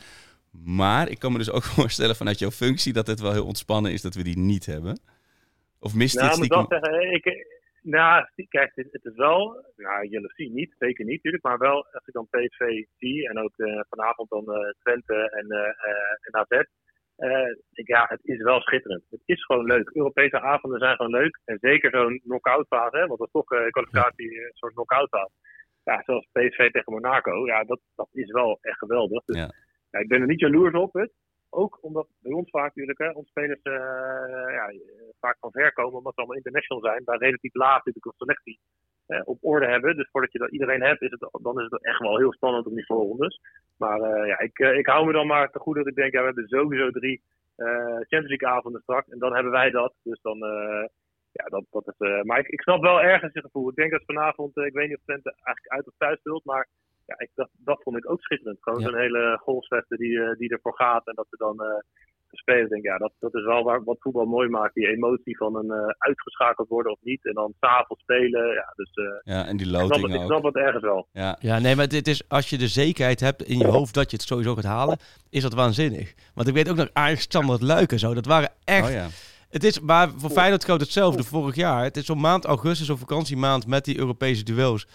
Maar 0.51 1.09
ik 1.09 1.19
kan 1.19 1.31
me 1.31 1.37
dus 1.37 1.51
ook 1.51 1.63
voorstellen 1.77 2.15
vanuit 2.15 2.39
jouw 2.39 2.51
functie 2.51 2.93
dat 2.93 3.07
het 3.07 3.19
wel 3.19 3.31
heel 3.31 3.45
ontspannen 3.45 3.91
is 3.91 4.01
dat 4.01 4.15
we 4.15 4.23
die 4.23 4.37
niet 4.37 4.65
hebben. 4.65 4.99
Of 5.79 5.95
mist 5.95 6.15
Nou, 6.15 6.31
ik 6.31 6.37
moet 6.37 6.47
wel 6.47 6.65
zeggen, 6.67 7.13
ik, 7.13 7.25
nou, 7.81 8.25
kijk, 8.49 8.71
het, 8.75 8.87
het 8.91 9.05
is 9.05 9.15
wel, 9.15 9.65
nou, 9.75 10.07
jaloezie 10.07 10.51
niet, 10.51 10.75
zeker 10.79 11.05
niet 11.05 11.15
natuurlijk, 11.15 11.43
maar 11.43 11.57
wel 11.57 11.85
als 11.91 12.05
ik 12.05 12.13
dan 12.13 12.27
PSV 12.29 12.85
zie 12.97 13.29
en 13.29 13.39
ook 13.39 13.53
eh, 13.57 13.79
vanavond 13.89 14.29
dan 14.29 14.53
eh, 14.53 14.73
Twente 14.79 15.29
en, 15.39 15.47
eh, 15.49 15.73
en 16.21 16.35
AZ, 16.35 16.63
ja, 17.71 18.05
het 18.09 18.19
is 18.23 18.41
wel 18.41 18.61
schitterend. 18.61 19.03
Het 19.09 19.21
is 19.25 19.45
gewoon 19.45 19.65
leuk. 19.65 19.89
Europese 19.93 20.41
avonden 20.41 20.79
zijn 20.79 20.95
gewoon 20.95 21.11
leuk 21.11 21.39
en 21.45 21.57
zeker 21.61 21.91
zo'n 21.91 22.21
knock-out 22.23 22.67
fase, 22.67 22.97
hè, 22.97 23.05
want 23.07 23.19
dat 23.19 23.27
is 23.27 23.33
toch 23.33 23.51
eh 23.51 23.69
kwalificatie 23.69 24.29
eh, 24.29 24.45
een 24.45 24.53
soort 24.53 24.73
knock-out 24.73 25.09
fase. 25.09 25.31
Ja, 25.83 26.01
zoals 26.05 26.27
PSV 26.31 26.71
tegen 26.71 26.93
Monaco, 26.93 27.45
ja, 27.45 27.63
dat, 27.63 27.79
dat 27.95 28.07
is 28.11 28.31
wel 28.31 28.57
echt 28.61 28.77
geweldig. 28.77 29.23
Dus, 29.23 29.37
Ja. 29.37 29.51
ja, 29.89 29.99
ik 29.99 30.07
ben 30.07 30.21
er 30.21 30.27
niet 30.27 30.39
jaloers 30.39 30.73
op, 30.73 30.93
het. 30.93 31.11
Ook 31.49 31.77
omdat 31.81 32.07
bij 32.19 32.31
ons 32.31 32.49
vaak 32.49 32.67
natuurlijk, 32.67 32.97
hè, 32.97 33.09
onze 33.09 33.29
spelers 33.29 33.61
eh, 33.61 33.73
ja, 34.57 34.67
eh, 34.67 34.79
vaak 35.19 35.37
van 35.39 35.51
ver 35.51 35.73
komen, 35.73 35.97
omdat 35.97 36.13
ze 36.13 36.19
allemaal 36.19 36.37
international 36.37 36.83
zijn, 36.83 37.03
daar 37.03 37.17
relatief 37.17 37.53
laat 37.53 37.85
natuurlijk 37.85 38.05
een 38.05 38.25
selectie 38.27 38.59
eh, 38.59 38.90
op 39.23 39.37
orde 39.41 39.65
hebben. 39.67 39.95
Dus 39.95 40.09
voordat 40.11 40.31
je 40.31 40.39
dat 40.39 40.51
iedereen 40.51 40.81
hebt, 40.81 41.01
is 41.01 41.11
het, 41.11 41.29
dan 41.41 41.59
is 41.61 41.67
het 41.69 41.83
echt 41.85 41.99
wel 41.99 42.17
heel 42.17 42.33
spannend 42.33 42.65
op 42.65 42.73
die 42.73 42.85
voorrondes. 42.85 43.39
Maar 43.77 43.99
eh, 44.01 44.27
ja, 44.27 44.39
ik, 44.39 44.59
eh, 44.59 44.77
ik 44.77 44.85
hou 44.87 45.05
me 45.05 45.11
dan 45.11 45.27
maar 45.27 45.51
te 45.51 45.59
goed 45.59 45.75
dat 45.75 45.87
ik 45.87 45.95
denk, 45.95 46.13
ja, 46.13 46.19
we 46.19 46.25
hebben 46.25 46.47
sowieso 46.47 46.89
drie 46.91 47.21
eh, 47.55 47.65
Champions 47.85 48.27
League 48.27 48.47
avonden 48.49 48.81
straks. 48.81 49.07
En 49.09 49.19
dan 49.19 49.33
hebben 49.33 49.51
wij 49.51 49.69
dat. 49.69 49.93
Dus 50.03 50.21
dan, 50.21 50.43
eh, 50.45 50.85
ja, 51.31 51.45
dat, 51.45 51.63
dat 51.69 51.87
is... 51.87 52.07
eh, 52.07 52.21
maar 52.21 52.39
ik, 52.39 52.47
ik 52.47 52.61
snap 52.61 52.81
wel 52.81 53.01
ergens 53.01 53.33
je 53.33 53.41
gevoel. 53.41 53.69
Ik 53.69 53.75
denk 53.75 53.91
dat 53.91 54.03
vanavond, 54.05 54.57
eh, 54.57 54.65
ik 54.65 54.73
weet 54.73 54.87
niet 54.87 54.97
of 54.97 55.03
Twente 55.03 55.33
eigenlijk 55.43 55.75
uit 55.75 55.87
of 55.87 55.93
thuis 55.97 56.19
speelt, 56.19 56.45
maar 56.45 56.67
ja, 57.05 57.19
ik, 57.19 57.29
dat, 57.35 57.49
dat 57.53 57.81
vond 57.83 57.97
ik 57.97 58.09
ook 58.11 58.21
schitterend. 58.21 58.57
Gewoon 58.63 58.79
Ja. 58.79 58.85
zo'n 58.89 58.99
hele 58.99 59.37
golfsvesten 59.41 59.97
die, 59.97 60.21
eh, 60.23 60.35
die 60.37 60.49
ervoor 60.49 60.75
gaat 60.75 61.07
en 61.07 61.15
dat 61.15 61.27
ze 61.29 61.37
dan 61.37 61.57
spelen. 62.37 62.63
Ik 62.63 62.69
denk, 62.69 62.83
ja, 62.83 62.97
dat, 62.97 63.11
dat 63.19 63.35
is 63.35 63.43
wel 63.43 63.63
waar, 63.63 63.83
wat 63.83 63.97
voetbal 63.99 64.25
mooi 64.25 64.49
maakt. 64.49 64.73
Die 64.73 64.87
emotie 64.87 65.37
van 65.37 65.55
een 65.55 65.71
eh, 65.71 65.93
uitgeschakeld 65.97 66.67
worden 66.67 66.91
of 66.91 66.99
niet. 67.01 67.25
En 67.25 67.33
dan 67.33 67.53
s'avonds 67.59 68.01
spelen. 68.03 68.53
Ja, 68.53 68.73
dus 68.75 68.91
eh, 68.93 69.33
Ja, 69.33 69.45
en 69.45 69.57
die 69.57 69.67
ik, 69.67 69.73
snap 69.73 69.89
het, 69.89 70.01
loting 70.01 70.21
ik 70.21 70.25
snap 70.25 70.43
het 70.43 70.55
ergens 70.55 70.83
wel. 70.83 71.07
Ja, 71.11 71.37
Ja, 71.39 71.59
nee, 71.59 71.75
maar 71.75 71.87
dit 71.87 72.07
is, 72.07 72.29
als 72.29 72.49
je 72.49 72.57
de 72.57 72.67
zekerheid 72.67 73.19
hebt 73.19 73.43
in 73.43 73.57
je 73.57 73.67
hoofd 73.67 73.93
dat 73.93 74.11
je 74.11 74.17
het 74.17 74.25
sowieso 74.25 74.55
gaat 74.55 74.63
halen, 74.63 74.97
is 75.29 75.41
dat 75.41 75.53
waanzinnig. 75.53 76.13
Want 76.33 76.47
ik 76.47 76.53
weet 76.53 76.69
ook 76.69 76.75
nog 76.75 76.89
Ajax 76.93 77.21
Standard 77.21 77.61
Luik 77.61 77.91
en 77.91 77.99
zo, 77.99 78.13
dat 78.13 78.25
waren 78.25 78.49
echt... 78.63 78.87
oh 78.87 78.93
ja. 78.93 79.07
Het 79.49 79.63
is, 79.63 79.79
maar 79.79 80.09
voor 80.17 80.29
Feyenoord 80.29 80.65
geldt 80.65 80.81
hetzelfde 80.81 81.23
vorig 81.23 81.55
jaar. 81.55 81.83
Het 81.83 81.97
is 81.97 82.05
zo'n 82.05 82.19
maand 82.19 82.45
augustus, 82.45 82.87
zo'n 82.87 82.97
vakantiemaand 82.97 83.67
met 83.67 83.85
die 83.85 83.97
Europese 83.97 84.43
duels. 84.43 84.87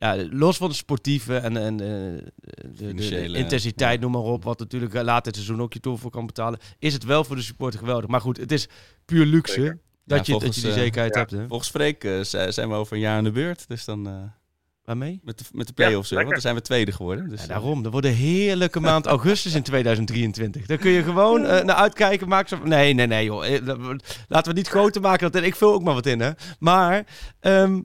Ja, 0.00 0.26
los 0.30 0.56
van 0.56 0.68
de 0.68 0.74
sportieve 0.74 1.36
en, 1.36 1.56
en 1.56 1.72
eh, 1.72 1.86
de, 2.76 2.94
de, 2.94 3.08
de 3.08 3.38
intensiteit, 3.38 3.94
ja. 3.94 4.00
noem 4.00 4.12
maar 4.12 4.32
op, 4.32 4.44
wat 4.44 4.58
natuurlijk 4.58 4.94
eh, 4.94 5.02
later 5.02 5.26
het 5.26 5.34
seizoen 5.34 5.62
ook 5.62 5.72
je 5.72 5.80
toer 5.80 5.98
voor 5.98 6.10
kan 6.10 6.26
betalen, 6.26 6.58
is 6.78 6.92
het 6.92 7.04
wel 7.04 7.24
voor 7.24 7.36
de 7.36 7.42
supporter 7.42 7.78
geweldig. 7.78 8.10
Maar 8.10 8.20
goed, 8.20 8.36
het 8.36 8.52
is 8.52 8.68
puur 9.04 9.26
luxe 9.26 9.52
Zeker. 9.52 9.78
dat, 10.04 10.26
Ja, 10.26 10.34
je, 10.34 10.40
dat 10.40 10.54
je 10.54 10.60
die 10.60 10.70
eh, 10.70 10.76
zekerheid 10.76 11.14
hebt. 11.14 11.30
Hè? 11.30 11.46
Volgens 11.48 11.70
Freek 11.70 12.08
zijn 12.50 12.68
we 12.68 12.74
over 12.74 12.94
een 12.94 13.00
jaar 13.02 13.16
aan 13.16 13.24
de 13.24 13.30
beurt. 13.30 13.68
Dus 13.68 13.84
dan 13.84 14.06
eh, 14.08 14.22
Waarmee? 14.90 15.20
met 15.24 15.38
de, 15.38 15.44
met 15.52 15.66
de 15.66 15.72
play-offs, 15.72 16.08
Ja, 16.08 16.16
want 16.16 16.30
dan 16.30 16.40
zijn 16.40 16.54
we 16.54 16.60
tweede 16.60 16.92
geworden. 16.92 17.28
Dus, 17.28 17.40
Ja, 17.40 17.46
daarom. 17.46 17.82
Dat 17.82 17.92
wordt 17.92 18.06
een 18.06 18.14
heerlijke 18.14 18.80
maand 18.80 19.06
augustus 19.16 19.54
in 19.54 19.62
2023. 19.62 20.66
Daar 20.66 20.78
kun 20.78 20.90
je 20.90 21.02
gewoon 21.02 21.44
eh, 21.44 21.64
naar 21.64 21.76
uitkijken. 21.76 22.28
Maak 22.28 22.48
zo... 22.48 22.58
Nee, 22.64 22.94
nee, 22.94 23.06
nee, 23.06 23.24
joh. 23.24 23.40
Laten 23.48 24.02
we 24.28 24.36
het 24.38 24.54
niet 24.54 24.68
groter 24.68 25.00
maken. 25.00 25.32
Dat... 25.32 25.42
Ik 25.42 25.56
vul 25.56 25.72
ook 25.72 25.82
maar 25.82 25.94
wat 25.94 26.06
in, 26.06 26.20
hè. 26.20 26.30
Maar, 26.58 27.06
ehm, 27.40 27.80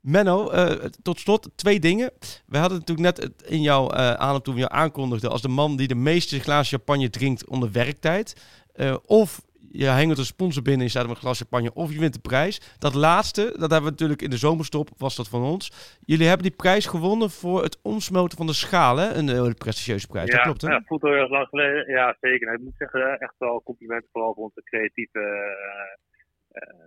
Menno, 0.00 0.50
eh, 0.50 0.84
tot 1.02 1.20
slot 1.20 1.50
twee 1.54 1.80
dingen. 1.80 2.10
We 2.46 2.58
hadden 2.58 2.78
natuurlijk 2.78 3.18
net 3.18 3.44
in 3.44 3.62
jouw 3.62 3.90
eh 3.90 4.12
aanloop 4.12 4.44
toen 4.44 4.54
we 4.54 4.60
jou 4.60 4.72
aankondigden... 4.72 5.30
als 5.30 5.42
de 5.42 5.48
man 5.48 5.76
die 5.76 5.88
de 5.88 5.94
meeste 5.94 6.40
glazen 6.40 6.78
champagne 6.78 7.10
drinkt 7.10 7.48
onder 7.48 7.72
werktijd. 7.72 8.56
Eh, 8.74 8.96
of 9.06 9.40
je 9.70 9.84
hengelt 9.84 10.18
een 10.18 10.24
sponsor 10.24 10.62
binnen 10.62 10.82
en 10.82 10.90
staat 10.90 11.06
met 11.06 11.14
een 11.14 11.20
glas 11.20 11.38
champagne... 11.38 11.74
of 11.74 11.92
je 11.92 11.98
wint 11.98 12.14
de 12.14 12.20
prijs. 12.20 12.60
Dat 12.78 12.94
laatste, 12.94 13.42
dat 13.42 13.70
hebben 13.70 13.82
we 13.82 13.90
natuurlijk 13.90 14.22
in 14.22 14.30
de 14.30 14.36
zomerstop, 14.36 14.88
was 14.96 15.16
dat 15.16 15.28
van 15.28 15.42
ons. 15.42 15.72
Jullie 16.00 16.26
hebben 16.26 16.46
die 16.46 16.56
prijs 16.56 16.86
gewonnen 16.86 17.30
voor 17.30 17.62
het 17.62 17.78
omsmelten 17.82 18.38
van 18.38 18.46
de 18.46 18.52
schaal, 18.52 18.96
hè? 18.96 19.14
Een 19.14 19.28
hele 19.28 19.54
prestigieuze 19.54 20.06
prijs, 20.06 20.30
dat 20.30 20.40
klopt, 20.40 20.60
hè? 20.60 20.68
Ja, 20.68 20.82
voelt 20.86 21.02
al 21.02 21.10
heel 21.10 21.20
erg 21.20 21.30
lang 21.30 21.48
geleden. 21.48 21.90
Ja, 21.90 22.16
zeker. 22.20 22.46
Nou, 22.46 22.58
ik 22.58 22.64
moet 22.64 22.76
zeggen, 22.78 23.18
echt 23.18 23.34
wel 23.38 23.62
complimenten 23.62 24.08
vooral 24.12 24.34
voor 24.34 24.44
onze 24.44 24.62
creatieve 24.62 25.20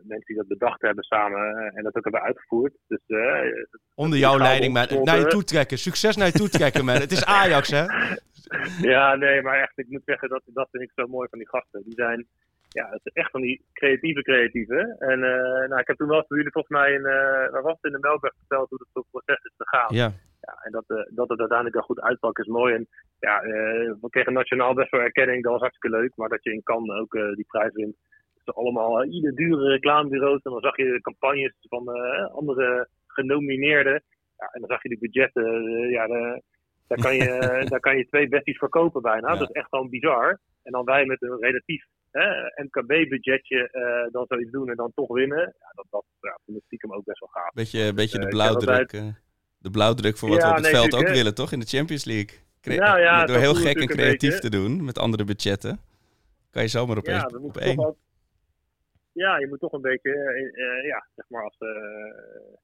mensen 0.04 0.26
die 0.26 0.36
dat 0.36 0.48
bedacht 0.48 0.82
hebben 0.82 1.04
samen 1.04 1.58
eh, 1.58 1.78
en 1.78 1.84
dat 1.84 1.96
ook 1.96 2.04
hebben 2.04 2.22
uitgevoerd. 2.22 2.74
Dus 2.88 3.02
eh, 3.06 3.64
Onder 3.96 4.20
jouw 4.20 4.38
leiding, 4.38 4.74
man. 4.74 5.04
Naar 5.04 5.20
je 5.20 5.28
toe 5.28 5.44
trekken. 5.44 5.78
Succes 5.78 6.16
naar 6.16 6.28
je 6.28 6.34
toe 6.34 6.50
trekken, 6.50 6.86
man. 6.86 6.96
Het 6.96 7.12
is 7.12 7.26
Ajax, 7.26 7.70
hè? 7.70 7.86
ja, 8.94 9.16
nee, 9.16 9.42
maar 9.42 9.62
echt, 9.62 9.78
ik 9.78 9.90
moet 9.90 10.02
zeggen, 10.06 10.30
dat, 10.30 10.42
dat 10.46 10.68
vind 10.72 10.84
ik 10.84 10.92
zo 10.96 11.08
mooi 11.08 11.28
van 11.30 11.40
die 11.40 11.50
gasten. 11.50 11.84
Die 11.84 11.94
zijn, 11.94 12.28
ja, 12.70 12.90
het 12.90 13.02
is 13.04 13.14
echt 13.14 13.32
van 13.32 13.42
die 13.42 13.66
creatieve 13.74 14.22
creatieve. 14.22 14.96
En 15.00 15.24
eh, 15.24 15.70
nou, 15.70 15.80
ik 15.80 15.88
heb 15.88 15.98
toen 15.98 16.08
wel 16.08 16.24
voor 16.28 16.38
jullie 16.38 16.52
volgens 16.52 16.74
mij, 16.74 16.94
in, 16.94 17.06
eh 17.06 17.52
waar 17.52 17.62
was 17.62 17.78
het, 17.82 17.92
in 17.92 17.92
de 17.92 18.08
Melkweg 18.08 18.34
verteld 18.38 18.70
hoe 18.70 18.88
het 18.94 19.06
proces 19.12 19.44
is 19.44 19.54
gegaan. 19.58 19.96
Ja. 19.96 20.14
Ja, 20.42 20.54
en 20.64 20.72
dat, 20.72 20.84
eh, 20.88 20.98
dat 21.10 21.30
het 21.30 21.40
uiteindelijk 21.40 21.78
wel 21.78 21.86
goed 21.86 22.02
uitpakt 22.02 22.40
is 22.40 22.48
mooi. 22.48 22.74
En 22.74 22.88
ja, 23.20 23.42
eh, 23.42 23.92
we 24.02 24.10
kregen 24.10 24.34
nationaal 24.34 24.74
best 24.74 24.92
wel 24.92 25.02
erkenning, 25.02 25.44
dat 25.44 25.52
was 25.52 25.62
hartstikke 25.62 25.98
leuk. 25.98 26.12
Maar 26.16 26.30
dat 26.30 26.44
je 26.44 26.54
in 26.54 26.64
Cannes 26.64 27.00
ook 27.00 27.14
eh, 27.14 27.32
die 27.32 27.46
prijs 27.48 27.74
wint. 27.74 27.96
Dus 28.44 28.56
allemaal 28.56 29.04
uh, 29.04 29.14
ieder 29.14 29.36
dure 29.36 29.70
reclamebureaus. 29.70 30.42
En 30.42 30.52
dan 30.52 30.62
zag 30.62 30.78
je 30.78 31.00
campagnes 31.02 31.54
van 31.60 31.94
eh, 31.96 32.34
andere 32.34 32.88
genomineerden. 33.08 34.04
Ja, 34.38 34.46
en 34.52 34.60
dan 34.60 34.70
zag 34.70 34.84
je 34.84 34.90
die 34.90 35.00
budgetten. 35.00 35.46
eh, 35.46 35.92
ja, 35.92 36.08
de, 36.08 36.42
daar, 36.88 36.98
kan 37.02 37.16
je, 37.16 37.26
daar 37.72 37.80
kan 37.80 37.98
je 37.98 38.06
twee 38.08 38.28
besties 38.28 38.58
verkopen 38.58 39.02
bijna. 39.02 39.32
Ja. 39.34 39.40
Dat 39.40 39.50
is 39.50 39.56
echt 39.56 39.68
gewoon 39.70 39.90
bizar. 39.90 40.40
En 40.64 40.72
dan 40.72 40.86
wij 40.86 41.06
met 41.06 41.22
een 41.22 41.38
relatief 41.40 41.86
MKB-budgetje 42.64 43.70
eh, 43.72 44.12
dan 44.12 44.26
zoiets 44.28 44.52
doen 44.52 44.70
en 44.70 44.76
dan 44.76 44.92
toch 44.96 45.08
winnen. 45.08 45.40
Ja, 45.40 45.72
dat, 45.76 45.86
dat 45.90 46.04
ja, 46.22 46.38
vind 46.46 46.58
ik 46.58 46.64
stiekem 46.66 46.94
ook 46.94 47.04
best 47.04 47.20
wel 47.20 47.30
gaaf. 47.30 47.54
Beetje, 47.54 47.94
beetje 47.94 48.18
de 48.20 48.24
Eh, 48.26 48.30
blauwdruk. 48.32 48.94
eh, 48.94 49.08
de 49.58 49.70
blauwdruk 49.72 50.18
voor 50.18 50.30
wat 50.30 50.38
Ja, 50.38 50.44
we 50.44 50.50
op 50.50 50.56
het 50.56 50.64
nee, 50.64 50.74
veld 50.82 50.94
ook 50.96 51.08
hè. 51.08 51.14
willen, 51.14 51.36
toch? 51.36 51.52
In 51.52 51.60
de 51.60 51.66
Champions 51.66 52.06
League. 52.06 52.38
Cre- 52.62 52.76
Nou 52.76 53.00
ja, 53.00 53.26
door 53.26 53.38
heel 53.38 53.54
gek 53.56 53.78
en 53.80 53.88
creatief 53.88 54.40
te 54.40 54.50
doen 54.50 54.84
met 54.86 54.98
andere 54.98 55.24
budgetten. 55.24 55.80
Kan 56.52 56.62
je 56.62 56.68
zomaar 56.68 56.98
op, 56.98 57.04
één, 57.08 57.42
op 57.42 57.58
één. 57.58 57.96
Ja, 59.14 59.38
je 59.38 59.48
moet 59.48 59.60
toch 59.60 59.72
een 59.72 59.82
beetje, 59.82 60.12
eh, 60.12 60.64
eh, 60.64 60.86
ja, 60.86 61.06
zeg 61.16 61.30
maar 61.30 61.44
als, 61.44 61.58
eh 61.58 61.68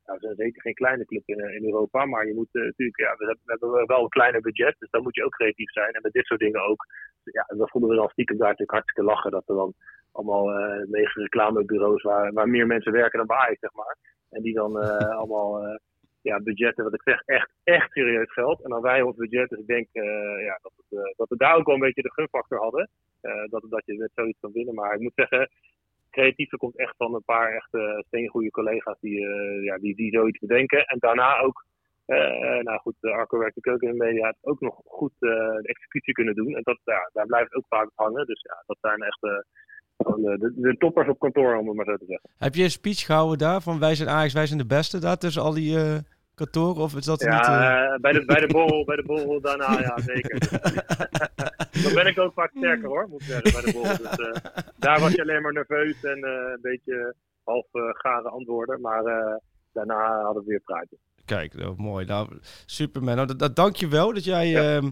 nou, 0.06 0.20
we 0.20 0.26
zijn 0.26 0.36
zeker 0.36 0.62
geen 0.62 0.74
kleine 0.74 1.06
club 1.06 1.24
in, 1.26 1.40
in 1.40 1.66
Europa, 1.66 2.06
maar 2.06 2.28
je 2.28 2.34
moet 2.34 2.50
natuurlijk, 2.52 2.98
ja, 2.98 3.16
we 3.18 3.26
hebben, 3.26 3.44
we 3.46 3.78
hebben 3.78 3.88
wel 3.88 4.04
een 4.04 4.18
kleiner 4.18 4.42
budget, 4.42 4.76
dus 4.80 4.90
dan 4.90 5.04
moet 5.04 5.16
je 5.16 5.26
ook 5.26 5.36
creatief 5.36 5.72
zijn. 5.72 5.94
En 5.94 6.02
met 6.02 6.12
dit 6.12 6.26
soort 6.26 6.40
dingen 6.40 6.62
ook, 6.62 6.86
ja, 7.24 7.46
dan 7.58 7.70
vonden 7.70 7.90
we 7.90 7.96
dan 7.96 8.10
stiekem 8.10 8.38
daar 8.38 8.48
natuurlijk 8.48 8.78
hartstikke 8.78 9.10
lachen, 9.10 9.32
dat 9.32 9.50
er 9.50 9.56
dan 9.56 9.74
allemaal 10.12 10.46
negen 10.86 11.22
reclamebureaus 11.22 12.02
waar, 12.02 12.34
waar 12.34 12.50
meer 12.50 12.68
mensen 12.68 12.92
werken 12.92 13.18
dan 13.18 13.28
bij 13.28 13.38
Ajax, 13.38 13.60
zeg 13.60 13.74
maar. 13.74 13.98
En 14.30 14.42
die 14.42 14.54
dan 14.54 14.76
allemaal, 15.20 15.80
ja, 16.22 16.40
budgetten, 16.40 16.84
wat 16.84 16.94
ik 16.94 17.02
zeg, 17.02 17.22
echt, 17.26 17.52
echt 17.64 17.92
serieus 17.92 18.34
geld. 18.34 18.64
En 18.64 18.70
dan 18.70 18.82
wij 18.82 19.02
ons 19.02 19.16
budget, 19.16 19.50
dus 19.50 19.60
ik 19.60 19.68
denk, 19.68 19.88
ja, 20.48 20.60
dat, 20.62 20.72
het, 20.76 21.14
dat 21.18 21.30
we 21.30 21.38
daar 21.38 21.56
ook 21.56 21.66
wel 21.66 21.76
een 21.76 21.88
beetje 21.88 22.02
de 22.02 22.14
gunfactor 22.14 22.60
hadden. 22.60 22.90
Dat, 23.50 23.66
dat 23.70 23.86
je 23.86 23.98
met 23.98 24.12
zoiets 24.16 24.40
kan 24.40 24.52
winnen. 24.52 24.74
Maar 24.74 24.94
ik 24.94 25.00
moet 25.00 25.16
zeggen, 25.16 25.50
creatieve 26.18 26.58
komt 26.58 26.78
echt 26.78 26.96
van 26.98 27.14
een 27.14 27.32
paar 27.34 27.52
echte 27.52 28.04
steengoede 28.08 28.52
collega's 28.52 29.00
die, 29.00 29.20
eh, 29.28 29.64
ja, 29.64 29.78
die, 29.78 29.96
die 29.96 30.12
zoiets 30.12 30.40
bedenken. 30.40 30.86
En 30.86 31.00
daarna 31.00 31.40
ook, 31.40 31.66
eh, 32.06 32.60
nou 32.68 32.80
goed, 32.80 32.96
de 33.00 33.12
Arco 33.12 33.38
werkt 33.38 33.68
ook 33.68 33.82
in 33.82 33.92
de 33.92 34.04
media, 34.06 34.34
ook 34.42 34.60
nog 34.60 34.76
goed 34.86 35.12
eh, 35.20 35.30
de 35.64 35.68
executie 35.74 36.14
kunnen 36.14 36.36
doen. 36.36 36.56
En 36.56 36.62
dat, 36.64 36.80
ja, 36.84 37.10
daar 37.14 37.26
blijft 37.26 37.56
ook 37.56 37.66
vaak 37.70 37.90
hangen. 37.96 38.26
Dus 38.26 38.42
ja, 38.42 38.64
dat 38.66 38.78
zijn 38.82 39.02
echt 39.02 39.24
eh, 39.24 39.44
de, 39.98 40.54
de 40.56 40.78
toppers 40.78 41.08
op 41.08 41.20
kantoor, 41.20 41.56
om 41.56 41.68
het 41.68 41.76
maar 41.76 41.86
zo 41.86 41.98
te 41.98 42.06
zeggen. 42.08 42.30
Heb 42.38 42.56
je 42.56 42.64
een 42.64 42.80
speech 42.80 43.06
gehouden 43.06 43.38
daar 43.38 43.62
van 43.62 43.80
wij 43.80 43.96
zijn 43.96 44.10
Ajax, 44.10 44.34
wij 44.34 44.48
zijn 44.48 44.60
de 44.60 44.74
beste 44.76 45.00
daar 45.00 45.18
tussen 45.18 45.42
al 45.42 45.54
die 45.54 45.78
kantoren? 46.38 46.82
Of 46.84 46.96
is 46.96 47.06
dat 47.06 47.20
niet... 47.20 47.30
eh, 47.30 47.36
Ja, 47.36 47.94
eh, 47.94 48.00
bij, 48.00 48.12
de, 48.12 48.26
bij, 48.26 48.40
de 48.40 48.48
borrel, 48.58 48.86
bij 48.86 48.96
de 48.96 49.04
borrel 49.04 49.42
daarna, 49.42 49.80
ja 49.80 49.98
zeker. 50.02 50.40
Dan 51.84 51.94
ben 51.94 52.08
ik 52.08 52.20
ook 52.20 52.34
vaak 52.34 52.52
sterker 52.56 52.88
hoor, 52.88 53.08
moet 53.10 53.22
ik 53.22 53.28
zeggen, 53.28 53.52
bij 53.52 53.62
de 53.62 53.72
borrel. 53.78 53.98
Dus, 54.16 54.28
eh, 54.28 54.64
daar 54.78 55.00
was 55.00 55.12
je 55.12 55.22
alleen 55.22 55.42
maar 55.42 55.54
nerveus 55.54 56.04
en 56.04 56.24
een 56.24 56.60
beetje 56.62 57.16
half 57.44 57.66
gare 57.72 58.30
antwoorden. 58.30 58.82
Maar 58.82 59.04
daarna 59.74 60.22
hadden 60.22 60.44
we 60.44 60.50
weer 60.50 60.60
praatjes. 60.60 61.00
Kijk, 61.26 61.54
oh, 61.60 61.78
mooi. 61.78 62.06
Nou, 62.06 62.28
super 62.66 63.04
man. 63.04 63.16
Nou, 63.16 63.28
dat, 63.28 63.40
dat, 63.40 63.56
dank 63.56 63.76
je 63.76 63.88
wel 63.88 64.14
dat 64.14 64.24
jij 64.24 64.56
ehm, 64.56 64.90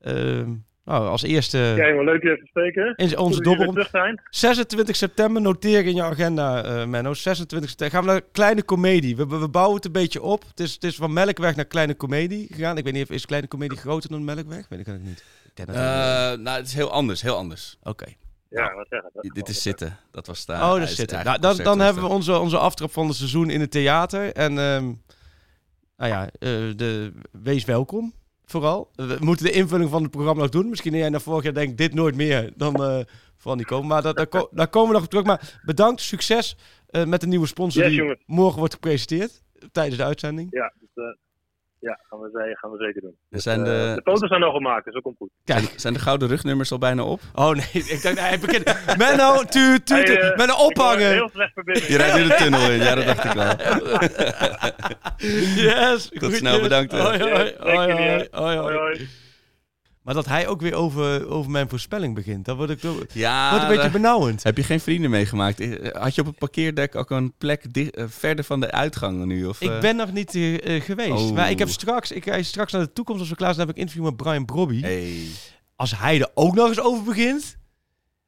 ehm, 0.00 0.54
nou, 0.84 1.08
als 1.08 1.22
eerste 1.22 1.58
Ja, 1.58 1.74
helemaal 1.74 2.04
leuk 2.04 2.22
je 2.22 2.38
te 2.38 2.46
spreken. 2.46 2.94
in 2.96 3.18
onze 3.18 3.40
dobbel... 3.40 3.72
terug 3.72 3.88
zijn. 3.90 4.20
26 4.30 4.96
september, 4.96 5.42
noteer 5.42 5.86
in 5.86 5.94
je 5.94 6.02
agenda, 6.02 6.64
eh 6.64 6.86
Menno. 6.86 7.14
26 7.14 7.70
september. 7.70 7.96
Gaan 7.96 8.06
we 8.06 8.12
naar 8.12 8.30
Kleine 8.32 8.64
Comedie. 8.64 9.16
We, 9.16 9.26
we, 9.26 9.38
we 9.38 9.48
bouwen 9.48 9.76
het 9.76 9.84
een 9.84 9.92
beetje 9.92 10.22
op. 10.22 10.44
Het 10.48 10.60
is, 10.60 10.74
het 10.74 10.84
is 10.84 10.96
van 10.96 11.12
Melkweg 11.12 11.56
naar 11.56 11.64
Kleine 11.64 11.96
Comedie 11.96 12.46
gegaan. 12.52 12.76
Ik 12.78 12.84
weet 12.84 12.92
niet, 12.92 13.02
of 13.02 13.10
is 13.10 13.26
Kleine 13.26 13.48
Comedie 13.48 13.78
groter 13.78 14.10
dan 14.10 14.24
Melkweg? 14.24 14.68
Weet 14.68 14.80
ik 14.80 14.86
eigenlijk 14.86 15.04
niet. 15.04 15.24
Ik 15.44 15.52
ken 15.54 15.66
het 15.66 15.76
niet. 15.76 15.84
Eh, 15.84 16.44
nou, 16.44 16.58
het 16.58 16.66
is 16.66 16.74
heel 16.74 16.90
anders, 16.90 17.22
heel 17.22 17.36
anders. 17.36 17.78
Oké. 17.82 18.06
Ja, 18.52 18.74
wat 18.74 18.86
zeggen. 18.88 19.10
dat 19.12 19.34
Dit 19.34 19.48
is 19.48 19.62
zitten. 19.62 19.98
Dat 20.10 20.26
was 20.26 20.46
daar. 20.46 20.62
Oh, 20.62 20.78
dat 20.78 20.88
is 20.88 20.94
zit 20.94 21.12
er. 21.12 21.24
Nou, 21.24 21.38
dan, 21.38 21.56
dan 21.56 21.80
hebben 21.80 22.02
we 22.02 22.08
onze, 22.08 22.38
onze 22.38 22.58
aftrap 22.58 22.92
van 22.92 23.06
het 23.06 23.16
seizoen 23.16 23.50
in 23.50 23.60
het 23.60 23.70
theater. 23.70 24.32
En 24.32 24.58
ehm, 24.58 24.84
nou 25.96 26.10
ja, 26.10 26.26
eh, 26.26 26.50
de, 26.76 27.12
wees 27.30 27.64
welkom. 27.64 28.12
Vooral. 28.44 28.90
We 28.94 29.16
moeten 29.20 29.44
de 29.46 29.52
invulling 29.52 29.90
van 29.90 30.02
het 30.02 30.10
programma 30.10 30.40
nog 30.42 30.50
doen. 30.50 30.68
Misschien 30.68 30.94
jij 30.94 31.08
na 31.08 31.18
vorig 31.20 31.42
jaar 31.44 31.54
denkt, 31.54 31.76
dit 31.78 31.94
nooit 31.94 32.14
meer. 32.16 32.52
Dan 32.56 32.74
eh 32.84 33.00
vooral 33.36 33.56
niet 33.56 33.66
komen. 33.66 33.86
Maar 33.88 34.02
dat, 34.02 34.16
daar, 34.16 34.26
ko- 34.26 34.48
daar 34.50 34.68
komen 34.68 34.88
we 34.88 34.94
nog 34.94 35.04
op 35.04 35.10
terug. 35.10 35.24
Maar 35.24 35.60
bedankt, 35.64 36.00
succes 36.00 36.56
eh, 36.86 37.04
met 37.04 37.20
de 37.20 37.26
nieuwe 37.26 37.46
sponsor 37.46 37.82
Yes, 37.82 37.92
die 37.92 38.16
morgen 38.26 38.58
wordt 38.58 38.74
gepresenteerd. 38.74 39.42
Tijdens 39.72 39.96
de 39.96 40.04
uitzending. 40.04 40.48
Ja, 40.50 40.72
dus, 40.80 40.88
eh, 40.94 41.04
ja 41.88 41.98
gaan, 42.08 42.20
we, 42.20 42.28
ze- 42.32 42.56
gaan 42.60 42.70
we 42.70 42.76
zeker 42.84 43.00
doen. 43.00 43.16
Er 43.30 43.40
zijn 43.40 43.58
Eh, 43.58 43.64
de, 43.64 43.92
de 43.94 44.00
foto's 44.04 44.28
zijn 44.28 44.42
al 44.42 44.52
gemaakt, 44.52 44.84
dus 44.84 44.94
dat 44.94 45.02
komt 45.02 45.16
goed. 45.16 45.30
Kijk. 45.44 45.72
zijn 45.76 45.92
de 45.92 45.98
gouden 45.98 46.28
rugnummers 46.28 46.72
al 46.72 46.78
bijna 46.78 47.02
op? 47.04 47.20
Oh 47.34 47.50
nee, 47.50 47.64
ik 47.72 48.02
dacht, 48.02 48.18
hij 48.20 48.38
begint. 48.38 48.74
Menno, 48.98 49.42
tuut, 49.44 49.86
tuut, 49.86 50.08
Hey, 50.08 50.20
eh, 50.20 50.36
Menno 50.36 50.54
ophangen. 50.54 51.10
Heel 51.10 51.28
slecht 51.32 51.52
verbinding. 51.52 51.86
Je 51.86 51.96
rijdt 51.96 52.16
nu 52.16 52.22
de 52.28 52.34
tunnel 52.34 52.70
in. 52.70 52.78
Ja, 52.82 52.94
dat 52.94 53.04
dacht 53.06 53.24
ik 53.24 53.32
wel. 53.32 53.54
Yes. 55.64 56.08
Tot 56.08 56.34
snel, 56.34 56.60
bedankt, 56.60 56.92
hè. 56.92 56.98
Hoi, 57.00 57.18
hoi, 57.18 57.54
Hoi, 57.60 58.56
hoi. 58.56 58.76
hoi. 58.76 59.08
Maar 60.02 60.14
dat 60.14 60.26
hij 60.26 60.46
ook 60.48 60.60
weer 60.60 60.74
over, 60.74 61.28
over 61.28 61.50
mijn 61.50 61.68
voorspelling 61.68 62.14
begint, 62.14 62.44
dat 62.44 62.56
wordt 62.56 62.82
Ja, 63.12 63.50
wordt 63.50 63.64
een 63.64 63.74
beetje 63.74 63.90
benauwend. 63.90 64.42
heb 64.42 64.56
je 64.56 64.62
geen 64.62 64.80
vrienden 64.80 65.10
meegemaakt? 65.10 65.60
Eh, 65.60 66.02
Had 66.02 66.14
je 66.14 66.20
op 66.20 66.26
het 66.26 66.38
parkeerdek 66.38 66.94
ook 66.94 67.10
een 67.10 67.32
plek 67.38 67.64
eh, 67.64 68.04
verder 68.08 68.44
van 68.44 68.60
de 68.60 68.70
uitgang 68.70 69.24
nu? 69.24 69.44
Of, 69.44 69.60
eh? 69.60 69.74
Ik 69.74 69.80
ben 69.80 69.96
nog 69.96 70.12
niet 70.12 70.34
eh, 70.34 70.76
eh, 70.76 70.82
geweest. 70.82 71.10
Oh. 71.22 71.30
Maar 71.32 71.50
ik 71.50 71.58
heb 71.58 71.68
straks, 71.68 72.12
ik 72.12 72.24
ga 72.24 72.42
straks 72.42 72.72
naar 72.72 72.82
de 72.82 72.92
toekomst 72.92 73.20
als 73.20 73.30
we 73.30 73.36
klaar 73.36 73.54
zijn, 73.54 73.66
heb 73.66 73.76
ik 73.76 73.80
interview 73.82 74.04
met 74.04 74.16
Brian 74.16 74.44
Brobby. 74.44 74.80
Hey, 74.80 75.22
Als 75.76 75.98
hij 75.98 76.20
er 76.20 76.30
ook 76.34 76.54
nog 76.54 76.68
eens 76.68 76.80
over 76.80 77.02
begint, 77.04 77.56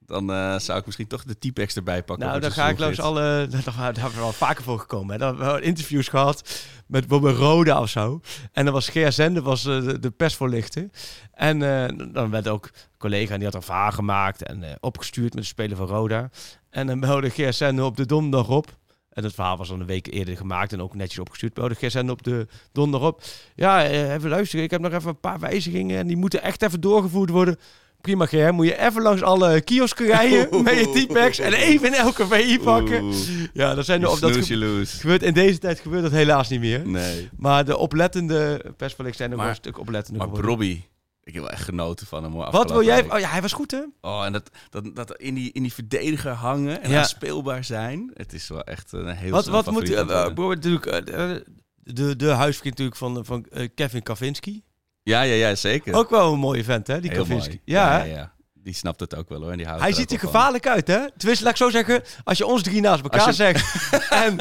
dan 0.06 0.32
eh, 0.32 0.58
zou 0.58 0.78
ik 0.78 0.86
misschien 0.86 1.06
toch 1.06 1.24
de 1.24 1.38
T-Pex 1.38 1.76
erbij 1.76 2.02
pakken. 2.02 2.26
nou 2.26 2.40
dan 2.40 2.52
ga 2.52 2.68
ik 2.68 2.78
langs 2.78 3.00
alle, 3.00 3.46
daar 3.50 3.74
hebben 3.84 4.10
we 4.10 4.16
wel 4.16 4.32
vaker 4.32 4.64
voor 4.64 4.78
gekomen. 4.78 5.12
Hè. 5.12 5.18
Dan 5.18 5.36
hebben 5.36 5.54
we 5.54 5.60
interviews 5.60 6.08
gehad 6.08 6.66
met 6.86 7.06
bijvoorbeeld 7.06 7.38
Roda 7.38 7.80
of 7.80 7.88
zo. 7.88 8.20
En 8.52 8.64
dan 8.64 8.74
was 8.74 8.88
Geer 8.88 9.12
Zender 9.12 9.42
was, 9.42 9.66
eh, 9.66 9.82
de, 9.82 9.98
de 9.98 10.10
persvoorlichter. 10.10 10.88
En 11.32 11.62
eh, 11.62 12.08
dan 12.12 12.30
werd 12.30 12.48
ook 12.48 12.64
een 12.64 12.98
collega 12.98 13.36
die 13.36 13.44
had 13.44 13.54
een 13.54 13.62
verhaal 13.62 13.92
gemaakt 13.92 14.42
en 14.42 14.76
opgestuurd 14.80 15.34
met 15.34 15.42
de 15.42 15.48
speler 15.48 15.76
van 15.76 15.86
Roda. 15.86 16.30
En 16.70 16.86
dan 16.86 17.00
belde 17.00 17.30
Geer 17.30 17.52
Zender 17.52 17.84
op 17.84 17.96
de 17.96 18.06
donderdag 18.06 18.48
op. 18.48 18.76
En 19.10 19.24
het 19.24 19.34
verhaal 19.34 19.56
was 19.56 19.70
al 19.70 19.80
een 19.80 19.86
week 19.86 20.06
eerder 20.06 20.36
gemaakt 20.36 20.72
en 20.72 20.82
ook 20.82 20.94
netjes 20.94 21.18
opgestuurd. 21.18 21.78
Geer 21.78 21.90
Zender 21.90 22.14
op 22.14 22.22
de 22.22 22.46
donderdag 22.72 23.08
op. 23.08 23.22
Ja, 23.54 23.86
even 23.86 24.30
luisteren. 24.30 24.64
Ik 24.64 24.70
heb 24.70 24.80
nog 24.80 24.92
even 24.92 25.08
een 25.08 25.20
paar 25.20 25.40
wijzigingen 25.40 25.98
en 25.98 26.06
die 26.06 26.16
moeten 26.16 26.42
echt 26.42 26.62
even 26.62 26.80
doorgevoerd 26.80 27.30
worden. 27.30 27.58
Prima, 28.04 28.26
Ger. 28.26 28.54
Moet 28.54 28.66
je 28.66 28.78
even 28.86 29.02
langs 29.02 29.22
alle 29.22 29.60
kiosken 29.60 30.06
rijden 30.06 30.62
met 30.62 30.74
je 30.78 31.06
T-Packs 31.06 31.38
en 31.38 31.52
even 31.52 31.86
in 31.86 31.92
elke 31.94 32.26
VI 32.26 32.58
pakken. 32.60 33.02
Oeh, 33.02 33.16
Ja, 33.52 33.74
dat 33.74 33.84
zijn 33.84 34.00
de, 34.00 34.10
op, 34.10 34.20
dat 34.20 34.36
ge- 34.36 34.82
gebeurt 34.86 35.22
in 35.22 35.34
deze 35.34 35.58
tijd 35.58 35.80
gebeurt 35.80 36.02
dat 36.02 36.12
helaas 36.12 36.48
niet 36.48 36.60
meer. 36.60 36.86
Nee. 36.88 37.28
Maar 37.36 37.64
de 37.64 37.76
oplettende 37.76 38.64
persverlicht 38.76 39.16
zijn 39.16 39.30
ook 39.30 39.36
Maar- 39.36 39.44
wel 39.46 39.54
een 39.54 39.60
stuk 39.60 39.78
oplettender 39.78 40.16
Maar 40.26 40.36
geworden. 40.36 40.50
Robbie, 40.50 40.88
ik 41.22 41.32
heb 41.34 41.42
wel 41.42 41.52
echt 41.52 41.62
genoten 41.64 42.06
van 42.06 42.22
hem. 42.22 42.32
Hoor, 42.32 42.50
Wat 42.50 42.70
wil 42.70 42.82
jij? 42.84 43.10
Oh 43.12 43.18
ja, 43.18 43.28
hij 43.28 43.42
was 43.42 43.52
goed 43.52 43.70
hè? 43.70 43.82
Oh, 44.00 44.24
en 44.24 44.32
dat, 44.32 44.50
dat, 44.70 44.96
dat 44.96 45.16
in, 45.16 45.34
die, 45.34 45.52
in 45.52 45.62
die 45.62 45.72
verdediger 45.72 46.32
hangen 46.32 46.82
en 46.82 46.90
Ja. 46.90 46.98
aanspeelbaar 46.98 47.64
zijn. 47.64 48.10
Het 48.14 48.32
is 48.32 48.48
wel 48.48 48.62
echt 48.64 48.92
een 48.92 49.08
heel 49.08 49.30
Wat, 49.30 49.46
wat 49.46 49.70
moet 49.70 49.90
uh, 49.90 50.30
worden. 50.34 50.48
natuurlijk 50.70 51.08
uh, 51.08 51.30
uh, 51.30 51.36
de, 51.82 52.16
de 52.16 52.28
huisvriend 52.28 52.78
natuurlijk 52.78 52.96
van, 52.96 53.24
van 53.24 53.46
uh, 53.52 53.68
Kevin 53.74 54.02
Kavinski. 54.02 54.62
Ja, 55.04 55.22
ja, 55.22 55.34
ja, 55.34 55.54
zeker. 55.54 55.94
Ook 55.94 56.10
wel 56.10 56.32
een 56.32 56.38
mooie 56.38 56.64
vent 56.64 56.86
hè, 56.86 57.00
die 57.00 57.24
mooi. 57.26 57.60
Ja, 57.64 57.96
Ja, 57.98 58.04
ja. 58.04 58.32
Die 58.62 58.74
snapt 58.74 59.00
het 59.00 59.14
ook 59.16 59.28
wel 59.28 59.40
hoor. 59.42 59.50
En 59.50 59.56
die 59.56 59.66
houdt 59.66 59.80
hij 59.80 59.90
er 59.90 59.96
ziet 59.96 60.12
er 60.12 60.18
van. 60.18 60.28
gevaarlijk 60.28 60.66
uit 60.66 60.86
hè. 60.86 60.98
Tenminste, 61.16 61.44
laat 61.44 61.52
ik 61.52 61.58
zo 61.58 61.70
zeggen, 61.70 62.02
als 62.24 62.38
je 62.38 62.46
ons 62.46 62.62
drie 62.62 62.80
naast 62.80 63.02
elkaar 63.02 63.26
je- 63.26 63.32
zegt 63.32 63.88
en, 64.10 64.36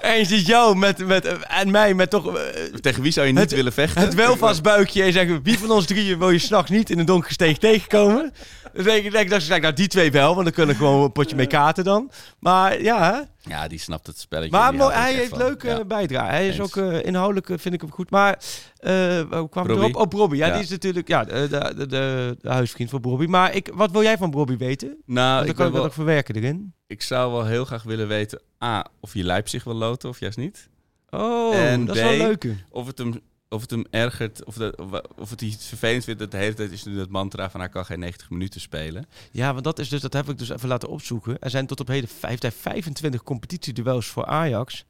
en 0.00 0.18
je 0.18 0.24
ziet 0.24 0.46
jou 0.46 0.76
met, 0.76 1.06
met, 1.06 1.26
en 1.46 1.70
mij 1.70 1.94
met 1.94 2.10
toch 2.10 2.26
uh, 2.36 2.40
Tegen 2.80 3.02
wie 3.02 3.12
zou 3.12 3.26
je 3.26 3.32
niet 3.32 3.40
Het- 3.42 3.52
willen 3.52 3.72
vechten? 3.72 4.00
het 4.02 4.14
welvast 4.14 4.62
buikje 4.62 5.02
en 5.02 5.12
zeggen 5.12 5.42
wie 5.42 5.58
van 5.58 5.70
ons 5.70 5.86
drieën 5.86 6.18
wil 6.18 6.30
je 6.30 6.38
s'nachts 6.38 6.70
niet 6.70 6.90
in 6.90 6.98
een 6.98 7.06
donkere 7.06 7.32
steeg 7.32 7.58
tegenkomen. 7.58 8.32
Denk 8.72 9.04
ik, 9.04 9.12
denk, 9.12 9.30
ik, 9.32 9.60
nou 9.60 9.72
die 9.72 9.88
twee 9.88 10.10
wel, 10.10 10.32
want 10.32 10.44
dan 10.44 10.54
kunnen 10.54 10.74
we 10.74 10.80
gewoon 10.80 11.02
een 11.02 11.12
potje 11.12 11.36
mee 11.36 11.46
kaarten 11.46 11.84
dan. 11.84 12.10
Maar 12.38 12.82
ja, 12.82 13.12
hè. 13.12 13.50
Ja, 13.50 13.68
die 13.68 13.78
snapt 13.78 14.06
het 14.06 14.18
spelletje. 14.18 14.50
Maar 14.50 14.74
mo- 14.74 14.90
hij 14.90 15.14
heeft 15.14 15.36
leuke 15.36 15.68
Ja. 15.68 15.84
bijdrage. 15.84 16.30
Hij 16.30 16.48
is 16.48 16.58
Eens. 16.58 16.76
ook 16.76 16.84
eh, 16.84 17.04
inhoudelijk, 17.04 17.48
eh, 17.50 17.58
vind 17.58 17.74
ik 17.74 17.80
hem 17.80 17.90
goed. 17.92 18.10
Maar 18.10 18.38
eh 18.76 18.92
hoe 19.30 19.48
kwam 19.48 19.66
Robbie? 19.66 19.88
erop? 19.88 19.96
Op 19.96 20.12
Robbie. 20.12 20.38
Ja, 20.38 20.46
Ja. 20.46 20.52
die 20.52 20.62
is 20.62 20.68
natuurlijk 20.70 21.08
ja, 21.08 21.24
de, 21.24 21.46
de, 21.76 21.86
de, 21.86 22.36
huisvriend 22.48 22.90
van 22.90 23.02
Robbie. 23.02 23.28
Maar 23.28 23.54
ik, 23.54 23.70
wat 23.74 23.90
wil 23.90 24.02
jij 24.02 24.16
van 24.18 24.32
Robbie 24.32 24.58
weten? 24.58 24.96
Nou, 25.06 25.40
dan 25.40 25.48
ik, 25.48 25.54
kan 25.54 25.66
ik 25.66 25.72
wel, 25.72 25.82
nog 25.82 25.94
verwerken 25.94 26.34
erin. 26.34 26.74
ik 26.86 27.02
zou 27.02 27.32
wel 27.32 27.44
heel 27.46 27.64
graag 27.64 27.82
willen 27.82 28.08
weten... 28.08 28.40
A, 28.64 28.86
of 29.00 29.14
je 29.14 29.24
Leipzig 29.24 29.64
wil 29.64 29.74
loten 29.74 30.08
of 30.08 30.20
juist 30.20 30.38
niet. 30.38 30.68
Oh, 31.10 31.54
En 31.56 31.84
dat 31.84 31.96
is 31.96 32.02
B, 32.02 32.04
wel 32.04 32.16
leuk. 32.16 32.46
Of 32.70 32.86
het 32.86 32.98
hem, 32.98 33.20
of 33.52 33.60
het 33.60 33.70
hem 33.70 33.84
ergert, 33.90 34.44
of, 34.44 34.54
de, 34.54 34.74
of, 35.16 35.30
het 35.30 35.40
iets 35.40 35.66
vervelend 35.66 36.04
vindt 36.04 36.20
dat 36.20 36.30
de 36.30 36.36
hele 36.36 36.54
tijd 36.54 36.70
is 36.72 36.84
nu 36.84 36.96
dat 36.96 37.08
mantra 37.08 37.50
van 37.50 37.60
hij 37.60 37.68
kan 37.68 37.84
geen 37.84 37.98
90 37.98 38.30
minuten 38.30 38.60
spelen. 38.60 39.06
Ja, 39.32 39.52
want 39.52 39.64
dat 39.64 39.78
is 39.78 39.88
dus, 39.88 40.00
dat 40.00 40.12
heb 40.12 40.28
ik 40.28 40.38
dus 40.38 40.48
even 40.48 40.68
laten 40.68 40.88
opzoeken. 40.88 41.38
Er 41.38 41.50
zijn 41.50 41.66
tot 41.66 41.80
op 41.80 41.88
heden 41.88 42.08
vijf, 42.08 42.40
25 42.56 43.22
competitieduels 43.22 44.06
voor 44.06 44.26
Ajax. 44.26 44.84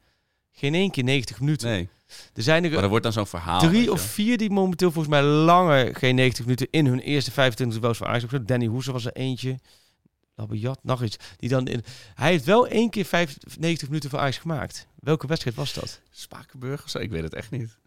Geen 0.51 0.73
één 0.73 0.91
keer 0.91 1.03
90 1.03 1.39
minuten. 1.39 1.69
Nee, 1.69 1.89
Er 2.33 2.43
zijn 2.43 2.63
er 2.63 2.71
maar 2.71 2.83
er 2.83 2.89
wordt 2.89 3.03
dan 3.03 3.13
zo'n 3.13 3.27
verhaal. 3.27 3.59
drie 3.59 3.91
of 3.91 4.01
vier 4.01 4.37
die 4.37 4.49
momenteel 4.49 4.91
volgens 4.91 5.13
mij 5.13 5.23
langer 5.23 5.95
geen 5.95 6.15
90 6.15 6.45
minuten 6.45 6.67
in 6.71 6.85
hun 6.85 6.99
eerste 6.99 7.31
25 7.31 7.79
duels 7.79 7.97
voor 7.97 8.07
Ajax 8.07 8.21
hebben. 8.21 8.45
Danny 8.45 8.65
Hoeser 8.65 8.93
was 8.93 9.05
er 9.05 9.13
eentje. 9.13 9.59
Labiat, 10.35 10.79
nog 10.83 11.03
iets. 11.03 11.17
Die 11.37 11.49
dan 11.49 11.67
in, 11.67 11.83
hij 12.15 12.31
heeft 12.31 12.45
wel 12.45 12.67
één 12.67 12.89
keer 12.89 13.05
95 13.05 13.87
minuten 13.87 14.09
voor 14.09 14.19
Ajax 14.19 14.37
gemaakt. 14.37 14.87
Welke 14.99 15.27
wedstrijd 15.27 15.55
was 15.55 15.73
dat? 15.73 16.01
Spakenburg 16.11 16.83
of 16.83 16.89
zo? 16.89 16.99
Ik 16.99 17.09
weet 17.09 17.23
het 17.23 17.33
echt 17.33 17.51
niet. 17.51 17.77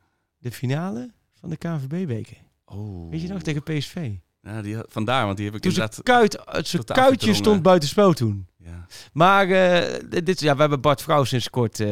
De 0.44 0.52
finale 0.52 1.10
van 1.40 1.50
de 1.50 1.56
KNVB-beker. 1.56 2.36
Oh. 2.64 3.10
Weet 3.10 3.20
je 3.20 3.28
nog, 3.28 3.42
tegen 3.42 3.62
PSV? 3.62 4.10
Ja, 4.40 4.62
die, 4.62 4.76
vandaar, 4.88 5.24
want 5.24 5.36
die 5.36 5.46
heb 5.46 5.54
ik 5.54 5.62
Toen 5.62 5.70
inderdaad... 5.70 6.02
kuit, 6.02 6.38
het 6.44 6.66
zijn 6.66 6.84
kuitje 6.84 7.34
stond 7.34 7.62
buitenspel 7.62 8.12
toen. 8.12 8.46
Ja. 8.56 8.86
Maar 9.12 9.50
eh, 9.50 10.00
dit, 10.24 10.40
ja, 10.40 10.54
we 10.54 10.60
hebben 10.60 10.80
Bart 10.80 11.02
Vrouw 11.02 11.24
sinds 11.24 11.50
kort, 11.50 11.80
eh, 11.80 11.88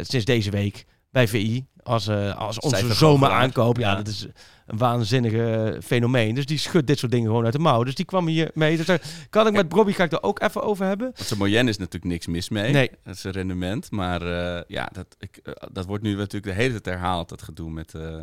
sinds 0.00 0.24
deze 0.24 0.50
week 0.50 0.84
bij 1.10 1.28
VI. 1.28 1.66
Als, 1.82 2.06
eh, 2.08 2.36
als 2.36 2.58
onze 2.58 2.94
zomer 2.94 3.30
aankoop. 3.30 3.76
Ja, 3.78 3.90
Ja. 3.90 3.96
dat 3.96 4.06
is 4.06 4.26
een 4.66 4.78
waanzinnige 4.78 5.78
fenomeen. 5.84 6.34
Dus 6.34 6.46
die 6.46 6.58
schudt 6.58 6.86
dit 6.86 6.98
soort 6.98 7.12
dingen 7.12 7.26
gewoon 7.26 7.44
uit 7.44 7.52
de 7.52 7.58
mouw. 7.58 7.82
Dus 7.84 7.94
die 7.94 8.04
kwam 8.04 8.26
hier 8.26 8.50
mee. 8.54 8.76
Dus 8.76 8.86
daar 8.86 9.00
kan 9.30 9.46
ik 9.46 9.52
met 9.52 9.68
Bobby 9.68 9.92
ga 9.92 10.04
ik 10.04 10.12
er 10.12 10.22
ook 10.22 10.40
even 10.42 10.62
over 10.62 10.86
hebben. 10.86 11.06
Want 11.14 11.26
zijn 11.26 11.38
Moyenne 11.38 11.70
is 11.70 11.76
natuurlijk 11.76 12.12
niks 12.12 12.26
mis 12.26 12.48
mee. 12.48 12.72
Nee. 12.72 12.90
Dat 13.04 13.14
is 13.14 13.24
een 13.24 13.30
rendement. 13.30 13.90
Maar 13.90 14.22
eh, 14.22 14.62
ja, 14.66 14.88
dat, 14.92 15.06
ik, 15.18 15.36
eh, 15.36 15.52
dat 15.72 15.86
wordt 15.86 16.02
nu 16.02 16.14
natuurlijk 16.14 16.56
de 16.56 16.62
hele 16.62 16.80
tijd 16.80 16.84
herhaald, 16.84 17.28
dat 17.28 17.42
gedoe 17.42 17.70
met, 17.70 17.94
eh, 17.94 18.16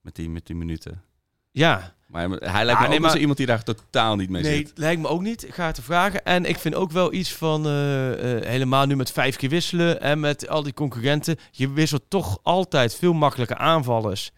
met, 0.00 0.14
die, 0.14 0.30
met 0.30 0.46
die 0.46 0.56
minuten. 0.56 1.02
Ja, 1.50 1.94
Maar 2.06 2.28
hij 2.28 2.64
lijkt 2.64 2.80
me 2.80 2.86
nee, 2.88 2.96
ook 2.98 3.04
maar- 3.04 3.18
iemand 3.18 3.36
die 3.38 3.46
daar 3.46 3.62
totaal 3.62 4.16
niet 4.16 4.30
mee 4.30 4.42
nee, 4.42 4.56
zit. 4.56 4.72
lijkt 4.74 5.00
me 5.02 5.08
ook 5.08 5.20
niet. 5.22 5.46
Ik 5.46 5.54
ga 5.54 5.66
het 5.66 5.74
te 5.74 5.82
vragen. 5.82 6.24
En 6.24 6.44
ik 6.44 6.58
vind 6.58 6.74
ook 6.74 6.90
wel 6.90 7.12
iets 7.12 7.32
van, 7.34 7.66
eh, 7.66 8.36
eh, 8.36 8.44
helemaal 8.46 8.86
nu 8.86 8.96
met 8.96 9.12
vijf 9.12 9.36
keer 9.36 9.48
wisselen 9.48 10.00
en 10.00 10.20
met 10.20 10.48
al 10.48 10.62
die 10.62 10.72
concurrenten. 10.74 11.36
Je 11.50 11.70
wisselt 11.70 12.02
toch 12.08 12.38
altijd 12.42 12.94
veel 12.94 13.12
makkelijker 13.12 13.56
aanvallers. 13.56 14.30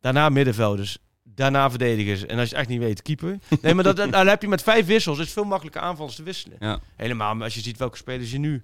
Daarna 0.00 0.28
middenvelders. 0.28 0.98
Daarna 1.22 1.70
verdedigers. 1.70 2.26
En 2.26 2.38
als 2.38 2.48
je 2.48 2.54
het 2.54 2.64
echt 2.64 2.68
niet 2.68 2.80
weet, 2.80 3.02
keeper. 3.02 3.38
Nee, 3.62 3.74
maar 3.74 3.84
dat, 3.84 3.96
dat- 3.96 4.12
dan 4.12 4.26
heb 4.26 4.42
je 4.42 4.48
met 4.48 4.62
vijf 4.62 4.86
wissels. 4.86 5.18
Is 5.18 5.32
veel 5.32 5.44
makkelijker 5.44 5.80
aanvallers 5.82 6.16
te 6.16 6.22
wisselen. 6.22 6.56
Ja. 6.60 6.80
Helemaal 6.96 7.42
als 7.42 7.54
je 7.54 7.60
ziet 7.60 7.78
welke 7.78 7.96
spelers 7.96 8.30
je 8.30 8.38
nu 8.38 8.62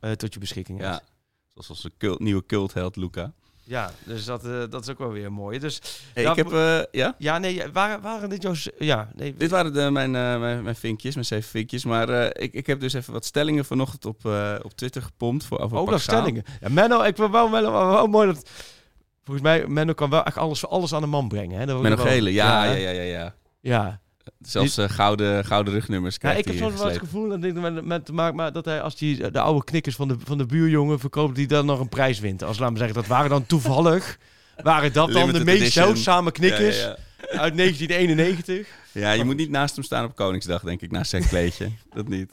eh, 0.00 0.10
tot 0.10 0.34
je 0.34 0.40
beschikking 0.40 0.78
hebt. 0.80 0.92
Ja. 0.94 1.02
Zoals 1.48 1.70
onze 1.70 1.90
cult, 1.98 2.20
nieuwe 2.20 2.46
cultheld 2.46 2.96
Luca. 2.96 3.32
Ja, 3.64 3.90
dus 4.04 4.24
dat, 4.24 4.44
eh, 4.44 4.62
dat 4.70 4.82
is 4.82 4.88
ook 4.88 4.98
wel 4.98 5.10
weer 5.12 5.32
mooi. 5.32 5.58
Dus 5.58 5.80
Hey, 6.14 6.24
ik 6.24 6.36
heb, 6.36 6.52
eh, 6.52 6.80
ja? 6.90 7.14
ja, 7.18 7.38
nee, 7.38 7.62
waren, 7.72 8.00
waren 8.00 8.28
dit 8.28 8.42
jouw... 8.42 8.54
Ja, 8.78 9.08
nee. 9.14 9.34
Dit 9.34 9.50
waren 9.50 9.72
de, 9.72 9.90
mijn, 9.90 10.16
eh, 10.16 10.38
mijn, 10.38 10.62
mijn 10.62 10.76
vinkjes, 10.76 11.14
mijn 11.14 11.26
zeven 11.26 11.50
vinkjes. 11.50 11.84
Maar 11.84 12.36
ik, 12.38 12.52
ik 12.52 12.66
heb 12.66 12.80
dus 12.80 12.92
even 12.92 13.12
wat 13.12 13.24
stellingen 13.24 13.64
vanochtend 13.64 14.04
op, 14.06 14.24
op 14.62 14.72
Twitter 14.74 15.02
gepompt. 15.02 15.44
Voor, 15.44 15.58
over 15.58 15.76
ook 15.78 15.90
nog 15.90 16.00
stellingen. 16.02 16.44
Ja, 16.60 16.68
Menno, 16.68 17.02
ik 17.02 17.16
vind 17.16 17.30
wel, 17.30 17.48
Menno, 17.48 17.72
wel, 17.72 17.86
wel 17.86 18.06
mooi 18.06 18.26
dat... 18.26 18.48
Volgens 19.24 19.46
mij, 19.46 19.66
Menno 19.66 19.92
kan 19.92 20.10
wel 20.10 20.24
echt 20.24 20.36
alles, 20.36 20.66
alles 20.66 20.94
aan 20.94 21.00
de 21.00 21.06
man 21.06 21.28
brengen. 21.28 21.58
Hè? 21.58 21.64
Nog 21.66 21.82
wel- 21.82 21.96
gele, 21.96 22.32
ja, 22.32 22.64
ja. 22.64 22.72
ja, 22.72 22.90
ja, 22.90 23.02
ja. 23.02 23.34
ja. 23.60 24.00
Zelfs 24.42 24.76
eh, 24.76 24.88
gouden, 24.88 25.44
gouden 25.44 25.72
rugnummers 25.72 26.16
Ja, 26.20 26.32
ik 26.32 26.44
heb 26.44 26.56
soms 26.56 26.74
wel 26.74 26.86
het 26.86 26.98
gevoel 26.98 27.28
dat 27.28 27.44
ik 27.44 27.54
met, 27.54 27.84
met 27.84 28.12
maken 28.12 28.36
maar 28.36 28.52
dat 28.52 28.64
hij 28.64 28.80
als 28.80 28.96
die 28.96 29.30
de 29.30 29.40
oude 29.40 29.64
knikkers 29.64 29.96
van 29.96 30.08
de, 30.08 30.16
van 30.24 30.38
de 30.38 30.46
buurjongen 30.46 30.98
verkoopt, 30.98 31.34
die 31.34 31.46
dan 31.46 31.66
nog 31.66 31.80
een 31.80 31.88
prijs 31.88 32.20
wint. 32.20 32.42
Als 32.42 32.58
laten 32.58 32.72
we 32.72 32.78
zeggen, 32.78 32.96
dat 32.96 33.06
waren 33.06 33.30
dan 33.30 33.46
toevallig, 33.46 34.18
waren 34.62 34.92
dat 34.92 35.12
dan 35.12 35.32
de 35.32 35.44
meest 35.44 35.72
zeldzame 35.72 36.32
knikkers 36.32 36.80
Ja, 36.80 36.86
ja, 36.86 36.96
ja. 37.32 37.38
uit 37.38 37.56
1991. 37.56 38.66
Ja, 38.92 39.12
je 39.12 39.24
moet 39.24 39.36
niet 39.36 39.50
naast 39.50 39.74
hem 39.74 39.84
staan 39.84 40.04
op 40.04 40.16
Koningsdag, 40.16 40.62
denk 40.62 40.80
ik, 40.80 40.90
naast 40.90 41.10
zijn 41.10 41.28
kleedje. 41.28 41.70
dat 41.94 42.08
niet. 42.08 42.32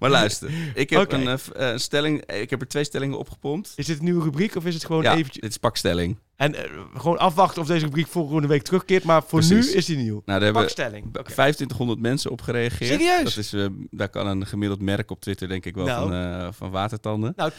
Maar 0.00 0.10
luister, 0.10 0.50
ik 0.74 0.90
heb 0.90 1.12
een 1.12 1.28
eh, 1.28 1.72
eh, 1.72 1.78
stelling, 1.78 2.24
ik 2.26 2.50
heb 2.50 2.60
er 2.60 2.68
twee 2.68 2.84
stellingen 2.84 3.18
opgepompt. 3.18 3.72
Is 3.76 3.86
dit 3.86 3.98
een 3.98 4.04
nieuwe 4.04 4.22
rubriek 4.22 4.54
of 4.54 4.64
is 4.64 4.74
het 4.74 4.84
gewoon 4.84 5.02
Ja, 5.02 5.12
eventjes... 5.12 5.40
dit 5.42 5.50
is 5.50 5.56
pakstelling. 5.56 6.16
En 6.40 6.54
eh, 6.54 6.70
gewoon 6.94 7.18
afwachten 7.18 7.62
of 7.62 7.68
deze 7.68 7.84
rubriek 7.84 8.06
volgende 8.06 8.48
week 8.48 8.62
terugkeert, 8.62 9.04
maar 9.04 9.22
voor 9.26 9.38
Precies. 9.38 9.70
nu 9.70 9.76
is 9.76 9.84
die 9.84 9.96
nieuw. 9.96 10.12
Nou, 10.12 10.22
daar 10.24 10.40
hebben 10.40 10.62
Pakstelling. 10.62 11.04
Oké. 11.06 11.22
2500 11.22 12.00
mensen 12.00 12.30
op 12.30 12.40
gereageerd. 12.40 12.90
Serieus? 13.00 13.22
Dat 13.22 13.36
is, 13.36 13.52
eh, 13.52 13.66
daar 13.90 14.08
kan 14.08 14.26
een 14.26 14.46
gemiddeld 14.46 14.80
merk 14.80 15.10
op 15.10 15.20
Twitter, 15.20 15.48
denk 15.48 15.66
ik 15.66 15.74
wel, 15.74 15.86
Nou. 15.86 16.08
van, 16.08 16.12
eh, 16.14 16.48
van 16.52 16.70
watertanden. 16.70 17.32
Nou, 17.36 17.50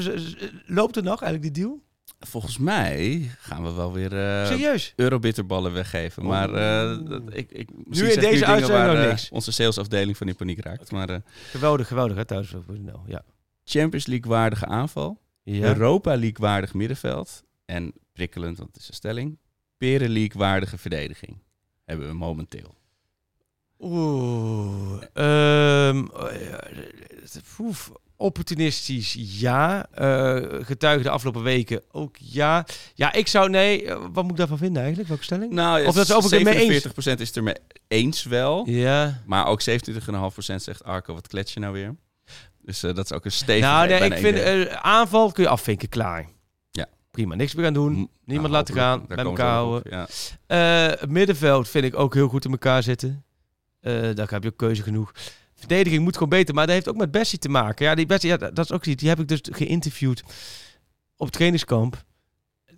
ze, 0.00 0.50
loopt 0.66 0.96
er 0.96 1.02
nog 1.02 1.22
eigenlijk 1.22 1.54
die 1.54 1.64
deal? 1.64 1.82
Volgens 2.26 2.58
mij 2.58 3.30
gaan 3.38 3.62
we 3.64 3.72
wel 3.72 3.92
weer 3.92 4.10
Serieus? 4.46 4.92
eurobitterballen 4.96 5.72
weggeven. 5.72 6.24
Maar 6.24 6.54
eh, 6.54 6.98
ik, 7.28 7.52
ik, 7.52 7.68
misschien 7.86 8.12
in 8.14 8.20
deze 8.20 8.46
uitzending 8.46 8.86
nog 8.86 8.96
eh, 8.96 9.08
niks. 9.08 9.28
onze 9.28 9.52
salesafdeling 9.52 10.16
van 10.16 10.28
in 10.28 10.36
paniek 10.36 10.64
raakt. 10.64 10.90
Maar 10.90 11.22
Geweldig, 11.50 11.88
geweldig 11.88 12.16
hè, 12.16 12.24
thuisbezorgd.nl. 12.24 13.02
Ja. 13.06 13.22
Champions 13.64 14.06
League 14.06 14.30
waardige 14.30 14.66
aanval. 14.66 15.20
ja. 15.42 15.62
Europa 15.66 16.10
League 16.10 16.36
waardig 16.38 16.74
middenveld. 16.74 17.42
En 17.64 17.92
prikkelend, 18.12 18.58
want 18.58 18.70
het 18.72 18.82
is 18.82 18.88
een 18.88 18.94
stelling. 18.94 19.38
Peren 19.76 20.10
League 20.10 20.40
waardige 20.40 20.78
verdediging. 20.78 21.42
Hebben 21.84 22.08
we 22.08 22.14
momenteel. 22.14 22.74
Oeh. 23.78 25.02
Ja, 25.14 25.92
oef, 27.58 27.92
opportunistisch, 28.24 29.16
ja. 29.18 29.86
Eh 29.90 30.42
getuige 30.60 31.02
de 31.02 31.10
afgelopen 31.10 31.42
weken 31.42 31.82
ook 31.92 32.16
ja. 32.18 32.66
Ja, 32.94 33.12
ik 33.12 33.26
zou, 33.28 33.50
nee, 33.50 33.84
eh, 33.84 33.96
wat 34.12 34.22
moet 34.22 34.30
ik 34.32 34.36
daarvan 34.36 34.58
vinden 34.58 34.78
eigenlijk? 34.78 35.08
Welke 35.08 35.24
stelling? 35.24 35.52
Nou, 35.52 35.80
ja, 35.80 35.86
Of 35.88 35.94
dat 35.94 36.04
is 36.04 36.12
ook 36.12 36.22
het 36.30 36.42
mee 36.42 36.54
eens. 36.70 36.82
47% 36.82 37.20
is 37.20 37.26
het 37.26 37.36
er 37.36 37.42
mee 37.42 37.54
eens 37.88 38.24
wel. 38.24 38.68
Ja. 38.68 39.22
Maar 39.26 39.46
ook 39.46 39.60
27,5% 39.62 40.62
zegt 40.62 40.84
Arco, 40.84 41.14
wat 41.14 41.28
klets 41.28 41.54
je 41.54 41.60
nou 41.60 41.72
weer? 41.72 41.94
Dus 42.62 42.82
eh, 42.82 42.94
dat 42.94 43.04
is 43.04 43.12
ook 43.12 43.24
een 43.24 43.32
stevig. 43.32 43.62
Nou, 43.64 43.88
nee, 43.88 44.00
ik 44.00 44.14
vind 44.14 44.38
eh, 44.38 44.74
aanval 44.74 45.32
kun 45.32 45.42
je 45.42 45.48
afvinken, 45.48 45.88
klaar. 45.88 46.28
Ja. 46.70 46.86
Prima, 47.10 47.34
niks 47.34 47.54
meer 47.54 47.64
gaan 47.64 47.74
doen. 47.74 47.92
M- 47.92 48.06
Niemand 48.24 48.52
nou, 48.52 48.58
laten 48.58 48.74
gaan, 48.74 49.04
bij 49.06 49.16
elkaar 49.16 49.52
houden. 49.54 49.82
Ja. 49.90 50.06
Het 50.98 51.10
middenveld 51.10 51.68
vind 51.68 51.84
ik 51.84 51.98
ook 51.98 52.14
heel 52.14 52.28
goed 52.28 52.44
in 52.44 52.50
elkaar 52.50 52.82
zitten. 52.82 53.24
Daar 53.80 54.30
heb 54.30 54.42
je 54.42 54.48
ook 54.48 54.56
keuze 54.56 54.82
genoeg. 54.82 55.12
Verdediging 55.54 56.02
moet 56.02 56.14
gewoon 56.14 56.28
beter, 56.28 56.54
maar 56.54 56.66
dat 56.66 56.74
heeft 56.74 56.88
ook 56.88 56.96
met 56.96 57.10
Bessie 57.10 57.38
te 57.38 57.48
maken. 57.48 57.86
Ja, 57.86 57.94
die 57.94 58.06
Bessie, 58.06 58.30
ja, 58.30 58.36
dat 58.36 58.58
is 58.58 58.72
ook 58.72 58.84
iets. 58.84 59.00
Die 59.00 59.08
heb 59.08 59.20
ik 59.20 59.28
dus 59.28 59.40
geïnterviewd 59.42 60.22
op 61.16 61.30
trainingskamp. 61.30 62.04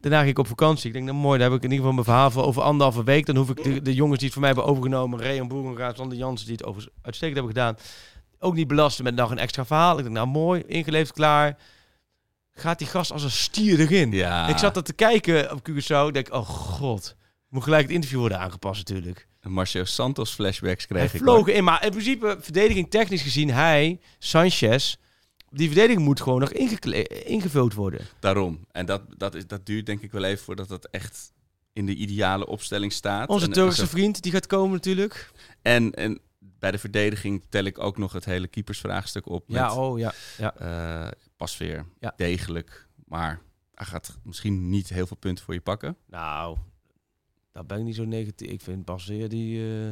Daarna 0.01 0.19
ging 0.19 0.31
ik 0.31 0.39
op 0.39 0.47
vakantie. 0.47 0.87
Ik 0.87 0.93
denk, 0.93 1.05
nou 1.05 1.17
mooi, 1.17 1.39
daar 1.39 1.51
heb 1.51 1.59
ik 1.59 1.65
in 1.65 1.71
ieder 1.71 1.87
geval 1.87 1.93
mijn 1.93 2.17
verhaal 2.17 2.31
voor 2.31 2.45
over 2.45 2.63
anderhalve 2.63 3.05
week. 3.05 3.27
Dan 3.27 3.37
hoef 3.37 3.51
ik 3.51 3.65
de, 3.65 3.83
de 3.83 3.95
jongens 3.95 4.19
die 4.19 4.25
het 4.25 4.33
voor 4.33 4.47
mij 4.47 4.53
hebben 4.53 4.71
overgenomen, 4.71 5.21
Rehan 5.21 5.49
Boerengaard, 5.49 5.97
Sander 5.97 6.19
Jansen, 6.19 6.47
die 6.47 6.57
het 6.57 6.65
over 6.67 6.89
uitstekend 7.03 7.39
hebben 7.39 7.55
gedaan, 7.55 7.77
ook 8.39 8.55
niet 8.55 8.69
belasten 8.69 9.05
met 9.05 9.15
nog 9.15 9.31
een 9.31 9.39
extra 9.39 9.65
verhaal. 9.65 9.97
Ik 9.97 10.03
denk, 10.03 10.15
nou 10.15 10.27
mooi, 10.27 10.63
ingeleefd, 10.67 11.13
klaar. 11.13 11.59
Gaat 12.53 12.79
die 12.79 12.87
gast 12.87 13.13
als 13.13 13.23
een 13.23 13.31
stier 13.31 13.81
erin. 13.81 14.13
Ja. 14.13 14.49
Ik 14.49 14.59
zat 14.59 14.77
er 14.77 14.83
te 14.83 14.93
kijken 14.93 15.53
op 15.53 15.69
Curaçao. 15.71 16.07
Ik 16.07 16.15
denk, 16.15 16.33
oh 16.33 16.49
god. 16.49 17.17
Moet 17.49 17.63
gelijk 17.63 17.83
het 17.83 17.93
interview 17.93 18.19
worden 18.19 18.39
aangepast 18.39 18.79
natuurlijk. 18.79 19.29
Marcio 19.53 19.85
Santos 19.85 20.31
flashbacks 20.35 20.87
kreeg 20.87 21.11
Hij 21.11 21.21
ik. 21.21 21.27
vloog 21.27 21.47
in. 21.49 21.65
Maar 21.65 21.85
in 21.85 21.91
principe, 21.91 22.37
verdediging 22.41 22.91
technisch 22.91 23.23
gezien, 23.23 23.51
hij, 23.51 24.01
Sanchez... 24.19 24.97
Die 25.51 25.67
verdediging 25.67 26.05
moet 26.05 26.21
gewoon 26.21 26.41
nog 26.41 26.53
ingevuld 26.53 27.75
worden. 27.75 28.01
Daarom. 28.21 28.67
En 28.73 28.87
dat, 28.87 29.03
dat, 29.17 29.35
is, 29.35 29.47
dat 29.47 29.67
duurt 29.67 29.87
denk 29.87 30.01
ik 30.03 30.13
wel 30.13 30.25
even 30.25 30.45
voordat 30.45 30.69
dat 30.69 30.89
echt 30.91 31.33
in 31.73 31.87
de 31.87 31.95
ideale 31.95 32.47
opstelling 32.47 32.93
staat. 32.93 33.29
Onze 33.29 33.47
En- 33.47 33.53
Turkse 33.53 33.87
vriend, 33.87 34.23
die 34.23 34.33
gaat 34.33 34.47
komen 34.47 34.71
natuurlijk. 34.73 35.31
En, 35.63 35.93
en 35.95 36.21
bij 36.39 36.71
de 36.71 36.79
verdediging 36.79 37.45
tel 37.49 37.65
ik 37.65 37.79
ook 37.79 37.99
nog 37.99 38.13
het 38.13 38.25
hele 38.25 38.47
keepersvraagstuk 38.47 39.29
op. 39.29 39.49
Met, 39.49 39.57
Ja, 39.57 39.75
oh 39.75 39.99
ja. 39.99 40.13
ja. 40.39 40.55
eh, 40.57 41.11
Pasveer, 41.37 41.87
Ja. 42.01 42.13
degelijk. 42.17 42.87
Maar 43.05 43.41
hij 43.75 43.87
gaat 43.87 44.19
misschien 44.23 44.69
niet 44.71 44.89
heel 44.89 45.07
veel 45.07 45.17
punten 45.17 45.45
voor 45.45 45.55
je 45.55 45.61
pakken. 45.61 45.97
Nou, 46.07 46.57
daar 47.57 47.67
ben 47.67 47.79
ik 47.79 47.85
niet 47.85 47.95
zo 47.95 48.05
negatief. 48.05 48.49
Ik 48.51 48.61
vind 48.63 48.85
Baseer, 48.85 49.29
die, 49.29 49.69
eh, 49.69 49.89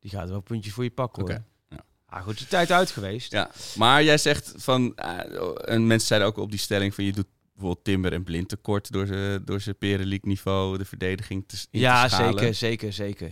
die 0.00 0.10
gaat 0.10 0.28
wel 0.28 0.40
puntjes 0.40 0.72
voor 0.74 0.84
je 0.84 0.90
pakken 0.90 1.22
hoor. 1.22 1.30
Ja. 1.30 1.84
Ah, 2.06 2.22
goed, 2.22 2.38
de 2.38 2.46
tijd 2.46 2.70
uit 2.72 2.90
geweest. 2.90 3.32
Ja, 3.32 3.50
maar 3.76 4.04
jij 4.04 4.18
zegt 4.18 4.52
van... 4.56 4.96
eh, 4.96 5.72
en 5.72 5.86
mensen 5.86 6.06
zeiden 6.08 6.28
ook 6.28 6.36
op 6.36 6.50
die 6.50 6.58
stelling 6.58 6.94
van... 6.94 7.04
je 7.04 7.12
doet 7.12 7.26
bijvoorbeeld 7.52 7.84
Timber 7.84 8.12
en 8.12 8.22
Blind 8.24 8.48
tekort... 8.48 8.92
door 8.92 9.06
zijn 9.06 9.44
door 9.44 9.60
zijn 9.60 9.76
Perenliek 9.78 10.24
niveau, 10.24 10.78
de 10.78 10.84
verdediging 10.84 11.44
te, 11.46 11.66
in 11.70 11.80
Ja, 11.80 12.02
te 12.02 12.14
schalen. 12.14 12.38
zeker, 12.38 12.54
zeker, 12.54 12.92
zeker. 12.92 13.30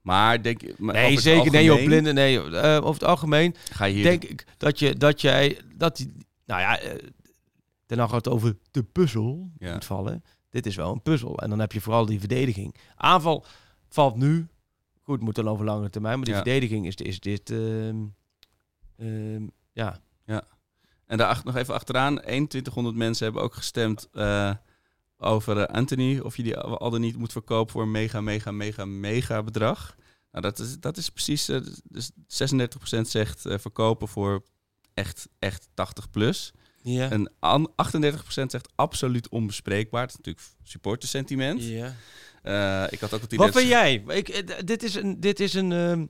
Maar 0.00 0.42
denk 0.42 0.60
je... 0.60 0.74
maar 0.78 0.94
Nee, 0.94 1.20
zeker. 1.20 1.50
Nee, 1.50 1.64
op 1.64 1.70
algemeen 1.70 1.84
blinde. 2.02 2.12
Nee, 2.12 2.40
eh, 2.42 2.76
over 2.76 3.00
het 3.00 3.04
algemeen 3.04 3.54
Ga 3.70 3.84
je 3.84 3.94
hier... 3.94 4.02
denk 4.02 4.24
ik 4.24 4.44
dat 4.56 4.78
je 4.78 4.94
dat 4.96 5.20
jij 5.20 5.58
dat 5.74 5.96
die, 5.96 6.12
nou 6.46 6.60
ja, 6.60 6.78
eh, 6.80 6.98
daarna 7.86 8.06
gaat 8.06 8.24
het 8.24 8.28
over 8.34 8.56
de 8.70 8.82
puzzel 8.82 9.50
Ja. 9.58 9.72
moet 9.72 9.84
vallen. 9.84 10.24
Dit 10.50 10.66
is 10.66 10.76
wel 10.76 10.92
een 10.92 11.02
puzzel 11.02 11.38
en 11.38 11.50
dan 11.50 11.58
heb 11.58 11.72
je 11.72 11.80
vooral 11.80 12.06
die 12.06 12.18
verdediging. 12.18 12.74
Aanval 12.96 13.44
valt 13.88 14.16
nu 14.16 14.48
goed, 15.02 15.20
moet 15.20 15.34
dan 15.34 15.48
over 15.48 15.64
langere 15.64 15.90
termijn, 15.90 16.16
maar 16.16 16.24
die 16.24 16.34
Ja. 16.34 16.42
verdediging 16.42 16.86
is, 16.86 16.94
is 16.94 17.20
dit 17.20 17.50
ehm, 17.50 17.96
ehm, 18.96 19.46
ja. 19.72 20.00
En 21.06 21.18
daar 21.18 21.40
nog 21.44 21.56
even 21.56 21.74
achteraan, 21.74 22.20
2100 22.20 22.96
mensen 22.96 23.24
hebben 23.24 23.42
ook 23.42 23.54
gestemd 23.54 24.08
eh, 24.12 24.54
over 25.18 25.58
eh, 25.60 25.74
Anthony. 25.74 26.18
Of 26.18 26.36
je 26.36 26.42
die 26.42 26.56
al 26.56 26.90
dan 26.90 27.00
niet 27.00 27.16
moet 27.16 27.32
verkopen 27.32 27.72
voor 27.72 27.82
een 27.82 27.90
mega, 27.90 28.20
mega, 28.20 28.50
mega, 28.50 28.84
mega 28.84 29.42
bedrag. 29.42 29.96
Nou, 30.32 30.44
dat 30.44 30.58
is, 30.58 30.80
dat 30.80 30.96
is 30.96 31.10
precies, 31.10 31.48
eh, 31.48 31.60
dus 31.84 32.10
36% 32.26 33.08
zegt 33.08 33.46
eh, 33.46 33.58
verkopen 33.58 34.08
voor 34.08 34.42
echt, 34.94 35.28
echt 35.38 35.68
80 35.74 36.10
plus. 36.10 36.52
Ja. 36.92 37.10
En 37.10 37.32
an- 37.38 37.72
38% 37.76 38.50
zegt 38.50 38.68
absoluut 38.74 39.28
onbespreekbaar. 39.28 40.00
Het 40.02 40.10
is 40.10 40.16
natuurlijk 40.16 40.46
supportersentiment. 40.62 41.62
ja. 41.64 41.94
Eh, 42.42 42.84
ik 42.92 43.00
had 43.00 43.14
ook 43.14 43.20
het 43.20 43.32
idee 43.32 43.38
Wat 43.46 43.52
dat 43.52 43.56
vind 43.62 43.68
jij? 43.72 44.02
Ik, 44.16 44.28
eh, 44.28 44.56
dit 44.64 44.82
is 44.82 44.94
een 44.94 45.20
dit 45.20 45.40
is 45.40 45.54
een 45.54 45.72
ehm, 45.72 46.06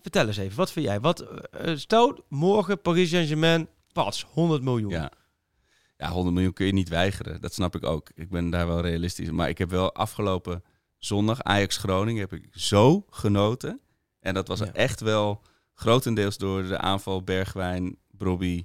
vertel 0.00 0.26
eens 0.26 0.36
even. 0.36 0.56
Wat 0.56 0.72
vind 0.72 0.86
jij? 0.86 1.00
Wat 1.00 1.20
eh, 1.20 1.76
stel 1.76 2.24
morgen 2.28 2.80
Paris 2.80 3.10
Saint-Germain 3.10 3.68
pas 3.92 4.24
100 4.24 4.62
miljoen. 4.62 4.90
Ja. 4.90 5.12
ja, 5.96 6.10
100 6.10 6.34
miljoen 6.34 6.52
kun 6.52 6.66
je 6.66 6.72
niet 6.72 6.88
weigeren. 6.88 7.40
Dat 7.40 7.54
snap 7.54 7.76
ik 7.76 7.84
ook. 7.84 8.10
Ik 8.14 8.30
ben 8.30 8.50
daar 8.50 8.66
wel 8.66 8.80
realistisch. 8.80 9.30
Maar 9.30 9.48
ik 9.48 9.58
heb 9.58 9.70
wel 9.70 9.94
afgelopen 9.94 10.64
zondag 10.98 11.42
Ajax 11.42 11.76
Groningen 11.76 12.20
heb 12.20 12.32
ik 12.32 12.48
zo 12.50 13.04
genoten. 13.10 13.80
En 14.20 14.34
dat 14.34 14.48
was 14.48 14.58
Ja. 14.58 14.72
echt 14.72 15.00
wel 15.00 15.42
grotendeels 15.74 16.38
door 16.38 16.62
de 16.62 16.78
aanval 16.78 17.22
Bergwijn, 17.24 17.96
Brobby, 18.10 18.64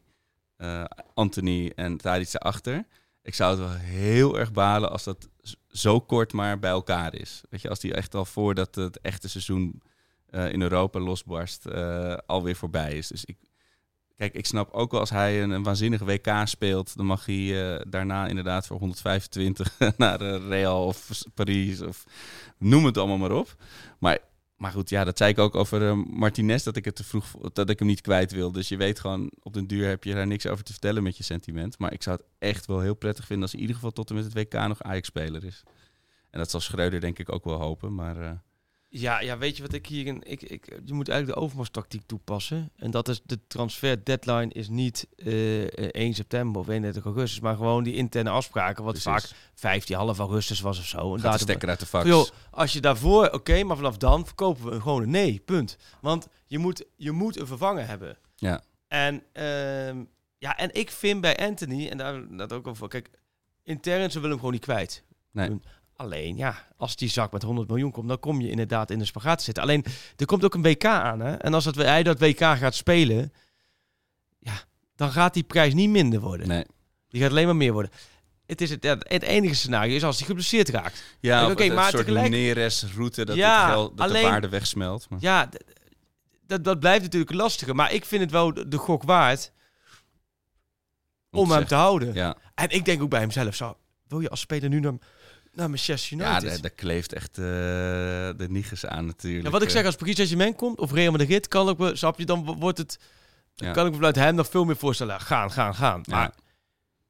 eh, 0.58 0.84
Anthony 1.14 1.72
en 1.76 1.98
Tadic 1.98 2.34
erachter. 2.34 2.86
Ik 3.22 3.34
zou 3.36 3.50
het 3.52 3.60
wel 3.60 3.78
heel 3.78 4.40
erg 4.40 4.52
balen 4.52 4.92
als 4.92 5.04
dat 5.04 5.30
zo 5.72 6.00
kort 6.00 6.34
maar 6.34 6.60
bij 6.60 6.70
elkaar 6.72 7.16
is. 7.16 7.42
Weet 7.50 7.62
je, 7.62 7.70
als 7.70 7.80
die 7.80 7.94
echt 7.94 8.16
al 8.16 8.26
voordat 8.26 8.76
het 8.76 9.00
echte 9.02 9.30
seizoen 9.30 9.82
eh, 10.30 10.52
in 10.52 10.62
Europa 10.62 11.00
losbarst, 11.00 11.66
eh 11.66 12.18
alweer 12.26 12.56
voorbij 12.56 12.98
is. 12.98 13.08
Dus 13.08 13.26
ik, 13.26 13.38
Kijk, 14.18 14.34
ik 14.34 14.46
snap 14.46 14.72
ook 14.72 14.92
wel 14.92 15.00
als 15.00 15.10
hij 15.10 15.44
een, 15.44 15.50
een 15.50 15.64
waanzinnige 15.64 16.06
WK 16.06 16.32
speelt, 16.44 16.98
dan 16.98 17.06
mag 17.06 17.26
hij 17.26 17.84
daarna 17.88 18.28
inderdaad 18.28 18.68
voor 18.68 18.78
125 18.80 19.78
naar 19.98 20.20
Real 20.22 20.86
of 20.86 21.08
S- 21.12 21.26
Paris 21.34 21.82
of 21.82 22.04
noem 22.58 22.86
het 22.86 22.98
allemaal 22.98 23.18
maar 23.18 23.32
op. 23.32 23.56
Maar, 24.00 24.18
maar 24.58 24.72
goed, 24.72 24.90
ja, 24.90 25.04
dat 25.04 25.18
zei 25.18 25.32
ik 25.32 25.40
ook 25.40 25.56
over 25.56 25.88
eh, 25.88 26.02
Martinez, 26.08 26.64
dat 26.64 26.76
ik 26.76 26.86
het 26.86 26.96
te 26.96 27.04
vroeg, 27.04 27.32
dat 27.54 27.70
ik 27.70 27.80
hem 27.80 27.88
niet 27.88 28.02
kwijt 28.02 28.32
wil. 28.32 28.52
Dus 28.52 28.68
je 28.68 28.78
weet 28.78 29.00
gewoon, 29.00 29.32
op 29.42 29.54
den 29.54 29.68
duur 29.68 29.88
heb 29.88 30.04
je 30.04 30.14
daar 30.14 30.28
niks 30.28 30.48
over 30.48 30.64
te 30.64 30.72
vertellen 30.72 31.04
met 31.04 31.18
je 31.18 31.24
sentiment. 31.24 31.80
Maar 31.80 31.94
ik 31.94 32.04
zou 32.04 32.18
het 32.18 32.26
echt 32.38 32.66
wel 32.66 32.80
heel 32.80 32.96
prettig 32.96 33.26
vinden 33.26 33.44
als 33.44 33.54
in 33.54 33.60
ieder 33.60 33.76
geval 33.76 33.92
tot 33.92 34.10
en 34.10 34.16
met 34.16 34.24
het 34.24 34.34
WK 34.34 34.54
nog 34.54 34.82
Ajax-speler 34.82 35.44
is. 35.44 35.64
En 36.30 36.40
dat 36.40 36.50
zal 36.50 36.60
Schreuder 36.60 37.00
denk 37.00 37.20
ik 37.20 37.32
ook 37.32 37.44
wel 37.44 37.60
hopen. 37.60 37.96
Maar 37.96 38.18
eh, 38.22 38.32
Ja, 38.98 39.20
ja, 39.20 39.38
weet 39.38 39.56
je 39.56 39.62
wat 39.62 39.74
ik 39.74 39.88
hier... 39.88 40.08
Ik, 40.08 40.42
ik, 40.42 40.80
je 40.86 40.94
moet 40.94 41.10
eigenlijk 41.10 41.40
de 41.40 41.46
overmars-tactiek 41.46 42.02
toepassen. 42.06 42.72
En 42.76 42.92
dat 42.92 43.08
is 43.08 43.22
de 43.24 43.40
transfer 43.48 44.06
deadline 44.06 44.54
is 44.54 44.70
niet 44.70 45.08
eh, 45.18 45.64
eh, 45.64 45.90
1 45.92 46.14
september 46.14 46.62
of 46.62 46.68
31 46.68 47.06
augustus, 47.06 47.40
maar 47.40 47.56
gewoon 47.56 47.84
die 47.84 47.94
interne 47.94 48.30
afspraken, 48.30 48.84
wat 48.84 48.94
Precies. 49.02 49.12
vaak 49.12 49.38
15 49.54 49.96
half 49.96 50.20
augustus 50.20 50.60
was 50.60 50.80
of 50.80 50.86
zo. 50.86 51.16
En 51.16 51.22
datum- 51.22 51.40
stekker 51.40 51.70
uit 51.70 51.80
de 51.80 51.86
fax. 51.86 52.08
Joh, 52.08 52.28
als 52.52 52.74
je 52.74 52.80
daarvoor, 52.82 53.30
oké, 53.30 53.64
maar 53.64 53.76
vanaf 53.76 53.98
dan 53.98 54.26
verkopen 54.26 54.72
we 54.72 54.82
gewoon 54.82 55.02
een 55.02 55.10
nee, 55.10 55.42
punt. 55.46 55.78
Want 56.02 56.28
je 56.46 56.58
moet, 56.58 56.86
je 56.96 57.12
moet 57.12 57.40
een 57.40 57.48
vervanger 57.48 57.88
hebben. 57.88 58.18
Ja. 58.36 58.62
En, 58.88 59.24
ehm, 59.34 60.04
ja, 60.38 60.58
en 60.58 60.74
ik 60.74 60.92
vind 60.92 61.22
bij 61.22 61.38
Anthony, 61.38 61.88
en 61.88 61.98
daar 61.98 62.38
dat 62.38 62.54
ook 62.54 62.68
over, 62.68 62.88
kijk, 62.88 63.10
intern 63.64 64.12
ze 64.12 64.16
willen 64.16 64.30
hem 64.30 64.40
gewoon 64.40 64.54
niet 64.54 64.64
kwijt. 64.64 65.04
Nee. 65.32 65.60
Alleen, 65.96 66.38
ja, 66.38 66.68
als 66.78 66.96
die 66.96 67.10
zak 67.10 67.32
met 67.32 67.42
100 67.42 67.68
miljoen 67.68 67.92
komt, 67.92 68.08
dan 68.08 68.20
kom 68.20 68.42
je 68.42 68.50
inderdaad 68.50 68.92
in 68.92 69.00
de 69.00 69.06
spagaat 69.06 69.38
te 69.38 69.44
zitten. 69.44 69.64
Alleen, 69.64 69.86
er 70.16 70.26
komt 70.26 70.44
ook 70.46 70.54
een 70.54 70.62
WK 70.62 70.86
aan, 70.86 71.20
hè. 71.20 71.34
En 71.36 71.54
als 71.54 71.64
dat, 71.64 71.76
hij 71.76 72.04
dat 72.04 72.20
WK 72.20 72.40
gaat 72.40 72.76
spelen, 72.76 73.34
ja, 74.40 74.54
dan 74.96 75.12
gaat 75.12 75.34
die 75.34 75.44
prijs 75.44 75.74
niet 75.74 75.90
minder 75.90 76.20
worden. 76.20 76.48
Nee. 76.48 76.66
Die 77.10 77.22
gaat 77.22 77.30
alleen 77.32 77.46
maar 77.46 77.56
meer 77.56 77.74
worden. 77.74 77.92
Het, 78.46 78.62
is 78.62 78.70
het, 78.70 78.84
het 78.84 79.24
enige 79.24 79.56
scenario 79.56 79.96
is 79.96 80.04
als 80.04 80.18
hij 80.18 80.28
geblesseerd 80.28 80.70
raakt. 80.70 81.04
Ja, 81.20 81.50
Oké, 81.52 81.64
een 81.64 81.74
maar 81.74 81.90
soort 81.90 82.06
tegelijk- 82.06 82.30
Neres-route 82.30 83.26
dat, 83.26 83.36
Ja, 83.36 83.64
het 83.66 83.72
geld, 83.74 83.98
dat 83.98 84.08
alleen- 84.10 84.24
de 84.24 84.30
waarde 84.30 84.50
wegsmelt. 84.50 85.10
Maar, 85.10 85.20
Ja, 85.22 85.50
dat, 86.48 86.64
dat 86.64 86.80
blijft 86.80 87.04
natuurlijk 87.04 87.32
lastiger. 87.34 87.76
Maar 87.76 87.94
ik 87.94 88.06
vind 88.06 88.22
het 88.22 88.32
wel 88.32 88.54
de, 88.54 88.78
gok 88.78 89.04
waard 89.04 89.52
om 91.32 91.40
hem 91.40 91.48
zeggen. 91.50 91.68
te 91.68 91.76
houden. 91.76 92.14
Ja, 92.14 92.38
En 92.56 92.70
ik 92.70 92.86
denk 92.86 93.02
ook 93.02 93.10
bij 93.10 93.20
hemzelf, 93.20 93.56
zou, 93.56 93.76
wil 94.08 94.20
je 94.20 94.30
als 94.30 94.40
speler 94.40 94.70
nu 94.70 94.80
naar, 94.80 94.94
naar 95.56 95.70
Manchester 95.70 96.18
ja 96.18 96.30
United? 96.30 96.50
daar, 96.50 96.62
daar 96.62 96.70
kleeft 96.72 97.14
echt 97.14 97.38
eh, 97.38 97.44
de 97.44 98.46
niges 98.50 98.86
aan 98.86 99.06
natuurlijk. 99.06 99.46
Ja, 99.46 99.50
wat 99.52 99.62
ik 99.62 99.68
Eh, 99.68 99.74
zeg, 99.74 99.86
als 99.86 99.96
Paris 99.96 100.16
Saint-Germain 100.16 100.56
komt 100.56 100.80
of 100.80 100.92
Real 100.92 101.12
Madrid, 101.12 101.48
kan 101.48 101.70
ik 101.70 101.78
me, 101.78 101.96
snap 101.96 102.20
je, 102.20 102.26
dan 102.26 102.46
wo- 102.46 102.56
wordt 102.56 102.78
het, 102.78 103.00
dan 103.56 103.68
Ja. 103.68 103.74
kan 103.74 103.86
ik 103.86 103.92
me 103.92 103.98
vanuit 103.98 104.16
hem 104.16 104.36
nog 104.36 104.50
veel 104.50 104.66
meer 104.66 104.76
voorstellen. 104.78 105.22
Gaan, 105.22 105.52
gaan, 105.52 105.76
gaan. 105.76 106.02
Ja. 106.04 106.16
Maar 106.16 106.34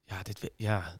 ja, 0.03 0.23
dit, 0.23 0.51
ja, 0.55 0.97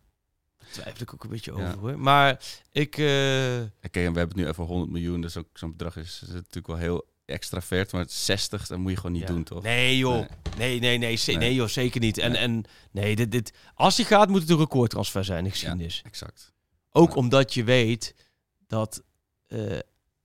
twijfel 0.72 1.02
ik 1.02 1.14
ook 1.14 1.24
een 1.24 1.30
beetje 1.30 1.54
Ja. 1.56 1.68
over. 1.68 1.80
Hoor. 1.80 2.00
Maar 2.00 2.40
ik, 2.72 2.94
Oké, 2.94 3.02
en 3.02 3.70
we 3.92 4.00
hebben 4.02 4.28
het 4.28 4.36
nu 4.36 4.48
over 4.48 4.64
100 4.64 4.92
miljoen, 4.92 5.22
dus 5.22 5.38
ook 5.38 5.48
zo'n 5.54 5.72
bedrag 5.72 5.98
is, 5.98 6.20
is 6.24 6.34
natuurlijk 6.34 6.68
wel 6.68 6.78
heel 6.78 7.14
extravert. 7.26 7.92
Maar 7.92 8.06
60, 8.08 8.68
dat 8.68 8.78
moet 8.78 8.92
je 8.92 8.98
gewoon 8.98 9.12
niet 9.12 9.22
ja. 9.22 9.28
doen, 9.28 9.44
toch? 9.44 9.64
Nee 9.64 9.98
joh, 9.98 10.14
Nee. 10.16 10.28
nee, 10.58 10.80
nee, 10.80 10.98
nee, 10.98 11.20
Nee. 11.26 11.38
nee 11.38 11.54
joh, 11.54 11.68
zeker 11.68 12.00
niet. 12.00 12.18
En, 12.18 12.32
Nee. 12.32 12.42
en 12.42 12.64
nee, 12.92 13.16
dit, 13.16 13.32
dit, 13.32 13.54
als 13.74 13.98
hij 13.98 14.06
gaat, 14.06 14.30
moet 14.30 14.42
het 14.42 14.50
een 14.50 14.58
recordtransfer 14.58 15.24
zijn 15.26 15.38
in 15.38 15.44
de 15.44 15.50
geschiedenis. 15.50 16.02
Exact. 16.06 16.54
Ook 16.98 17.10
Ja. 17.10 17.16
omdat 17.16 17.54
je 17.54 17.64
weet 17.64 18.16
dat 18.68 19.04
eh, 19.48 19.60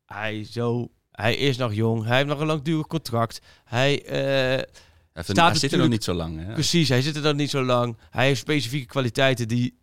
hij 0.06 0.44
zo... 0.44 0.90
Hij 1.10 1.36
is 1.36 1.56
nog 1.56 1.74
jong. 1.74 2.04
Hij 2.04 2.16
heeft 2.16 2.28
nog 2.28 2.40
een 2.40 2.46
langdurig 2.46 2.86
contract. 2.86 3.40
Hij, 3.64 3.92
een- 5.28 5.34
hij 5.36 5.54
zit 5.60 5.72
er 5.72 5.78
nog 5.78 5.88
niet 5.88 6.04
zo 6.04 6.14
lang, 6.14 6.44
hè? 6.46 6.52
precies, 6.52 6.88
hij 6.88 7.02
zit 7.02 7.16
er 7.16 7.22
dan 7.22 7.36
niet 7.36 7.50
zo 7.50 7.62
lang. 7.62 7.96
Hij 8.10 8.26
heeft 8.26 8.40
specifieke 8.40 8.86
kwaliteiten 8.86 9.48
die 9.48 9.78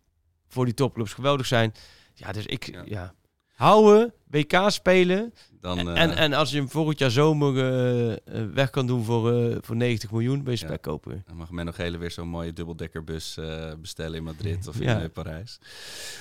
voor 0.48 0.64
die 0.64 0.74
topclubs 0.74 1.12
geweldig 1.12 1.46
zijn. 1.46 1.72
Ja, 2.14 2.32
dus 2.32 2.46
ik... 2.46 2.66
Ja. 2.72 2.82
Ja. 2.86 3.14
Houden, 3.58 4.12
WK 4.30 4.60
spelen. 4.66 5.34
Dan, 5.60 5.78
en, 5.78 5.88
eh, 5.94 6.02
en, 6.02 6.16
en 6.16 6.32
als 6.32 6.50
je 6.50 6.56
hem 6.56 6.68
volgend 6.68 6.98
jaar 6.98 7.10
zomer 7.10 7.56
eh, 7.58 8.12
eh, 8.12 8.18
weg 8.54 8.70
kan 8.70 8.86
doen 8.86 9.04
voor, 9.04 9.56
voor 9.60 9.76
90 9.76 10.10
miljoen, 10.10 10.42
ben 10.42 10.52
je 10.52 10.58
Ja. 10.60 10.66
spek 10.66 10.82
kopen. 10.82 11.22
Dan 11.26 11.36
mag 11.36 11.50
Menno 11.50 11.72
Gele 11.72 11.98
weer 11.98 12.10
zo'n 12.10 12.28
mooie 12.28 12.52
dubbeldekkerbus 12.52 13.38
bestellen 13.80 14.14
in 14.16 14.22
Madrid 14.24 14.68
of 14.68 14.80
in 14.80 14.82
Ja. 14.82 15.08
Parijs. 15.12 15.58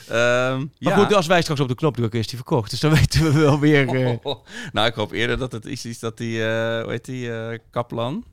Ehm, 0.08 0.14
Maar 0.58 0.68
ja. 0.78 0.96
goed, 0.98 1.14
als 1.14 1.28
wij 1.28 1.42
straks 1.42 1.60
op 1.60 1.68
de 1.68 1.76
knop 1.76 1.96
drukken, 1.96 2.20
is 2.20 2.28
die 2.28 2.36
verkocht. 2.38 2.70
Dus 2.70 2.80
dan 2.80 2.94
weten 3.00 3.24
we 3.24 3.32
wel 3.40 3.60
weer... 3.60 3.88
eh, 3.88 4.36
nou, 4.72 4.88
ik 4.88 4.94
hoop 4.94 5.12
eerder 5.12 5.38
dat 5.38 5.52
het 5.52 5.66
is, 5.66 5.86
is 5.86 6.00
dat 6.00 6.18
die, 6.18 6.40
hoe 6.40 6.86
heet 6.88 7.06
die, 7.06 7.30
Kaplan? 7.70 8.24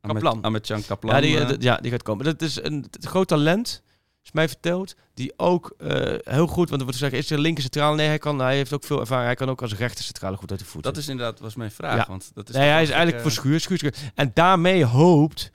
Kaplan. 0.00 0.40
Kaplan. 0.86 1.14
Ja 1.14 1.20
die, 1.20 1.56
ja, 1.60 1.76
die 1.76 1.90
gaat 1.90 2.02
komen. 2.02 2.24
Dat 2.24 2.42
is 2.42 2.62
een, 2.62 2.84
groot 3.00 3.28
talent, 3.28 3.82
is 4.24 4.32
mij 4.32 4.48
verteld. 4.48 4.94
Die 5.14 5.32
ook 5.36 5.74
eh, 5.78 6.14
heel 6.22 6.46
goed, 6.46 6.68
want 6.68 6.80
er 6.80 6.86
wordt 6.86 6.98
gezegd, 7.02 7.12
is 7.12 7.30
er 7.30 7.38
linker 7.38 7.62
centraal? 7.62 7.94
Nee, 7.94 8.06
hij, 8.06 8.18
kan, 8.18 8.38
hij 8.38 8.56
heeft 8.56 8.72
ook 8.72 8.84
veel 8.84 9.00
ervaring. 9.00 9.26
Hij 9.26 9.34
kan 9.34 9.48
ook 9.50 9.62
als 9.62 9.74
rechter 9.74 10.04
centrale 10.04 10.36
goed 10.36 10.50
uit 10.50 10.60
de 10.60 10.66
voeten. 10.66 10.92
dat 10.92 11.02
is 11.02 11.08
inderdaad 11.08 11.40
was 11.40 11.54
mijn 11.54 11.70
vraag. 11.70 11.96
Ja. 11.96 12.04
Want 12.08 12.30
dat 12.34 12.48
is 12.48 12.54
nee, 12.54 12.68
hij 12.68 12.82
is 12.82 12.88
eigenlijk 12.90 13.22
gek, 13.22 13.32
voor 13.32 13.42
schuur, 13.42 13.60
schuur, 13.60 13.78
schuur. 13.78 13.94
En 14.14 14.30
daarmee 14.34 14.84
hoopt 14.84 15.50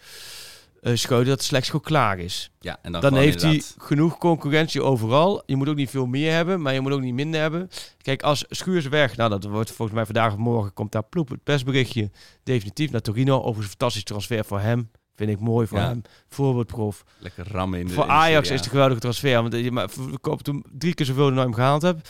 eh 0.82 0.96
Schreuder 0.96 1.28
dat 1.28 1.38
de 1.40 1.44
selectie 1.44 1.72
gewoon 1.72 1.86
klaar 1.86 2.20
is. 2.20 2.50
eh, 2.52 2.58
Ja, 2.60 2.78
en 2.82 2.92
dan, 2.92 3.02
Dan 3.02 3.16
heeft 3.16 3.42
hij 3.42 3.62
genoeg 3.78 4.18
concurrentie 4.18 4.82
overal. 4.84 5.44
Je 5.46 5.56
moet 5.56 5.68
ook 5.70 5.76
niet 5.76 5.90
veel 5.90 6.06
meer 6.06 6.34
hebben, 6.34 6.62
maar 6.62 6.74
je 6.74 6.82
moet 6.82 6.92
ook 6.92 7.02
niet 7.02 7.14
minder 7.14 7.42
hebben. 7.42 7.70
Kijk, 8.02 8.24
als 8.24 8.46
Schuurs 8.50 8.88
weg, 8.88 9.16
nou 9.16 9.30
dat 9.30 9.44
wordt 9.44 9.72
volgens 9.72 9.98
mij 9.98 10.06
vandaag 10.06 10.32
of 10.32 10.38
morgen, 10.38 10.74
komt 10.74 10.92
daar 10.92 11.04
ploep 11.04 11.30
het 11.30 11.44
persberichtje 11.44 12.12
definitief 12.44 12.92
naar 12.92 13.02
Torino. 13.02 13.36
Overigens 13.36 13.64
een 13.64 13.70
fantastisch 13.70 14.04
transfer 14.04 14.46
voor 14.46 14.60
hem. 14.60 14.92
Vind 15.20 15.32
ik 15.32 15.40
mooi 15.40 15.68
voor 15.68 15.78
Ja. 15.78 15.88
hem. 15.88 16.02
Voorbeeldprof. 16.28 17.04
lekker 17.18 17.48
rammen 17.52 17.80
in 17.80 17.88
de 17.88 17.94
Voor 17.94 18.06
de 18.06 18.12
Ajax 18.12 18.50
is 18.50 18.56
het 18.56 18.66
een 18.66 18.72
geweldige 18.72 19.00
transfer. 19.00 19.42
Want 19.42 19.54
je 19.54 19.72
maar 19.72 19.90
verkoopt 19.90 20.46
hem 20.46 20.64
drie 20.72 20.94
keer 20.94 21.06
zoveel 21.06 21.26
dan 21.26 21.34
je 21.36 21.40
hem 21.42 21.54
gehaald 21.54 21.82
hebt. 21.82 22.10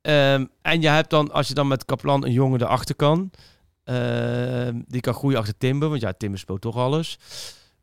Ehm, 0.00 0.44
en 0.62 0.80
je 0.80 0.88
hebt 0.88 1.10
dan, 1.10 1.32
als 1.32 1.48
je 1.48 1.54
dan 1.54 1.68
met 1.68 1.84
Kaplan 1.84 2.24
een 2.24 2.32
jongen 2.32 2.60
erachter 2.62 2.94
kan. 2.94 3.30
ehm, 3.84 4.80
die 4.86 5.00
kan 5.00 5.14
groeien 5.14 5.38
achter 5.38 5.56
Timber. 5.58 5.88
Want 5.88 6.00
ja, 6.00 6.12
Timber 6.12 6.38
speelt 6.40 6.60
toch 6.60 6.76
alles. 6.76 7.18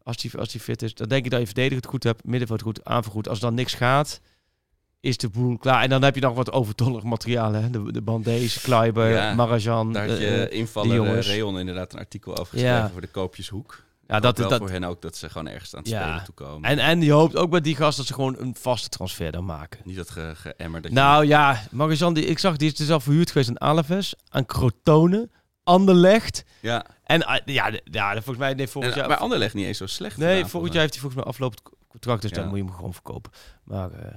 Als 0.03 0.17
die, 0.17 0.37
als 0.37 0.49
die 0.51 0.61
fit 0.61 0.81
is. 0.81 0.93
Dan 0.93 1.07
denk 1.07 1.25
ik 1.25 1.31
dat 1.31 1.39
je 1.39 1.45
verdedigend 1.45 1.85
goed 1.85 2.03
hebt. 2.03 2.23
Middenveld 2.25 2.61
goed, 2.61 2.85
aanval 2.85 3.11
goed. 3.11 3.27
Als 3.29 3.39
dan 3.39 3.53
niks 3.53 3.73
gaat, 3.73 4.21
is 4.99 5.17
de 5.17 5.29
boel 5.29 5.57
klaar. 5.57 5.83
En 5.83 5.89
dan 5.89 6.03
heb 6.03 6.15
je 6.15 6.21
nog 6.21 6.33
wat 6.35 6.51
overtollig 6.51 7.03
materiaal. 7.03 7.53
Hè? 7.53 7.69
De, 7.69 7.91
de 7.91 8.01
Bandees, 8.01 8.61
Kleiber, 8.61 9.09
Ja, 9.09 9.33
Marajan. 9.33 9.93
Daar 9.93 10.07
had 10.09 10.17
eh, 10.17 10.21
je 10.21 10.45
eh, 10.47 10.57
invaller 10.59 11.17
eh. 11.17 11.21
Reon 11.25 11.59
inderdaad 11.59 11.93
een 11.93 11.99
artikel 11.99 12.31
over 12.31 12.45
geschreven 12.53 12.75
Ja. 12.77 12.89
voor 12.89 13.01
de 13.01 13.07
koopjeshoek. 13.07 13.83
Ja, 14.09 14.19
Dat, 14.19 14.37
wel 14.37 14.49
dat, 14.49 14.59
voor 14.59 14.69
hen 14.69 14.83
ook 14.83 15.01
dat 15.01 15.15
ze 15.17 15.29
gewoon 15.29 15.47
ergens 15.47 15.75
aan 15.75 15.79
het 15.81 15.89
Ja. 15.89 16.01
spelen 16.01 16.23
toekomen. 16.23 16.69
en, 16.69 16.79
en 16.79 17.01
je 17.01 17.11
hoopt 17.11 17.35
ook 17.35 17.49
bij 17.49 17.61
die 17.61 17.75
gast 17.75 17.97
dat 17.97 18.05
ze 18.05 18.13
gewoon 18.13 18.35
een 18.39 18.55
vaste 18.59 18.89
transfer 18.89 19.31
dan 19.31 19.45
maken. 19.45 19.79
Niet 19.83 19.95
dat 19.95 20.09
ge, 20.09 20.31
geëmmer 20.35 20.81
dat 20.81 20.91
je- 20.91 20.97
Nou 20.97 21.25
ja, 21.25 21.61
Marizan, 21.71 22.13
die, 22.13 22.25
ik 22.25 22.39
zag, 22.39 22.57
die 22.57 22.67
is 22.71 22.75
dus 22.75 22.89
al 22.91 22.99
verhuurd 22.99 23.31
geweest 23.31 23.49
aan 23.49 23.57
Alaves, 23.57 24.13
aan 24.29 24.45
Crotone, 24.45 25.29
Anderlecht. 25.63 26.43
ja. 26.59 26.85
En 27.03 27.21
eh, 27.21 27.39
ja, 27.55 27.71
ja, 27.83 28.11
volgens 28.13 28.37
mij, 28.37 28.53
nee, 28.53 28.67
volgend 28.67 28.93
En, 28.93 28.99
jaar... 28.99 29.09
maar 29.09 29.17
Anderlecht 29.17 29.53
niet 29.53 29.65
eens 29.65 29.77
zo 29.77 29.85
slecht. 29.85 30.17
nee, 30.17 30.35
gedaan, 30.35 30.49
volgend 30.49 30.73
jaar 30.73 30.81
heeft 30.81 30.93
hij 30.93 31.01
volgens 31.01 31.23
mij 31.23 31.31
aflopend 31.33 31.61
contract, 31.87 32.21
dus 32.21 32.31
Ja. 32.31 32.37
dan 32.37 32.47
moet 32.47 32.57
je 32.57 32.63
hem 32.63 32.73
gewoon 32.73 32.93
verkopen. 32.93 33.31
Maar 33.63 33.91
eh, 33.91 34.11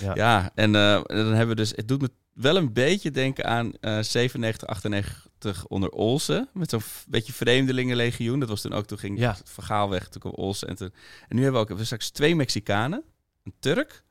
ja. 0.00 0.14
Ja, 0.14 0.50
en 0.54 0.74
eh, 0.74 1.00
dan 1.06 1.26
hebben 1.26 1.48
we 1.48 1.54
dus... 1.54 1.70
Het 1.76 1.88
doet 1.88 2.00
me 2.00 2.10
wel 2.34 2.56
een 2.56 2.72
beetje 2.72 3.10
denken 3.10 3.44
aan 3.44 3.72
eh 3.80 3.98
97, 4.00 4.68
98 4.68 5.26
onder 5.68 5.90
Olsen. 5.90 6.48
Met 6.52 6.70
zo'n 6.70 6.82
beetje 7.08 7.32
vreemdelingenlegioen. 7.32 8.40
Dat 8.40 8.48
was 8.48 8.60
toen 8.60 8.72
ook, 8.72 8.86
toen 8.86 8.98
ging 8.98 9.18
Ja. 9.18 9.32
het 9.38 9.50
verhaal 9.50 9.88
weg, 9.90 10.08
toen 10.08 10.20
kwam 10.20 10.32
Olsen. 10.32 10.68
En, 10.68 10.76
toen, 10.76 10.92
en 11.28 11.36
nu 11.36 11.42
hebben 11.42 11.60
we 11.66 11.72
ook 11.72 11.78
we 11.78 11.84
straks 11.84 12.10
twee 12.10 12.36
Mexicanen. 12.36 13.02
Een 13.44 13.54
Turk, 13.58 14.02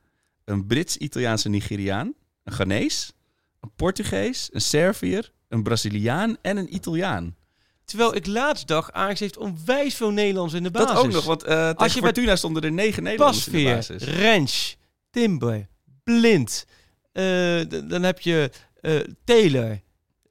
een 0.44 0.66
Brits-Italiaanse 0.66 1.48
Nigeriaan, 1.48 2.14
een 2.44 2.52
Ghanese, 2.52 3.12
een 3.60 3.70
Portugees, 3.76 4.48
een 4.52 4.60
Serviër, 4.60 5.32
een 5.48 5.62
Braziliaan 5.62 6.36
en 6.42 6.56
een 6.56 6.74
Italiaan. 6.74 7.36
Terwijl 7.84 8.14
ik 8.14 8.26
laatst 8.26 8.66
dacht, 8.66 8.92
Ajax 8.92 9.20
heeft 9.20 9.36
onwijs 9.36 9.94
veel 9.94 10.10
Nederlands 10.10 10.54
in 10.54 10.62
de 10.62 10.70
basis. 10.70 10.88
Dat 10.94 11.04
ook 11.04 11.12
nog, 11.12 11.24
want 11.24 11.42
eh 11.42 11.70
tegen 11.70 11.94
je 11.94 12.02
met 12.02 12.14
Fortuna 12.14 12.36
stonden 12.36 12.62
er 12.62 12.72
negen 12.72 13.02
Nederlanders 13.02 13.46
in 13.46 13.52
de 13.52 13.58
Pasveer, 13.74 13.96
basis. 13.96 14.16
Rens, 14.18 14.76
Timber, 15.10 15.68
Blind. 16.04 16.66
eh, 17.12 17.60
dan 17.84 18.02
heb 18.02 18.20
je 18.20 18.50
eh 18.80 19.00
Taylor. 19.24 19.80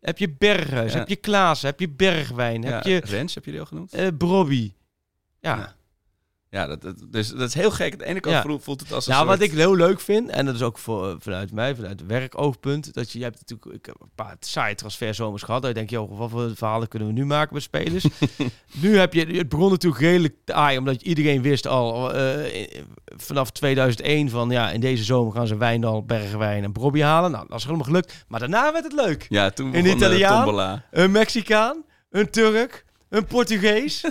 Heb 0.03 0.17
je 0.17 0.29
Berghuis, 0.29 0.91
Ja. 0.93 0.99
heb 0.99 1.07
je 1.09 1.15
Klaassen, 1.15 1.69
heb 1.69 1.79
je 1.79 1.89
Bergwijn, 1.89 2.63
heb 2.65 2.83
je 2.83 3.01
Rens, 3.05 3.35
heb 3.35 3.45
je 3.45 3.51
die 3.51 3.59
al 3.59 3.65
genoemd? 3.65 3.93
eh 3.93 4.07
Brobby. 4.17 4.73
Ja. 5.39 5.75
Ja. 6.53 6.67
Dat, 6.67 6.81
dat, 6.81 6.95
dus, 7.09 7.29
dat 7.29 7.47
is 7.47 7.53
heel 7.53 7.71
gek. 7.71 7.91
Aan 7.91 7.97
de 7.97 8.05
ene 8.05 8.19
kant 8.19 8.35
Ja. 8.35 8.59
voelt- 8.59 8.79
het 8.79 8.93
als 8.93 9.05
een 9.07 9.13
Nou, 9.13 9.25
soort... 9.27 9.39
wat 9.39 9.47
ik 9.49 9.53
heel 9.55 9.75
leuk 9.75 9.99
vind, 9.99 10.29
en 10.29 10.45
dat 10.45 10.55
is 10.55 10.61
ook 10.61 10.77
voor, 10.77 11.09
eh, 11.09 11.15
vanuit 11.19 11.51
mij, 11.51 11.75
vanuit 11.75 12.05
werkoogpunt, 12.05 12.93
dat 12.93 13.11
je, 13.11 13.17
je 13.17 13.23
hebt 13.23 13.39
natuurlijk 13.39 13.77
ik 13.79 13.85
heb 13.85 13.95
een 14.01 14.09
paar 14.15 14.35
saaie 14.39 14.75
transferzomers 14.75 15.43
gehad. 15.43 15.61
Dat 15.61 15.69
je 15.69 15.75
denkt, 15.77 15.91
joh, 15.91 16.17
wat 16.17 16.29
voor 16.29 16.51
verhalen 16.55 16.87
kunnen 16.87 17.07
we 17.07 17.13
nu 17.13 17.25
maken 17.25 17.53
met 17.53 17.63
spelers? 17.63 18.05
nu 18.81 18.97
heb 18.97 19.13
je, 19.13 19.25
het 19.25 19.49
begon 19.49 19.69
natuurlijk 19.71 20.01
redelijk 20.01 20.35
taai, 20.43 20.77
omdat 20.77 21.01
iedereen 21.01 21.41
wist 21.41 21.67
al 21.67 22.13
eh, 22.13 22.81
vanaf 23.05 23.51
2001 23.51 24.29
van, 24.29 24.49
ja, 24.49 24.69
in 24.71 24.79
deze 24.79 25.03
zomer 25.03 25.33
gaan 25.33 25.47
ze 25.47 25.57
Wijndal, 25.57 26.05
Bergwijn 26.05 26.63
en 26.63 26.71
Brobby 26.71 27.01
halen. 27.01 27.31
Nou, 27.31 27.45
dat 27.47 27.57
is 27.57 27.63
helemaal 27.63 27.85
gelukt. 27.85 28.25
Maar 28.27 28.39
daarna 28.39 28.71
werd 28.71 28.83
het 28.83 28.93
leuk. 28.93 29.25
Ja, 29.29 29.49
toen 29.49 29.65
Een 29.65 29.71
begon 29.71 29.87
de 29.99 30.05
Italiaan? 30.05 30.35
tombola. 30.43 30.83
Een 30.91 31.11
Mexicaan, 31.11 31.83
een 32.09 32.29
Turk, 32.29 32.85
een 33.13 33.25
Portugees. 33.25 34.03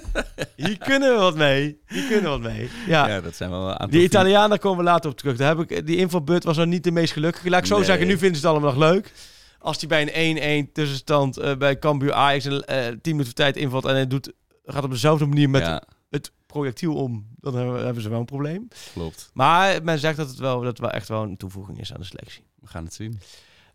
Hier 0.57 0.79
kunnen 0.79 1.13
we 1.15 1.19
wat 1.21 1.37
mee. 1.37 1.81
Hier 1.89 2.03
kunnen 2.07 2.23
we 2.23 2.29
wat 2.29 2.41
mee. 2.41 2.69
Ja, 2.87 3.21
dat 3.21 3.35
zijn 3.35 3.51
wel 3.51 3.61
een 3.65 3.71
aantal... 3.71 3.89
Die 3.89 4.03
Italiaan, 4.03 4.49
daar 4.49 4.59
komen 4.59 4.79
we 4.79 4.91
later 4.91 5.11
op 5.11 5.17
terug. 5.17 5.37
Daar 5.37 5.57
heb 5.57 5.71
ik, 5.71 5.87
die 5.87 5.97
invalbeurt 5.97 6.45
was 6.45 6.57
nog 6.57 6.67
niet 6.67 6.85
de 6.85 6.91
meest 6.91 7.13
gelukkige. 7.13 7.51
Laat 7.51 7.61
ik 7.61 7.67
zo 7.67 7.77
Nee. 7.77 7.85
zeggen, 7.85 8.07
nu 8.07 8.19
vinden 8.19 8.41
ze 8.41 8.47
het 8.47 8.57
allemaal 8.57 8.75
nog 8.75 8.91
leuk. 8.91 9.13
Als 9.59 9.79
hij 9.81 9.89
bij 9.89 10.13
een 10.37 10.67
1-1 10.69 10.73
tussenstand 10.73 11.37
eh, 11.37 11.57
bij 11.57 11.79
Cambuur 11.79 12.13
Ajax 12.13 12.45
een 12.45 12.65
eh 12.65 12.87
10 12.87 12.99
minuten 13.13 13.35
tijd 13.35 13.57
invalt 13.57 13.85
en 13.85 13.95
hij 13.95 14.07
doet, 14.07 14.33
gaat 14.65 14.85
op 14.85 14.91
dezelfde 14.91 15.27
manier 15.27 15.51
met 15.51 15.63
Ja, 15.63 15.83
het 16.11 16.33
projectiel 16.47 16.95
om, 16.95 17.27
dan 17.41 17.55
hebben, 17.57 17.85
hebben 17.85 18.03
ze 18.03 18.09
wel 18.09 18.19
een 18.19 18.25
probleem. 18.25 18.69
Klopt. 18.93 19.31
Maar 19.33 19.83
men 19.85 19.99
zegt 19.99 20.17
dat 20.17 20.29
het 20.29 20.39
wel, 20.39 20.57
dat 20.59 20.69
het 20.69 20.79
wel 20.79 20.91
echt 20.91 21.09
wel 21.09 21.23
een 21.23 21.37
toevoeging 21.37 21.81
is 21.81 21.93
aan 21.95 22.01
de 22.01 22.07
selectie. 22.07 22.43
We 22.61 22.67
gaan 22.67 22.85
het 22.85 22.95
zien. 22.95 23.21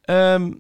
Ehm 0.02 0.52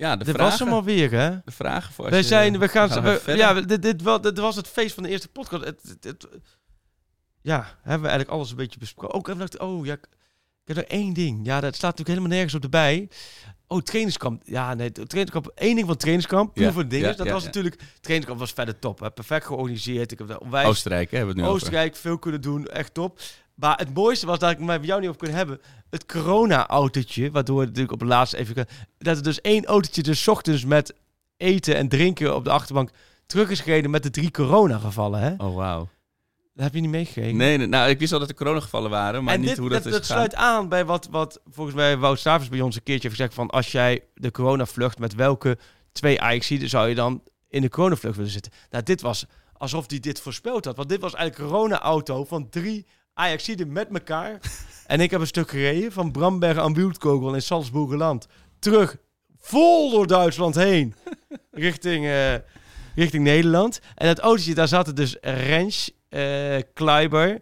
Ja, 0.00 0.16
de 0.16 0.24
dit 0.24 0.34
vragen. 0.34 0.50
was 0.50 0.58
hem 0.60 0.72
alweer, 0.72 1.10
hè? 1.10 1.30
De 1.44 1.50
vragen 1.50 1.92
voor 1.92 2.14
je- 2.14 2.22
zijn, 2.22 2.58
we 2.58 2.68
gaan, 2.68 3.02
we- 3.02 3.22
ja, 3.36 3.60
dit, 3.60 3.82
dit, 3.82 4.02
was, 4.02 4.20
dit 4.20 4.38
was 4.38 4.56
het 4.56 4.68
feest 4.68 4.94
van 4.94 5.02
de 5.02 5.08
eerste 5.08 5.28
podcast. 5.28 5.64
Het, 5.64 5.80
het, 6.00 6.04
het- 6.04 6.28
ja, 7.40 7.56
hebben 7.82 8.00
we 8.02 8.08
eigenlijk 8.08 8.30
alles 8.30 8.50
een 8.50 8.56
beetje 8.56 8.78
besproken. 8.78 9.16
Ook 9.16 9.26
even 9.28 9.38
dacht, 9.40 9.58
oh 9.58 9.86
ja, 9.86 9.92
ik 9.92 10.06
heb 10.64 10.76
er 10.76 10.86
één 10.86 11.12
ding. 11.12 11.46
Ja, 11.46 11.60
dat 11.60 11.74
staat 11.74 11.90
natuurlijk 11.98 12.08
helemaal 12.08 12.28
nergens 12.36 12.54
op 12.54 12.62
erbij. 12.62 13.08
Oh, 13.66 13.80
trainingskamp. 13.82 14.42
Ja, 14.44 14.74
nee, 14.74 14.92
trainingskamp. 14.92 15.46
Één 15.54 15.74
ding 15.74 15.86
van 15.86 15.96
trainingskamp. 15.96 16.54
Puur 16.54 16.64
Ja, 16.64 16.72
de 16.72 16.86
dingen. 16.86 17.08
ja, 17.10 17.14
dat 17.16 17.26
ja, 17.26 17.32
was 17.32 17.44
natuurlijk. 17.44 17.74
Trainingskamp 18.00 18.38
was 18.40 18.52
verder 18.52 18.78
top. 18.78 19.00
Hè. 19.00 19.10
Perfect 19.10 19.46
georganiseerd. 19.46 20.12
Ik 20.12 20.18
heb 20.18 20.28
daar 20.28 20.38
onwijs 20.38 20.66
Oostenrijk, 20.66 21.10
hè, 21.10 21.16
hebben 21.16 21.34
we 21.34 21.40
het 21.40 21.48
nu 21.48 21.54
over. 21.54 21.62
Oostenrijk 21.66 21.96
veel 21.96 22.18
kunnen 22.18 22.40
doen. 22.40 22.66
Echt 22.66 22.94
top. 22.94 23.20
Maar 23.60 23.78
het 23.78 23.94
mooiste 23.94 24.26
was 24.26 24.38
dat 24.38 24.50
ik 24.50 24.58
met 24.58 24.84
jou 24.84 25.00
niet 25.00 25.10
op 25.10 25.18
kunnen 25.18 25.36
hebben. 25.36 25.60
Het 25.90 26.06
corona-autootje. 26.06 27.30
Waardoor 27.30 27.58
het 27.58 27.68
natuurlijk 27.68 27.94
op 27.94 28.00
het 28.00 28.08
laatste 28.08 28.36
even... 28.36 28.66
Dat 28.98 29.16
er 29.16 29.22
dus 29.22 29.40
één 29.40 29.64
autootje 29.64 30.02
dus 30.02 30.22
's 30.22 30.28
ochtends 30.28 30.64
met 30.64 30.94
eten 31.36 31.76
en 31.76 31.88
drinken 31.88 32.34
op 32.34 32.44
de 32.44 32.50
achterbank 32.50 32.90
terug 33.26 33.50
is 33.50 33.60
gereden 33.60 33.90
met 33.90 34.02
de 34.02 34.10
drie 34.10 34.30
coronagevallen. 34.30 35.20
Hè? 35.20 35.34
Oh, 35.44 35.54
wauw. 35.54 35.88
Dat 36.54 36.64
heb 36.64 36.74
je 36.74 36.80
niet 36.80 36.90
meegekregen. 36.90 37.36
Nee, 37.36 37.56
nee, 37.56 37.66
nou, 37.66 37.90
ik 37.90 37.98
wist 37.98 38.12
al 38.12 38.18
dat 38.18 38.28
er 38.28 38.34
coronagevallen 38.34 38.90
waren, 38.90 39.24
maar 39.24 39.34
en 39.34 39.40
niet 39.40 39.48
dit, 39.48 39.58
hoe 39.58 39.68
dat, 39.68 39.86
is 39.86 39.92
dat 39.92 40.00
gegaan. 40.00 40.16
sluit 40.16 40.34
aan 40.34 40.68
bij 40.68 40.84
wat, 40.84 41.08
wat 41.10 41.40
volgens 41.50 41.76
mij 41.76 41.98
Wout 41.98 42.18
Stavers 42.18 42.48
bij 42.48 42.60
ons 42.60 42.76
een 42.76 42.82
keertje 42.82 43.08
heeft 43.08 43.20
gezegd 43.20 43.34
van 43.34 43.50
als 43.50 43.72
jij 43.72 44.04
de 44.14 44.30
coronavlucht 44.30 44.98
met 44.98 45.14
welke 45.14 45.58
twee 45.92 46.20
Ajaxiden 46.20 46.68
zou 46.68 46.88
je 46.88 46.94
dan 46.94 47.22
in 47.48 47.60
de 47.60 47.68
coronavlucht 47.68 48.16
willen 48.16 48.30
zitten? 48.30 48.52
Nou, 48.70 48.84
dit 48.84 49.00
was 49.00 49.26
alsof 49.52 49.84
hij 49.90 50.00
dit 50.00 50.20
voorspeld 50.20 50.64
had, 50.64 50.76
want 50.76 50.88
dit 50.88 51.00
was 51.00 51.14
eigenlijk 51.14 51.44
een 51.44 51.56
corona-auto 51.56 52.24
van 52.24 52.48
drie 52.48 52.86
Ajaxiden 53.20 53.72
met 53.72 53.88
elkaar. 53.92 54.38
en 54.86 55.00
ik 55.00 55.10
heb 55.10 55.20
een 55.20 55.26
stuk 55.26 55.50
gereden 55.50 55.92
van 55.92 56.10
Bramberg 56.12 56.58
aan 56.58 56.74
Wildkogel 56.74 57.34
in 57.34 57.42
Salzburgerland 57.42 58.26
terug 58.58 58.96
vol 59.38 59.90
door 59.90 60.06
Duitsland 60.06 60.54
heen 60.54 60.94
richting, 61.50 62.06
eh, 62.06 62.34
richting 62.94 63.24
Nederland. 63.24 63.80
En 63.94 64.06
dat 64.06 64.18
autootje, 64.18 64.54
daar 64.54 64.68
zaten 64.68 64.94
dus 64.94 65.16
Rens, 65.20 65.90
eh 66.08 66.56
Kleiber 66.74 67.40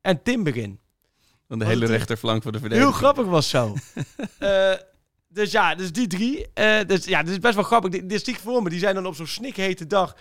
en 0.00 0.22
Timber 0.22 0.56
in. 0.56 0.80
Van 1.48 1.58
de 1.58 1.64
Was 1.64 1.74
hele 1.74 1.86
het- 1.86 1.94
rechterflank 1.96 2.42
voor 2.42 2.52
de 2.52 2.58
verdediging. 2.58 2.92
Heel 2.92 3.00
grappig 3.02 3.26
was 3.26 3.48
zo. 3.48 3.74
Eh, 4.38 4.72
dus 5.28 5.50
ja, 5.50 5.74
dus 5.74 5.92
die 5.92 6.06
drie. 6.06 6.46
eh, 6.54 6.78
dus 6.86 7.04
ja, 7.04 7.22
dit 7.22 7.30
is 7.32 7.38
best 7.38 7.54
wel 7.54 7.64
grappig. 7.64 7.90
Die, 7.90 8.06
die 8.06 8.18
zie 8.18 8.32
ik 8.34 8.38
voor 8.40 8.62
me. 8.62 8.70
Die 8.70 8.78
zijn 8.78 8.94
dan 8.94 9.06
op 9.06 9.14
zo'n 9.14 9.26
snikhete 9.26 9.86
dag. 9.86 10.16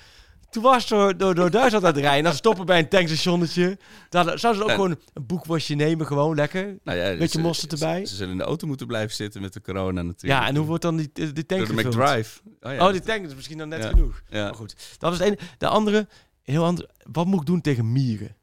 Toen 0.51 0.63
was 0.63 0.87
door, 0.87 1.17
door, 1.17 1.35
door 1.35 1.51
Duitsland 1.51 1.83
aan 1.85 1.91
het 1.93 1.99
rijden. 2.01 2.23
Dan 2.23 2.33
stoppen 2.33 2.65
bij 2.65 2.79
een 2.79 2.87
tankstationnetje. 2.89 3.77
Dan 4.09 4.23
zouden 4.39 4.55
ze 4.55 4.63
ook 4.63 4.69
En- 4.69 4.75
gewoon 4.75 4.97
een 5.13 5.25
boekwasje 5.25 5.73
nemen. 5.73 6.05
Gewoon 6.07 6.35
lekker. 6.35 6.77
Nou 6.83 6.97
ja, 6.97 7.09
Beetje 7.17 7.27
ze- 7.27 7.39
mosterd 7.39 7.79
ze- 7.79 7.85
erbij. 7.85 8.05
Ze, 8.05 8.15
zullen 8.15 8.31
in 8.31 8.37
de 8.37 8.43
auto 8.43 8.67
moeten 8.67 8.87
blijven 8.87 9.15
zitten 9.15 9.41
met 9.41 9.53
de 9.53 9.61
corona 9.61 10.01
natuurlijk. 10.01 10.41
Ja, 10.41 10.47
en 10.47 10.55
hoe 10.55 10.65
wordt 10.65 10.81
dan 10.81 10.97
die, 10.97 11.11
die 11.13 11.45
tank 11.45 11.67
Door 11.67 11.75
de? 11.75 11.87
McDrive. 11.87 12.39
Oh, 12.61 12.73
ja, 12.73 12.85
Oh, 12.87 12.91
die 12.91 13.01
tank 13.01 13.25
is 13.25 13.35
misschien 13.35 13.57
dan 13.57 13.67
net 13.69 13.83
Ja. 13.83 13.89
genoeg. 13.89 14.21
Ja. 14.29 14.43
Maar 14.43 14.55
goed, 14.55 14.75
dat 14.97 15.09
was 15.09 15.19
het 15.19 15.27
ene. 15.27 15.37
De 15.57 15.67
andere, 15.67 16.07
heel 16.43 16.63
ander. 16.65 16.89
Wat 17.11 17.25
moet 17.25 17.39
ik 17.39 17.45
doen 17.45 17.61
tegen 17.61 17.91
mieren? 17.91 18.35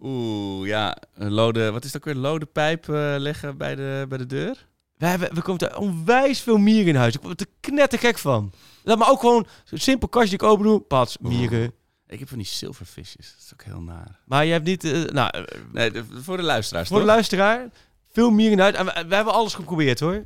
Oeh, 0.00 0.66
ja. 0.66 0.96
Een 1.14 1.32
lode, 1.32 1.70
wat 1.70 1.84
is 1.84 1.92
dat 1.92 2.04
weer? 2.04 2.14
Lode 2.14 2.46
pijp 2.46 2.88
eh, 2.88 3.14
leggen 3.18 3.56
bij 3.56 3.74
de, 3.74 4.06
bij 4.08 4.18
de 4.18 4.26
deur? 4.26 4.66
We, 4.96 5.06
hebben, 5.06 5.34
we 5.34 5.42
komen 5.42 5.58
daar 5.60 5.76
onwijs 5.78 6.40
veel 6.40 6.56
mieren 6.58 6.86
in 6.88 6.94
huis. 6.96 7.14
Ik 7.14 7.22
word 7.22 7.40
er 7.40 7.46
knettergek 7.60 8.18
van. 8.18 8.52
Dat 8.84 8.98
maar 8.98 9.10
ook 9.10 9.20
gewoon 9.20 9.46
zo'n 9.64 9.78
simpel 9.78 10.08
kastje 10.08 10.36
die 10.38 10.46
ik 10.46 10.52
open 10.52 10.64
doe. 10.64 10.80
Pats, 10.80 11.18
mieren. 11.20 11.72
Ik 12.06 12.18
heb 12.18 12.28
van 12.28 12.38
die 12.38 12.46
zilvervisjes. 12.46 13.34
Dat 13.34 13.44
is 13.44 13.50
ook 13.52 13.62
heel 13.64 13.80
naar. 13.80 14.18
Maar 14.26 14.44
je 14.44 14.52
hebt 14.52 14.64
niet... 14.64 14.84
eh, 14.84 15.02
nou, 15.04 15.30
eh, 15.30 15.42
Nee, 15.72 15.90
de- 15.90 16.04
voor 16.22 16.36
de 16.36 16.42
luisteraars 16.42 16.88
voor 16.88 16.98
de 16.98 17.04
toch? 17.04 17.12
luisteraar, 17.14 17.68
veel 18.12 18.30
mieren 18.30 18.52
in 18.52 18.58
huis. 18.58 18.74
En 18.74 18.84
we, 18.86 19.04
we 19.08 19.14
hebben 19.14 19.32
alles 19.34 19.54
geprobeerd 19.54 20.00
hoor. 20.00 20.24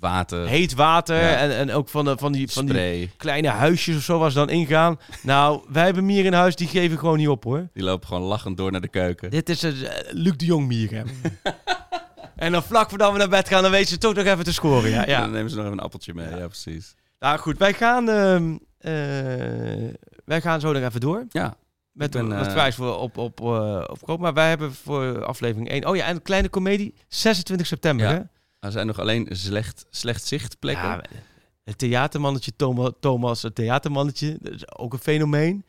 Water, 0.00 0.46
Heet 0.46 0.74
water 0.74 1.16
Ja. 1.16 1.36
en, 1.36 1.50
en 1.56 1.72
ook 1.72 1.88
van, 1.88 2.04
de, 2.04 2.16
van, 2.18 2.32
die, 2.32 2.48
van 2.50 2.64
die 2.66 2.74
spray. 2.74 3.10
kleine 3.16 3.48
huisjes 3.48 3.96
of 3.96 4.02
zo 4.02 4.18
was 4.18 4.34
dan 4.34 4.48
ingaan. 4.50 4.98
Nou, 5.22 5.60
wij 5.68 5.84
hebben 5.84 6.06
mieren 6.06 6.26
in 6.26 6.32
huis, 6.32 6.56
die 6.56 6.68
geven 6.68 6.98
gewoon 6.98 7.16
niet 7.18 7.28
op 7.28 7.44
hoor. 7.44 7.68
Die 7.74 7.82
lopen 7.82 8.06
gewoon 8.08 8.22
lachend 8.22 8.56
door 8.56 8.70
naar 8.72 8.80
de 8.80 8.88
keuken. 8.88 9.30
Dit 9.30 9.48
is 9.48 9.62
een 9.62 9.86
eh, 9.86 10.12
Luc 10.12 10.36
de 10.36 10.44
Jong 10.44 10.66
mieren. 10.66 11.06
en 12.38 12.52
dan 12.52 12.62
vlak 12.62 12.88
voordat 12.88 13.12
we 13.12 13.18
naar 13.18 13.28
bed 13.28 13.48
gaan, 13.48 13.62
dan 13.62 13.70
weten 13.70 13.88
ze 13.88 13.98
toch 13.98 14.14
nog 14.14 14.24
even 14.24 14.44
te 14.44 14.52
scoren. 14.52 14.90
Ja, 14.90 15.06
ja. 15.06 15.20
dan 15.20 15.30
nemen 15.30 15.50
ze 15.50 15.56
nog 15.56 15.64
even 15.64 15.78
een 15.78 15.84
appeltje 15.84 16.14
mee. 16.14 16.28
Ja, 16.36 16.46
precies. 16.46 16.94
Nou 17.18 17.38
goed, 17.38 17.58
wij 17.58 17.72
gaan, 17.74 18.08
ehm, 18.08 18.56
eh, 18.78 18.92
wij 20.24 20.40
gaan 20.40 20.60
zo 20.60 20.72
nog 20.72 20.82
even 20.82 21.00
door. 21.00 21.26
Ja. 21.28 21.56
Met 21.92 22.10
ben, 22.10 22.28
wat 22.28 22.46
eh, 22.46 22.52
prijs 22.52 22.74
voor 22.74 22.96
op, 22.98 23.16
op, 23.16 23.40
eh, 23.40 23.84
op 23.86 23.98
koop. 24.04 24.20
Maar 24.20 24.34
wij 24.34 24.48
hebben 24.48 24.74
voor 24.74 25.24
aflevering 25.24 25.70
1... 25.70 25.86
Oh 25.86 25.96
ja, 25.96 26.04
en 26.04 26.14
een 26.14 26.22
kleine 26.22 26.48
komedie. 26.48 26.94
26 27.08 27.66
september, 27.66 28.06
Ja. 28.06 28.12
hè? 28.12 28.20
Er 28.60 28.72
zijn 28.72 28.86
nog 28.86 28.98
alleen 29.00 29.28
slecht, 29.30 29.86
slecht 29.90 30.26
zichtplekken. 30.26 30.88
Ja, 30.88 31.02
het 31.64 31.78
theatermannetje 31.78 32.52
Thomas, 32.56 32.90
Thomas, 33.00 33.42
het 33.42 33.54
theatermannetje, 33.54 34.38
dat 34.40 34.52
is 34.52 34.76
ook 34.78 34.92
een 34.92 34.98
fenomeen. 34.98 35.64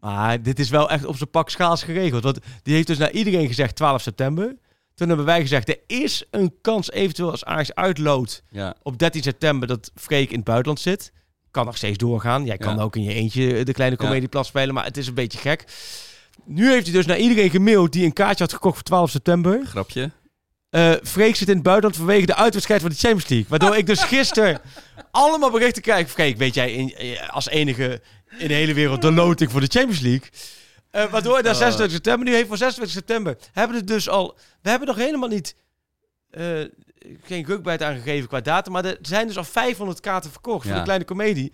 Maar 0.00 0.42
dit 0.42 0.58
is 0.58 0.70
wel 0.70 0.90
echt 0.90 1.04
op 1.04 1.16
zijn 1.16 1.30
pak 1.30 1.50
schaals 1.50 1.82
geregeld. 1.82 2.22
Want 2.22 2.38
die 2.62 2.74
heeft 2.74 2.86
dus 2.86 2.98
naar 2.98 3.10
iedereen 3.10 3.46
gezegd 3.46 3.76
12 3.76 4.02
september. 4.02 4.56
Toen 4.94 5.08
hebben 5.08 5.26
wij 5.26 5.40
gezegd, 5.40 5.68
er 5.68 5.78
is 5.86 6.24
een 6.30 6.54
kans 6.60 6.90
eventueel 6.90 7.30
als 7.30 7.44
Ajax 7.44 7.74
uitloodt 7.74 8.42
ja. 8.50 8.74
op 8.82 8.98
13 8.98 9.22
september 9.22 9.68
dat 9.68 9.90
Freek 9.94 10.28
in 10.30 10.36
het 10.36 10.44
buitenland 10.44 10.80
zit. 10.80 11.12
Kan 11.50 11.64
nog 11.66 11.76
steeds 11.76 11.98
doorgaan. 11.98 12.44
Jij 12.44 12.56
kan 12.58 12.76
Ja. 12.76 12.82
ook 12.82 12.96
in 12.96 13.02
je 13.02 13.12
eentje 13.14 13.64
de 13.64 13.72
kleine 13.72 13.96
comedieplas 13.96 14.46
spelen, 14.46 14.74
maar 14.74 14.84
het 14.84 14.96
is 14.96 15.06
een 15.06 15.14
beetje 15.14 15.38
gek. 15.38 15.64
Nu 16.44 16.70
heeft 16.70 16.84
hij 16.86 16.94
dus 16.94 17.06
naar 17.06 17.18
iedereen 17.18 17.50
gemaild 17.50 17.92
die 17.92 18.04
een 18.04 18.12
kaartje 18.12 18.44
had 18.44 18.52
gekocht 18.52 18.74
voor 18.74 18.84
12 18.84 19.10
september. 19.10 19.60
Grapje. 19.66 20.10
Eh 20.70 20.92
Freek 21.02 21.36
zit 21.36 21.48
in 21.48 21.54
het 21.54 21.62
buitenland 21.62 21.96
vanwege 21.96 22.26
de 22.26 22.34
uitwedstrijd 22.34 22.80
van 22.80 22.90
de 22.90 22.96
Champions 22.96 23.28
League. 23.28 23.48
Waardoor 23.48 23.76
ik 23.76 23.86
dus 23.86 24.02
gisteren 24.14 24.60
allemaal 25.10 25.50
berichten 25.50 25.82
krijg. 25.82 26.10
Freek, 26.10 26.36
weet 26.36 26.54
jij 26.54 26.72
in, 26.72 26.94
eh, 26.94 27.28
als 27.30 27.48
enige 27.48 28.00
in 28.38 28.48
de 28.48 28.54
hele 28.54 28.74
wereld 28.74 29.02
de 29.02 29.12
loting 29.12 29.50
voor 29.50 29.60
de 29.60 29.66
Champions 29.66 30.00
League? 30.00 30.28
Eh, 30.94 31.10
waardoor 31.10 31.42
naar 31.42 31.54
26 31.54 31.90
september, 31.94 32.26
nu 32.28 32.34
heeft 32.34 32.48
voor 32.48 32.56
26 32.56 32.96
september, 32.96 33.36
hebben 33.52 33.76
het 33.76 33.86
dus 33.86 34.08
al... 34.08 34.36
We 34.62 34.70
hebben 34.70 34.88
nog 34.88 34.96
helemaal 34.96 35.28
niet... 35.28 35.56
eh, 36.30 36.42
geen 37.22 37.44
rukbijt 37.44 37.82
aangegeven 37.82 38.28
qua 38.28 38.40
datum, 38.40 38.72
maar 38.72 38.84
er 38.84 38.98
zijn 39.02 39.26
dus 39.26 39.36
al 39.36 39.44
500 39.44 40.00
kaarten 40.00 40.30
verkocht 40.30 40.62
voor 40.62 40.70
Ja. 40.72 40.76
de 40.78 40.84
kleine 40.84 41.04
komedie. 41.04 41.52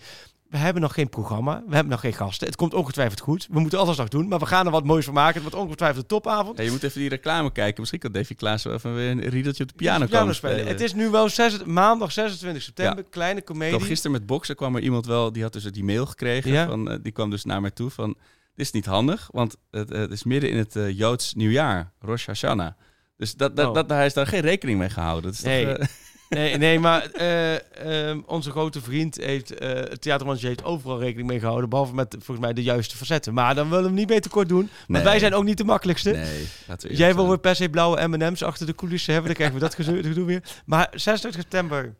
We 0.49 0.57
hebben 0.57 0.83
nog 0.83 0.95
geen 0.95 1.09
programma, 1.09 1.63
we 1.67 1.75
hebben 1.75 1.93
nog 1.93 2.01
geen 2.01 2.13
gasten. 2.13 2.47
Het 2.47 2.57
komt 2.57 2.75
ongetwijfeld 2.75 3.21
goed. 3.21 3.47
We 3.51 3.61
moeten 3.61 3.79
alles 3.79 3.97
nog 3.97 4.09
doen, 4.09 4.29
maar 4.29 4.39
we 4.39 4.47
gaan 4.47 4.67
er 4.67 4.73
wat 4.73 4.85
moois 4.85 5.05
van 5.05 5.15
maken. 5.15 5.35
Het 5.35 5.43
wordt 5.43 5.57
ongetwijfeld 5.67 6.03
een 6.03 6.09
topavond. 6.09 6.59
Ja, 6.59 6.65
je 6.65 6.71
moet 6.71 6.83
even 6.83 7.01
die 7.01 7.09
reclame 7.09 7.53
kijken. 7.53 7.77
Misschien 7.79 8.01
kan 8.01 8.13
Davy 8.13 8.35
Klaas 8.35 8.63
wel 8.65 8.73
even 8.75 8.95
weer 8.95 9.11
een 9.11 9.21
riedeltje 9.29 9.63
op 9.63 9.69
de 9.69 9.75
piano, 9.75 10.05
Piano 10.07 10.19
komen 10.21 10.35
spelen. 10.35 10.55
spelen. 10.57 10.73
Het 10.73 10.83
is 10.83 10.95
nu 10.95 11.09
wel 11.11 11.29
zes, 11.29 11.65
maandag 11.65 12.13
26 12.13 12.63
september, 12.63 13.05
kleine 13.11 13.39
Ik 13.41 13.45
komedie. 13.45 13.75
kwam 13.77 13.87
gisteren 13.89 14.13
met 14.13 14.27
boksen 14.27 14.57
kwam 14.57 14.77
er 14.77 14.83
iemand 14.83 15.07
wel, 15.07 15.33
die 15.33 15.43
had 15.43 15.53
dus 15.53 15.63
die 15.65 15.85
mail 15.85 16.07
gekregen. 16.07 16.51
Ja. 16.53 16.67
Van, 16.67 16.91
eh, 16.91 16.99
die 17.03 17.13
kwam 17.13 17.31
dus 17.31 17.45
naar 17.45 17.61
mij 17.61 17.71
toe 17.71 17.91
van, 17.91 18.17
dit 18.61 18.69
is 18.69 18.75
niet 18.81 18.87
handig, 18.87 19.29
want 19.33 19.57
het, 19.71 19.89
het 19.89 20.13
is 20.13 20.25
midden 20.25 20.51
in 20.51 20.57
het 20.57 20.77
eh, 20.77 20.99
Joods 20.99 21.35
nieuwjaar, 21.35 21.93
Rosh 22.01 22.27
Hashanah. 22.27 22.73
Dus 23.17 23.35
dat, 23.35 23.57
dat, 23.57 23.67
Oh. 23.69 23.75
dat, 23.75 23.89
hij 23.91 24.07
is 24.07 24.15
daar 24.15 24.27
geen 24.27 24.41
rekening 24.41 24.79
mee 24.79 24.89
gehouden. 24.91 25.23
Dat 25.31 25.33
is 25.33 25.43
Nee. 25.43 25.67
toch, 25.67 25.77
eh, 25.77 25.87
Nee, 26.39 26.57
nee 26.57 26.79
maar 26.79 27.11
eh, 27.11 28.09
ehm, 28.09 28.21
onze 28.27 28.51
grote 28.51 28.81
vriend 28.81 29.17
heeft, 29.17 29.49
het 29.59 30.01
theatermannetje 30.01 30.49
heeft 30.49 30.65
overal 30.65 30.99
rekening 31.01 31.29
mee 31.29 31.39
gehouden, 31.41 31.69
behalve 31.69 31.95
met 31.95 32.13
volgens 32.19 32.39
mij 32.47 32.53
de 32.53 32.63
juiste 32.63 32.97
facetten. 32.97 33.35
Maar 33.35 33.55
dan 33.55 33.65
willen 33.69 33.83
we 33.83 33.89
hem 33.89 33.99
niet 33.99 34.09
mee 34.09 34.21
tekort 34.21 34.49
doen, 34.49 34.59
want 34.71 34.89
Nee. 34.89 35.03
wij 35.03 35.19
zijn 35.19 35.35
ook 35.35 35.45
niet 35.45 35.59
de 35.59 35.65
makkelijkste. 35.65 36.11
nee, 36.11 36.97
Jij 36.97 37.15
wil 37.15 37.29
weer 37.29 37.39
per 37.39 37.57
se 37.57 37.69
blauwe 37.71 38.09
M&M's 38.09 38.43
achter 38.43 38.67
de 38.67 38.75
coulissen 38.75 39.13
hebben, 39.13 39.35
dan 39.35 39.49
krijgen 39.51 39.69
we 39.85 39.87
dat 39.87 40.03
gedoe 40.03 40.25
weer. 40.33 40.43
Maar 40.67 40.89
26 40.95 41.41
september, 41.41 41.95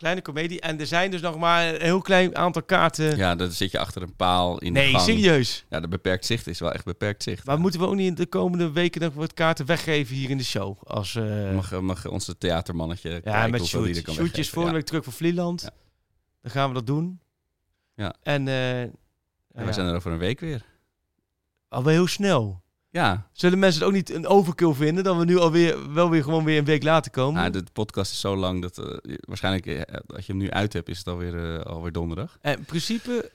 kleine 0.00 0.22
komedie. 0.22 0.60
En 0.60 0.80
er 0.80 0.86
zijn 0.86 1.10
dus 1.10 1.20
nog 1.20 1.38
maar 1.38 1.74
een 1.74 1.80
heel 1.80 2.00
klein 2.00 2.36
aantal 2.36 2.62
kaarten. 2.62 3.16
Ja, 3.16 3.34
dan 3.34 3.50
zit 3.50 3.70
je 3.70 3.78
achter 3.78 4.02
een 4.02 4.16
paal 4.16 4.58
in 4.58 4.74
de 4.74 4.80
nee, 4.80 4.90
gang. 4.90 5.02
serieus. 5.04 5.64
Ja, 5.68 5.80
de 5.80 5.88
beperkt 5.88 6.26
zicht 6.26 6.46
is 6.46 6.58
wel 6.60 6.72
echt 6.72 6.84
beperkt 6.84 7.22
zicht. 7.22 7.46
Maar 7.46 7.58
moeten 7.60 7.80
we 7.80 7.86
ook 7.86 7.94
niet 7.94 8.06
in 8.06 8.14
de 8.14 8.26
komende 8.26 8.70
weken 8.72 9.00
nog 9.00 9.14
wat 9.14 9.34
kaarten 9.34 9.66
weggeven 9.66 10.16
hier 10.16 10.30
in 10.30 10.36
de 10.36 10.44
show? 10.44 10.78
Als, 10.84 11.14
eh, 11.14 11.52
Mag, 11.54 11.80
mag 11.80 12.06
onze 12.06 12.38
theatermannetje 12.38 13.10
Ja, 13.10 13.20
kijken 13.20 13.50
met 13.50 13.60
hoeveel 13.60 13.80
die 13.80 13.88
er 13.90 13.94
shoot. 13.96 14.04
kan 14.04 14.44
volgende 14.44 14.66
Ja. 14.68 14.72
week 14.72 14.84
terug 14.86 15.04
voor 15.04 15.12
Vlieland. 15.12 15.60
Ja. 15.62 15.70
Dan 16.42 16.50
gaan 16.50 16.68
we 16.68 16.74
dat 16.74 16.86
doen. 16.86 17.20
Ja. 17.94 18.14
En 18.22 18.48
eh 18.48 18.82
ja, 18.82 19.64
we 19.64 19.72
zijn 19.72 19.86
er 19.86 19.94
over 19.94 20.12
een 20.12 20.18
week 20.18 20.40
weer. 20.40 20.64
alweer 21.68 21.92
heel 21.92 22.06
snel. 22.06 22.62
Ja, 22.92 23.28
Zullen 23.32 23.58
mensen 23.58 23.80
het 23.80 23.88
ook 23.88 23.94
niet 23.96 24.10
een 24.10 24.26
overkill 24.26 24.72
vinden 24.72 25.04
dan 25.04 25.18
we 25.18 25.24
nu 25.24 25.38
alweer 25.38 25.92
wel 25.92 26.10
weer 26.10 26.22
gewoon 26.22 26.44
weer 26.44 26.58
een 26.58 26.64
week 26.64 26.82
later 26.82 27.10
komen? 27.10 27.40
nou, 27.40 27.50
de 27.50 27.64
podcast 27.72 28.12
is 28.12 28.20
zo 28.20 28.36
lang 28.36 28.62
dat 28.62 28.78
eh, 28.78 29.14
waarschijnlijk 29.20 29.66
eh, 29.66 29.96
als 30.14 30.26
je 30.26 30.32
hem 30.32 30.40
nu 30.40 30.50
uit 30.50 30.72
hebt, 30.72 30.88
is 30.88 30.98
het 30.98 31.06
alweer, 31.06 31.54
eh, 31.58 31.64
alweer 31.66 31.92
donderdag. 31.92 32.38
En 32.40 32.58
in 32.58 32.64
principe 32.64 33.30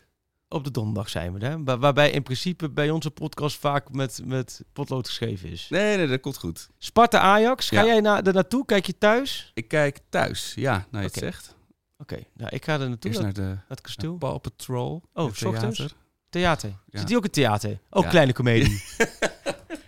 op 0.49 0.63
de 0.63 0.71
donderdag 0.71 1.09
zijn 1.09 1.33
we. 1.33 1.63
Waar- 1.63 1.79
waarbij 1.79 2.11
in 2.11 2.23
principe 2.23 2.69
bij 2.69 2.89
onze 2.89 3.11
podcast 3.11 3.57
vaak 3.57 3.91
met, 3.91 4.21
met 4.25 4.61
potlood 4.73 5.07
geschreven 5.07 5.49
is. 5.49 5.67
Nee, 5.69 5.97
nee, 5.97 6.07
dat 6.07 6.19
komt 6.19 6.37
goed. 6.37 6.69
Sparta 6.77 7.19
Ajax, 7.19 7.69
ga 7.69 7.75
Ja. 7.81 7.85
jij 7.85 7.99
na, 8.01 8.23
er 8.23 8.33
naartoe? 8.33 8.65
Kijk 8.65 8.85
je 8.85 8.97
thuis? 8.97 9.51
Ik 9.53 9.67
kijk 9.67 9.99
thuis. 10.09 10.53
Ja, 10.55 10.71
nou 10.91 11.03
je 11.03 11.09
het 11.09 11.19
zegt. 11.19 11.55
Oké, 11.97 12.17
nou 12.33 12.49
ik 12.55 12.65
ga 12.65 12.73
er 12.79 12.89
naartoe. 12.89 13.11
Eerst 13.11 13.21
naar 13.23 13.33
naar 13.33 13.53
de 13.55 13.57
het 13.67 13.81
kasteel. 13.81 14.15
Paw 14.17 14.41
Patrol. 14.41 15.01
Oh, 15.13 15.25
het 15.25 15.37
theater. 15.37 15.91
Theater. 16.29 16.69
Ja. 16.89 16.99
Zit 16.99 17.07
die 17.07 17.17
ook 17.17 17.23
in 17.25 17.29
theater? 17.31 17.79
Ook 17.89 18.03
Ja. 18.03 18.09
kleine 18.09 18.33
comedie. 18.33 18.81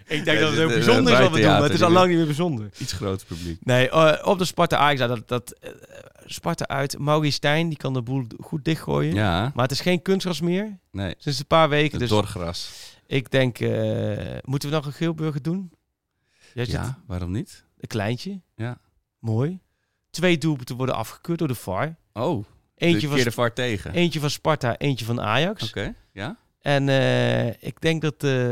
ik 0.08 0.26
denk 0.26 0.40
dat 0.40 0.48
het 0.50 0.58
de- 0.58 0.64
ook 0.64 0.70
de- 0.70 0.76
bijzonder 0.76 1.12
is 1.14 1.18
de 1.18 1.24
wat 1.24 1.34
we 1.34 1.40
doen, 1.42 1.50
maar 1.52 1.62
het 1.62 1.72
is 1.74 1.82
al 1.82 1.90
lang 1.92 2.08
niet 2.08 2.18
meer 2.18 2.26
bijzonder. 2.26 2.70
Iets 2.78 2.94
groter 2.94 3.28
publiek. 3.28 3.66
Nee, 3.66 3.90
eh, 3.90 4.28
op 4.28 4.38
de 4.38 4.46
Sparta 4.46 4.78
Ajax, 4.78 5.00
ja, 5.00 5.08
dat, 5.08 5.28
dat 5.28 5.52
eh, 5.52 5.72
Sparta 6.26 6.68
uit. 6.68 6.98
Maurice 7.00 7.34
Stijn, 7.36 7.68
die 7.70 7.78
kan 7.78 7.94
de 7.94 8.02
boel 8.02 8.24
goed 8.40 8.66
dichtgooien. 8.66 9.14
Ja, 9.14 9.52
Maar 9.56 9.64
het 9.64 9.72
is 9.72 9.82
geen 9.82 10.02
kunstgras 10.02 10.42
meer. 10.42 10.78
nee. 10.92 11.16
Sinds 11.18 11.40
een 11.40 11.48
paar 11.48 11.70
weken. 11.70 11.92
Het 11.92 12.00
Dus 12.00 12.10
dorgras. 12.10 12.72
ik 13.06 13.32
denk, 13.32 13.60
eh, 13.60 14.38
moeten 14.42 14.70
we 14.70 14.76
nog 14.76 14.86
een 14.86 14.94
Geelburger 14.94 15.42
doen? 15.42 15.72
Jij 16.54 16.66
zit 16.66 16.74
Ja, 16.74 17.00
waarom 17.08 17.32
niet? 17.32 17.66
een 17.80 17.88
kleintje. 17.88 18.42
Ja. 18.56 18.78
Mooi. 19.20 19.60
Twee 20.10 20.38
doelpunten 20.38 20.76
worden 20.76 20.96
afgekeurd 20.96 21.40
door 21.40 21.48
de 21.48 21.56
VAR. 21.56 21.96
Oh, 22.14 22.46
Eentje 22.76 23.00
de 23.08 23.16
van, 23.16 23.24
de 23.24 23.32
VAR 23.32 23.54
tegen. 23.54 23.90
Oké, 23.90 24.00
eentje 24.00 24.20
van 24.20 24.30
Sparta, 24.30 24.78
eentje 24.78 25.06
van 25.06 25.22
Ajax. 25.22 25.74
ja? 26.14 26.38
En 26.62 26.90
ik 27.60 27.82
denk 27.82 28.02
dat 28.02 28.24
eh 28.24 28.50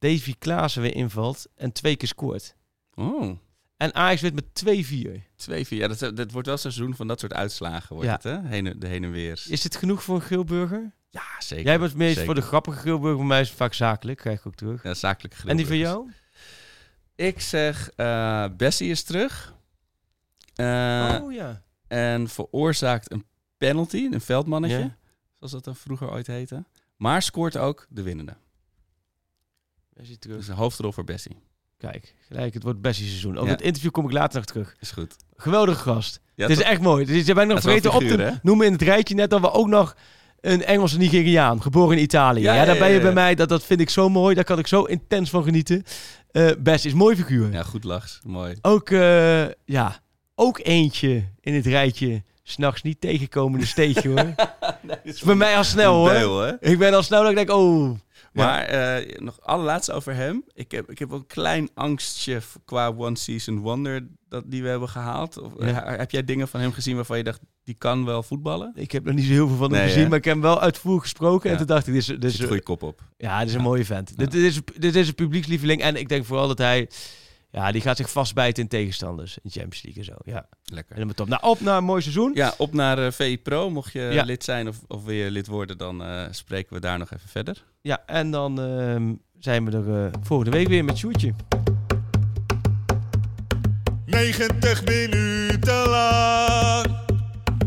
Davy 0.00 0.34
Klaassen 0.38 0.82
weer 0.82 0.94
invalt 0.94 1.46
en 1.56 1.72
twee 1.72 1.96
keer 1.96 2.08
scoort. 2.08 2.56
Oh, 2.94 3.38
En 3.76 3.94
Ajax 3.94 4.20
wint 4.20 4.34
met 4.34 4.44
2-4. 4.54 5.22
2-4. 5.66 5.68
Ja, 5.68 5.88
dat, 5.88 5.98
dat 6.16 6.30
wordt 6.30 6.46
wel 6.46 6.54
een 6.56 6.60
seizoen 6.60 6.94
van 6.96 7.06
dat 7.06 7.20
soort 7.20 7.32
uitslagen, 7.32 7.94
wordt 7.94 8.08
Ja. 8.08 8.14
het, 8.14 8.22
hè? 8.22 8.48
Heen, 8.48 8.74
de 8.78 8.86
heen 8.86 9.04
en 9.04 9.10
weer. 9.10 9.44
Is 9.48 9.60
dit 9.60 9.76
genoeg 9.76 10.02
voor 10.02 10.20
een? 10.20 10.92
Ja, 11.10 11.22
zeker. 11.38 11.64
Jij 11.64 11.78
bent 11.78 11.94
meest 11.94 12.20
voor 12.20 12.34
de 12.34 12.40
grappige 12.40 12.78
Geelburger, 12.78 13.16
voor 13.16 13.26
mij 13.26 13.40
is 13.40 13.48
het 13.48 13.56
vaak 13.56 13.74
zakelijk, 13.74 14.18
krijg 14.18 14.38
ik 14.38 14.46
ook 14.46 14.54
terug. 14.54 14.82
Ja, 14.82 14.94
zakelijke 14.94 15.48
en 15.48 15.56
die 15.56 15.66
van 15.66 15.76
jou? 15.76 16.10
Ik 17.14 17.40
zeg, 17.40 17.90
eh 17.96 18.44
Bessie 18.56 18.90
is 18.90 19.02
terug. 19.02 19.54
Eh, 20.54 21.18
oh 21.22 21.32
ja. 21.32 21.62
En 21.88 22.28
veroorzaakt 22.28 23.12
een 23.12 23.24
penalty, 23.58 24.08
een 24.10 24.20
veldmannetje. 24.20 24.78
Ja. 24.78 24.96
Zoals 25.36 25.52
dat 25.52 25.64
dan 25.64 25.76
vroeger 25.76 26.10
ooit 26.10 26.26
heette. 26.26 26.64
Maar 26.96 27.22
scoort 27.22 27.56
ook 27.56 27.86
de 27.88 28.02
winnende. 28.02 28.36
Zit 30.02 30.20
terug. 30.20 30.36
Dus 30.36 30.48
een 30.48 30.54
hoofdrol 30.54 30.92
voor 30.92 31.04
Bessie. 31.04 31.36
Kijk, 31.78 32.14
gelijk, 32.28 32.54
het 32.54 32.62
wordt 32.62 32.80
beste 32.80 33.02
seizoen. 33.04 33.32
Over 33.34 33.46
Ja. 33.46 33.52
het 33.52 33.62
interview 33.62 33.90
kom 33.90 34.04
ik 34.04 34.12
later 34.12 34.36
nog 34.36 34.44
terug. 34.44 34.76
Is 34.80 34.90
goed. 34.90 35.16
Geweldige 35.36 35.78
gast. 35.80 36.20
Ja, 36.34 36.46
het 36.48 36.58
is 36.58 36.64
echt 36.64 36.80
mooi. 36.80 37.04
Dus 37.04 37.26
je 37.26 37.34
bent 37.34 37.48
nog 37.48 37.60
Dat 37.60 37.74
is 37.74 37.82
vergeten 37.82 37.92
op 37.92 38.16
te 38.18 38.22
hè? 38.22 38.36
noemen 38.42 38.66
in 38.66 38.72
het 38.72 38.82
rijtje 38.82 39.14
net 39.14 39.30
dat 39.30 39.40
we 39.40 39.52
ook 39.52 39.66
nog 39.68 39.96
een 40.40 40.64
Engelse 40.64 40.98
Nigeriaan, 40.98 41.62
geboren 41.62 41.96
in 41.96 42.02
Italië. 42.02 42.40
Ja, 42.40 42.54
Ja, 42.54 42.64
daar 42.64 42.78
ben 42.78 42.90
je 42.90 43.00
bij 43.00 43.12
mij. 43.12 43.34
Dat, 43.34 43.48
dat 43.48 43.64
vind 43.64 43.80
ik 43.80 43.90
zo 43.90 44.08
mooi. 44.08 44.34
Daar 44.34 44.44
kan 44.44 44.58
ik 44.58 44.66
zo 44.66 44.82
intens 44.82 45.30
van 45.30 45.42
genieten. 45.44 45.84
Best 46.58 46.84
is 46.84 46.92
mooi 46.92 47.16
figuur. 47.16 47.52
Ja, 47.52 47.62
goed 47.62 47.84
lachs. 47.84 48.20
Mooi. 48.26 48.54
Ook, 48.62 48.90
eh, 48.90 49.44
ja, 49.64 50.00
ook 50.34 50.60
eentje 50.62 51.24
in 51.40 51.54
het 51.54 51.66
rijtje. 51.66 52.22
S'nachts 52.42 52.82
niet 52.82 53.00
tegenkomende 53.00 53.66
steegje 53.66 54.08
hoor. 54.08 54.34
is 55.02 55.20
bij 55.20 55.34
mij 55.34 55.56
al 55.56 55.64
snel 55.64 55.94
hoor. 55.94 56.44
Hè? 56.46 56.52
Ik 56.70 56.78
ben 56.78 56.94
al 56.94 57.02
snel 57.02 57.20
dat 57.20 57.30
ik 57.30 57.36
denk, 57.36 57.50
oh. 57.50 57.90
Maar 58.32 58.62
eh, 58.62 59.18
nog 59.18 59.40
allerlaatste 59.40 59.92
over 59.92 60.14
hem. 60.14 60.44
Ik 60.52 60.70
heb, 60.70 60.90
ik 60.90 60.98
heb 60.98 61.12
ook 61.12 61.20
een 61.20 61.26
klein 61.26 61.68
angstje 61.74 62.40
qua 62.64 62.94
One 62.96 63.16
Season 63.16 63.58
Wonder 63.58 64.06
dat 64.28 64.44
die 64.46 64.62
we 64.62 64.68
hebben 64.68 64.88
gehaald. 64.88 65.38
Of, 65.38 65.56
eh, 65.56 65.76
heb 65.98 66.10
jij 66.10 66.24
dingen 66.24 66.48
van 66.48 66.60
hem 66.60 66.72
gezien 66.72 66.94
waarvan 66.96 67.16
je 67.16 67.24
dacht, 67.24 67.40
die 67.64 67.74
kan 67.74 68.04
wel 68.04 68.22
voetballen? 68.22 68.72
Ik 68.74 68.92
heb 68.92 69.04
nog 69.04 69.14
niet 69.14 69.24
zo 69.24 69.32
heel 69.32 69.48
veel 69.48 69.56
van 69.56 69.70
hem 69.70 69.80
Nee, 69.80 69.88
gezien, 69.88 70.08
maar 70.08 70.18
ik 70.18 70.24
heb 70.24 70.32
hem 70.32 70.42
wel 70.42 70.60
uitvoerig 70.60 71.02
gesproken. 71.02 71.50
En 71.50 71.56
toen 71.56 71.66
dacht 71.66 71.86
ik, 71.86 71.92
dit 71.92 72.02
is, 72.02 72.06
dit 72.06 72.24
is, 72.24 72.32
zit 72.32 72.40
een 72.40 72.46
goede 72.46 72.62
kop 72.62 72.82
op. 72.82 73.00
ja, 73.16 73.38
dit 73.38 73.48
is 73.48 73.54
een 73.54 73.60
mooie 73.60 73.84
vent. 73.84 74.18
Dit, 74.18 74.30
dit, 74.30 74.42
is, 74.42 74.60
dit 74.78 74.94
is 74.94 75.08
een 75.08 75.14
publiekslieveling. 75.14 75.82
En 75.82 75.96
ik 75.96 76.08
denk 76.08 76.24
vooral 76.24 76.48
dat 76.48 76.58
hij, 76.58 76.88
ja, 77.50 77.72
die 77.72 77.80
gaat 77.80 77.96
zich 77.96 78.10
vastbijten 78.10 78.62
in 78.62 78.68
tegenstanders. 78.68 79.38
In 79.42 79.50
Champions 79.50 79.82
League 79.82 80.02
en 80.02 80.08
zo. 80.08 80.32
Ja, 80.32 80.46
Lekker. 80.64 80.94
helemaal 80.94 81.14
top. 81.14 81.28
Nou, 81.28 81.42
op 81.42 81.60
naar 81.60 81.76
een 81.76 81.84
mooi 81.84 82.02
seizoen. 82.02 82.30
Ja, 82.34 82.54
op 82.58 82.72
naar 82.72 82.98
eh, 83.06 83.12
VI 83.12 83.38
Pro. 83.38 83.70
Mocht 83.70 83.92
je 83.92 84.00
Ja. 84.00 84.22
lid 84.22 84.44
zijn 84.44 84.68
of, 84.68 84.76
of 84.86 85.04
wil 85.04 85.14
je 85.14 85.30
lid 85.30 85.46
worden, 85.46 85.78
dan 85.78 86.02
eh, 86.04 86.22
spreken 86.30 86.74
we 86.74 86.80
daar 86.80 86.98
nog 86.98 87.10
even 87.12 87.28
verder. 87.28 87.64
Ja, 87.80 88.02
en 88.06 88.30
dan 88.30 88.60
ehm, 88.60 89.12
zijn 89.38 89.64
we 89.64 89.70
er 89.76 90.04
eh, 90.06 90.12
volgende 90.22 90.50
week 90.56 90.68
weer 90.68 90.84
met 90.84 90.98
Sjoertje. 90.98 91.34
90 94.06 94.84
minuten 94.84 95.88
lang 95.88 96.86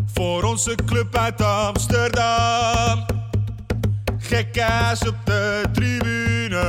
voor 0.06 0.44
onze 0.44 0.76
club 0.86 1.16
uit 1.16 1.42
Amsterdam. 1.42 3.06
Gekkaas 4.18 5.08
op 5.08 5.16
de 5.26 5.64
tribune, 5.74 6.62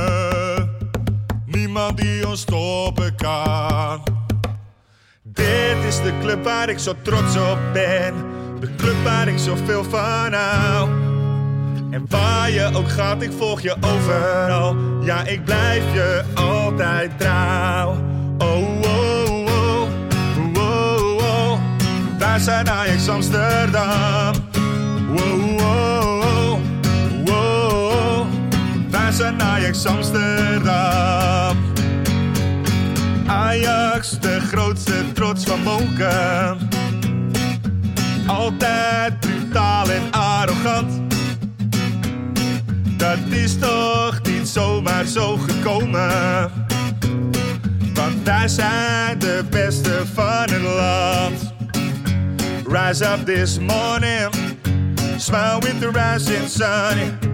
niemand 1.55 1.97
die 1.97 2.27
ons 2.27 2.41
stoppen 2.41 3.15
kan. 3.15 4.03
Dit 5.23 5.77
is 5.87 6.01
de 6.01 6.13
club 6.21 6.43
waar 6.43 6.69
ik 6.69 6.79
zo 6.79 6.93
trots 7.01 7.37
op 7.37 7.57
ben, 7.73 8.13
de 8.59 8.75
club 8.75 9.03
waar 9.03 9.27
ik 9.27 9.37
zoveel 9.37 9.83
van 9.83 10.33
hou. 10.33 10.89
En 11.91 12.05
waar 12.09 12.51
je 12.51 12.69
ook 12.73 12.89
gaat, 12.89 13.21
ik 13.21 13.31
volg 13.37 13.61
je 13.61 13.75
overal. 13.81 14.75
Ja, 15.01 15.23
ik 15.23 15.45
blijf 15.45 15.93
je 15.93 16.23
altijd 16.33 17.19
trouw. 17.19 17.89
Oh, 18.37 18.81
oh, 18.81 19.29
oh, 19.29 19.47
oh, 19.47 20.57
oh, 20.57 21.15
oh. 21.17 21.59
Wij 22.17 22.39
zijn 22.39 22.69
Ajax 22.69 23.09
Amsterdam. 23.09 24.33
Zijn 29.15 29.41
Ajax 29.41 29.85
Amsterdam. 29.85 31.57
Ajax, 33.27 34.19
de 34.19 34.39
grootste 34.39 35.11
trots 35.13 35.43
van 35.43 35.63
Moken. 35.63 36.57
Altijd 38.27 39.19
brutaal 39.19 39.89
en 39.89 40.11
arrogant. 40.11 41.01
Dat 42.97 43.17
is 43.29 43.57
toch 43.59 44.21
niet 44.23 44.47
zomaar 44.47 45.05
zo 45.05 45.37
gekomen. 45.37 46.51
Want 47.93 48.23
wij 48.23 48.47
zijn 48.47 49.19
de 49.19 49.43
beste 49.49 50.01
van 50.13 50.49
het 50.49 50.61
land. 50.61 51.53
Rise 52.67 53.05
up 53.05 53.25
this 53.25 53.59
morning, 53.59 54.29
smile 55.17 55.59
with 55.59 55.79
the 55.79 55.89
rising 55.91 56.49
sun. 56.49 57.33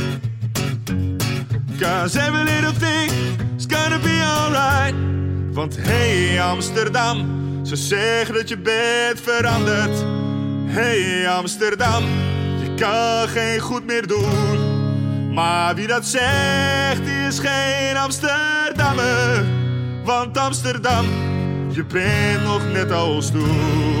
Cause 1.81 2.15
every 2.15 2.43
little 2.43 2.73
thing 2.73 3.09
is 3.57 3.65
gonna 3.65 3.97
be 3.97 4.21
alright. 4.21 4.93
Want 5.51 5.77
hey 5.79 6.41
Amsterdam, 6.41 7.25
ze 7.65 7.75
zeggen 7.75 8.35
dat 8.35 8.49
je 8.49 8.57
bent 8.57 9.21
veranderd. 9.21 10.03
Hey 10.65 11.29
Amsterdam, 11.29 12.03
je 12.63 12.73
kan 12.75 13.27
geen 13.27 13.59
goed 13.59 13.85
meer 13.85 14.07
doen. 14.07 15.33
Maar 15.33 15.75
wie 15.75 15.87
dat 15.87 16.05
zegt, 16.05 17.05
die 17.05 17.27
is 17.27 17.39
geen 17.39 17.97
Amsterdammer. 17.97 19.45
Want 20.03 20.37
Amsterdam, 20.37 21.05
je 21.71 21.85
bent 21.85 22.43
nog 22.43 22.61
net 22.73 22.91
als 22.91 23.31
toen. 23.31 24.00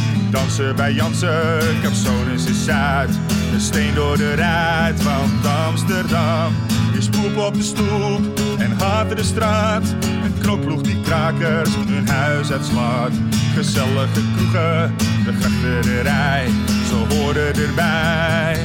Dansen 0.31 0.75
bij 0.75 0.93
Jansen, 0.93 1.59
Capsones 1.83 2.45
is 2.45 2.65
Zuid. 2.65 3.09
Een 3.53 3.61
steen 3.61 3.93
door 3.93 4.17
de 4.17 4.35
ruit, 4.35 5.03
want 5.03 5.45
Amsterdam 5.67 6.53
is 6.97 7.09
poep 7.09 7.37
op 7.37 7.53
de 7.53 7.63
stoep 7.63 8.39
en 8.57 8.71
haat 8.71 9.17
de 9.17 9.23
straat. 9.23 9.83
Een 10.23 10.33
knokploeg 10.39 10.81
die 10.81 11.01
krakers 11.01 11.69
hun 11.75 12.07
huis 12.07 12.51
uitslaat. 12.51 13.11
Gezellige 13.55 14.21
kroegen, 14.35 14.95
de 15.25 15.33
grachterij, 15.39 16.47
ze 16.87 17.15
horen 17.15 17.55
erbij. 17.55 18.57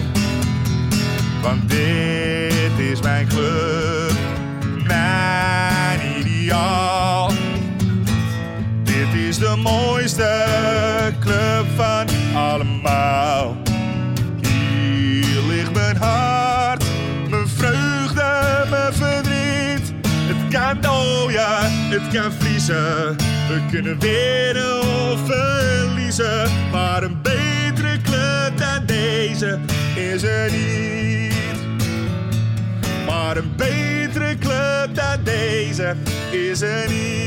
Want 1.42 1.70
dit 1.70 2.90
is 2.90 3.02
mijn 3.02 3.28
club, 3.28 4.12
mijn 4.86 6.00
ideaal. 6.18 7.15
Is 9.16 9.38
de 9.38 9.56
mooiste 9.56 10.44
club 11.20 11.66
van 11.76 12.06
allemaal. 12.34 13.56
Hier 14.40 15.42
ligt 15.48 15.72
mijn 15.72 15.96
hart, 15.96 16.84
mijn 17.30 17.48
vreugde, 17.48 18.64
mijn 18.70 18.92
verdriet. 18.92 19.92
Het 20.08 20.52
kan 20.52 20.90
oh 20.90 21.30
ja, 21.30 21.58
het 21.64 22.08
kan 22.12 22.32
vriezen. 22.32 23.16
We 23.48 23.60
kunnen 23.70 23.98
winnen 23.98 24.80
of 24.80 25.20
verliezen. 25.26 26.50
Maar 26.72 27.02
een 27.02 27.22
betere 27.22 28.00
club 28.02 28.52
dan 28.58 28.86
deze 28.86 29.58
is 29.94 30.22
er 30.22 30.50
niet. 30.50 31.34
Maar 33.06 33.36
een 33.36 33.52
betere 33.56 34.38
club 34.38 34.94
dan 34.94 35.24
deze 35.24 35.96
is 36.30 36.60
er 36.60 36.88
niet. 36.88 37.26